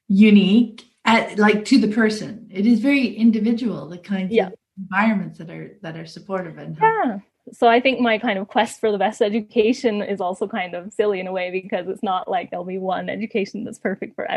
unique 0.07 0.85
at 1.05 1.37
like 1.37 1.65
to 1.65 1.77
the 1.79 1.87
person. 1.87 2.47
It 2.51 2.65
is 2.65 2.79
very 2.79 3.07
individual, 3.07 3.87
the 3.87 3.97
kinds 3.97 4.33
Yeah. 4.33 4.47
of 4.47 4.53
environments 4.77 5.37
that 5.37 5.49
are 5.49 5.77
that 5.81 5.95
are 5.97 6.05
supportive 6.05 6.57
and 6.57 6.77
helpful. 6.77 7.01
yeah. 7.05 7.19
So 7.53 7.67
I 7.67 7.79
think 7.79 7.99
my 7.99 8.17
kind 8.17 8.39
of 8.39 8.47
quest 8.47 8.79
for 8.79 8.91
the 8.91 8.97
best 8.97 9.21
education 9.21 10.01
is 10.01 10.19
also 10.19 10.47
kind 10.47 10.73
of 10.73 10.91
silly 10.91 11.19
in 11.19 11.27
a 11.27 11.31
way 11.31 11.51
because 11.51 11.87
it's 11.87 12.01
not 12.01 12.27
like 12.27 12.49
there'll 12.49 12.65
be 12.65 12.79
one 12.79 13.07
education 13.09 13.63
that's 13.63 13.79
perfect 13.79 14.15
for 14.15 14.27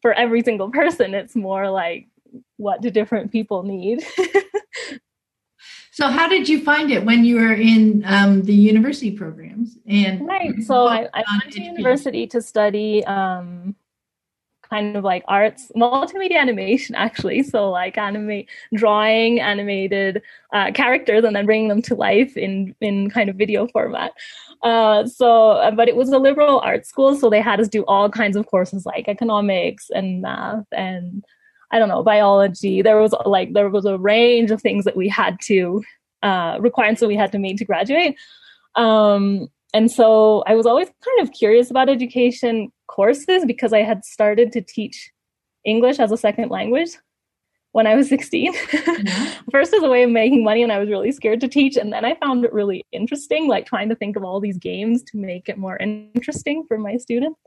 for 0.00 0.12
every 0.14 0.42
single 0.42 0.70
person. 0.70 1.14
It's 1.14 1.36
more 1.36 1.70
like 1.70 2.08
what 2.56 2.80
do 2.82 2.90
different 2.90 3.32
people 3.32 3.62
need? 3.62 4.04
So 5.98 6.06
how 6.06 6.28
did 6.28 6.48
you 6.48 6.62
find 6.62 6.92
it 6.92 7.04
when 7.04 7.24
you 7.24 7.36
were 7.36 7.54
in 7.54 8.04
um, 8.06 8.42
the 8.42 8.54
university 8.54 9.10
programs? 9.10 9.76
And 9.88 10.20
Right. 10.24 10.62
So 10.62 10.86
I, 10.86 11.08
I 11.12 11.24
went 11.42 11.52
to 11.54 11.60
university 11.60 12.28
to 12.28 12.40
study 12.40 13.04
um, 13.04 13.74
kind 14.70 14.96
of 14.96 15.04
like 15.04 15.24
arts, 15.28 15.70
multimedia 15.76 16.38
animation, 16.38 16.94
actually. 16.94 17.42
So 17.48 17.70
like 17.70 17.96
animate, 17.96 18.48
drawing 18.74 19.40
animated 19.40 20.22
uh, 20.52 20.70
characters 20.72 21.24
and 21.24 21.34
then 21.34 21.46
bringing 21.46 21.68
them 21.68 21.82
to 21.82 21.94
life 21.94 22.36
in 22.36 22.74
in 22.80 23.10
kind 23.10 23.30
of 23.30 23.36
video 23.36 23.66
format. 23.68 24.12
Uh, 24.62 25.06
so, 25.06 25.52
uh, 25.52 25.70
but 25.70 25.88
it 25.88 25.96
was 25.96 26.10
a 26.10 26.18
liberal 26.18 26.60
arts 26.60 26.88
school, 26.88 27.16
so 27.16 27.30
they 27.30 27.40
had 27.40 27.60
us 27.60 27.68
do 27.68 27.84
all 27.84 28.10
kinds 28.10 28.36
of 28.36 28.46
courses 28.46 28.84
like 28.84 29.08
economics 29.08 29.90
and 29.94 30.20
math 30.22 30.66
and 30.72 31.24
I 31.70 31.78
don't 31.78 31.88
know 31.88 32.02
biology. 32.02 32.82
There 32.82 33.00
was 33.00 33.14
like 33.24 33.52
there 33.52 33.68
was 33.68 33.84
a 33.84 33.98
range 33.98 34.50
of 34.50 34.60
things 34.60 34.84
that 34.84 34.96
we 34.96 35.08
had 35.08 35.38
to 35.42 35.82
uh, 36.22 36.58
requirements 36.60 37.00
that 37.00 37.08
we 37.08 37.16
had 37.16 37.32
to 37.32 37.38
meet 37.38 37.58
to 37.58 37.64
graduate. 37.64 38.16
Um, 38.74 39.48
and 39.78 39.92
so 39.92 40.42
I 40.48 40.56
was 40.56 40.66
always 40.66 40.88
kind 40.88 41.20
of 41.20 41.32
curious 41.32 41.70
about 41.70 41.88
education 41.88 42.72
courses 42.88 43.44
because 43.46 43.72
I 43.72 43.84
had 43.84 44.04
started 44.04 44.50
to 44.54 44.60
teach 44.60 45.12
English 45.64 46.00
as 46.00 46.10
a 46.10 46.16
second 46.16 46.50
language 46.50 46.90
when 47.70 47.86
I 47.86 47.94
was 47.94 48.08
16. 48.16 48.52
First 49.52 49.72
as 49.72 49.84
a 49.84 49.88
way 49.88 50.02
of 50.02 50.10
making 50.10 50.42
money, 50.42 50.64
and 50.64 50.72
I 50.72 50.80
was 50.80 50.88
really 50.88 51.12
scared 51.12 51.40
to 51.42 51.48
teach. 51.48 51.76
And 51.76 51.92
then 51.92 52.04
I 52.04 52.16
found 52.16 52.44
it 52.44 52.52
really 52.52 52.86
interesting, 52.90 53.46
like 53.46 53.66
trying 53.66 53.88
to 53.90 53.94
think 53.94 54.16
of 54.16 54.24
all 54.24 54.40
these 54.40 54.58
games 54.58 55.04
to 55.04 55.16
make 55.16 55.48
it 55.48 55.58
more 55.58 55.76
interesting 55.76 56.64
for 56.66 56.76
my 56.76 56.96
students. 56.96 57.38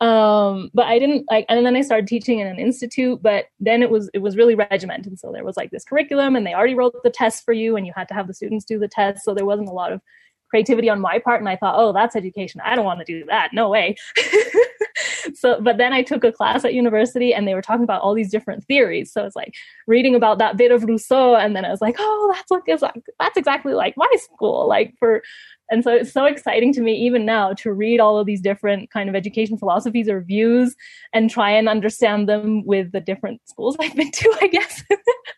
Um, 0.00 0.70
but 0.72 0.86
I 0.86 0.98
didn't 0.98 1.26
like, 1.30 1.44
and 1.50 1.66
then 1.66 1.76
I 1.76 1.82
started 1.82 2.06
teaching 2.06 2.38
in 2.38 2.46
an 2.46 2.58
institute, 2.58 3.22
but 3.22 3.48
then 3.60 3.82
it 3.82 3.90
was, 3.90 4.08
it 4.14 4.20
was 4.20 4.34
really 4.34 4.54
regimented. 4.54 5.18
So 5.18 5.30
there 5.30 5.44
was 5.44 5.58
like 5.58 5.72
this 5.72 5.84
curriculum 5.84 6.36
and 6.36 6.46
they 6.46 6.54
already 6.54 6.74
wrote 6.74 7.02
the 7.02 7.10
tests 7.10 7.42
for 7.42 7.52
you 7.52 7.76
and 7.76 7.86
you 7.86 7.92
had 7.94 8.08
to 8.08 8.14
have 8.14 8.28
the 8.28 8.34
students 8.34 8.64
do 8.64 8.78
the 8.78 8.88
tests. 8.88 9.26
So 9.26 9.34
there 9.34 9.44
wasn't 9.44 9.68
a 9.68 9.72
lot 9.72 9.92
of 9.92 10.00
creativity 10.48 10.88
on 10.88 11.00
my 11.00 11.18
part. 11.18 11.40
And 11.40 11.48
I 11.48 11.56
thought, 11.56 11.74
oh, 11.76 11.92
that's 11.92 12.16
education. 12.16 12.60
I 12.64 12.74
don't 12.76 12.84
want 12.84 13.00
to 13.00 13.04
do 13.04 13.24
that. 13.26 13.52
No 13.52 13.68
way. 13.68 13.96
so, 15.34 15.60
but 15.60 15.76
then 15.76 15.92
I 15.92 16.02
took 16.02 16.24
a 16.24 16.32
class 16.32 16.64
at 16.64 16.74
university 16.74 17.34
and 17.34 17.46
they 17.46 17.54
were 17.54 17.62
talking 17.62 17.84
about 17.84 18.02
all 18.02 18.14
these 18.14 18.30
different 18.30 18.64
theories. 18.64 19.12
So 19.12 19.24
it's 19.24 19.36
like 19.36 19.54
reading 19.86 20.14
about 20.14 20.38
that 20.38 20.56
bit 20.56 20.72
of 20.72 20.84
Rousseau. 20.84 21.36
And 21.36 21.54
then 21.54 21.64
I 21.64 21.70
was 21.70 21.80
like, 21.80 21.96
oh, 21.98 22.32
that's 22.34 22.50
what 22.50 22.62
is 22.66 22.84
that's 23.18 23.36
exactly 23.36 23.74
like 23.74 23.94
my 23.96 24.10
school. 24.18 24.68
Like 24.68 24.94
for, 24.98 25.22
and 25.70 25.82
so 25.82 25.92
it's 25.92 26.12
so 26.12 26.24
exciting 26.26 26.72
to 26.74 26.80
me 26.80 26.94
even 26.94 27.24
now 27.24 27.52
to 27.54 27.72
read 27.72 28.00
all 28.00 28.18
of 28.18 28.26
these 28.26 28.40
different 28.40 28.90
kind 28.90 29.08
of 29.08 29.14
education 29.14 29.58
philosophies 29.58 30.08
or 30.08 30.20
views 30.20 30.76
and 31.12 31.28
try 31.28 31.50
and 31.50 31.68
understand 31.68 32.28
them 32.28 32.64
with 32.64 32.92
the 32.92 33.00
different 33.00 33.40
schools 33.48 33.76
I've 33.80 33.96
been 33.96 34.10
to, 34.10 34.34
I 34.40 34.46
guess. 34.48 34.84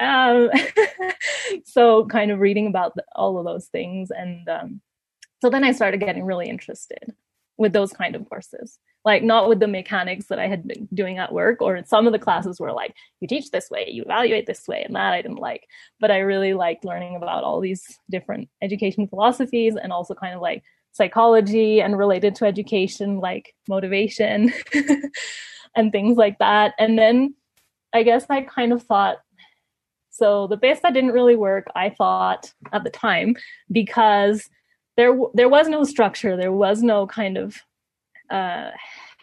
um, 0.00 0.50
so 1.64 2.06
kind 2.06 2.30
of 2.30 2.40
reading 2.40 2.66
about 2.66 2.94
the, 2.94 3.04
all 3.14 3.38
of 3.38 3.44
those 3.44 3.66
things 3.66 4.10
and 4.10 4.48
um, 4.48 4.80
so 5.40 5.50
then 5.50 5.64
i 5.64 5.72
started 5.72 6.00
getting 6.00 6.24
really 6.24 6.48
interested 6.48 7.14
with 7.58 7.72
those 7.72 7.92
kind 7.92 8.14
of 8.14 8.28
courses. 8.28 8.78
Like 9.04 9.22
not 9.22 9.48
with 9.48 9.60
the 9.60 9.68
mechanics 9.68 10.26
that 10.26 10.40
i 10.40 10.48
had 10.48 10.66
been 10.66 10.88
doing 10.92 11.18
at 11.18 11.32
work 11.32 11.62
or 11.62 11.80
some 11.86 12.06
of 12.08 12.12
the 12.12 12.18
classes 12.18 12.58
were 12.58 12.72
like 12.72 12.94
you 13.20 13.28
teach 13.28 13.50
this 13.50 13.70
way 13.70 13.88
you 13.88 14.02
evaluate 14.02 14.46
this 14.46 14.66
way 14.66 14.82
and 14.82 14.96
that 14.96 15.14
i 15.14 15.22
didn't 15.22 15.38
like. 15.38 15.66
But 16.00 16.10
i 16.10 16.18
really 16.18 16.54
liked 16.54 16.84
learning 16.84 17.14
about 17.14 17.44
all 17.44 17.60
these 17.60 18.00
different 18.10 18.48
education 18.62 19.06
philosophies 19.06 19.76
and 19.76 19.92
also 19.92 20.14
kind 20.14 20.34
of 20.34 20.42
like 20.42 20.64
psychology 20.90 21.80
and 21.80 21.96
related 21.96 22.34
to 22.36 22.46
education 22.46 23.20
like 23.20 23.54
motivation 23.68 24.52
and 25.76 25.92
things 25.92 26.16
like 26.16 26.38
that. 26.38 26.74
And 26.78 26.98
then 26.98 27.34
i 27.92 28.02
guess 28.02 28.26
i 28.28 28.40
kind 28.42 28.72
of 28.72 28.82
thought 28.82 29.18
so 30.16 30.46
the 30.46 30.56
base 30.56 30.80
that 30.80 30.94
didn't 30.94 31.12
really 31.12 31.36
work, 31.36 31.66
I 31.74 31.90
thought 31.90 32.52
at 32.72 32.84
the 32.84 32.90
time, 32.90 33.36
because 33.70 34.48
there 34.96 35.14
there 35.34 35.48
was 35.48 35.68
no 35.68 35.84
structure, 35.84 36.36
there 36.36 36.52
was 36.52 36.82
no 36.82 37.06
kind 37.06 37.36
of 37.36 37.56
uh, 38.30 38.70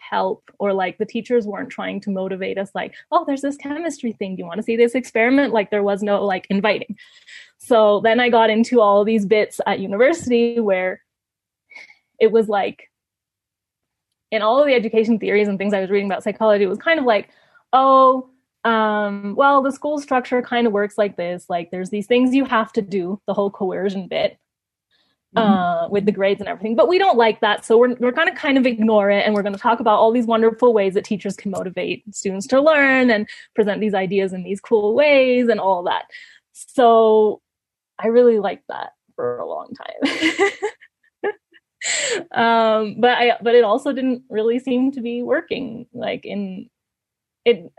help 0.08 0.50
or 0.60 0.72
like 0.72 0.98
the 0.98 1.06
teachers 1.06 1.46
weren't 1.46 1.70
trying 1.70 2.00
to 2.00 2.10
motivate 2.10 2.58
us 2.58 2.70
like 2.74 2.94
oh 3.10 3.24
there's 3.26 3.40
this 3.40 3.56
chemistry 3.56 4.12
thing 4.12 4.36
you 4.36 4.44
want 4.44 4.58
to 4.58 4.62
see 4.62 4.76
this 4.76 4.94
experiment? 4.94 5.52
Like 5.52 5.70
there 5.70 5.82
was 5.82 6.02
no 6.02 6.24
like 6.24 6.46
inviting. 6.48 6.96
So 7.58 8.00
then 8.00 8.20
i 8.20 8.28
got 8.28 8.50
into 8.50 8.80
all 8.80 9.04
these 9.04 9.26
bits 9.26 9.60
at 9.66 9.80
university 9.80 10.60
where 10.60 11.02
it 12.20 12.30
was 12.30 12.48
like 12.48 12.90
in 14.30 14.42
all 14.42 14.60
of 14.60 14.66
the 14.66 14.74
education 14.74 15.18
theories 15.18 15.48
and 15.48 15.58
things 15.58 15.74
i 15.74 15.80
was 15.80 15.90
reading 15.90 16.08
about 16.10 16.22
psychology 16.22 16.64
it 16.64 16.68
was 16.68 16.78
kind 16.78 17.00
of 17.00 17.06
like 17.06 17.30
oh 17.72 18.30
um, 18.64 19.34
well 19.36 19.62
the 19.62 19.72
school 19.72 19.98
structure 19.98 20.40
kind 20.42 20.66
of 20.66 20.72
works 20.72 20.96
like 20.96 21.16
this 21.16 21.46
like 21.48 21.70
there's 21.70 21.90
these 21.90 22.06
things 22.06 22.34
you 22.34 22.44
have 22.44 22.72
to 22.72 22.82
do 22.82 23.20
the 23.26 23.34
whole 23.34 23.50
coercion 23.50 24.08
bit 24.08 24.38
Mm-hmm. 25.36 25.52
uh, 25.52 25.88
with 25.88 26.06
the 26.06 26.12
grades 26.12 26.40
and 26.40 26.48
everything. 26.48 26.76
But 26.76 26.86
we 26.86 26.96
don't 26.96 27.18
like 27.18 27.40
that. 27.40 27.64
So 27.64 27.76
we're, 27.76 27.94
we're 27.94 28.12
going 28.12 28.28
to 28.28 28.34
kind 28.34 28.56
of 28.56 28.66
ignore 28.66 29.10
it. 29.10 29.26
And 29.26 29.34
we're 29.34 29.42
going 29.42 29.52
to 29.52 29.58
talk 29.58 29.80
about 29.80 29.98
all 29.98 30.12
these 30.12 30.26
wonderful 30.26 30.72
ways 30.72 30.94
that 30.94 31.04
teachers 31.04 31.34
can 31.34 31.50
motivate 31.50 32.04
students 32.14 32.46
to 32.48 32.60
learn 32.60 33.10
and 33.10 33.28
present 33.52 33.80
these 33.80 33.94
ideas 33.94 34.32
in 34.32 34.44
these 34.44 34.60
cool 34.60 34.94
ways 34.94 35.48
and 35.48 35.58
all 35.58 35.82
that. 35.84 36.04
So 36.52 37.40
I 37.98 38.08
really 38.08 38.38
liked 38.38 38.64
that 38.68 38.92
for 39.16 39.38
a 39.38 39.48
long 39.48 39.72
time. 39.74 40.52
um, 42.30 43.00
but 43.00 43.18
I, 43.18 43.36
but 43.42 43.56
it 43.56 43.64
also 43.64 43.92
didn't 43.92 44.22
really 44.30 44.60
seem 44.60 44.92
to 44.92 45.00
be 45.00 45.24
working 45.24 45.86
like 45.92 46.24
in 46.24 46.70
it, 47.44 47.72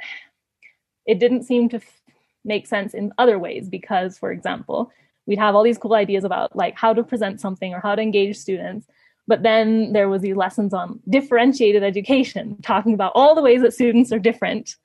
it 1.06 1.20
didn't 1.20 1.44
seem 1.44 1.70
to 1.70 1.78
f- 1.78 2.02
make 2.44 2.68
sense 2.68 2.94
in 2.94 3.12
other 3.18 3.40
ways 3.40 3.70
because, 3.70 4.18
for 4.18 4.32
example, 4.32 4.92
we'd 5.26 5.40
have 5.40 5.56
all 5.56 5.64
these 5.64 5.78
cool 5.78 5.94
ideas 5.94 6.24
about 6.24 6.56
like 6.56 6.76
how 6.76 6.94
to 6.94 7.04
present 7.04 7.42
something 7.42 7.74
or 7.74 7.80
how 7.80 7.96
to 7.96 8.02
engage 8.02 8.38
students 8.38 8.88
but 9.28 9.44
then 9.44 9.94
there 9.94 10.10
was 10.10 10.22
these 10.22 10.36
lessons 10.36 10.74
on 10.74 11.00
differentiated 11.10 11.84
education 11.84 12.58
talking 12.62 12.94
about 12.94 13.12
all 13.16 13.36
the 13.36 13.42
ways 13.42 13.62
that 13.62 13.74
students 13.74 14.12
are 14.12 14.20
different 14.20 14.76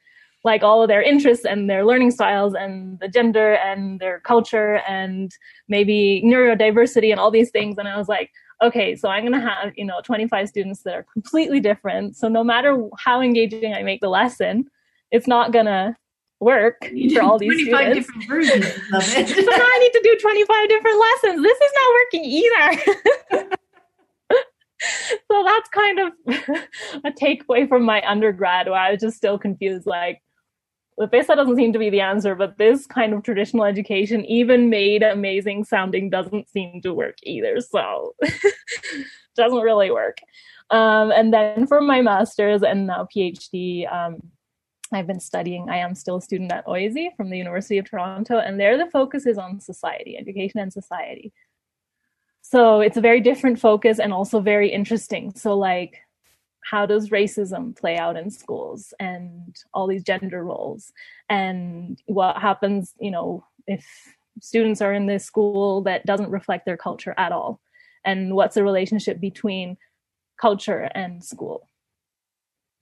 like 0.42 0.62
all 0.62 0.82
of 0.82 0.88
their 0.88 1.02
interests 1.02 1.44
and 1.44 1.68
their 1.68 1.84
learning 1.84 2.10
styles 2.10 2.54
and 2.54 2.98
the 3.00 3.08
gender 3.08 3.54
and 3.56 4.00
their 4.00 4.20
culture 4.20 4.76
and 4.88 5.32
maybe 5.68 6.22
neurodiversity 6.24 7.10
and 7.10 7.20
all 7.20 7.30
these 7.30 7.50
things. 7.50 7.76
And 7.76 7.86
i 7.86 7.98
was 7.98 8.08
like 8.08 8.30
okay 8.62 8.96
so 8.96 9.08
i'm 9.08 9.22
going 9.22 9.38
to 9.38 9.46
have 9.46 9.72
you 9.76 9.84
know 9.84 10.00
25 10.02 10.48
students 10.48 10.82
that 10.82 10.94
are 10.94 11.06
completely 11.12 11.60
different. 11.60 12.16
So 12.16 12.28
no 12.28 12.42
matter 12.42 12.88
how 12.98 13.20
engaging 13.20 13.74
i 13.74 13.82
make 13.82 14.00
the 14.00 14.08
lesson 14.08 14.70
it's 15.10 15.26
not 15.26 15.52
going 15.52 15.66
to 15.66 15.96
work 16.40 16.90
for 17.14 17.22
all 17.22 17.38
these 17.38 17.68
25 17.68 17.80
students. 17.80 17.94
different 17.94 18.28
versions 18.28 18.64
of 18.64 19.16
it. 19.16 19.28
so 19.28 19.42
now 19.42 19.64
I 19.64 19.78
need 19.78 19.92
to 19.92 20.00
do 20.02 20.18
25 20.20 20.68
different 20.68 21.00
lessons. 21.00 21.42
This 21.42 21.58
is 21.58 21.72
not 21.74 21.92
working 22.00 22.24
either. 22.24 23.56
so 25.30 25.44
that's 25.44 25.68
kind 25.68 26.00
of 26.00 26.12
a 27.04 27.10
takeaway 27.10 27.68
from 27.68 27.84
my 27.84 28.02
undergrad 28.08 28.68
where 28.68 28.80
I 28.80 28.92
was 28.92 29.00
just 29.00 29.16
still 29.16 29.38
confused 29.38 29.86
like 29.86 30.22
PESA 30.98 31.34
doesn't 31.34 31.56
seem 31.56 31.72
to 31.72 31.78
be 31.78 31.88
the 31.88 32.02
answer, 32.02 32.34
but 32.34 32.58
this 32.58 32.86
kind 32.86 33.14
of 33.14 33.22
traditional 33.22 33.64
education, 33.64 34.22
even 34.26 34.68
made 34.68 35.02
amazing 35.02 35.64
sounding, 35.64 36.10
doesn't 36.10 36.50
seem 36.50 36.82
to 36.82 36.92
work 36.92 37.16
either. 37.22 37.58
So 37.60 38.14
doesn't 39.34 39.62
really 39.62 39.90
work. 39.90 40.18
Um, 40.70 41.10
and 41.10 41.32
then 41.32 41.66
for 41.66 41.80
my 41.80 42.02
master's 42.02 42.62
and 42.62 42.86
now 42.86 43.08
PhD, 43.14 43.90
um, 43.90 44.20
I've 44.92 45.06
been 45.06 45.20
studying, 45.20 45.70
I 45.70 45.78
am 45.78 45.94
still 45.94 46.16
a 46.16 46.22
student 46.22 46.52
at 46.52 46.66
OISE 46.66 47.14
from 47.16 47.30
the 47.30 47.38
University 47.38 47.78
of 47.78 47.88
Toronto, 47.88 48.38
and 48.38 48.58
there 48.58 48.76
the 48.76 48.90
focus 48.90 49.24
is 49.26 49.38
on 49.38 49.60
society, 49.60 50.16
education 50.18 50.60
and 50.60 50.72
society. 50.72 51.32
So 52.42 52.80
it's 52.80 52.96
a 52.96 53.00
very 53.00 53.20
different 53.20 53.60
focus 53.60 54.00
and 54.00 54.12
also 54.12 54.40
very 54.40 54.70
interesting. 54.70 55.32
So, 55.36 55.56
like, 55.56 56.00
how 56.62 56.86
does 56.86 57.10
racism 57.10 57.76
play 57.76 57.96
out 57.96 58.16
in 58.16 58.30
schools 58.30 58.92
and 58.98 59.56
all 59.72 59.86
these 59.86 60.02
gender 60.02 60.44
roles? 60.44 60.92
And 61.28 62.00
what 62.06 62.38
happens, 62.38 62.94
you 63.00 63.10
know, 63.10 63.44
if 63.66 63.86
students 64.40 64.80
are 64.80 64.92
in 64.92 65.06
this 65.06 65.24
school 65.24 65.82
that 65.82 66.06
doesn't 66.06 66.30
reflect 66.30 66.66
their 66.66 66.76
culture 66.76 67.14
at 67.16 67.32
all? 67.32 67.60
And 68.04 68.34
what's 68.34 68.54
the 68.54 68.64
relationship 68.64 69.20
between 69.20 69.76
culture 70.40 70.90
and 70.94 71.22
school? 71.22 71.68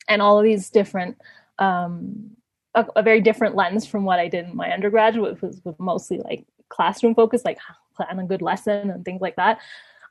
And 0.09 0.23
all 0.23 0.39
of 0.39 0.45
these 0.45 0.71
different 0.71 1.19
um, 1.59 2.31
a, 2.75 2.87
a, 2.97 3.03
very 3.03 3.21
different 3.21 3.57
lens 3.57 3.87
from 3.87 4.05
what 4.05 4.19
I 4.19 4.29
did 4.29 4.47
in 4.47 4.57
my 4.57 4.71
undergraduate, 4.71 5.41
which 5.43 5.63
was 5.65 5.75
mostly 5.79 6.19
like 6.19 6.47
classroom 6.69 7.15
focused, 7.15 7.45
like 7.45 7.59
plan 7.97 8.19
a 8.19 8.25
good 8.25 8.43
lesson 8.43 8.91
and 8.91 9.05
things 9.05 9.21
like 9.21 9.37
that. 9.37 9.61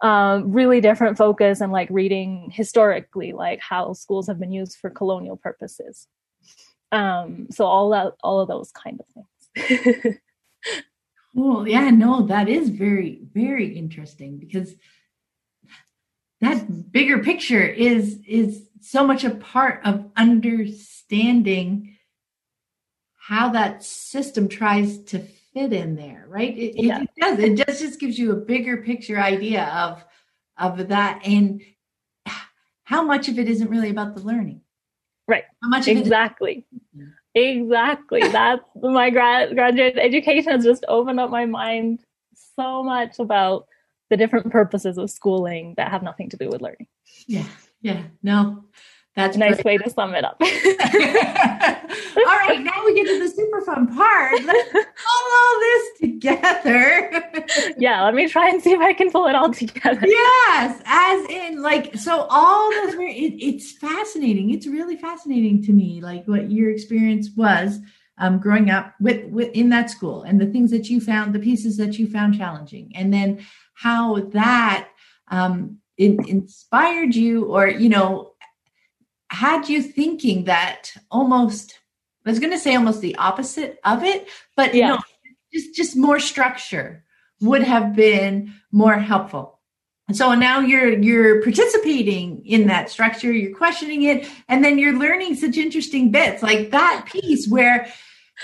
Um, 0.01 0.51
really 0.51 0.79
different 0.81 1.17
focus 1.17 1.61
and 1.61 1.71
like 1.71 1.87
reading 1.89 2.51
historically, 2.53 3.33
like 3.33 3.59
how 3.61 3.93
schools 3.93 4.27
have 4.27 4.39
been 4.39 4.51
used 4.51 4.77
for 4.77 4.89
colonial 4.89 5.37
purposes. 5.37 6.07
Um, 6.91 7.47
so 7.49 7.65
all 7.65 7.89
that, 7.89 8.13
all 8.23 8.39
of 8.39 8.47
those 8.47 8.71
kind 8.71 8.99
of 8.99 9.07
things. 9.55 10.17
cool. 11.35 11.67
Yeah, 11.67 11.89
no, 11.89 12.27
that 12.27 12.47
is 12.47 12.69
very, 12.69 13.21
very 13.33 13.75
interesting 13.75 14.37
because 14.37 14.75
that 16.41 16.91
bigger 16.91 17.19
picture 17.23 17.65
is 17.65 18.19
is 18.27 18.67
so 18.81 19.05
much 19.05 19.23
a 19.23 19.31
part 19.31 19.81
of 19.83 20.05
understanding 20.15 20.96
how 23.15 23.49
that 23.49 23.83
system 23.83 24.47
tries 24.47 24.99
to 25.03 25.19
fit 25.19 25.73
in 25.73 25.95
there 25.95 26.17
right? 26.27 26.57
It, 26.57 26.75
yeah. 26.75 27.01
it 27.01 27.09
does. 27.19 27.39
It 27.39 27.65
just 27.65 27.81
just 27.81 27.99
gives 27.99 28.19
you 28.19 28.31
a 28.31 28.35
bigger 28.35 28.77
picture 28.77 29.19
idea 29.19 29.65
of 29.65 30.05
of 30.57 30.87
that 30.89 31.21
and 31.25 31.61
how 32.83 33.03
much 33.03 33.27
of 33.27 33.37
it 33.37 33.47
isn't 33.47 33.69
really 33.69 33.89
about 33.89 34.15
the 34.15 34.21
learning. 34.21 34.61
Right. 35.27 35.43
How 35.61 35.69
much 35.69 35.87
exactly. 35.87 36.65
Exactly. 37.35 38.21
That's 38.31 38.63
my 38.81 39.09
grad 39.09 39.55
graduate 39.55 39.97
education 39.97 40.51
has 40.51 40.63
just 40.63 40.85
opened 40.87 41.19
up 41.19 41.29
my 41.29 41.45
mind 41.45 41.99
so 42.55 42.83
much 42.83 43.19
about 43.19 43.67
the 44.09 44.17
different 44.17 44.51
purposes 44.51 44.97
of 44.97 45.09
schooling 45.09 45.73
that 45.77 45.91
have 45.91 46.01
nothing 46.01 46.29
to 46.29 46.37
do 46.37 46.47
with 46.49 46.61
learning. 46.61 46.87
Yeah, 47.27 47.45
yeah, 47.81 48.03
no, 48.23 48.63
that's 49.17 49.35
a 49.35 49.39
nice 49.39 49.63
way 49.63 49.77
to 49.77 49.89
sum 49.89 50.13
it 50.13 50.23
up. 50.23 50.37
All 50.39 50.47
right, 50.47 50.61
now 52.61 52.85
we 52.85 52.93
get 52.93 53.07
to 53.07 53.19
the 53.19 53.27
super 53.27 53.61
fun 53.61 53.87
part. 53.95 54.43
Let's 54.43 54.71
pull 54.71 54.83
all 54.83 55.59
this 55.59 55.99
together. 55.99 57.23
yeah, 57.79 58.03
let 58.03 58.13
me 58.13 58.27
try 58.27 58.49
and 58.49 58.61
see 58.61 58.73
if 58.73 58.79
I 58.79 58.93
can 58.93 59.09
pull 59.09 59.25
it 59.25 59.33
all 59.33 59.51
together. 59.51 60.05
Yes, 60.05 60.79
as 60.85 61.27
in 61.29 61.63
like 61.63 61.95
so 61.95 62.27
all 62.29 62.71
those 62.71 62.93
it, 62.93 63.33
it's 63.39 63.71
fascinating. 63.71 64.51
It's 64.51 64.67
really 64.67 64.97
fascinating 64.97 65.63
to 65.63 65.73
me, 65.73 65.99
like 65.99 66.27
what 66.27 66.51
your 66.51 66.69
experience 66.69 67.31
was 67.35 67.79
um, 68.19 68.37
growing 68.37 68.69
up 68.69 68.93
with, 68.99 69.25
with 69.31 69.49
in 69.53 69.69
that 69.69 69.89
school 69.89 70.21
and 70.23 70.39
the 70.39 70.47
things 70.47 70.69
that 70.69 70.89
you 70.89 71.01
found, 71.01 71.33
the 71.33 71.39
pieces 71.39 71.75
that 71.77 71.97
you 71.97 72.07
found 72.07 72.37
challenging, 72.37 72.91
and 72.93 73.11
then 73.11 73.43
how 73.73 74.19
that 74.31 74.89
um, 75.29 75.79
in, 75.97 76.23
inspired 76.27 77.15
you 77.15 77.45
or 77.45 77.67
you 77.67 77.89
know 77.89 78.33
had 79.29 79.67
you 79.69 79.81
thinking 79.81 80.45
that 80.45 80.91
almost 81.11 81.79
i 82.25 82.29
was 82.29 82.39
going 82.39 82.51
to 82.51 82.59
say 82.59 82.75
almost 82.75 83.01
the 83.01 83.15
opposite 83.17 83.79
of 83.83 84.03
it 84.03 84.27
but 84.55 84.73
yeah. 84.73 84.89
no 84.89 84.99
just 85.53 85.75
just 85.75 85.95
more 85.95 86.19
structure 86.19 87.03
would 87.41 87.63
have 87.63 87.95
been 87.95 88.53
more 88.71 88.97
helpful 88.97 89.59
And 90.07 90.15
so 90.15 90.33
now 90.33 90.59
you're 90.59 90.97
you're 90.99 91.41
participating 91.43 92.45
in 92.45 92.67
that 92.67 92.89
structure 92.89 93.31
you're 93.31 93.55
questioning 93.55 94.03
it 94.03 94.29
and 94.47 94.63
then 94.63 94.77
you're 94.77 94.97
learning 94.97 95.35
such 95.35 95.57
interesting 95.57 96.11
bits 96.11 96.41
like 96.41 96.71
that 96.71 97.05
piece 97.11 97.47
where 97.47 97.87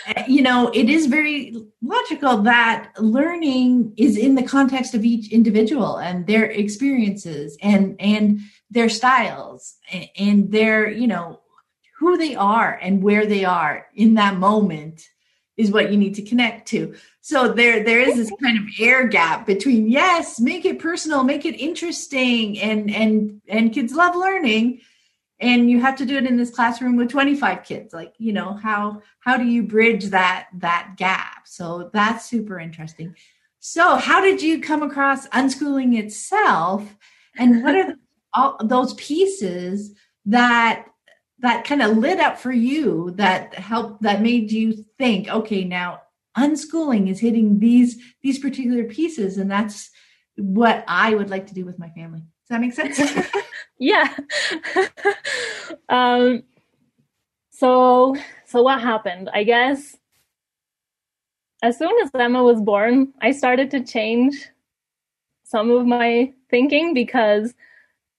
eh, 0.07 0.25
you 0.27 0.41
know, 0.41 0.69
it 0.73 0.89
is 0.89 1.05
very 1.07 1.55
logical 1.81 2.37
that 2.43 2.91
learning 2.99 3.93
is 3.97 4.17
in 4.17 4.35
the 4.35 4.43
context 4.43 4.93
of 4.93 5.05
each 5.05 5.31
individual 5.31 5.97
and 5.97 6.27
their 6.27 6.45
experiences 6.45 7.57
and 7.61 7.95
and 7.99 8.39
their 8.73 8.89
styles 8.89 9.75
and, 9.91 10.09
and 10.17 10.51
their, 10.51 10.89
you 10.89 11.07
know, 11.07 11.39
who 11.99 12.17
they 12.17 12.35
are 12.35 12.77
and 12.81 13.01
where 13.01 13.25
they 13.25 13.45
are 13.45 13.87
in 13.95 14.15
that 14.15 14.37
moment 14.37 15.07
is 15.55 15.71
what 15.71 15.91
you 15.91 15.97
need 15.97 16.15
to 16.15 16.23
connect 16.23 16.67
to. 16.67 16.95
So 17.21 17.53
there 17.53 17.83
there 17.83 17.99
is 17.99 18.15
this 18.15 18.31
kind 18.41 18.57
of 18.57 18.65
air 18.79 19.07
gap 19.07 19.45
between 19.45 19.87
yes, 19.87 20.39
make 20.39 20.65
it 20.65 20.79
personal, 20.79 21.23
make 21.23 21.45
it 21.45 21.55
interesting 21.55 22.59
and 22.59 22.93
and 22.93 23.41
and 23.47 23.71
kids 23.71 23.93
love 23.93 24.15
learning 24.15 24.81
and 25.39 25.69
you 25.69 25.79
have 25.81 25.97
to 25.97 26.05
do 26.05 26.17
it 26.17 26.25
in 26.25 26.37
this 26.37 26.51
classroom 26.51 26.95
with 26.95 27.09
25 27.09 27.63
kids. 27.63 27.93
Like 27.93 28.13
you 28.17 28.33
know 28.33 28.53
how 28.53 29.01
how 29.19 29.37
do 29.37 29.45
you 29.45 29.63
bridge 29.63 30.05
that 30.05 30.47
that 30.55 30.95
gap? 30.97 31.47
So 31.47 31.91
that's 31.93 32.25
super 32.25 32.59
interesting. 32.59 33.15
So 33.59 33.95
how 33.95 34.19
did 34.19 34.41
you 34.41 34.59
come 34.59 34.83
across 34.83 35.27
unschooling 35.29 35.97
itself 35.97 36.97
and 37.37 37.63
what 37.63 37.75
are 37.75 37.87
the, 37.87 37.99
all 38.33 38.57
those 38.63 38.93
pieces 38.95 39.93
that 40.25 40.85
that 41.39 41.65
kind 41.65 41.81
of 41.81 41.97
lit 41.97 42.19
up 42.19 42.37
for 42.37 42.51
you 42.51 43.11
that 43.11 43.53
helped 43.55 44.01
that 44.01 44.21
made 44.21 44.51
you 44.51 44.85
think 44.97 45.27
okay 45.29 45.63
now 45.63 46.01
unschooling 46.37 47.09
is 47.09 47.19
hitting 47.19 47.59
these 47.59 48.01
these 48.21 48.39
particular 48.39 48.85
pieces 48.85 49.37
and 49.37 49.51
that's 49.51 49.91
what 50.37 50.83
i 50.87 51.13
would 51.13 51.29
like 51.29 51.45
to 51.47 51.53
do 51.53 51.65
with 51.65 51.77
my 51.77 51.89
family 51.89 52.19
does 52.19 52.49
that 52.49 52.61
make 52.61 52.73
sense 52.73 52.99
yeah. 53.83 54.15
um, 55.89 56.43
so, 57.49 58.15
so 58.45 58.63
what 58.63 58.81
happened? 58.81 59.29
I 59.33 59.43
guess 59.43 59.97
as 61.61 61.77
soon 61.77 61.93
as 62.03 62.09
Emma 62.13 62.43
was 62.43 62.61
born, 62.61 63.13
I 63.21 63.31
started 63.31 63.71
to 63.71 63.83
change 63.83 64.49
some 65.43 65.71
of 65.71 65.85
my 65.85 66.33
thinking 66.49 66.93
because 66.93 67.53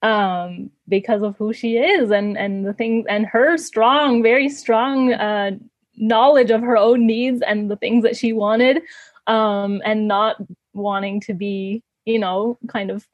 um, 0.04 0.70
because 0.86 1.22
of 1.22 1.34
who 1.38 1.52
she 1.54 1.78
is 1.78 2.10
and 2.10 2.36
and 2.36 2.66
the 2.66 2.74
things 2.74 3.06
and 3.08 3.26
her 3.26 3.56
strong, 3.56 4.22
very 4.22 4.50
strong 4.50 5.14
uh, 5.14 5.52
knowledge 5.96 6.50
of 6.50 6.60
her 6.60 6.76
own 6.76 7.06
needs 7.06 7.40
and 7.40 7.70
the 7.70 7.76
things 7.76 8.04
that 8.04 8.14
she 8.14 8.32
wanted, 8.34 8.82
um, 9.26 9.80
and 9.84 10.06
not 10.06 10.36
wanting 10.74 11.20
to 11.22 11.32
be, 11.32 11.82
you 12.04 12.18
know, 12.18 12.58
kind 12.68 12.90
of 12.90 13.08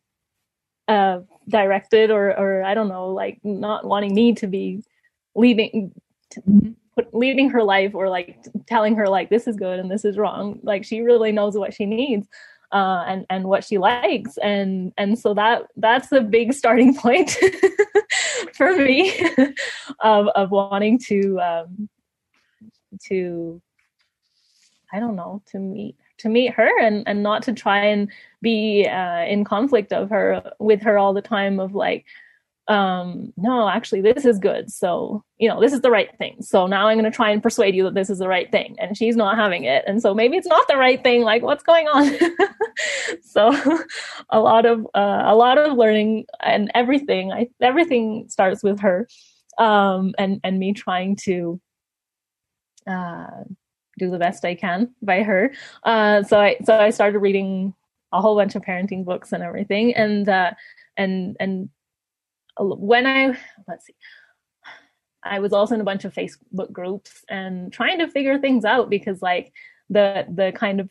uh, 0.88 1.20
directed 1.48 2.10
or 2.10 2.36
or 2.36 2.64
I 2.64 2.74
don't 2.74 2.88
know, 2.88 3.10
like 3.10 3.38
not 3.44 3.84
wanting 3.84 4.12
me 4.14 4.34
to 4.34 4.46
be 4.46 4.82
leading. 5.34 5.92
To, 6.32 6.42
leading 7.12 7.48
her 7.48 7.62
life 7.62 7.94
or 7.94 8.10
like 8.10 8.36
telling 8.66 8.94
her 8.94 9.08
like 9.08 9.30
this 9.30 9.46
is 9.46 9.56
good 9.56 9.78
and 9.78 9.90
this 9.90 10.04
is 10.04 10.18
wrong 10.18 10.60
like 10.62 10.84
she 10.84 11.00
really 11.00 11.32
knows 11.32 11.56
what 11.56 11.72
she 11.72 11.86
needs 11.86 12.28
uh, 12.72 13.04
and 13.06 13.26
and 13.30 13.44
what 13.44 13.64
she 13.64 13.78
likes. 13.78 14.36
And 14.38 14.92
and 14.96 15.18
so 15.18 15.34
that 15.34 15.68
that's 15.76 16.12
a 16.12 16.20
big 16.20 16.52
starting 16.52 16.94
point 17.04 17.36
for 18.54 18.76
me 18.76 19.12
of 20.00 20.28
of 20.28 20.50
wanting 20.50 20.98
to 21.06 21.40
um, 21.40 21.88
to 23.08 23.60
I 24.92 25.00
don't 25.00 25.16
know 25.16 25.42
to 25.46 25.58
meet 25.58 25.96
to 26.18 26.28
meet 26.28 26.52
her 26.54 26.70
and 26.80 27.02
and 27.06 27.22
not 27.22 27.42
to 27.44 27.52
try 27.52 27.84
and 27.86 28.10
be 28.42 28.86
uh, 28.86 29.24
in 29.24 29.44
conflict 29.44 29.92
of 29.92 30.10
her 30.10 30.52
with 30.58 30.82
her 30.82 30.98
all 30.98 31.14
the 31.14 31.22
time 31.22 31.60
of 31.60 31.74
like 31.74 32.04
um, 32.70 33.32
no, 33.36 33.68
actually, 33.68 34.00
this 34.00 34.24
is 34.24 34.38
good. 34.38 34.70
So, 34.70 35.24
you 35.38 35.48
know, 35.48 35.60
this 35.60 35.72
is 35.72 35.80
the 35.80 35.90
right 35.90 36.16
thing. 36.18 36.36
So 36.40 36.68
now 36.68 36.86
I'm 36.86 36.96
going 36.96 37.10
to 37.10 37.14
try 37.14 37.30
and 37.30 37.42
persuade 37.42 37.74
you 37.74 37.82
that 37.82 37.94
this 37.94 38.08
is 38.08 38.20
the 38.20 38.28
right 38.28 38.50
thing. 38.52 38.76
And 38.78 38.96
she's 38.96 39.16
not 39.16 39.36
having 39.36 39.64
it. 39.64 39.82
And 39.88 40.00
so 40.00 40.14
maybe 40.14 40.36
it's 40.36 40.46
not 40.46 40.68
the 40.68 40.76
right 40.76 41.02
thing. 41.02 41.22
Like, 41.22 41.42
what's 41.42 41.64
going 41.64 41.88
on? 41.88 42.16
so 43.22 43.50
a 44.30 44.38
lot 44.38 44.66
of, 44.66 44.86
uh, 44.94 45.22
a 45.24 45.34
lot 45.34 45.58
of 45.58 45.76
learning 45.76 46.26
and 46.40 46.70
everything, 46.72 47.32
I, 47.32 47.48
everything 47.60 48.28
starts 48.28 48.62
with 48.62 48.78
her. 48.80 49.08
Um, 49.58 50.14
and, 50.16 50.40
and 50.44 50.60
me 50.60 50.72
trying 50.72 51.16
to, 51.24 51.60
uh, 52.86 53.42
do 53.98 54.10
the 54.10 54.18
best 54.18 54.44
I 54.44 54.54
can 54.54 54.94
by 55.02 55.24
her. 55.24 55.52
Uh, 55.82 56.22
so 56.22 56.38
I, 56.40 56.56
so 56.64 56.78
I 56.78 56.90
started 56.90 57.18
reading 57.18 57.74
a 58.12 58.20
whole 58.20 58.36
bunch 58.36 58.54
of 58.54 58.62
parenting 58.62 59.04
books 59.04 59.32
and 59.32 59.42
everything. 59.42 59.92
And, 59.96 60.28
uh, 60.28 60.52
and, 60.96 61.36
and 61.40 61.68
when 62.58 63.06
I 63.06 63.38
let's 63.68 63.86
see, 63.86 63.94
I 65.22 65.40
was 65.40 65.52
also 65.52 65.74
in 65.74 65.80
a 65.80 65.84
bunch 65.84 66.04
of 66.04 66.14
Facebook 66.14 66.72
groups 66.72 67.24
and 67.28 67.72
trying 67.72 67.98
to 67.98 68.08
figure 68.08 68.38
things 68.38 68.64
out 68.64 68.90
because 68.90 69.22
like 69.22 69.52
the 69.88 70.26
the 70.28 70.52
kind 70.54 70.80
of 70.80 70.90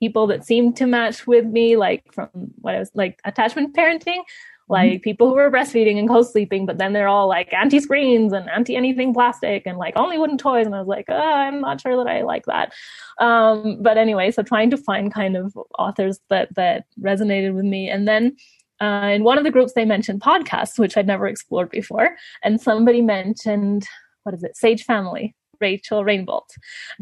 people 0.00 0.26
that 0.28 0.46
seemed 0.46 0.76
to 0.76 0.86
match 0.86 1.26
with 1.26 1.44
me, 1.44 1.76
like 1.76 2.04
from 2.12 2.28
what 2.60 2.74
I 2.74 2.78
was 2.78 2.90
like 2.94 3.20
attachment 3.24 3.76
parenting, 3.76 4.20
mm-hmm. 4.20 4.72
like 4.72 4.92
mm-hmm. 4.92 5.02
people 5.02 5.28
who 5.28 5.34
were 5.34 5.50
breastfeeding 5.50 5.98
and 5.98 6.08
co-sleeping, 6.08 6.64
but 6.64 6.78
then 6.78 6.92
they're 6.92 7.08
all 7.08 7.28
like 7.28 7.52
anti-screens 7.52 8.32
and 8.32 8.48
anti-anything 8.48 9.12
plastic 9.12 9.66
and 9.66 9.78
like 9.78 9.94
only 9.96 10.18
wooden 10.18 10.38
toys. 10.38 10.64
And 10.64 10.74
I 10.74 10.78
was 10.78 10.88
like, 10.88 11.06
oh, 11.08 11.14
I'm 11.14 11.60
not 11.60 11.80
sure 11.80 11.96
that 12.02 12.10
I 12.10 12.22
like 12.22 12.46
that. 12.46 12.72
Um, 13.18 13.82
but 13.82 13.98
anyway, 13.98 14.30
so 14.30 14.42
trying 14.42 14.70
to 14.70 14.78
find 14.78 15.12
kind 15.12 15.36
of 15.36 15.56
authors 15.78 16.20
that 16.30 16.54
that 16.54 16.86
resonated 16.98 17.54
with 17.54 17.66
me. 17.66 17.90
And 17.90 18.08
then 18.08 18.36
uh, 18.80 19.10
in 19.12 19.24
one 19.24 19.38
of 19.38 19.44
the 19.44 19.50
groups, 19.50 19.72
they 19.74 19.84
mentioned 19.84 20.20
podcasts, 20.20 20.78
which 20.78 20.96
I'd 20.96 21.06
never 21.06 21.26
explored 21.26 21.70
before. 21.70 22.16
And 22.42 22.60
somebody 22.60 23.02
mentioned, 23.02 23.86
what 24.22 24.34
is 24.34 24.42
it, 24.42 24.56
Sage 24.56 24.84
Family, 24.84 25.34
Rachel 25.60 26.04
Rainbolt. 26.04 26.50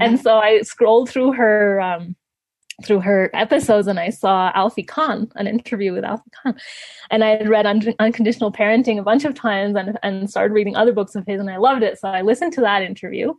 And 0.00 0.20
so 0.20 0.38
I 0.38 0.62
scrolled 0.62 1.10
through 1.10 1.32
her. 1.32 1.80
Um, 1.80 2.16
through 2.84 3.00
her 3.00 3.28
episodes 3.34 3.88
and 3.88 3.98
I 3.98 4.10
saw 4.10 4.52
Alfie 4.54 4.84
Kohn, 4.84 5.32
an 5.34 5.48
interview 5.48 5.92
with 5.92 6.04
Alfie 6.04 6.30
Kohn. 6.40 6.54
And 7.10 7.24
I 7.24 7.30
had 7.30 7.48
read 7.48 7.66
Un- 7.66 7.94
Unconditional 7.98 8.52
Parenting 8.52 9.00
a 9.00 9.02
bunch 9.02 9.24
of 9.24 9.34
times 9.34 9.74
and, 9.74 9.98
and 10.04 10.30
started 10.30 10.54
reading 10.54 10.76
other 10.76 10.92
books 10.92 11.16
of 11.16 11.26
his 11.26 11.40
and 11.40 11.50
I 11.50 11.56
loved 11.56 11.82
it. 11.82 11.98
So 11.98 12.06
I 12.06 12.22
listened 12.22 12.52
to 12.52 12.60
that 12.60 12.82
interview. 12.82 13.34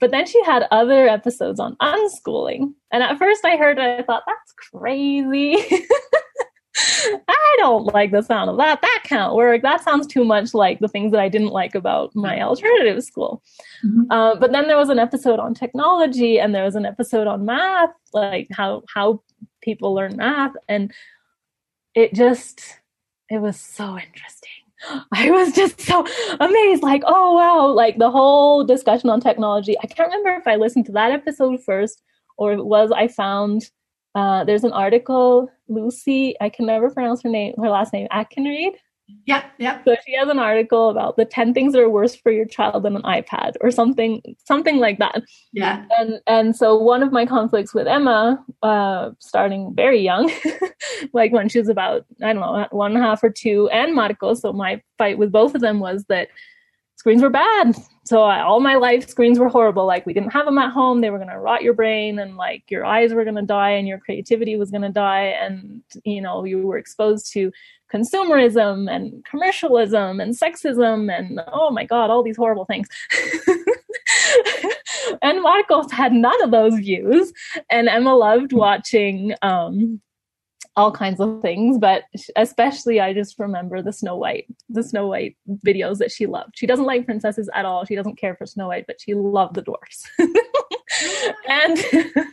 But 0.00 0.10
then 0.10 0.26
she 0.26 0.42
had 0.44 0.66
other 0.70 1.06
episodes 1.06 1.60
on 1.60 1.76
unschooling. 1.82 2.72
And 2.90 3.02
at 3.02 3.18
first 3.18 3.44
I 3.44 3.56
heard 3.56 3.78
it, 3.78 4.00
I 4.00 4.02
thought, 4.04 4.22
that's 4.26 4.52
crazy. 4.70 5.56
I 6.76 7.56
don't 7.58 7.92
like 7.94 8.12
the 8.12 8.22
sound 8.22 8.50
of 8.50 8.56
that. 8.58 8.80
That 8.82 9.00
can't 9.04 9.34
work. 9.34 9.62
That 9.62 9.82
sounds 9.82 10.06
too 10.06 10.24
much 10.24 10.54
like 10.54 10.80
the 10.80 10.88
things 10.88 11.12
that 11.12 11.20
I 11.20 11.28
didn't 11.28 11.48
like 11.48 11.74
about 11.74 12.14
my 12.14 12.36
mm-hmm. 12.36 12.48
alternative 12.48 13.02
school. 13.02 13.42
Mm-hmm. 13.84 14.10
Uh, 14.10 14.36
but 14.36 14.52
then 14.52 14.68
there 14.68 14.76
was 14.76 14.90
an 14.90 14.98
episode 14.98 15.40
on 15.40 15.54
technology, 15.54 16.38
and 16.38 16.54
there 16.54 16.64
was 16.64 16.76
an 16.76 16.86
episode 16.86 17.26
on 17.26 17.44
math, 17.44 17.90
like 18.12 18.48
how 18.52 18.82
how 18.92 19.22
people 19.62 19.94
learn 19.94 20.16
math, 20.16 20.52
and 20.68 20.92
it 21.94 22.14
just 22.14 22.80
it 23.30 23.40
was 23.40 23.58
so 23.58 23.98
interesting. 23.98 24.50
I 25.12 25.30
was 25.30 25.52
just 25.52 25.80
so 25.80 26.06
amazed, 26.38 26.82
like, 26.82 27.02
oh 27.06 27.34
wow, 27.34 27.66
like 27.68 27.98
the 27.98 28.10
whole 28.10 28.64
discussion 28.64 29.10
on 29.10 29.20
technology. 29.20 29.76
I 29.82 29.86
can't 29.86 30.10
remember 30.10 30.40
if 30.40 30.46
I 30.46 30.56
listened 30.56 30.86
to 30.86 30.92
that 30.92 31.12
episode 31.12 31.62
first 31.64 32.02
or 32.36 32.52
it 32.52 32.64
was 32.64 32.90
I 32.92 33.08
found 33.08 33.70
uh, 34.14 34.44
there's 34.44 34.64
an 34.64 34.72
article, 34.72 35.50
Lucy, 35.68 36.34
I 36.40 36.48
can 36.48 36.66
never 36.66 36.90
pronounce 36.90 37.22
her 37.22 37.28
name, 37.28 37.54
her 37.58 37.68
last 37.68 37.92
name, 37.92 38.08
AitkenRead. 38.12 38.72
Yeah, 39.24 39.44
yeah. 39.58 39.82
So 39.84 39.96
she 40.06 40.14
has 40.16 40.28
an 40.28 40.38
article 40.38 40.90
about 40.90 41.16
the 41.16 41.24
10 41.24 41.54
things 41.54 41.72
that 41.72 41.80
are 41.80 41.88
worse 41.88 42.14
for 42.14 42.30
your 42.30 42.44
child 42.44 42.82
than 42.82 42.96
an 42.96 43.02
iPad 43.02 43.54
or 43.60 43.70
something, 43.70 44.22
something 44.44 44.78
like 44.78 44.98
that. 44.98 45.22
Yeah. 45.52 45.84
And 45.98 46.20
and 46.26 46.56
so 46.56 46.76
one 46.76 47.02
of 47.02 47.12
my 47.12 47.24
conflicts 47.24 47.72
with 47.72 47.86
Emma, 47.86 48.44
uh, 48.62 49.10
starting 49.18 49.74
very 49.74 50.00
young, 50.00 50.30
like 51.12 51.32
when 51.32 51.48
she 51.48 51.58
was 51.58 51.68
about, 51.68 52.04
I 52.22 52.32
don't 52.32 52.42
know, 52.42 52.66
one 52.70 52.94
and 52.94 53.02
a 53.02 53.06
half 53.06 53.24
or 53.24 53.30
two, 53.30 53.68
and 53.70 53.94
Marco. 53.94 54.34
So 54.34 54.52
my 54.52 54.82
fight 54.98 55.18
with 55.18 55.32
both 55.32 55.54
of 55.54 55.62
them 55.62 55.80
was 55.80 56.04
that 56.08 56.28
screens 56.98 57.22
were 57.22 57.30
bad. 57.30 57.76
So 58.04 58.22
I, 58.22 58.42
all 58.42 58.60
my 58.60 58.74
life, 58.74 59.08
screens 59.08 59.38
were 59.38 59.48
horrible. 59.48 59.86
Like 59.86 60.04
we 60.04 60.12
didn't 60.12 60.32
have 60.32 60.46
them 60.46 60.58
at 60.58 60.72
home; 60.72 61.00
they 61.00 61.10
were 61.10 61.18
going 61.18 61.30
to 61.30 61.38
rot 61.38 61.62
your 61.62 61.74
brain, 61.74 62.18
and 62.18 62.36
like 62.36 62.70
your 62.70 62.84
eyes 62.84 63.14
were 63.14 63.24
going 63.24 63.36
to 63.36 63.42
die, 63.42 63.70
and 63.70 63.86
your 63.86 63.98
creativity 63.98 64.56
was 64.56 64.70
going 64.70 64.82
to 64.82 64.88
die, 64.88 65.34
and 65.40 65.82
you 66.04 66.20
know 66.20 66.44
you 66.44 66.58
were 66.66 66.78
exposed 66.78 67.32
to 67.32 67.52
consumerism 67.92 68.90
and 68.90 69.24
commercialism 69.24 70.20
and 70.20 70.36
sexism, 70.36 71.16
and 71.16 71.40
oh 71.52 71.70
my 71.70 71.84
god, 71.84 72.10
all 72.10 72.22
these 72.22 72.36
horrible 72.36 72.64
things. 72.64 72.88
and 75.22 75.42
Marcos 75.42 75.90
had 75.92 76.12
none 76.12 76.42
of 76.42 76.50
those 76.50 76.74
views, 76.74 77.32
and 77.70 77.88
Emma 77.88 78.14
loved 78.14 78.52
watching 78.52 79.34
um, 79.42 80.00
all 80.78 80.92
kinds 80.92 81.18
of 81.18 81.42
things, 81.42 81.76
but 81.76 82.04
especially 82.36 83.00
I 83.00 83.12
just 83.12 83.36
remember 83.40 83.82
the 83.82 83.92
Snow 83.92 84.16
White, 84.16 84.46
the 84.68 84.84
Snow 84.84 85.08
White 85.08 85.36
videos 85.66 85.98
that 85.98 86.12
she 86.12 86.26
loved. 86.26 86.52
She 86.54 86.66
doesn't 86.66 86.84
like 86.84 87.04
princesses 87.04 87.50
at 87.52 87.64
all. 87.64 87.84
She 87.84 87.96
doesn't 87.96 88.16
care 88.16 88.36
for 88.36 88.46
Snow 88.46 88.68
White, 88.68 88.86
but 88.86 89.00
she 89.00 89.14
loved 89.14 89.56
the 89.56 89.62
dwarfs. 89.62 90.08
and 91.48 91.78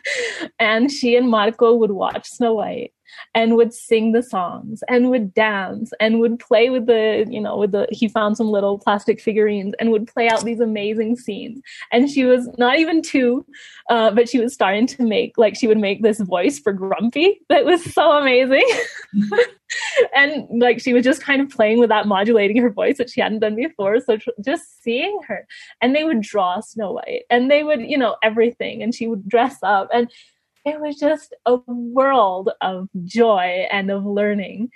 and 0.58 0.90
she 0.90 1.16
and 1.16 1.28
Marco 1.28 1.74
would 1.74 1.92
watch 1.92 2.28
Snow 2.28 2.54
White 2.54 2.92
and 3.34 3.56
would 3.56 3.72
sing 3.72 4.12
the 4.12 4.22
songs 4.22 4.82
and 4.88 5.10
would 5.10 5.32
dance 5.32 5.92
and 6.00 6.20
would 6.20 6.38
play 6.38 6.70
with 6.70 6.86
the 6.86 7.26
you 7.28 7.40
know 7.40 7.56
with 7.56 7.72
the 7.72 7.86
he 7.90 8.08
found 8.08 8.36
some 8.36 8.48
little 8.48 8.78
plastic 8.78 9.20
figurines 9.20 9.74
and 9.78 9.90
would 9.90 10.06
play 10.06 10.28
out 10.28 10.44
these 10.44 10.60
amazing 10.60 11.16
scenes. 11.16 11.60
And 11.92 12.10
she 12.10 12.24
was 12.24 12.48
not 12.58 12.78
even 12.78 13.02
two 13.02 13.44
uh, 13.90 14.10
but 14.10 14.28
she 14.28 14.38
was 14.38 14.52
starting 14.52 14.86
to 14.86 15.02
make 15.02 15.36
like 15.36 15.56
she 15.56 15.66
would 15.66 15.78
make 15.78 16.02
this 16.02 16.20
voice 16.20 16.58
for 16.58 16.72
grumpy 16.72 17.40
that 17.48 17.64
was 17.64 17.82
so 17.92 18.12
amazing 18.12 18.66
and 20.16 20.46
like 20.60 20.80
she 20.80 20.92
was 20.92 21.04
just 21.04 21.22
kind 21.22 21.40
of 21.40 21.50
playing 21.50 21.78
with 21.78 21.88
that 21.88 22.06
modulating 22.06 22.56
her 22.58 22.70
voice 22.70 22.98
that 22.98 23.10
she 23.10 23.20
hadn't 23.20 23.40
done 23.40 23.56
before. 23.56 24.00
So 24.00 24.16
tr- 24.16 24.30
just 24.44 24.82
seeing 24.82 25.20
her. 25.26 25.46
And 25.80 25.94
they 25.94 26.04
would 26.04 26.20
draw 26.20 26.60
snow 26.60 26.92
white. 26.92 27.24
And 27.30 27.50
they 27.50 27.62
would 27.62 27.80
you 27.80 27.98
know 27.98 28.16
everything. 28.22 28.82
And 28.82 28.94
she 28.94 29.06
would 29.06 29.28
dress 29.28 29.56
up. 29.62 29.88
And 29.92 30.10
it 30.64 30.80
was 30.80 30.98
just 30.98 31.34
a 31.46 31.56
world 31.66 32.50
of 32.60 32.88
joy 33.04 33.66
and 33.70 33.90
of 33.90 34.04
learning. 34.04 34.70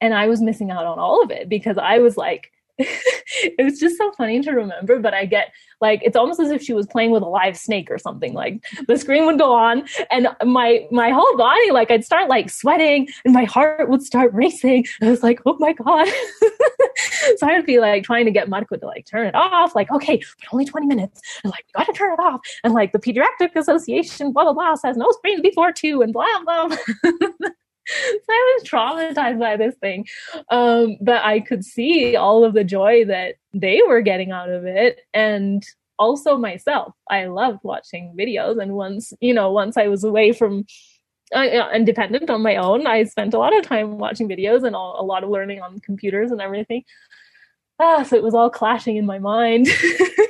And 0.00 0.14
I 0.14 0.26
was 0.26 0.40
missing 0.40 0.70
out 0.70 0.86
on 0.86 0.98
all 0.98 1.22
of 1.22 1.30
it 1.30 1.48
because 1.48 1.78
I 1.78 1.98
was 1.98 2.16
like, 2.16 2.50
it 2.78 3.64
was 3.64 3.78
just 3.80 3.96
so 3.96 4.12
funny 4.12 4.40
to 4.42 4.52
remember, 4.52 4.98
but 4.98 5.14
I 5.14 5.24
get 5.24 5.52
like 5.80 6.00
it's 6.02 6.16
almost 6.16 6.40
as 6.40 6.50
if 6.50 6.62
she 6.62 6.74
was 6.74 6.86
playing 6.86 7.10
with 7.10 7.22
a 7.22 7.26
live 7.26 7.56
snake 7.56 7.90
or 7.90 7.98
something. 7.98 8.34
Like 8.34 8.64
the 8.86 8.98
screen 8.98 9.24
would 9.26 9.38
go 9.38 9.52
on 9.52 9.86
and 10.10 10.28
my 10.44 10.86
my 10.90 11.10
whole 11.10 11.36
body, 11.36 11.70
like 11.70 11.90
I'd 11.90 12.04
start 12.04 12.28
like 12.28 12.50
sweating 12.50 13.08
and 13.24 13.32
my 13.32 13.44
heart 13.44 13.88
would 13.88 14.02
start 14.02 14.32
racing. 14.34 14.86
I 15.00 15.10
was 15.10 15.22
like, 15.22 15.40
oh 15.46 15.56
my 15.58 15.72
God. 15.72 16.06
so 17.36 17.46
I'd 17.46 17.64
be 17.64 17.78
like 17.78 18.04
trying 18.04 18.26
to 18.26 18.30
get 18.30 18.48
Marco 18.48 18.76
to 18.76 18.86
like 18.86 19.06
turn 19.06 19.26
it 19.26 19.34
off, 19.34 19.74
like, 19.74 19.90
okay, 19.90 20.18
but 20.18 20.48
only 20.52 20.64
20 20.64 20.86
minutes. 20.86 21.20
And 21.44 21.50
like, 21.50 21.64
we 21.66 21.78
gotta 21.78 21.92
turn 21.92 22.12
it 22.12 22.20
off. 22.20 22.40
And 22.62 22.74
like 22.74 22.92
the 22.92 22.98
pediatric 22.98 23.56
association, 23.56 24.32
blah 24.32 24.44
blah 24.44 24.52
blah, 24.52 24.74
says 24.74 24.96
no 24.96 25.10
screens 25.12 25.40
before 25.40 25.72
two 25.72 26.02
and 26.02 26.12
blah 26.12 26.26
blah. 26.44 26.76
I 28.28 28.58
was 28.58 28.68
traumatized 28.68 29.38
by 29.38 29.56
this 29.56 29.74
thing. 29.76 30.06
Um, 30.50 30.96
but 31.00 31.24
I 31.24 31.40
could 31.40 31.64
see 31.64 32.16
all 32.16 32.44
of 32.44 32.54
the 32.54 32.64
joy 32.64 33.04
that 33.06 33.36
they 33.52 33.80
were 33.86 34.00
getting 34.00 34.32
out 34.32 34.50
of 34.50 34.64
it. 34.66 35.00
And 35.14 35.64
also 35.98 36.36
myself, 36.36 36.94
I 37.08 37.26
loved 37.26 37.60
watching 37.62 38.14
videos. 38.18 38.60
And 38.60 38.72
once, 38.72 39.12
you 39.20 39.34
know, 39.34 39.50
once 39.50 39.76
I 39.76 39.88
was 39.88 40.04
away 40.04 40.32
from 40.32 40.64
uh, 41.34 41.68
independent 41.74 42.30
on 42.30 42.42
my 42.42 42.56
own, 42.56 42.86
I 42.86 43.04
spent 43.04 43.34
a 43.34 43.38
lot 43.38 43.56
of 43.56 43.64
time 43.64 43.98
watching 43.98 44.28
videos 44.28 44.64
and 44.64 44.76
all, 44.76 45.00
a 45.00 45.04
lot 45.04 45.24
of 45.24 45.30
learning 45.30 45.60
on 45.60 45.80
computers 45.80 46.30
and 46.30 46.40
everything. 46.40 46.84
Ah, 47.78 48.02
so 48.02 48.16
it 48.16 48.22
was 48.22 48.34
all 48.34 48.50
clashing 48.50 48.96
in 48.96 49.06
my 49.06 49.18
mind. 49.18 49.68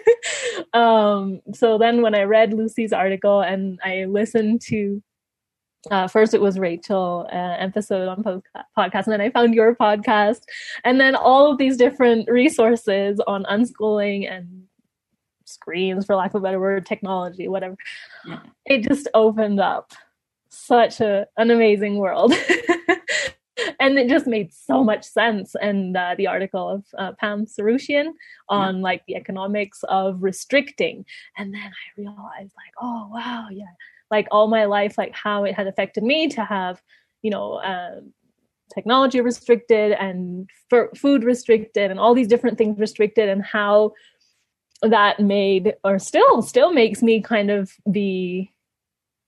um, 0.73 1.41
so 1.55 1.78
then 1.78 2.03
when 2.03 2.15
I 2.15 2.23
read 2.23 2.53
Lucy's 2.53 2.93
article 2.93 3.41
and 3.41 3.78
I 3.85 4.07
listened 4.07 4.62
to 4.62 5.03
uh, 5.91 6.09
first 6.09 6.35
it 6.35 6.41
was 6.41 6.59
Rachel 6.59 7.29
uh, 7.33 7.57
episode 7.59 8.09
on 8.09 8.23
podcast, 8.77 9.05
and 9.05 9.13
then 9.13 9.21
I 9.21 9.31
found 9.31 9.55
your 9.55 9.75
podcast, 9.75 10.43
and 10.85 11.01
then 11.01 11.15
all 11.15 11.51
of 11.51 11.59
these 11.59 11.77
different 11.77 12.29
resources 12.31 13.21
on 13.27 13.45
unschooling 13.45 14.31
and 14.31 14.65
screens, 15.45 16.07
for 16.07 16.17
lack 16.17 16.35
of 16.35 16.41
a 16.41 16.45
better 16.45 16.61
word, 16.61 16.87
technology, 16.87 17.49
whatever. 17.49 17.77
Yeah. 18.27 18.41
It 18.65 18.83
just 18.83 19.09
opened 19.15 19.61
up 19.61 19.93
such 20.49 21.01
a 21.01 21.27
an 21.37 21.51
amazing 21.51 21.97
world. 21.99 22.33
and 23.81 23.99
it 23.99 24.09
just 24.09 24.27
made 24.27 24.53
so 24.53 24.83
much 24.83 25.05
sense. 25.05 25.55
And 25.61 25.97
uh, 25.97 26.15
the 26.17 26.27
article 26.27 26.69
of 26.69 26.85
uh, 26.99 27.13
Pam 27.13 27.47
Tsarouchian 27.47 28.13
on 28.49 28.77
yeah. 28.77 28.83
like 28.83 29.03
the 29.07 29.17
economics 29.17 29.83
of 29.89 30.23
restricting, 30.23 31.05
and 31.37 31.55
then 31.55 31.63
I 31.63 32.01
realized 32.01 32.53
like, 32.57 32.75
oh 32.81 33.09
wow, 33.13 33.47
yeah, 33.51 33.65
like 34.11 34.28
all 34.31 34.49
my 34.49 34.65
life, 34.66 34.97
like 34.99 35.15
how 35.15 35.45
it 35.45 35.55
had 35.55 35.66
affected 35.66 36.05
me 36.05 36.28
to 36.28 36.45
have, 36.45 36.81
you 37.23 37.31
know, 37.31 37.61
um, 37.62 38.12
technology 38.74 39.20
restricted 39.20 39.93
and 39.93 40.49
f- 40.73 40.97
food 40.97 41.24
restricted 41.24 41.91
and 41.91 42.01
all 42.01 42.15
these 42.15 42.28
different 42.28 42.59
things 42.59 42.78
restricted, 42.78 43.28
and 43.28 43.45
how 43.45 43.93
that 44.83 45.20
made 45.20 45.74
or 45.85 45.99
still 45.99 46.43
still 46.43 46.73
makes 46.73 47.03
me 47.03 47.20
kind 47.23 47.51
of 47.51 47.73
be 47.91 48.53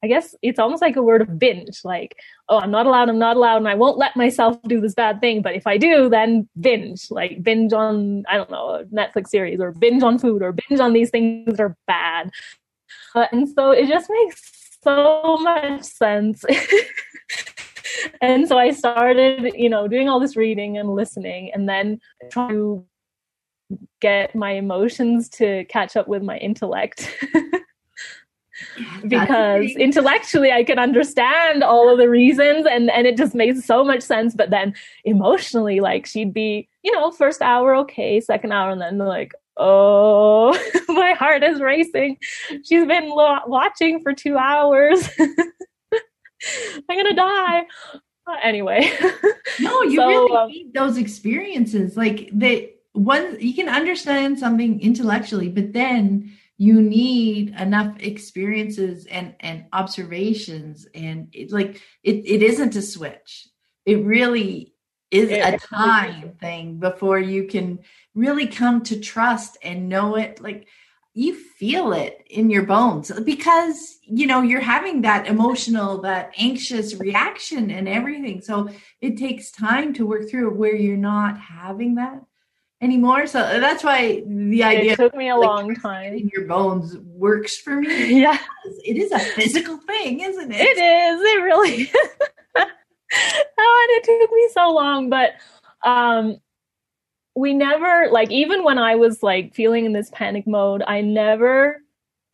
I 0.02 0.06
guess 0.06 0.34
it's 0.42 0.60
almost 0.60 0.80
like 0.80 0.94
a 0.94 1.02
word 1.02 1.22
of 1.22 1.38
binge, 1.38 1.80
like, 1.82 2.16
oh, 2.48 2.58
I'm 2.60 2.70
not 2.70 2.86
allowed, 2.86 3.08
I'm 3.08 3.18
not 3.18 3.36
allowed, 3.36 3.56
and 3.56 3.68
I 3.68 3.74
won't 3.74 3.98
let 3.98 4.14
myself 4.14 4.56
do 4.62 4.80
this 4.80 4.94
bad 4.94 5.20
thing. 5.20 5.42
But 5.42 5.56
if 5.56 5.66
I 5.66 5.76
do, 5.76 6.08
then 6.08 6.48
binge, 6.60 7.10
like 7.10 7.42
binge 7.42 7.72
on, 7.72 8.24
I 8.28 8.36
don't 8.36 8.50
know, 8.50 8.84
Netflix 8.92 9.28
series 9.28 9.58
or 9.60 9.72
binge 9.72 10.04
on 10.04 10.18
food 10.18 10.40
or 10.40 10.52
binge 10.52 10.80
on 10.80 10.92
these 10.92 11.10
things 11.10 11.56
that 11.56 11.60
are 11.60 11.76
bad. 11.88 12.30
Uh, 13.14 13.26
and 13.32 13.48
so 13.48 13.72
it 13.72 13.88
just 13.88 14.08
makes 14.08 14.57
so 14.82 15.36
much 15.40 15.84
sense. 15.84 16.44
and 18.20 18.48
so 18.48 18.58
I 18.58 18.70
started, 18.70 19.52
you 19.54 19.68
know, 19.68 19.88
doing 19.88 20.08
all 20.08 20.20
this 20.20 20.36
reading 20.36 20.78
and 20.78 20.94
listening 20.94 21.50
and 21.52 21.68
then 21.68 22.00
trying 22.30 22.50
to 22.50 22.86
get 24.00 24.34
my 24.34 24.52
emotions 24.52 25.28
to 25.28 25.64
catch 25.66 25.96
up 25.96 26.08
with 26.08 26.22
my 26.22 26.38
intellect. 26.38 27.10
because 29.06 29.70
intellectually 29.76 30.50
I 30.50 30.64
can 30.64 30.78
understand 30.78 31.62
all 31.62 31.88
of 31.88 31.98
the 31.98 32.08
reasons 32.08 32.66
and 32.66 32.90
and 32.90 33.06
it 33.06 33.16
just 33.16 33.34
made 33.34 33.58
so 33.62 33.84
much 33.84 34.02
sense 34.02 34.34
but 34.34 34.50
then 34.50 34.74
emotionally 35.04 35.78
like 35.78 36.06
she'd 36.06 36.34
be 36.34 36.68
you 36.82 36.92
know 36.92 37.12
first 37.12 37.40
hour 37.40 37.76
okay 37.76 38.20
second 38.20 38.52
hour 38.52 38.70
and 38.70 38.80
then 38.80 38.98
like 38.98 39.32
oh, 39.58 40.58
my 40.88 41.12
heart 41.12 41.42
is 41.42 41.60
racing. 41.60 42.18
She's 42.64 42.86
been 42.86 43.08
lo- 43.08 43.40
watching 43.46 44.00
for 44.00 44.12
two 44.12 44.36
hours. 44.36 45.08
I'm 46.88 46.96
gonna 46.96 47.14
die. 47.14 47.66
Uh, 48.26 48.36
anyway. 48.42 48.90
no, 49.60 49.82
you 49.82 49.96
so, 49.96 50.08
really 50.08 50.36
um, 50.36 50.48
need 50.48 50.74
those 50.74 50.96
experiences. 50.96 51.96
Like 51.96 52.30
that 52.34 52.70
one 52.92 53.36
you 53.40 53.54
can 53.54 53.68
understand 53.68 54.38
something 54.38 54.80
intellectually, 54.80 55.48
but 55.48 55.72
then 55.72 56.32
you 56.56 56.82
need 56.82 57.54
enough 57.58 57.98
experiences 58.00 59.06
and 59.06 59.34
and 59.40 59.66
observations 59.72 60.86
and 60.94 61.28
it, 61.32 61.52
like 61.52 61.80
it, 62.02 62.16
it 62.26 62.42
isn't 62.42 62.74
a 62.74 62.82
switch 62.82 63.48
it 63.86 64.04
really 64.04 64.74
is 65.10 65.30
a 65.30 65.58
time 65.58 66.32
thing 66.40 66.78
before 66.78 67.18
you 67.18 67.44
can 67.44 67.78
really 68.14 68.46
come 68.46 68.82
to 68.82 69.00
trust 69.00 69.56
and 69.62 69.88
know 69.88 70.16
it 70.16 70.40
like 70.40 70.66
you 71.14 71.34
feel 71.34 71.92
it 71.92 72.24
in 72.30 72.48
your 72.48 72.62
bones 72.62 73.10
because 73.24 73.98
you 74.02 74.26
know 74.26 74.42
you're 74.42 74.60
having 74.60 75.02
that 75.02 75.26
emotional 75.26 76.00
that 76.02 76.32
anxious 76.38 76.94
reaction 76.94 77.70
and 77.70 77.88
everything. 77.88 78.40
So 78.40 78.68
it 79.00 79.16
takes 79.16 79.50
time 79.50 79.92
to 79.94 80.06
work 80.06 80.30
through 80.30 80.54
where 80.54 80.76
you're 80.76 80.96
not 80.96 81.38
having 81.38 81.96
that 81.96 82.22
anymore. 82.80 83.26
So 83.26 83.40
uh, 83.40 83.58
that's 83.58 83.82
why 83.82 84.22
the 84.26 84.62
idea 84.62 84.92
it 84.92 84.96
took 84.96 85.16
me 85.16 85.28
a 85.30 85.36
like, 85.36 85.48
long 85.48 85.74
time. 85.74 86.14
in 86.14 86.30
your 86.32 86.46
bones 86.46 86.96
works 86.98 87.56
for 87.56 87.80
me 87.80 88.20
yeah. 88.20 88.38
it 88.84 88.96
is 88.96 89.10
a 89.10 89.18
physical 89.18 89.78
thing 89.78 90.20
isn't 90.20 90.52
it? 90.52 90.60
It 90.60 90.78
is. 90.78 91.20
It 91.20 91.42
really 91.42 91.82
is 91.82 92.18
oh, 93.14 93.88
and 93.88 93.98
it 93.98 94.04
took 94.04 94.32
me 94.32 94.48
so 94.52 94.72
long 94.72 95.08
but 95.08 95.32
um 95.84 96.38
we 97.38 97.54
never 97.54 98.08
like 98.10 98.30
even 98.32 98.64
when 98.64 98.78
I 98.78 98.96
was 98.96 99.22
like 99.22 99.54
feeling 99.54 99.84
in 99.84 99.92
this 99.92 100.10
panic 100.12 100.46
mode, 100.46 100.82
I 100.86 101.00
never 101.00 101.80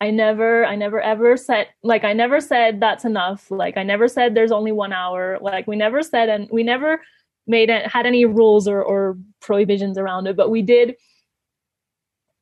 I 0.01 0.09
never 0.09 0.65
I 0.65 0.75
never 0.75 0.99
ever 0.99 1.37
said 1.37 1.67
like 1.83 2.03
I 2.03 2.13
never 2.13 2.41
said 2.41 2.79
that's 2.79 3.05
enough. 3.05 3.51
Like 3.51 3.77
I 3.77 3.83
never 3.83 4.07
said 4.07 4.33
there's 4.33 4.51
only 4.51 4.71
1 4.71 4.91
hour. 4.93 5.37
Like 5.41 5.67
we 5.67 5.75
never 5.75 6.01
said 6.01 6.29
and 6.29 6.49
we 6.51 6.63
never 6.63 7.01
made 7.45 7.69
it 7.69 7.85
had 7.85 8.07
any 8.07 8.25
rules 8.25 8.67
or 8.67 8.81
or 8.81 9.17
prohibitions 9.41 9.99
around 9.99 10.25
it, 10.25 10.35
but 10.35 10.49
we 10.49 10.63
did 10.63 10.95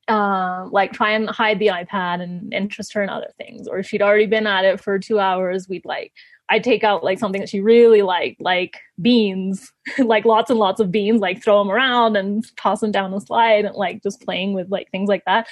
uh, 0.08 0.68
like 0.72 0.94
try 0.94 1.12
and 1.12 1.30
hide 1.30 1.60
the 1.60 1.68
iPad 1.68 2.22
and 2.22 2.54
interest 2.54 2.94
her 2.94 3.04
in 3.04 3.10
other 3.10 3.32
things. 3.38 3.68
Or 3.68 3.80
if 3.80 3.88
she'd 3.88 4.02
already 4.02 4.26
been 4.26 4.48
at 4.48 4.66
it 4.66 4.80
for 4.80 5.00
two 5.00 5.20
hours, 5.20 5.68
we'd 5.68 5.86
like 5.86 6.14
I 6.50 6.60
take 6.60 6.84
out 6.84 7.04
like 7.04 7.20
something 7.20 7.42
that 7.42 7.50
she 7.50 7.62
really 7.62 8.02
liked, 8.02 8.42
like 8.42 8.80
beans, 9.02 9.72
like 9.98 10.26
lots 10.26 10.50
and 10.50 10.60
lots 10.60 10.80
of 10.80 10.92
beans, 10.92 11.22
like 11.22 11.44
throw 11.44 11.60
them 11.60 11.72
around 11.72 12.18
and 12.18 12.46
toss 12.58 12.82
them 12.82 12.92
down 12.92 13.12
the 13.12 13.20
slide 13.20 13.66
and 13.66 13.76
like 13.76 14.04
just 14.04 14.22
playing 14.22 14.54
with 14.54 14.70
like 14.70 14.92
things 14.92 15.08
like 15.08 15.24
that. 15.26 15.48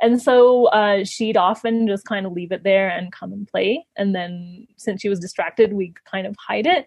And 0.00 0.20
so 0.20 0.66
uh, 0.66 1.04
she'd 1.04 1.36
often 1.36 1.86
just 1.86 2.04
kind 2.04 2.26
of 2.26 2.32
leave 2.32 2.50
it 2.50 2.64
there 2.64 2.88
and 2.88 3.12
come 3.12 3.32
and 3.32 3.46
play. 3.46 3.86
And 3.96 4.14
then 4.14 4.66
since 4.76 5.00
she 5.00 5.08
was 5.08 5.20
distracted, 5.20 5.72
we 5.72 5.94
kind 6.10 6.26
of 6.26 6.34
hide 6.44 6.66
it. 6.66 6.86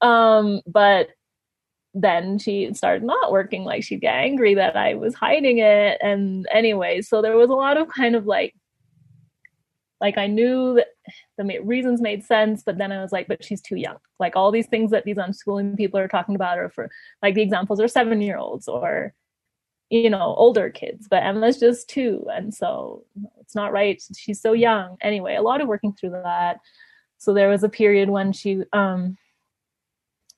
Um, 0.00 0.60
but 0.66 1.08
then 1.92 2.38
she 2.38 2.72
started 2.72 3.02
not 3.02 3.32
working. 3.32 3.64
Like 3.64 3.82
she'd 3.82 4.00
get 4.00 4.14
angry 4.14 4.54
that 4.54 4.76
I 4.76 4.94
was 4.94 5.14
hiding 5.14 5.58
it. 5.58 5.98
And 6.00 6.46
anyway, 6.52 7.02
so 7.02 7.20
there 7.20 7.36
was 7.36 7.50
a 7.50 7.54
lot 7.54 7.76
of 7.76 7.88
kind 7.88 8.14
of 8.14 8.26
like 8.26 8.54
like 10.02 10.18
I 10.18 10.26
knew 10.26 10.74
that 10.74 10.88
the 11.38 11.60
reasons 11.60 12.00
made 12.00 12.24
sense, 12.24 12.62
but 12.62 12.76
then 12.76 12.90
I 12.90 13.00
was 13.00 13.12
like, 13.12 13.28
but 13.28 13.42
she's 13.42 13.62
too 13.62 13.76
young. 13.76 13.96
Like 14.18 14.34
all 14.34 14.50
these 14.50 14.66
things 14.66 14.90
that 14.90 15.04
these 15.04 15.16
unschooling 15.16 15.76
people 15.76 16.00
are 16.00 16.08
talking 16.08 16.34
about 16.34 16.58
are 16.58 16.68
for 16.68 16.90
like 17.22 17.36
the 17.36 17.42
examples 17.42 17.80
are 17.80 17.88
seven 17.88 18.20
year 18.20 18.36
olds 18.36 18.66
or 18.66 19.14
you 19.90 20.10
know 20.10 20.34
older 20.36 20.70
kids, 20.70 21.06
but 21.08 21.22
Emma's 21.22 21.60
just 21.60 21.88
two, 21.88 22.26
and 22.32 22.52
so 22.52 23.04
it's 23.40 23.54
not 23.54 23.72
right. 23.72 24.02
She's 24.16 24.40
so 24.40 24.52
young. 24.52 24.96
Anyway, 25.00 25.36
a 25.36 25.42
lot 25.42 25.60
of 25.60 25.68
working 25.68 25.92
through 25.92 26.10
that. 26.10 26.58
So 27.18 27.32
there 27.32 27.48
was 27.48 27.62
a 27.62 27.68
period 27.68 28.10
when 28.10 28.32
she 28.32 28.62
um 28.72 29.16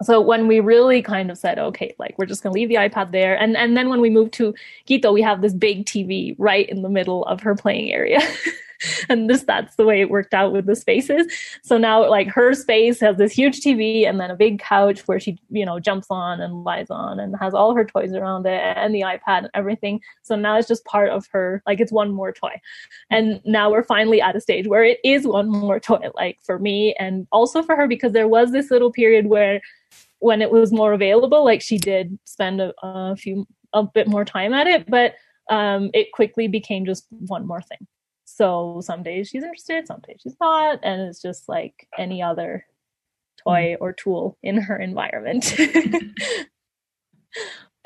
so 0.02 0.20
when 0.20 0.48
we 0.48 0.60
really 0.60 1.00
kind 1.00 1.30
of 1.30 1.38
said 1.38 1.58
okay 1.58 1.94
like 1.98 2.18
we're 2.18 2.26
just 2.26 2.42
going 2.42 2.52
to 2.52 2.58
leave 2.58 2.68
the 2.68 2.74
ipad 2.74 3.12
there 3.12 3.38
and 3.38 3.56
and 3.56 3.76
then 3.76 3.88
when 3.88 4.00
we 4.00 4.10
moved 4.10 4.32
to 4.32 4.52
quito 4.86 5.12
we 5.12 5.22
have 5.22 5.40
this 5.40 5.54
big 5.54 5.86
tv 5.86 6.34
right 6.36 6.68
in 6.68 6.82
the 6.82 6.88
middle 6.88 7.24
of 7.26 7.40
her 7.40 7.54
playing 7.54 7.92
area 7.92 8.18
and 9.08 9.28
this 9.28 9.42
that's 9.44 9.76
the 9.76 9.84
way 9.84 10.00
it 10.00 10.10
worked 10.10 10.34
out 10.34 10.52
with 10.52 10.66
the 10.66 10.76
spaces. 10.76 11.26
So 11.62 11.78
now 11.78 12.08
like 12.08 12.28
her 12.28 12.54
space 12.54 13.00
has 13.00 13.16
this 13.16 13.32
huge 13.32 13.60
tv 13.60 14.08
and 14.08 14.20
then 14.20 14.30
a 14.30 14.36
big 14.36 14.58
couch 14.58 15.00
where 15.06 15.20
she 15.20 15.38
you 15.50 15.64
know 15.64 15.78
jumps 15.80 16.06
on 16.10 16.40
and 16.40 16.64
lies 16.64 16.90
on 16.90 17.20
and 17.20 17.36
has 17.40 17.54
all 17.54 17.74
her 17.74 17.84
toys 17.84 18.12
around 18.12 18.46
it 18.46 18.60
and 18.76 18.94
the 18.94 19.02
ipad 19.02 19.38
and 19.38 19.50
everything. 19.54 20.00
So 20.22 20.36
now 20.36 20.58
it's 20.58 20.68
just 20.68 20.84
part 20.84 21.10
of 21.10 21.26
her 21.32 21.62
like 21.66 21.80
it's 21.80 21.92
one 21.92 22.12
more 22.12 22.32
toy. 22.32 22.60
And 23.10 23.40
now 23.44 23.70
we're 23.70 23.82
finally 23.82 24.20
at 24.20 24.36
a 24.36 24.40
stage 24.40 24.66
where 24.66 24.84
it 24.84 24.98
is 25.04 25.26
one 25.26 25.48
more 25.48 25.80
toy 25.80 26.10
like 26.14 26.38
for 26.42 26.58
me 26.58 26.94
and 26.98 27.26
also 27.32 27.62
for 27.62 27.76
her 27.76 27.86
because 27.86 28.12
there 28.12 28.28
was 28.28 28.52
this 28.52 28.70
little 28.70 28.92
period 28.92 29.26
where 29.26 29.60
when 30.18 30.40
it 30.40 30.50
was 30.50 30.72
more 30.72 30.92
available 30.92 31.44
like 31.44 31.60
she 31.60 31.78
did 31.78 32.18
spend 32.24 32.60
a, 32.60 32.72
a 32.82 33.14
few 33.16 33.46
a 33.72 33.82
bit 33.82 34.08
more 34.08 34.24
time 34.24 34.54
at 34.54 34.66
it 34.66 34.88
but 34.88 35.14
um, 35.50 35.90
it 35.92 36.12
quickly 36.12 36.48
became 36.48 36.86
just 36.86 37.06
one 37.10 37.46
more 37.46 37.60
thing 37.60 37.86
so 38.24 38.80
some 38.82 39.02
days 39.02 39.28
she's 39.28 39.42
interested, 39.42 39.86
some 39.86 40.00
days 40.06 40.18
she's 40.22 40.36
not, 40.40 40.80
and 40.82 41.02
it's 41.02 41.20
just 41.22 41.48
like 41.48 41.88
any 41.98 42.22
other 42.22 42.66
toy 43.42 43.74
mm. 43.74 43.76
or 43.80 43.92
tool 43.92 44.38
in 44.42 44.56
her 44.56 44.76
environment. 44.76 45.54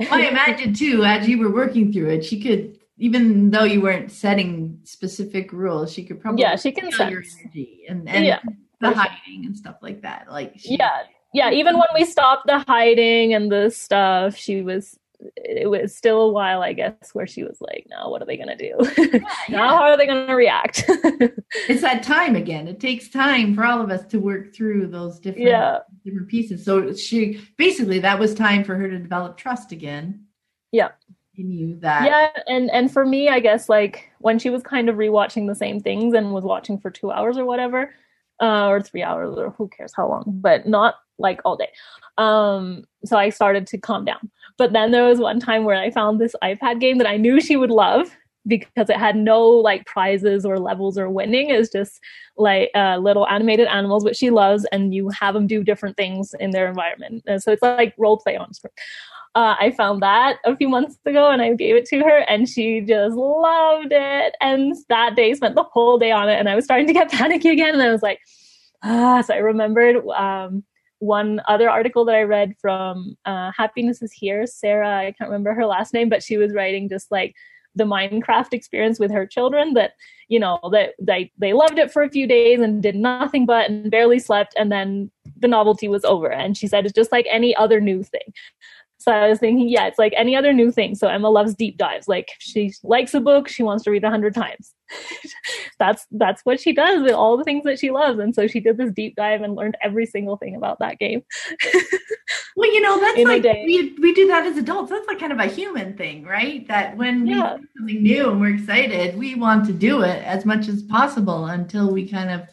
I 0.00 0.28
imagine 0.28 0.74
too, 0.74 1.04
as 1.04 1.28
you 1.28 1.38
were 1.38 1.50
working 1.52 1.92
through 1.92 2.10
it, 2.10 2.24
she 2.24 2.40
could, 2.40 2.78
even 2.98 3.50
though 3.50 3.64
you 3.64 3.80
weren't 3.80 4.12
setting 4.12 4.78
specific 4.84 5.52
rules, 5.52 5.92
she 5.92 6.04
could 6.04 6.20
probably 6.20 6.42
yeah, 6.42 6.56
she 6.56 6.70
can 6.70 6.90
feel 6.92 7.10
your 7.10 7.24
energy 7.40 7.84
and, 7.88 8.08
and 8.08 8.24
yeah, 8.24 8.38
the 8.80 8.90
hiding 8.92 9.46
and 9.46 9.56
stuff 9.56 9.76
like 9.82 10.02
that. 10.02 10.30
Like 10.30 10.52
she, 10.56 10.76
yeah, 10.76 11.02
yeah, 11.34 11.50
even 11.50 11.74
when 11.74 11.88
we 11.94 12.04
stopped 12.04 12.46
the 12.46 12.60
hiding 12.60 13.34
and 13.34 13.50
the 13.50 13.70
stuff, 13.70 14.36
she 14.36 14.62
was 14.62 14.98
it 15.36 15.68
was 15.68 15.96
still 15.96 16.22
a 16.22 16.32
while, 16.32 16.62
I 16.62 16.72
guess, 16.72 17.10
where 17.12 17.26
she 17.26 17.42
was 17.42 17.58
like, 17.60 17.86
"Now, 17.90 18.10
what 18.10 18.22
are 18.22 18.24
they 18.24 18.36
gonna 18.36 18.56
do? 18.56 18.74
Yeah, 18.96 19.18
now, 19.48 19.68
how 19.68 19.82
are 19.84 19.96
they 19.96 20.06
gonna 20.06 20.34
react?" 20.34 20.84
it's 21.68 21.82
that 21.82 22.02
time 22.02 22.36
again. 22.36 22.68
It 22.68 22.80
takes 22.80 23.08
time 23.08 23.54
for 23.54 23.64
all 23.64 23.80
of 23.80 23.90
us 23.90 24.04
to 24.06 24.18
work 24.18 24.54
through 24.54 24.88
those 24.88 25.18
different 25.18 25.48
Yeah. 25.48 25.78
different 26.04 26.28
pieces. 26.28 26.64
So 26.64 26.94
she 26.94 27.40
basically 27.56 27.98
that 28.00 28.18
was 28.18 28.34
time 28.34 28.64
for 28.64 28.76
her 28.76 28.88
to 28.88 28.98
develop 28.98 29.36
trust 29.36 29.72
again. 29.72 30.26
Yeah. 30.72 30.90
In 31.36 31.50
you 31.52 31.76
that 31.80 32.04
yeah, 32.04 32.28
and 32.48 32.68
and 32.70 32.92
for 32.92 33.06
me, 33.06 33.28
I 33.28 33.38
guess 33.40 33.68
like 33.68 34.10
when 34.18 34.38
she 34.40 34.50
was 34.50 34.62
kind 34.62 34.88
of 34.88 34.96
rewatching 34.96 35.46
the 35.46 35.54
same 35.54 35.78
things 35.80 36.14
and 36.14 36.32
was 36.32 36.44
watching 36.44 36.78
for 36.78 36.90
two 36.90 37.12
hours 37.12 37.38
or 37.38 37.44
whatever, 37.44 37.94
uh, 38.40 38.66
or 38.66 38.82
three 38.82 39.02
hours 39.04 39.36
or 39.38 39.50
who 39.50 39.68
cares 39.68 39.92
how 39.96 40.08
long, 40.08 40.24
but 40.26 40.66
not 40.66 40.96
like 41.18 41.40
all 41.44 41.56
day. 41.56 41.68
Um, 42.18 42.84
so 43.04 43.16
I 43.16 43.30
started 43.30 43.68
to 43.68 43.78
calm 43.78 44.04
down. 44.04 44.30
But 44.58 44.72
then 44.72 44.90
there 44.90 45.04
was 45.04 45.18
one 45.18 45.40
time 45.40 45.64
where 45.64 45.76
I 45.76 45.90
found 45.90 46.20
this 46.20 46.34
iPad 46.42 46.80
game 46.80 46.98
that 46.98 47.06
I 47.06 47.16
knew 47.16 47.40
she 47.40 47.56
would 47.56 47.70
love 47.70 48.14
because 48.46 48.88
it 48.88 48.96
had 48.96 49.14
no 49.16 49.42
like 49.46 49.86
prizes 49.86 50.44
or 50.44 50.58
levels 50.58 50.98
or 50.98 51.08
winning. 51.08 51.50
It's 51.50 51.70
just 51.70 52.00
like 52.36 52.70
uh, 52.74 52.96
little 52.96 53.26
animated 53.28 53.68
animals, 53.68 54.04
which 54.04 54.16
she 54.16 54.30
loves, 54.30 54.66
and 54.72 54.94
you 54.94 55.10
have 55.10 55.34
them 55.34 55.46
do 55.46 55.62
different 55.62 55.96
things 55.96 56.34
in 56.40 56.50
their 56.50 56.68
environment. 56.68 57.22
And 57.26 57.42
so 57.42 57.52
it's 57.52 57.62
like 57.62 57.94
role 57.98 58.18
play 58.18 58.36
on 58.36 58.52
screen. 58.52 58.72
Uh, 59.34 59.54
I 59.60 59.70
found 59.70 60.02
that 60.02 60.38
a 60.44 60.56
few 60.56 60.68
months 60.68 60.98
ago 61.06 61.30
and 61.30 61.40
I 61.40 61.54
gave 61.54 61.76
it 61.76 61.84
to 61.86 62.00
her 62.00 62.24
and 62.28 62.48
she 62.48 62.80
just 62.80 63.14
loved 63.14 63.92
it. 63.92 64.34
And 64.40 64.74
that 64.88 65.14
day 65.14 65.32
spent 65.34 65.54
the 65.54 65.62
whole 65.62 65.98
day 65.98 66.10
on 66.10 66.28
it. 66.28 66.38
And 66.38 66.48
I 66.48 66.56
was 66.56 66.64
starting 66.64 66.86
to 66.88 66.92
get 66.92 67.12
panicky 67.12 67.50
again. 67.50 67.74
And 67.74 67.82
I 67.82 67.92
was 67.92 68.02
like, 68.02 68.20
ah, 68.82 69.20
so 69.20 69.34
I 69.34 69.38
remembered 69.38 70.04
um, 70.08 70.64
one 70.98 71.40
other 71.46 71.70
article 71.70 72.04
that 72.04 72.14
I 72.14 72.22
read 72.22 72.54
from 72.60 73.16
uh, 73.24 73.52
Happiness 73.56 74.02
is 74.02 74.12
Here. 74.12 74.46
Sarah, 74.46 74.98
I 74.98 75.14
can't 75.16 75.30
remember 75.30 75.54
her 75.54 75.66
last 75.66 75.94
name, 75.94 76.08
but 76.08 76.22
she 76.22 76.36
was 76.36 76.52
writing 76.52 76.88
just 76.88 77.10
like 77.10 77.34
the 77.74 77.84
Minecraft 77.84 78.52
experience 78.52 78.98
with 78.98 79.10
her 79.12 79.26
children 79.26 79.74
that, 79.74 79.92
you 80.28 80.40
know, 80.40 80.58
that 80.72 80.94
they, 81.00 81.30
they 81.38 81.52
loved 81.52 81.78
it 81.78 81.92
for 81.92 82.02
a 82.02 82.10
few 82.10 82.26
days 82.26 82.60
and 82.60 82.82
did 82.82 82.96
nothing 82.96 83.46
but 83.46 83.70
and 83.70 83.90
barely 83.90 84.18
slept. 84.18 84.54
And 84.58 84.72
then 84.72 85.10
the 85.38 85.48
novelty 85.48 85.86
was 85.86 86.04
over. 86.04 86.30
And 86.30 86.56
she 86.56 86.66
said, 86.66 86.84
it's 86.84 86.94
just 86.94 87.12
like 87.12 87.26
any 87.30 87.54
other 87.54 87.80
new 87.80 88.02
thing. 88.02 88.32
So 88.98 89.12
I 89.12 89.28
was 89.28 89.38
thinking, 89.38 89.68
yeah, 89.68 89.86
it's 89.86 89.98
like 89.98 90.12
any 90.16 90.34
other 90.36 90.52
new 90.52 90.72
thing. 90.72 90.94
So 90.94 91.08
Emma 91.08 91.30
loves 91.30 91.54
deep 91.54 91.76
dives. 91.78 92.08
Like 92.08 92.28
she 92.38 92.72
likes 92.82 93.14
a 93.14 93.20
book, 93.20 93.48
she 93.48 93.62
wants 93.62 93.84
to 93.84 93.90
read 93.90 94.04
a 94.04 94.10
hundred 94.10 94.34
times. 94.34 94.74
that's 95.78 96.06
that's 96.10 96.42
what 96.42 96.60
she 96.60 96.72
does 96.72 97.02
with 97.02 97.12
all 97.12 97.36
the 97.36 97.44
things 97.44 97.64
that 97.64 97.78
she 97.78 97.90
loves. 97.90 98.18
And 98.18 98.34
so 98.34 98.46
she 98.46 98.60
did 98.60 98.76
this 98.76 98.92
deep 98.92 99.16
dive 99.16 99.42
and 99.42 99.54
learned 99.54 99.76
every 99.82 100.06
single 100.06 100.36
thing 100.36 100.56
about 100.56 100.78
that 100.80 100.98
game. 100.98 101.22
Well, 102.58 102.74
you 102.74 102.80
know, 102.80 102.98
that's 102.98 103.18
In 103.20 103.28
like 103.28 103.44
we 103.44 103.94
we 104.00 104.12
do 104.14 104.26
that 104.26 104.44
as 104.44 104.56
adults. 104.56 104.90
That's 104.90 105.06
like 105.06 105.20
kind 105.20 105.32
of 105.32 105.38
a 105.38 105.46
human 105.46 105.96
thing, 105.96 106.24
right? 106.24 106.66
That 106.66 106.96
when 106.96 107.24
Yeah. 107.24 107.54
we 107.54 107.60
do 107.60 107.68
something 107.76 108.02
new 108.02 108.30
and 108.30 108.40
we're 108.40 108.54
excited, 108.54 109.16
we 109.16 109.36
want 109.36 109.64
to 109.66 109.72
do 109.72 110.02
it 110.02 110.24
as 110.24 110.44
much 110.44 110.66
as 110.66 110.82
possible 110.82 111.46
until 111.46 111.92
we 111.92 112.08
kind 112.08 112.30
of 112.30 112.48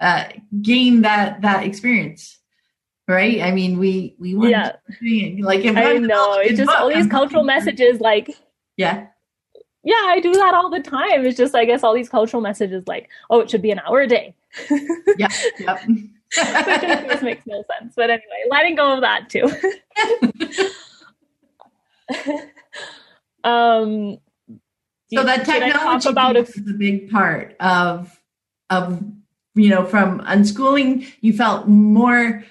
uh, 0.00 0.24
gain 0.62 1.02
that 1.02 1.42
that 1.42 1.64
experience. 1.64 2.38
Right? 3.08 3.40
I 3.42 3.50
mean, 3.50 3.78
we 3.78 4.14
we 4.18 4.34
want 4.34 4.50
Yeah. 4.50 4.70
to 4.72 4.78
keep 4.88 5.00
doing 5.00 5.38
it. 5.40 5.44
like 5.44 5.64
if 5.64 5.76
I 5.76 5.98
know. 5.98 6.34
It's 6.38 6.56
just 6.58 6.70
all 6.70 6.88
these 6.88 7.06
cultural 7.08 7.44
messages 7.44 8.00
like 8.00 8.30
Yeah. 8.76 9.06
yeah, 9.84 9.94
I 10.06 10.20
do 10.20 10.32
that 10.34 10.54
all 10.54 10.70
the 10.70 10.80
time. 10.80 11.26
It's 11.26 11.36
just 11.36 11.54
I 11.54 11.64
guess 11.64 11.82
all 11.82 11.94
these 11.94 12.08
cultural 12.08 12.40
messages 12.42 12.84
like, 12.86 13.08
oh, 13.30 13.40
it 13.40 13.50
should 13.50 13.62
be 13.62 13.70
an 13.72 13.80
hour 13.80 14.00
a 14.02 14.06
day. 14.06 14.34
yeah. 15.18 15.28
Yep. 15.58 15.80
Which 16.34 16.82
of 16.84 17.04
course 17.08 17.22
makes 17.22 17.46
no 17.46 17.62
sense. 17.78 17.92
But 17.94 18.08
anyway, 18.08 18.44
letting 18.50 18.74
go 18.76 18.94
of 18.94 19.00
that 19.02 19.28
too. 19.28 19.50
um 23.44 24.18
so 25.12 25.22
that 25.24 25.44
technology 25.44 26.08
about 26.08 26.36
if 26.36 26.56
is 26.56 26.70
a 26.70 26.74
big 26.74 27.10
part 27.10 27.56
of 27.60 28.18
of 28.70 29.02
you 29.54 29.68
know 29.68 29.84
from 29.84 30.20
unschooling 30.20 31.06
you 31.20 31.32
felt 31.32 31.66
more 31.68 32.44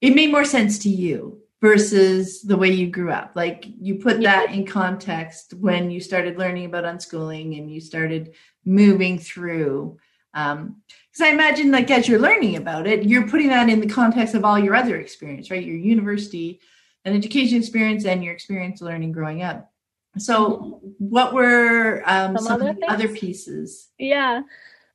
it 0.00 0.14
made 0.14 0.30
more 0.30 0.44
sense 0.44 0.78
to 0.80 0.88
you 0.88 1.40
versus 1.60 2.42
the 2.42 2.56
way 2.56 2.70
you 2.70 2.88
grew 2.88 3.10
up. 3.10 3.32
Like 3.34 3.66
you 3.80 3.96
put 3.96 4.20
that 4.22 4.52
in 4.52 4.66
context 4.66 5.54
when 5.54 5.90
you 5.90 6.00
started 6.00 6.38
learning 6.38 6.66
about 6.66 6.84
unschooling 6.84 7.58
and 7.58 7.70
you 7.70 7.80
started 7.80 8.34
moving 8.64 9.18
through 9.18 9.98
um 10.34 10.76
because 11.10 11.26
i 11.26 11.32
imagine 11.32 11.72
like 11.72 11.90
as 11.90 12.06
you're 12.06 12.20
learning 12.20 12.54
about 12.54 12.86
it 12.86 13.04
you're 13.04 13.26
putting 13.26 13.48
that 13.48 13.68
in 13.68 13.80
the 13.80 13.86
context 13.88 14.32
of 14.32 14.44
all 14.44 14.56
your 14.56 14.76
other 14.76 14.96
experience 15.00 15.50
right? 15.50 15.64
Your 15.64 15.76
university 15.76 16.60
and 17.04 17.14
education 17.16 17.58
experience 17.58 18.04
and 18.04 18.22
your 18.22 18.32
experience 18.32 18.80
learning 18.80 19.12
growing 19.12 19.42
up. 19.42 19.72
So 20.18 20.80
what 20.98 21.32
were 21.32 22.02
um, 22.06 22.36
Some 22.36 22.46
some, 22.46 22.62
other 22.62 22.70
of 22.70 22.80
the 22.80 22.90
other 22.90 23.08
pieces? 23.08 23.88
Yeah. 23.98 24.42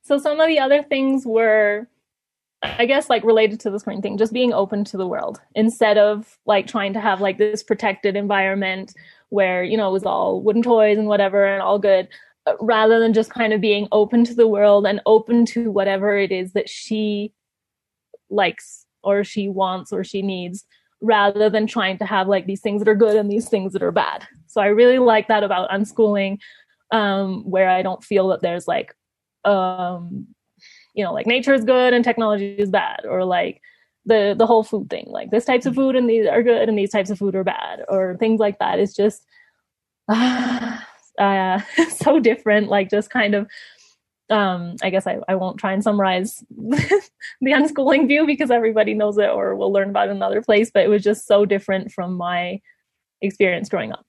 So 0.02 0.18
some 0.18 0.40
of 0.40 0.46
the 0.46 0.58
other 0.58 0.82
things 0.82 1.24
were 1.26 1.88
i 2.78 2.86
guess 2.86 3.08
like 3.08 3.24
related 3.24 3.60
to 3.60 3.70
the 3.70 3.78
screen 3.78 4.02
thing 4.02 4.16
just 4.16 4.32
being 4.32 4.52
open 4.52 4.84
to 4.84 4.96
the 4.96 5.06
world. 5.06 5.40
Instead 5.54 5.98
of 5.98 6.38
like 6.46 6.66
trying 6.66 6.92
to 6.92 7.00
have 7.00 7.20
like 7.20 7.38
this 7.38 7.62
protected 7.62 8.16
environment 8.16 8.94
where 9.30 9.62
you 9.64 9.76
know 9.76 9.88
it 9.88 9.92
was 9.92 10.04
all 10.04 10.42
wooden 10.42 10.62
toys 10.62 10.98
and 10.98 11.08
whatever 11.08 11.44
and 11.44 11.62
all 11.62 11.78
good 11.78 12.08
uh, 12.46 12.54
rather 12.60 13.00
than 13.00 13.12
just 13.12 13.30
kind 13.30 13.52
of 13.52 13.60
being 13.60 13.88
open 13.92 14.24
to 14.24 14.34
the 14.34 14.46
world 14.46 14.86
and 14.86 15.00
open 15.06 15.44
to 15.46 15.70
whatever 15.70 16.16
it 16.16 16.32
is 16.32 16.52
that 16.52 16.68
she 16.68 17.32
likes 18.30 18.86
or 19.02 19.24
she 19.24 19.48
wants 19.48 19.92
or 19.92 20.04
she 20.04 20.22
needs 20.22 20.64
rather 21.00 21.50
than 21.50 21.66
trying 21.66 21.98
to 21.98 22.06
have 22.06 22.26
like 22.28 22.46
these 22.46 22.60
things 22.60 22.80
that 22.80 22.88
are 22.88 22.94
good 22.94 23.16
and 23.16 23.30
these 23.30 23.48
things 23.48 23.72
that 23.72 23.82
are 23.82 23.92
bad. 23.92 24.26
So 24.46 24.60
i 24.60 24.66
really 24.66 24.98
like 24.98 25.28
that 25.28 25.44
about 25.44 25.70
unschooling 25.70 26.38
um 26.92 27.42
where 27.50 27.68
i 27.68 27.82
don't 27.82 28.04
feel 28.04 28.28
that 28.28 28.42
there's 28.42 28.68
like 28.68 28.94
um 29.44 30.28
you 30.96 31.04
know 31.04 31.12
like 31.12 31.26
nature 31.26 31.54
is 31.54 31.64
good 31.64 31.94
and 31.94 32.04
technology 32.04 32.56
is 32.58 32.70
bad 32.70 33.06
or 33.08 33.24
like 33.24 33.62
the 34.04 34.34
the 34.36 34.46
whole 34.46 34.64
food 34.64 34.90
thing. 34.90 35.06
Like 35.08 35.30
this 35.30 35.44
types 35.44 35.66
of 35.66 35.74
food 35.74 35.94
and 35.94 36.10
these 36.10 36.26
are 36.26 36.42
good 36.42 36.68
and 36.68 36.78
these 36.78 36.90
types 36.90 37.10
of 37.10 37.18
food 37.18 37.34
are 37.36 37.44
bad 37.44 37.82
or 37.88 38.16
things 38.18 38.40
like 38.40 38.58
that. 38.58 38.80
It's 38.80 38.94
just 38.94 39.24
uh, 40.08 41.60
so 41.90 42.20
different 42.20 42.68
like 42.68 42.90
just 42.90 43.10
kind 43.10 43.34
of 43.34 43.48
um 44.28 44.74
i 44.82 44.90
guess 44.90 45.06
I, 45.06 45.18
I 45.28 45.36
won't 45.36 45.58
try 45.58 45.72
and 45.72 45.84
summarize 45.84 46.44
the 46.50 46.98
unschooling 47.42 48.08
view 48.08 48.26
because 48.26 48.50
everybody 48.50 48.92
knows 48.92 49.18
it 49.18 49.30
or 49.30 49.54
will 49.54 49.72
learn 49.72 49.90
about 49.90 50.08
it 50.08 50.16
another 50.16 50.42
place 50.42 50.68
but 50.68 50.82
it 50.82 50.88
was 50.88 51.04
just 51.04 51.28
so 51.28 51.44
different 51.46 51.92
from 51.92 52.14
my 52.14 52.60
experience 53.22 53.68
growing 53.68 53.92
up. 53.92 54.04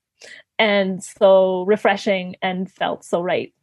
And 0.59 1.03
so 1.03 1.63
refreshing 1.63 2.35
and 2.41 2.71
felt 2.71 3.03
so 3.03 3.21
right 3.21 3.53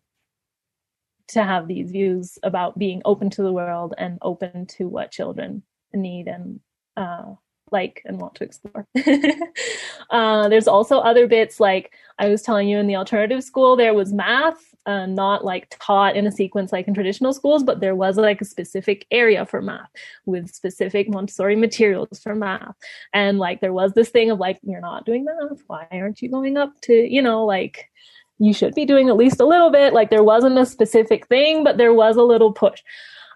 to 1.28 1.42
have 1.42 1.68
these 1.68 1.90
views 1.90 2.38
about 2.42 2.78
being 2.78 3.02
open 3.05 3.30
to 3.30 3.42
the 3.42 3.52
world 3.52 3.94
and 3.98 4.18
open 4.22 4.66
to 4.66 4.88
what 4.88 5.10
children 5.10 5.62
need 5.92 6.28
and 6.28 6.60
uh, 6.96 7.34
like 7.70 8.02
and 8.05 8.20
want 8.20 8.34
to 8.36 8.44
explore. 8.44 8.86
uh, 10.10 10.48
there's 10.48 10.68
also 10.68 10.98
other 10.98 11.26
bits 11.26 11.60
like 11.60 11.92
I 12.18 12.28
was 12.28 12.42
telling 12.42 12.68
you 12.68 12.78
in 12.78 12.86
the 12.86 12.96
alternative 12.96 13.42
school, 13.42 13.76
there 13.76 13.94
was 13.94 14.12
math, 14.12 14.74
uh, 14.86 15.06
not 15.06 15.44
like 15.44 15.66
taught 15.70 16.16
in 16.16 16.26
a 16.26 16.32
sequence 16.32 16.72
like 16.72 16.86
in 16.86 16.94
traditional 16.94 17.32
schools, 17.32 17.64
but 17.64 17.80
there 17.80 17.96
was 17.96 18.16
like 18.16 18.40
a 18.40 18.44
specific 18.44 19.06
area 19.10 19.44
for 19.44 19.60
math 19.60 19.90
with 20.24 20.55
specific 20.55 21.09
Montessori 21.09 21.56
materials 21.56 22.20
for 22.20 22.34
math. 22.34 22.76
And 23.12 23.38
like 23.38 23.60
there 23.60 23.72
was 23.72 23.92
this 23.92 24.10
thing 24.10 24.30
of 24.30 24.38
like, 24.38 24.60
you're 24.62 24.80
not 24.80 25.06
doing 25.06 25.24
math. 25.24 25.62
Why 25.66 25.88
aren't 25.90 26.22
you 26.22 26.30
going 26.30 26.56
up 26.56 26.80
to, 26.82 26.94
you 26.94 27.22
know, 27.22 27.44
like 27.44 27.90
you 28.44 28.52
should 28.52 28.74
be 28.74 28.84
doing 28.84 29.08
at 29.08 29.16
least 29.16 29.40
a 29.40 29.46
little 29.46 29.70
bit. 29.70 29.92
Like 29.92 30.10
there 30.10 30.22
wasn't 30.22 30.58
a 30.58 30.66
specific 30.66 31.26
thing, 31.28 31.64
but 31.64 31.78
there 31.78 31.94
was 31.94 32.16
a 32.16 32.22
little 32.22 32.52
push. 32.52 32.82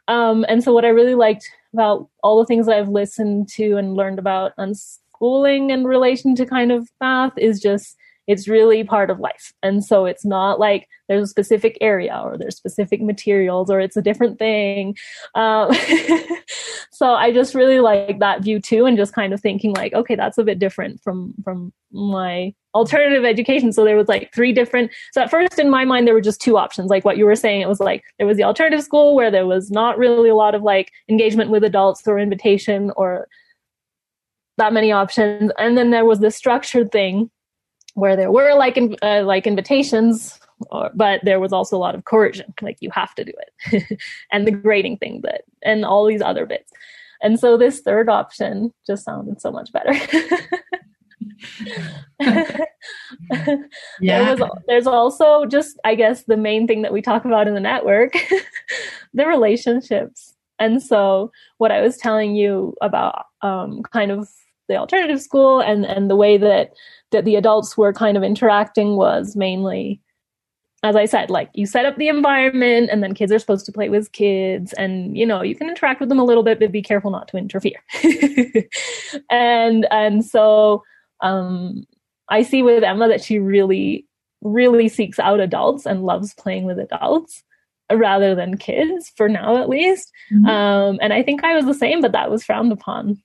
Um, 0.07 0.45
and 0.49 0.63
so 0.63 0.73
what 0.73 0.85
I 0.85 0.89
really 0.89 1.15
liked 1.15 1.49
about 1.73 2.09
all 2.23 2.39
the 2.39 2.47
things 2.47 2.67
that 2.67 2.79
I've 2.79 2.89
listened 2.89 3.49
to 3.51 3.77
and 3.77 3.95
learned 3.95 4.19
about 4.19 4.57
unschooling 4.57 5.71
in 5.71 5.85
relation 5.85 6.35
to 6.37 6.47
kind 6.47 6.73
of 6.73 6.89
math 7.01 7.37
is 7.37 7.61
just 7.61 7.97
it's 8.29 8.47
really 8.47 8.85
part 8.85 9.09
of 9.09 9.19
life. 9.19 9.55
And 9.63 9.83
so 9.83 10.05
it's 10.05 10.25
not 10.25 10.61
like 10.61 10.87
there's 11.09 11.25
a 11.25 11.27
specific 11.27 11.79
area 11.81 12.21
or 12.23 12.37
there's 12.37 12.57
specific 12.57 13.01
materials 13.01 13.71
or 13.71 13.81
it's 13.81 13.97
a 13.97 14.03
different 14.03 14.39
thing. 14.39 14.95
Um, 15.35 15.73
so 16.93 17.13
I 17.13 17.33
just 17.33 17.55
really 17.55 17.81
like 17.81 18.19
that 18.19 18.43
view 18.43 18.61
too, 18.61 18.85
and 18.85 18.99
just 18.99 19.15
kind 19.15 19.33
of 19.33 19.41
thinking 19.41 19.73
like, 19.73 19.95
okay, 19.95 20.15
that's 20.15 20.37
a 20.37 20.45
bit 20.45 20.59
different 20.59 21.03
from 21.03 21.35
from 21.43 21.73
my 21.91 22.55
alternative 22.75 23.25
education. 23.25 23.73
So 23.73 23.83
there 23.83 23.97
was 23.97 24.09
like 24.09 24.31
three 24.35 24.53
different. 24.53 24.93
So 25.13 25.23
at 25.23 25.31
first 25.31 25.59
in 25.59 25.71
my 25.71 25.87
mind 25.87 26.07
there 26.07 26.15
were 26.15 26.21
just 26.21 26.43
two 26.43 26.59
options. 26.59 26.91
Like 26.91 27.07
what 27.07 27.17
you 27.17 27.25
were 27.25 27.35
saying, 27.35 27.63
it 27.63 27.69
was 27.69 27.81
like 27.81 28.05
there 28.19 28.27
was 28.27 28.37
the 28.37 28.45
alternative 28.45 28.85
school 28.85 29.15
where 29.15 29.31
there 29.31 29.47
was 29.47 29.71
not 29.71 29.97
really 29.97 30.29
a 30.29 30.35
lot 30.35 30.55
of 30.55 30.63
like 30.63 30.93
engagement 31.09 31.51
with 31.51 31.65
adults 31.65 32.07
or 32.07 32.19
invitation 32.19 32.93
or 32.95 33.27
that 34.59 34.75
many 34.75 34.93
options, 34.93 35.51
and 35.59 35.79
then 35.79 35.91
there 35.93 36.05
was 36.05 36.19
the 36.19 36.31
structured 36.31 36.93
thing 36.93 37.31
where 37.99 38.17
there 38.17 38.31
were 38.33 38.55
like 38.55 38.79
uh, 39.03 39.23
like 39.25 39.47
invitations 39.47 40.39
or, 40.71 40.91
but 40.95 41.21
there 41.25 41.41
was 41.41 41.53
also 41.53 41.77
a 41.77 41.79
lot 41.79 41.95
of 41.95 42.05
coercion 42.05 42.53
like 42.63 42.77
you 42.81 42.91
have 42.91 43.15
to 43.15 43.25
do 43.25 43.33
it 43.39 43.99
and 44.33 44.47
the 44.47 44.51
grading 44.51 44.97
thing 44.97 45.21
that 45.23 45.43
and 45.63 45.85
all 45.85 46.05
these 46.05 46.23
other 46.23 46.47
bits 46.47 46.73
And 47.21 47.39
so 47.39 47.57
this 47.57 47.81
third 47.81 48.09
option 48.09 48.73
just 48.87 49.05
sounded 49.05 49.41
so 49.41 49.51
much 49.51 49.73
better. 49.73 49.93
yeah. 54.01 54.35
Was, 54.35 54.51
there's 54.67 54.87
also 54.87 55.45
just, 55.47 55.79
I 55.85 55.95
guess, 55.95 56.25
the 56.25 56.37
main 56.37 56.67
thing 56.67 56.83
that 56.83 56.93
we 56.93 57.03
talk 57.03 57.25
about 57.25 57.49
in 57.49 57.55
the 57.55 57.61
network 57.61 58.13
the 59.15 59.27
relationships. 59.27 60.35
And 60.59 60.83
so, 60.83 61.31
what 61.59 61.71
I 61.71 61.81
was 61.81 61.97
telling 61.97 62.35
you 62.35 62.75
about 62.81 63.27
um, 63.43 63.83
kind 63.83 64.11
of 64.11 64.29
the 64.69 64.77
alternative 64.77 65.21
school 65.21 65.61
and, 65.61 65.85
and 65.85 66.11
the 66.11 66.17
way 66.17 66.37
that, 66.39 66.73
that 67.11 67.25
the 67.25 67.37
adults 67.37 67.77
were 67.77 67.93
kind 67.93 68.17
of 68.17 68.23
interacting 68.23 68.97
was 68.97 69.35
mainly 69.37 70.01
as 70.83 70.95
I 70.95 71.07
said, 71.07 71.29
like 71.29 71.51
you 71.55 71.67
set 71.67 71.87
up 71.87 71.97
the 71.97 72.09
environment 72.09 72.91
and 72.93 73.03
then 73.03 73.15
kids 73.15 73.33
are 73.33 73.39
supposed 73.39 73.67
to 73.67 73.73
play 73.73 73.89
with 73.89 74.13
kids 74.13 74.73
and 74.75 75.17
you 75.17 75.27
know, 75.27 75.43
you 75.43 75.55
can 75.57 75.69
interact 75.69 76.01
with 76.01 76.09
them 76.09 76.21
a 76.21 76.25
little 76.25 76.45
bit, 76.45 76.61
but 76.61 76.71
be 76.71 76.83
careful 76.83 77.11
not 77.11 77.27
to 77.29 77.37
interfere. 77.37 77.83
and 79.31 79.87
and 79.91 80.25
so 80.25 80.85
um 81.21 81.85
I 82.29 82.43
see 82.43 82.63
with 82.63 82.85
Emma 82.85 83.09
that 83.09 83.25
she 83.25 83.39
really, 83.39 84.07
really 84.43 84.89
seeks 84.89 85.19
out 85.19 85.41
adults 85.41 85.85
and 85.85 86.05
loves 86.05 86.35
playing 86.35 86.65
with 86.65 86.79
adults 86.79 87.43
rather 87.91 88.35
than 88.35 88.59
kids 88.59 89.11
for 89.17 89.29
now 89.29 89.57
at 89.57 89.69
least. 89.69 90.13
Mm-hmm. 90.33 90.47
Um 90.47 90.99
and 91.03 91.13
I 91.13 91.25
think 91.25 91.43
I 91.43 91.57
was 91.57 91.65
the 91.65 91.75
same, 91.75 92.01
but 92.01 92.13
that 92.13 92.31
was 92.31 92.45
frowned 92.45 92.71
upon, 92.71 93.21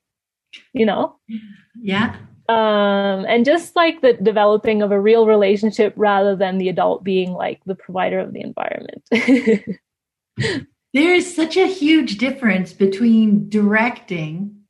you 0.74 0.86
know? 0.86 1.16
Yeah 1.82 2.16
um, 2.50 3.26
and 3.26 3.46
just 3.46 3.76
like 3.76 4.02
the 4.02 4.14
developing 4.14 4.82
of 4.82 4.92
a 4.92 5.00
real 5.00 5.26
relationship 5.26 5.94
rather 5.96 6.36
than 6.36 6.58
the 6.58 6.68
adult 6.68 7.04
being 7.04 7.32
like 7.32 7.62
the 7.66 7.76
provider 7.76 8.20
of 8.20 8.34
the 8.34 8.42
environment. 8.42 9.02
there 10.94 11.14
is 11.14 11.34
such 11.34 11.56
a 11.56 11.68
huge 11.68 12.18
difference 12.18 12.74
between 12.74 13.48
directing 13.48 14.64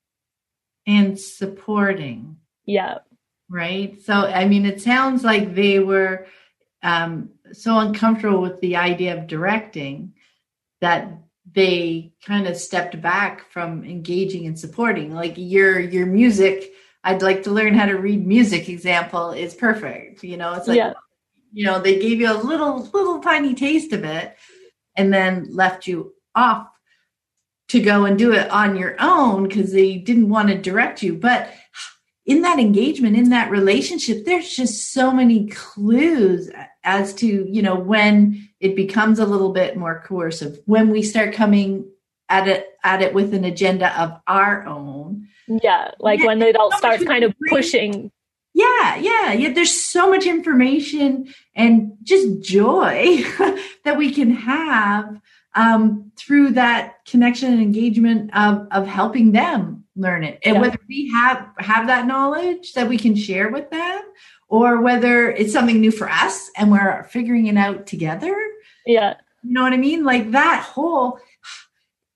and 0.86 1.20
supporting. 1.20 2.38
Yeah. 2.66 3.00
Right. 3.50 4.00
So, 4.04 4.14
I 4.14 4.48
mean, 4.48 4.68
it 4.68 4.82
sounds 4.82 5.24
like 5.24 5.56
they 5.56 5.80
were 5.80 6.28
um, 6.84 7.30
so 7.54 7.80
uncomfortable 7.80 8.42
with 8.42 8.62
the 8.62 8.76
idea 8.76 9.18
of 9.18 9.26
directing 9.26 10.14
that 10.80 11.23
they 11.54 12.14
kind 12.26 12.48
of 12.48 12.58
stepped 12.58 13.02
back 13.02 13.52
from 13.52 13.84
engaging 13.84 14.48
and 14.48 14.58
supporting. 14.58 15.14
Like 15.14 15.34
your 15.38 15.80
your 15.80 16.06
music 16.06 16.74
I'd 17.04 17.22
like 17.22 17.44
to 17.44 17.52
learn 17.52 17.74
how 17.74 17.86
to 17.86 17.98
read 17.98 18.26
music 18.26 18.70
example 18.70 19.32
is 19.32 19.54
perfect. 19.54 20.24
You 20.24 20.38
know, 20.38 20.54
it's 20.54 20.68
like, 20.68 20.78
yeah. 20.78 20.94
you 21.52 21.66
know, 21.66 21.80
they 21.80 22.00
gave 22.00 22.22
you 22.22 22.32
a 22.32 22.42
little, 22.42 22.90
little 22.94 23.20
tiny 23.20 23.54
taste 23.54 23.92
of 23.92 24.04
it 24.06 24.36
and 24.96 25.14
then 25.14 25.48
left 25.50 25.86
you 25.86 26.14
off 26.34 26.68
to 27.70 27.82
go 27.82 28.06
and 28.06 28.18
do 28.18 28.34
it 28.34 28.50
on 28.50 28.78
your 28.78 28.96
own 29.00 29.48
because 29.48 29.74
they 29.74 29.98
didn't 29.98 30.30
want 30.30 30.48
to 30.48 30.58
direct 30.58 31.04
you. 31.04 31.16
But 31.16 31.52
in 32.26 32.44
that 32.44 32.60
engagement, 32.60 33.18
in 33.18 33.30
that 33.32 33.52
relationship, 33.52 34.24
there's 34.24 34.56
just 34.56 34.94
so 34.94 35.12
many 35.12 35.48
clues 35.48 36.50
as 36.86 37.14
to, 37.16 37.28
you 37.28 37.62
know, 37.62 37.76
when 37.76 38.48
it 38.64 38.76
becomes 38.76 39.20
a 39.20 39.26
little 39.26 39.52
bit 39.52 39.78
more 39.78 40.04
coercive, 40.06 40.60
when 40.66 40.90
we 40.90 41.04
start 41.04 41.34
coming 41.34 41.90
at 42.30 42.48
it 42.48 42.70
at 42.84 43.02
it 43.02 43.14
with 43.14 43.34
an 43.34 43.44
agenda 43.44 44.02
of 44.02 44.20
our 44.28 44.66
own 44.66 45.28
yeah, 45.48 45.92
like 46.00 46.20
yeah, 46.20 46.26
when 46.28 46.40
the 46.40 46.50
adult 46.50 46.74
so 46.74 46.78
starts 46.80 47.04
kind 47.04 47.24
of 47.24 47.34
pushing. 47.50 48.12
Yeah, 48.54 48.96
yeah, 48.98 49.34
yeah. 49.34 49.54
There's 49.54 49.74
so 49.74 50.10
much 50.10 50.26
information 50.26 51.34
and 51.56 51.94
just 52.04 52.42
joy 52.42 53.24
that 53.84 53.98
we 53.98 54.12
can 54.12 54.32
have 54.32 55.20
um, 55.56 56.12
through 56.18 56.52
that 56.52 57.04
connection 57.06 57.52
and 57.52 57.62
engagement 57.62 58.36
of 58.36 58.68
of 58.72 58.88
helping 58.88 59.32
them 59.32 59.86
learn 59.96 60.24
it, 60.24 60.40
and 60.44 60.56
yeah. 60.56 60.62
whether 60.62 60.80
we 60.88 61.12
have 61.14 61.48
have 61.58 61.88
that 61.88 62.06
knowledge 62.06 62.74
that 62.74 62.88
we 62.88 62.98
can 62.98 63.16
share 63.16 63.50
with 63.50 63.70
them, 63.70 64.02
or 64.54 64.82
whether 64.82 65.32
it's 65.32 65.52
something 65.52 65.82
new 65.82 65.90
for 65.90 66.08
us 66.08 66.52
and 66.56 66.72
we're 66.72 67.02
figuring 67.06 67.48
it 67.48 67.58
out 67.58 67.88
together. 67.88 68.38
Yeah, 68.86 69.16
you 69.42 69.52
know 69.52 69.64
what 69.64 69.74
I 69.74 69.78
mean. 69.78 70.04
Like 70.04 70.30
that 70.30 70.62
whole 70.62 71.20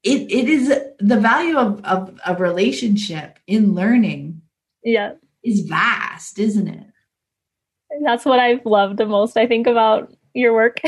it, 0.03 0.31
it 0.31 0.47
is 0.47 0.67
the 0.99 1.19
value 1.19 1.57
of, 1.57 1.83
of 1.83 2.19
a 2.27 2.35
relationship 2.35 3.39
in 3.47 3.73
learning 3.73 4.43
yeah. 4.83 5.13
is 5.43 5.61
vast 5.61 6.37
isn't 6.37 6.67
it? 6.67 6.85
That's 8.03 8.25
what 8.25 8.39
i've 8.39 8.65
loved 8.65 8.97
the 8.97 9.07
most 9.07 9.37
i 9.37 9.47
think 9.47 9.65
about 9.65 10.13
your 10.35 10.53
work. 10.53 10.77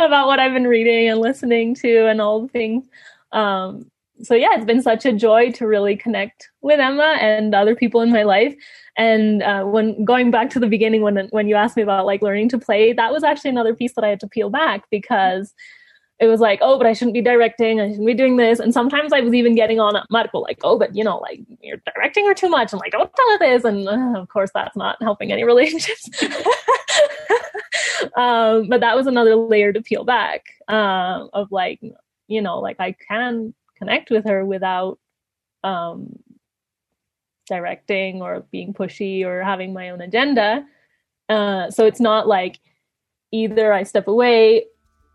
About 0.00 0.26
what 0.26 0.40
i've 0.40 0.52
been 0.52 0.66
reading 0.66 1.08
and 1.08 1.20
listening 1.20 1.74
to 1.76 2.06
and 2.08 2.20
all 2.20 2.42
the 2.42 2.48
things. 2.48 2.88
Um, 3.30 3.89
so 4.22 4.34
yeah 4.34 4.54
it's 4.54 4.64
been 4.64 4.82
such 4.82 5.04
a 5.04 5.12
joy 5.12 5.50
to 5.50 5.66
really 5.66 5.96
connect 5.96 6.48
with 6.60 6.80
emma 6.80 7.16
and 7.20 7.54
other 7.54 7.74
people 7.74 8.00
in 8.00 8.10
my 8.10 8.22
life 8.22 8.54
and 8.96 9.42
uh, 9.42 9.64
when 9.64 10.04
going 10.04 10.30
back 10.30 10.50
to 10.50 10.58
the 10.60 10.66
beginning 10.66 11.02
when 11.02 11.28
when 11.30 11.48
you 11.48 11.54
asked 11.54 11.76
me 11.76 11.82
about 11.82 12.06
like 12.06 12.22
learning 12.22 12.48
to 12.48 12.58
play 12.58 12.92
that 12.92 13.12
was 13.12 13.24
actually 13.24 13.50
another 13.50 13.74
piece 13.74 13.94
that 13.94 14.04
i 14.04 14.08
had 14.08 14.20
to 14.20 14.28
peel 14.28 14.50
back 14.50 14.84
because 14.90 15.54
it 16.20 16.26
was 16.26 16.38
like, 16.38 16.58
oh, 16.60 16.76
but 16.76 16.86
I 16.86 16.92
shouldn't 16.92 17.14
be 17.14 17.22
directing. 17.22 17.80
I 17.80 17.88
shouldn't 17.88 18.06
be 18.06 18.12
doing 18.12 18.36
this. 18.36 18.58
And 18.58 18.74
sometimes 18.74 19.10
I 19.10 19.20
was 19.20 19.32
even 19.32 19.54
getting 19.54 19.80
on 19.80 20.04
Marco, 20.10 20.40
like, 20.40 20.58
oh, 20.62 20.78
but 20.78 20.94
you 20.94 21.02
know, 21.02 21.16
like 21.16 21.40
you're 21.62 21.80
directing 21.94 22.26
her 22.26 22.34
too 22.34 22.50
much. 22.50 22.72
And 22.72 22.80
like, 22.80 22.92
don't 22.92 23.10
tell 23.14 23.30
her 23.30 23.38
this. 23.38 23.64
And 23.64 23.88
uh, 23.88 24.20
of 24.20 24.28
course, 24.28 24.50
that's 24.52 24.76
not 24.76 25.02
helping 25.02 25.32
any 25.32 25.44
relationships. 25.52 26.10
um, 28.16 28.68
but 28.68 28.80
that 28.80 28.96
was 28.96 29.06
another 29.06 29.34
layer 29.34 29.72
to 29.72 29.80
peel 29.80 30.04
back 30.04 30.44
um, 30.68 31.30
of 31.32 31.50
like, 31.50 31.80
you 32.28 32.42
know, 32.42 32.60
like 32.60 32.76
I 32.80 32.92
can 32.92 33.54
connect 33.80 34.10
with 34.10 34.26
her 34.26 34.44
without 34.44 34.98
um, 35.64 36.18
directing 37.48 38.22
or 38.22 38.46
being 38.52 38.72
pushy 38.72 39.24
or 39.24 39.42
having 39.42 39.72
my 39.72 39.90
own 39.90 40.00
agenda. 40.00 40.64
Uh, 41.28 41.70
so 41.70 41.86
it's 41.86 42.00
not 42.00 42.28
like 42.28 42.60
either 43.32 43.72
I 43.72 43.82
step 43.82 44.06
away 44.06 44.66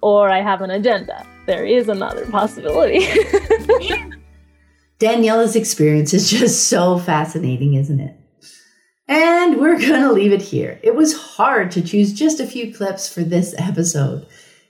or 0.01 0.29
I 0.29 0.41
have 0.41 0.61
an 0.61 0.71
agenda. 0.71 1.25
There 1.45 1.65
is 1.65 1.89
another 1.89 2.25
possibility. 2.29 2.99
Daniela's 4.99 5.55
experience 5.55 6.13
is 6.13 6.29
just 6.29 6.67
so 6.67 6.97
fascinating, 6.99 7.73
isn't 7.75 7.99
it? 7.99 8.15
And 9.07 9.59
we're 9.59 9.79
going 9.79 10.01
to 10.01 10.11
leave 10.11 10.31
it 10.31 10.41
here. 10.41 10.79
It 10.81 10.95
was 10.95 11.15
hard 11.15 11.69
to 11.71 11.81
choose 11.81 12.13
just 12.13 12.39
a 12.39 12.47
few 12.47 12.73
clips 12.73 13.11
for 13.11 13.21
this 13.21 13.53
episode. 13.57 14.25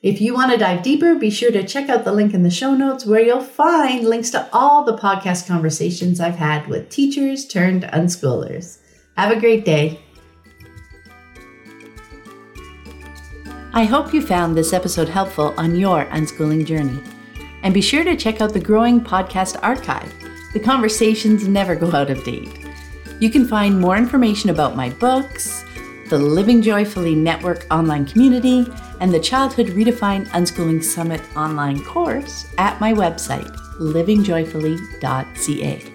If 0.06 0.22
you 0.22 0.36
want 0.36 0.52
to 0.52 0.58
dive 0.60 0.84
deeper, 0.84 1.16
be 1.16 1.32
sure 1.32 1.50
to 1.50 1.66
check 1.66 1.90
out 1.90 2.04
the 2.04 2.12
link 2.12 2.36
in 2.36 2.44
the 2.44 2.52
show 2.52 2.76
notes 2.76 3.08
where 3.08 3.24
you'll 3.24 3.42
find 3.42 4.08
links 4.08 4.30
to 4.30 4.48
all 4.54 4.84
the 4.84 4.96
podcast 4.96 5.48
conversations 5.48 6.20
I've 6.20 6.36
had 6.36 6.68
with 6.68 6.92
teachers 6.92 7.48
turned 7.48 7.86
unschoolers. 7.86 8.78
Have 9.18 9.36
a 9.36 9.40
great 9.40 9.66
day. 9.66 10.00
I 13.74 13.86
hope 13.86 14.14
you 14.14 14.22
found 14.22 14.56
this 14.56 14.74
episode 14.74 15.10
helpful 15.10 15.56
on 15.58 15.76
your 15.76 16.06
unschooling 16.06 16.68
journey. 16.68 17.02
And 17.64 17.74
be 17.74 17.82
sure 17.82 18.04
to 18.04 18.16
check 18.16 18.42
out 18.42 18.54
the 18.54 18.60
growing 18.60 19.02
podcast 19.02 19.58
archive. 19.64 20.14
The 20.54 20.60
conversations 20.60 21.48
never 21.48 21.76
go 21.76 21.92
out 21.92 22.12
of 22.12 22.24
date. 22.24 22.64
You 23.20 23.32
can 23.32 23.48
find 23.48 23.82
more 23.82 23.98
information 23.98 24.52
about 24.52 24.76
my 24.76 24.92
books, 24.92 25.65
the 26.10 26.18
Living 26.18 26.62
Joyfully 26.62 27.16
Network 27.16 27.66
online 27.72 28.06
community, 28.06 28.68
and 29.00 29.14
the 29.14 29.20
Childhood 29.20 29.68
Redefined 29.68 30.28
Unschooling 30.30 30.84
Summit 30.84 31.22
online 31.36 31.84
course 31.84 32.48
at 32.58 32.80
my 32.80 32.94
website, 32.94 33.54
livingjoyfully.ca. 33.80 35.95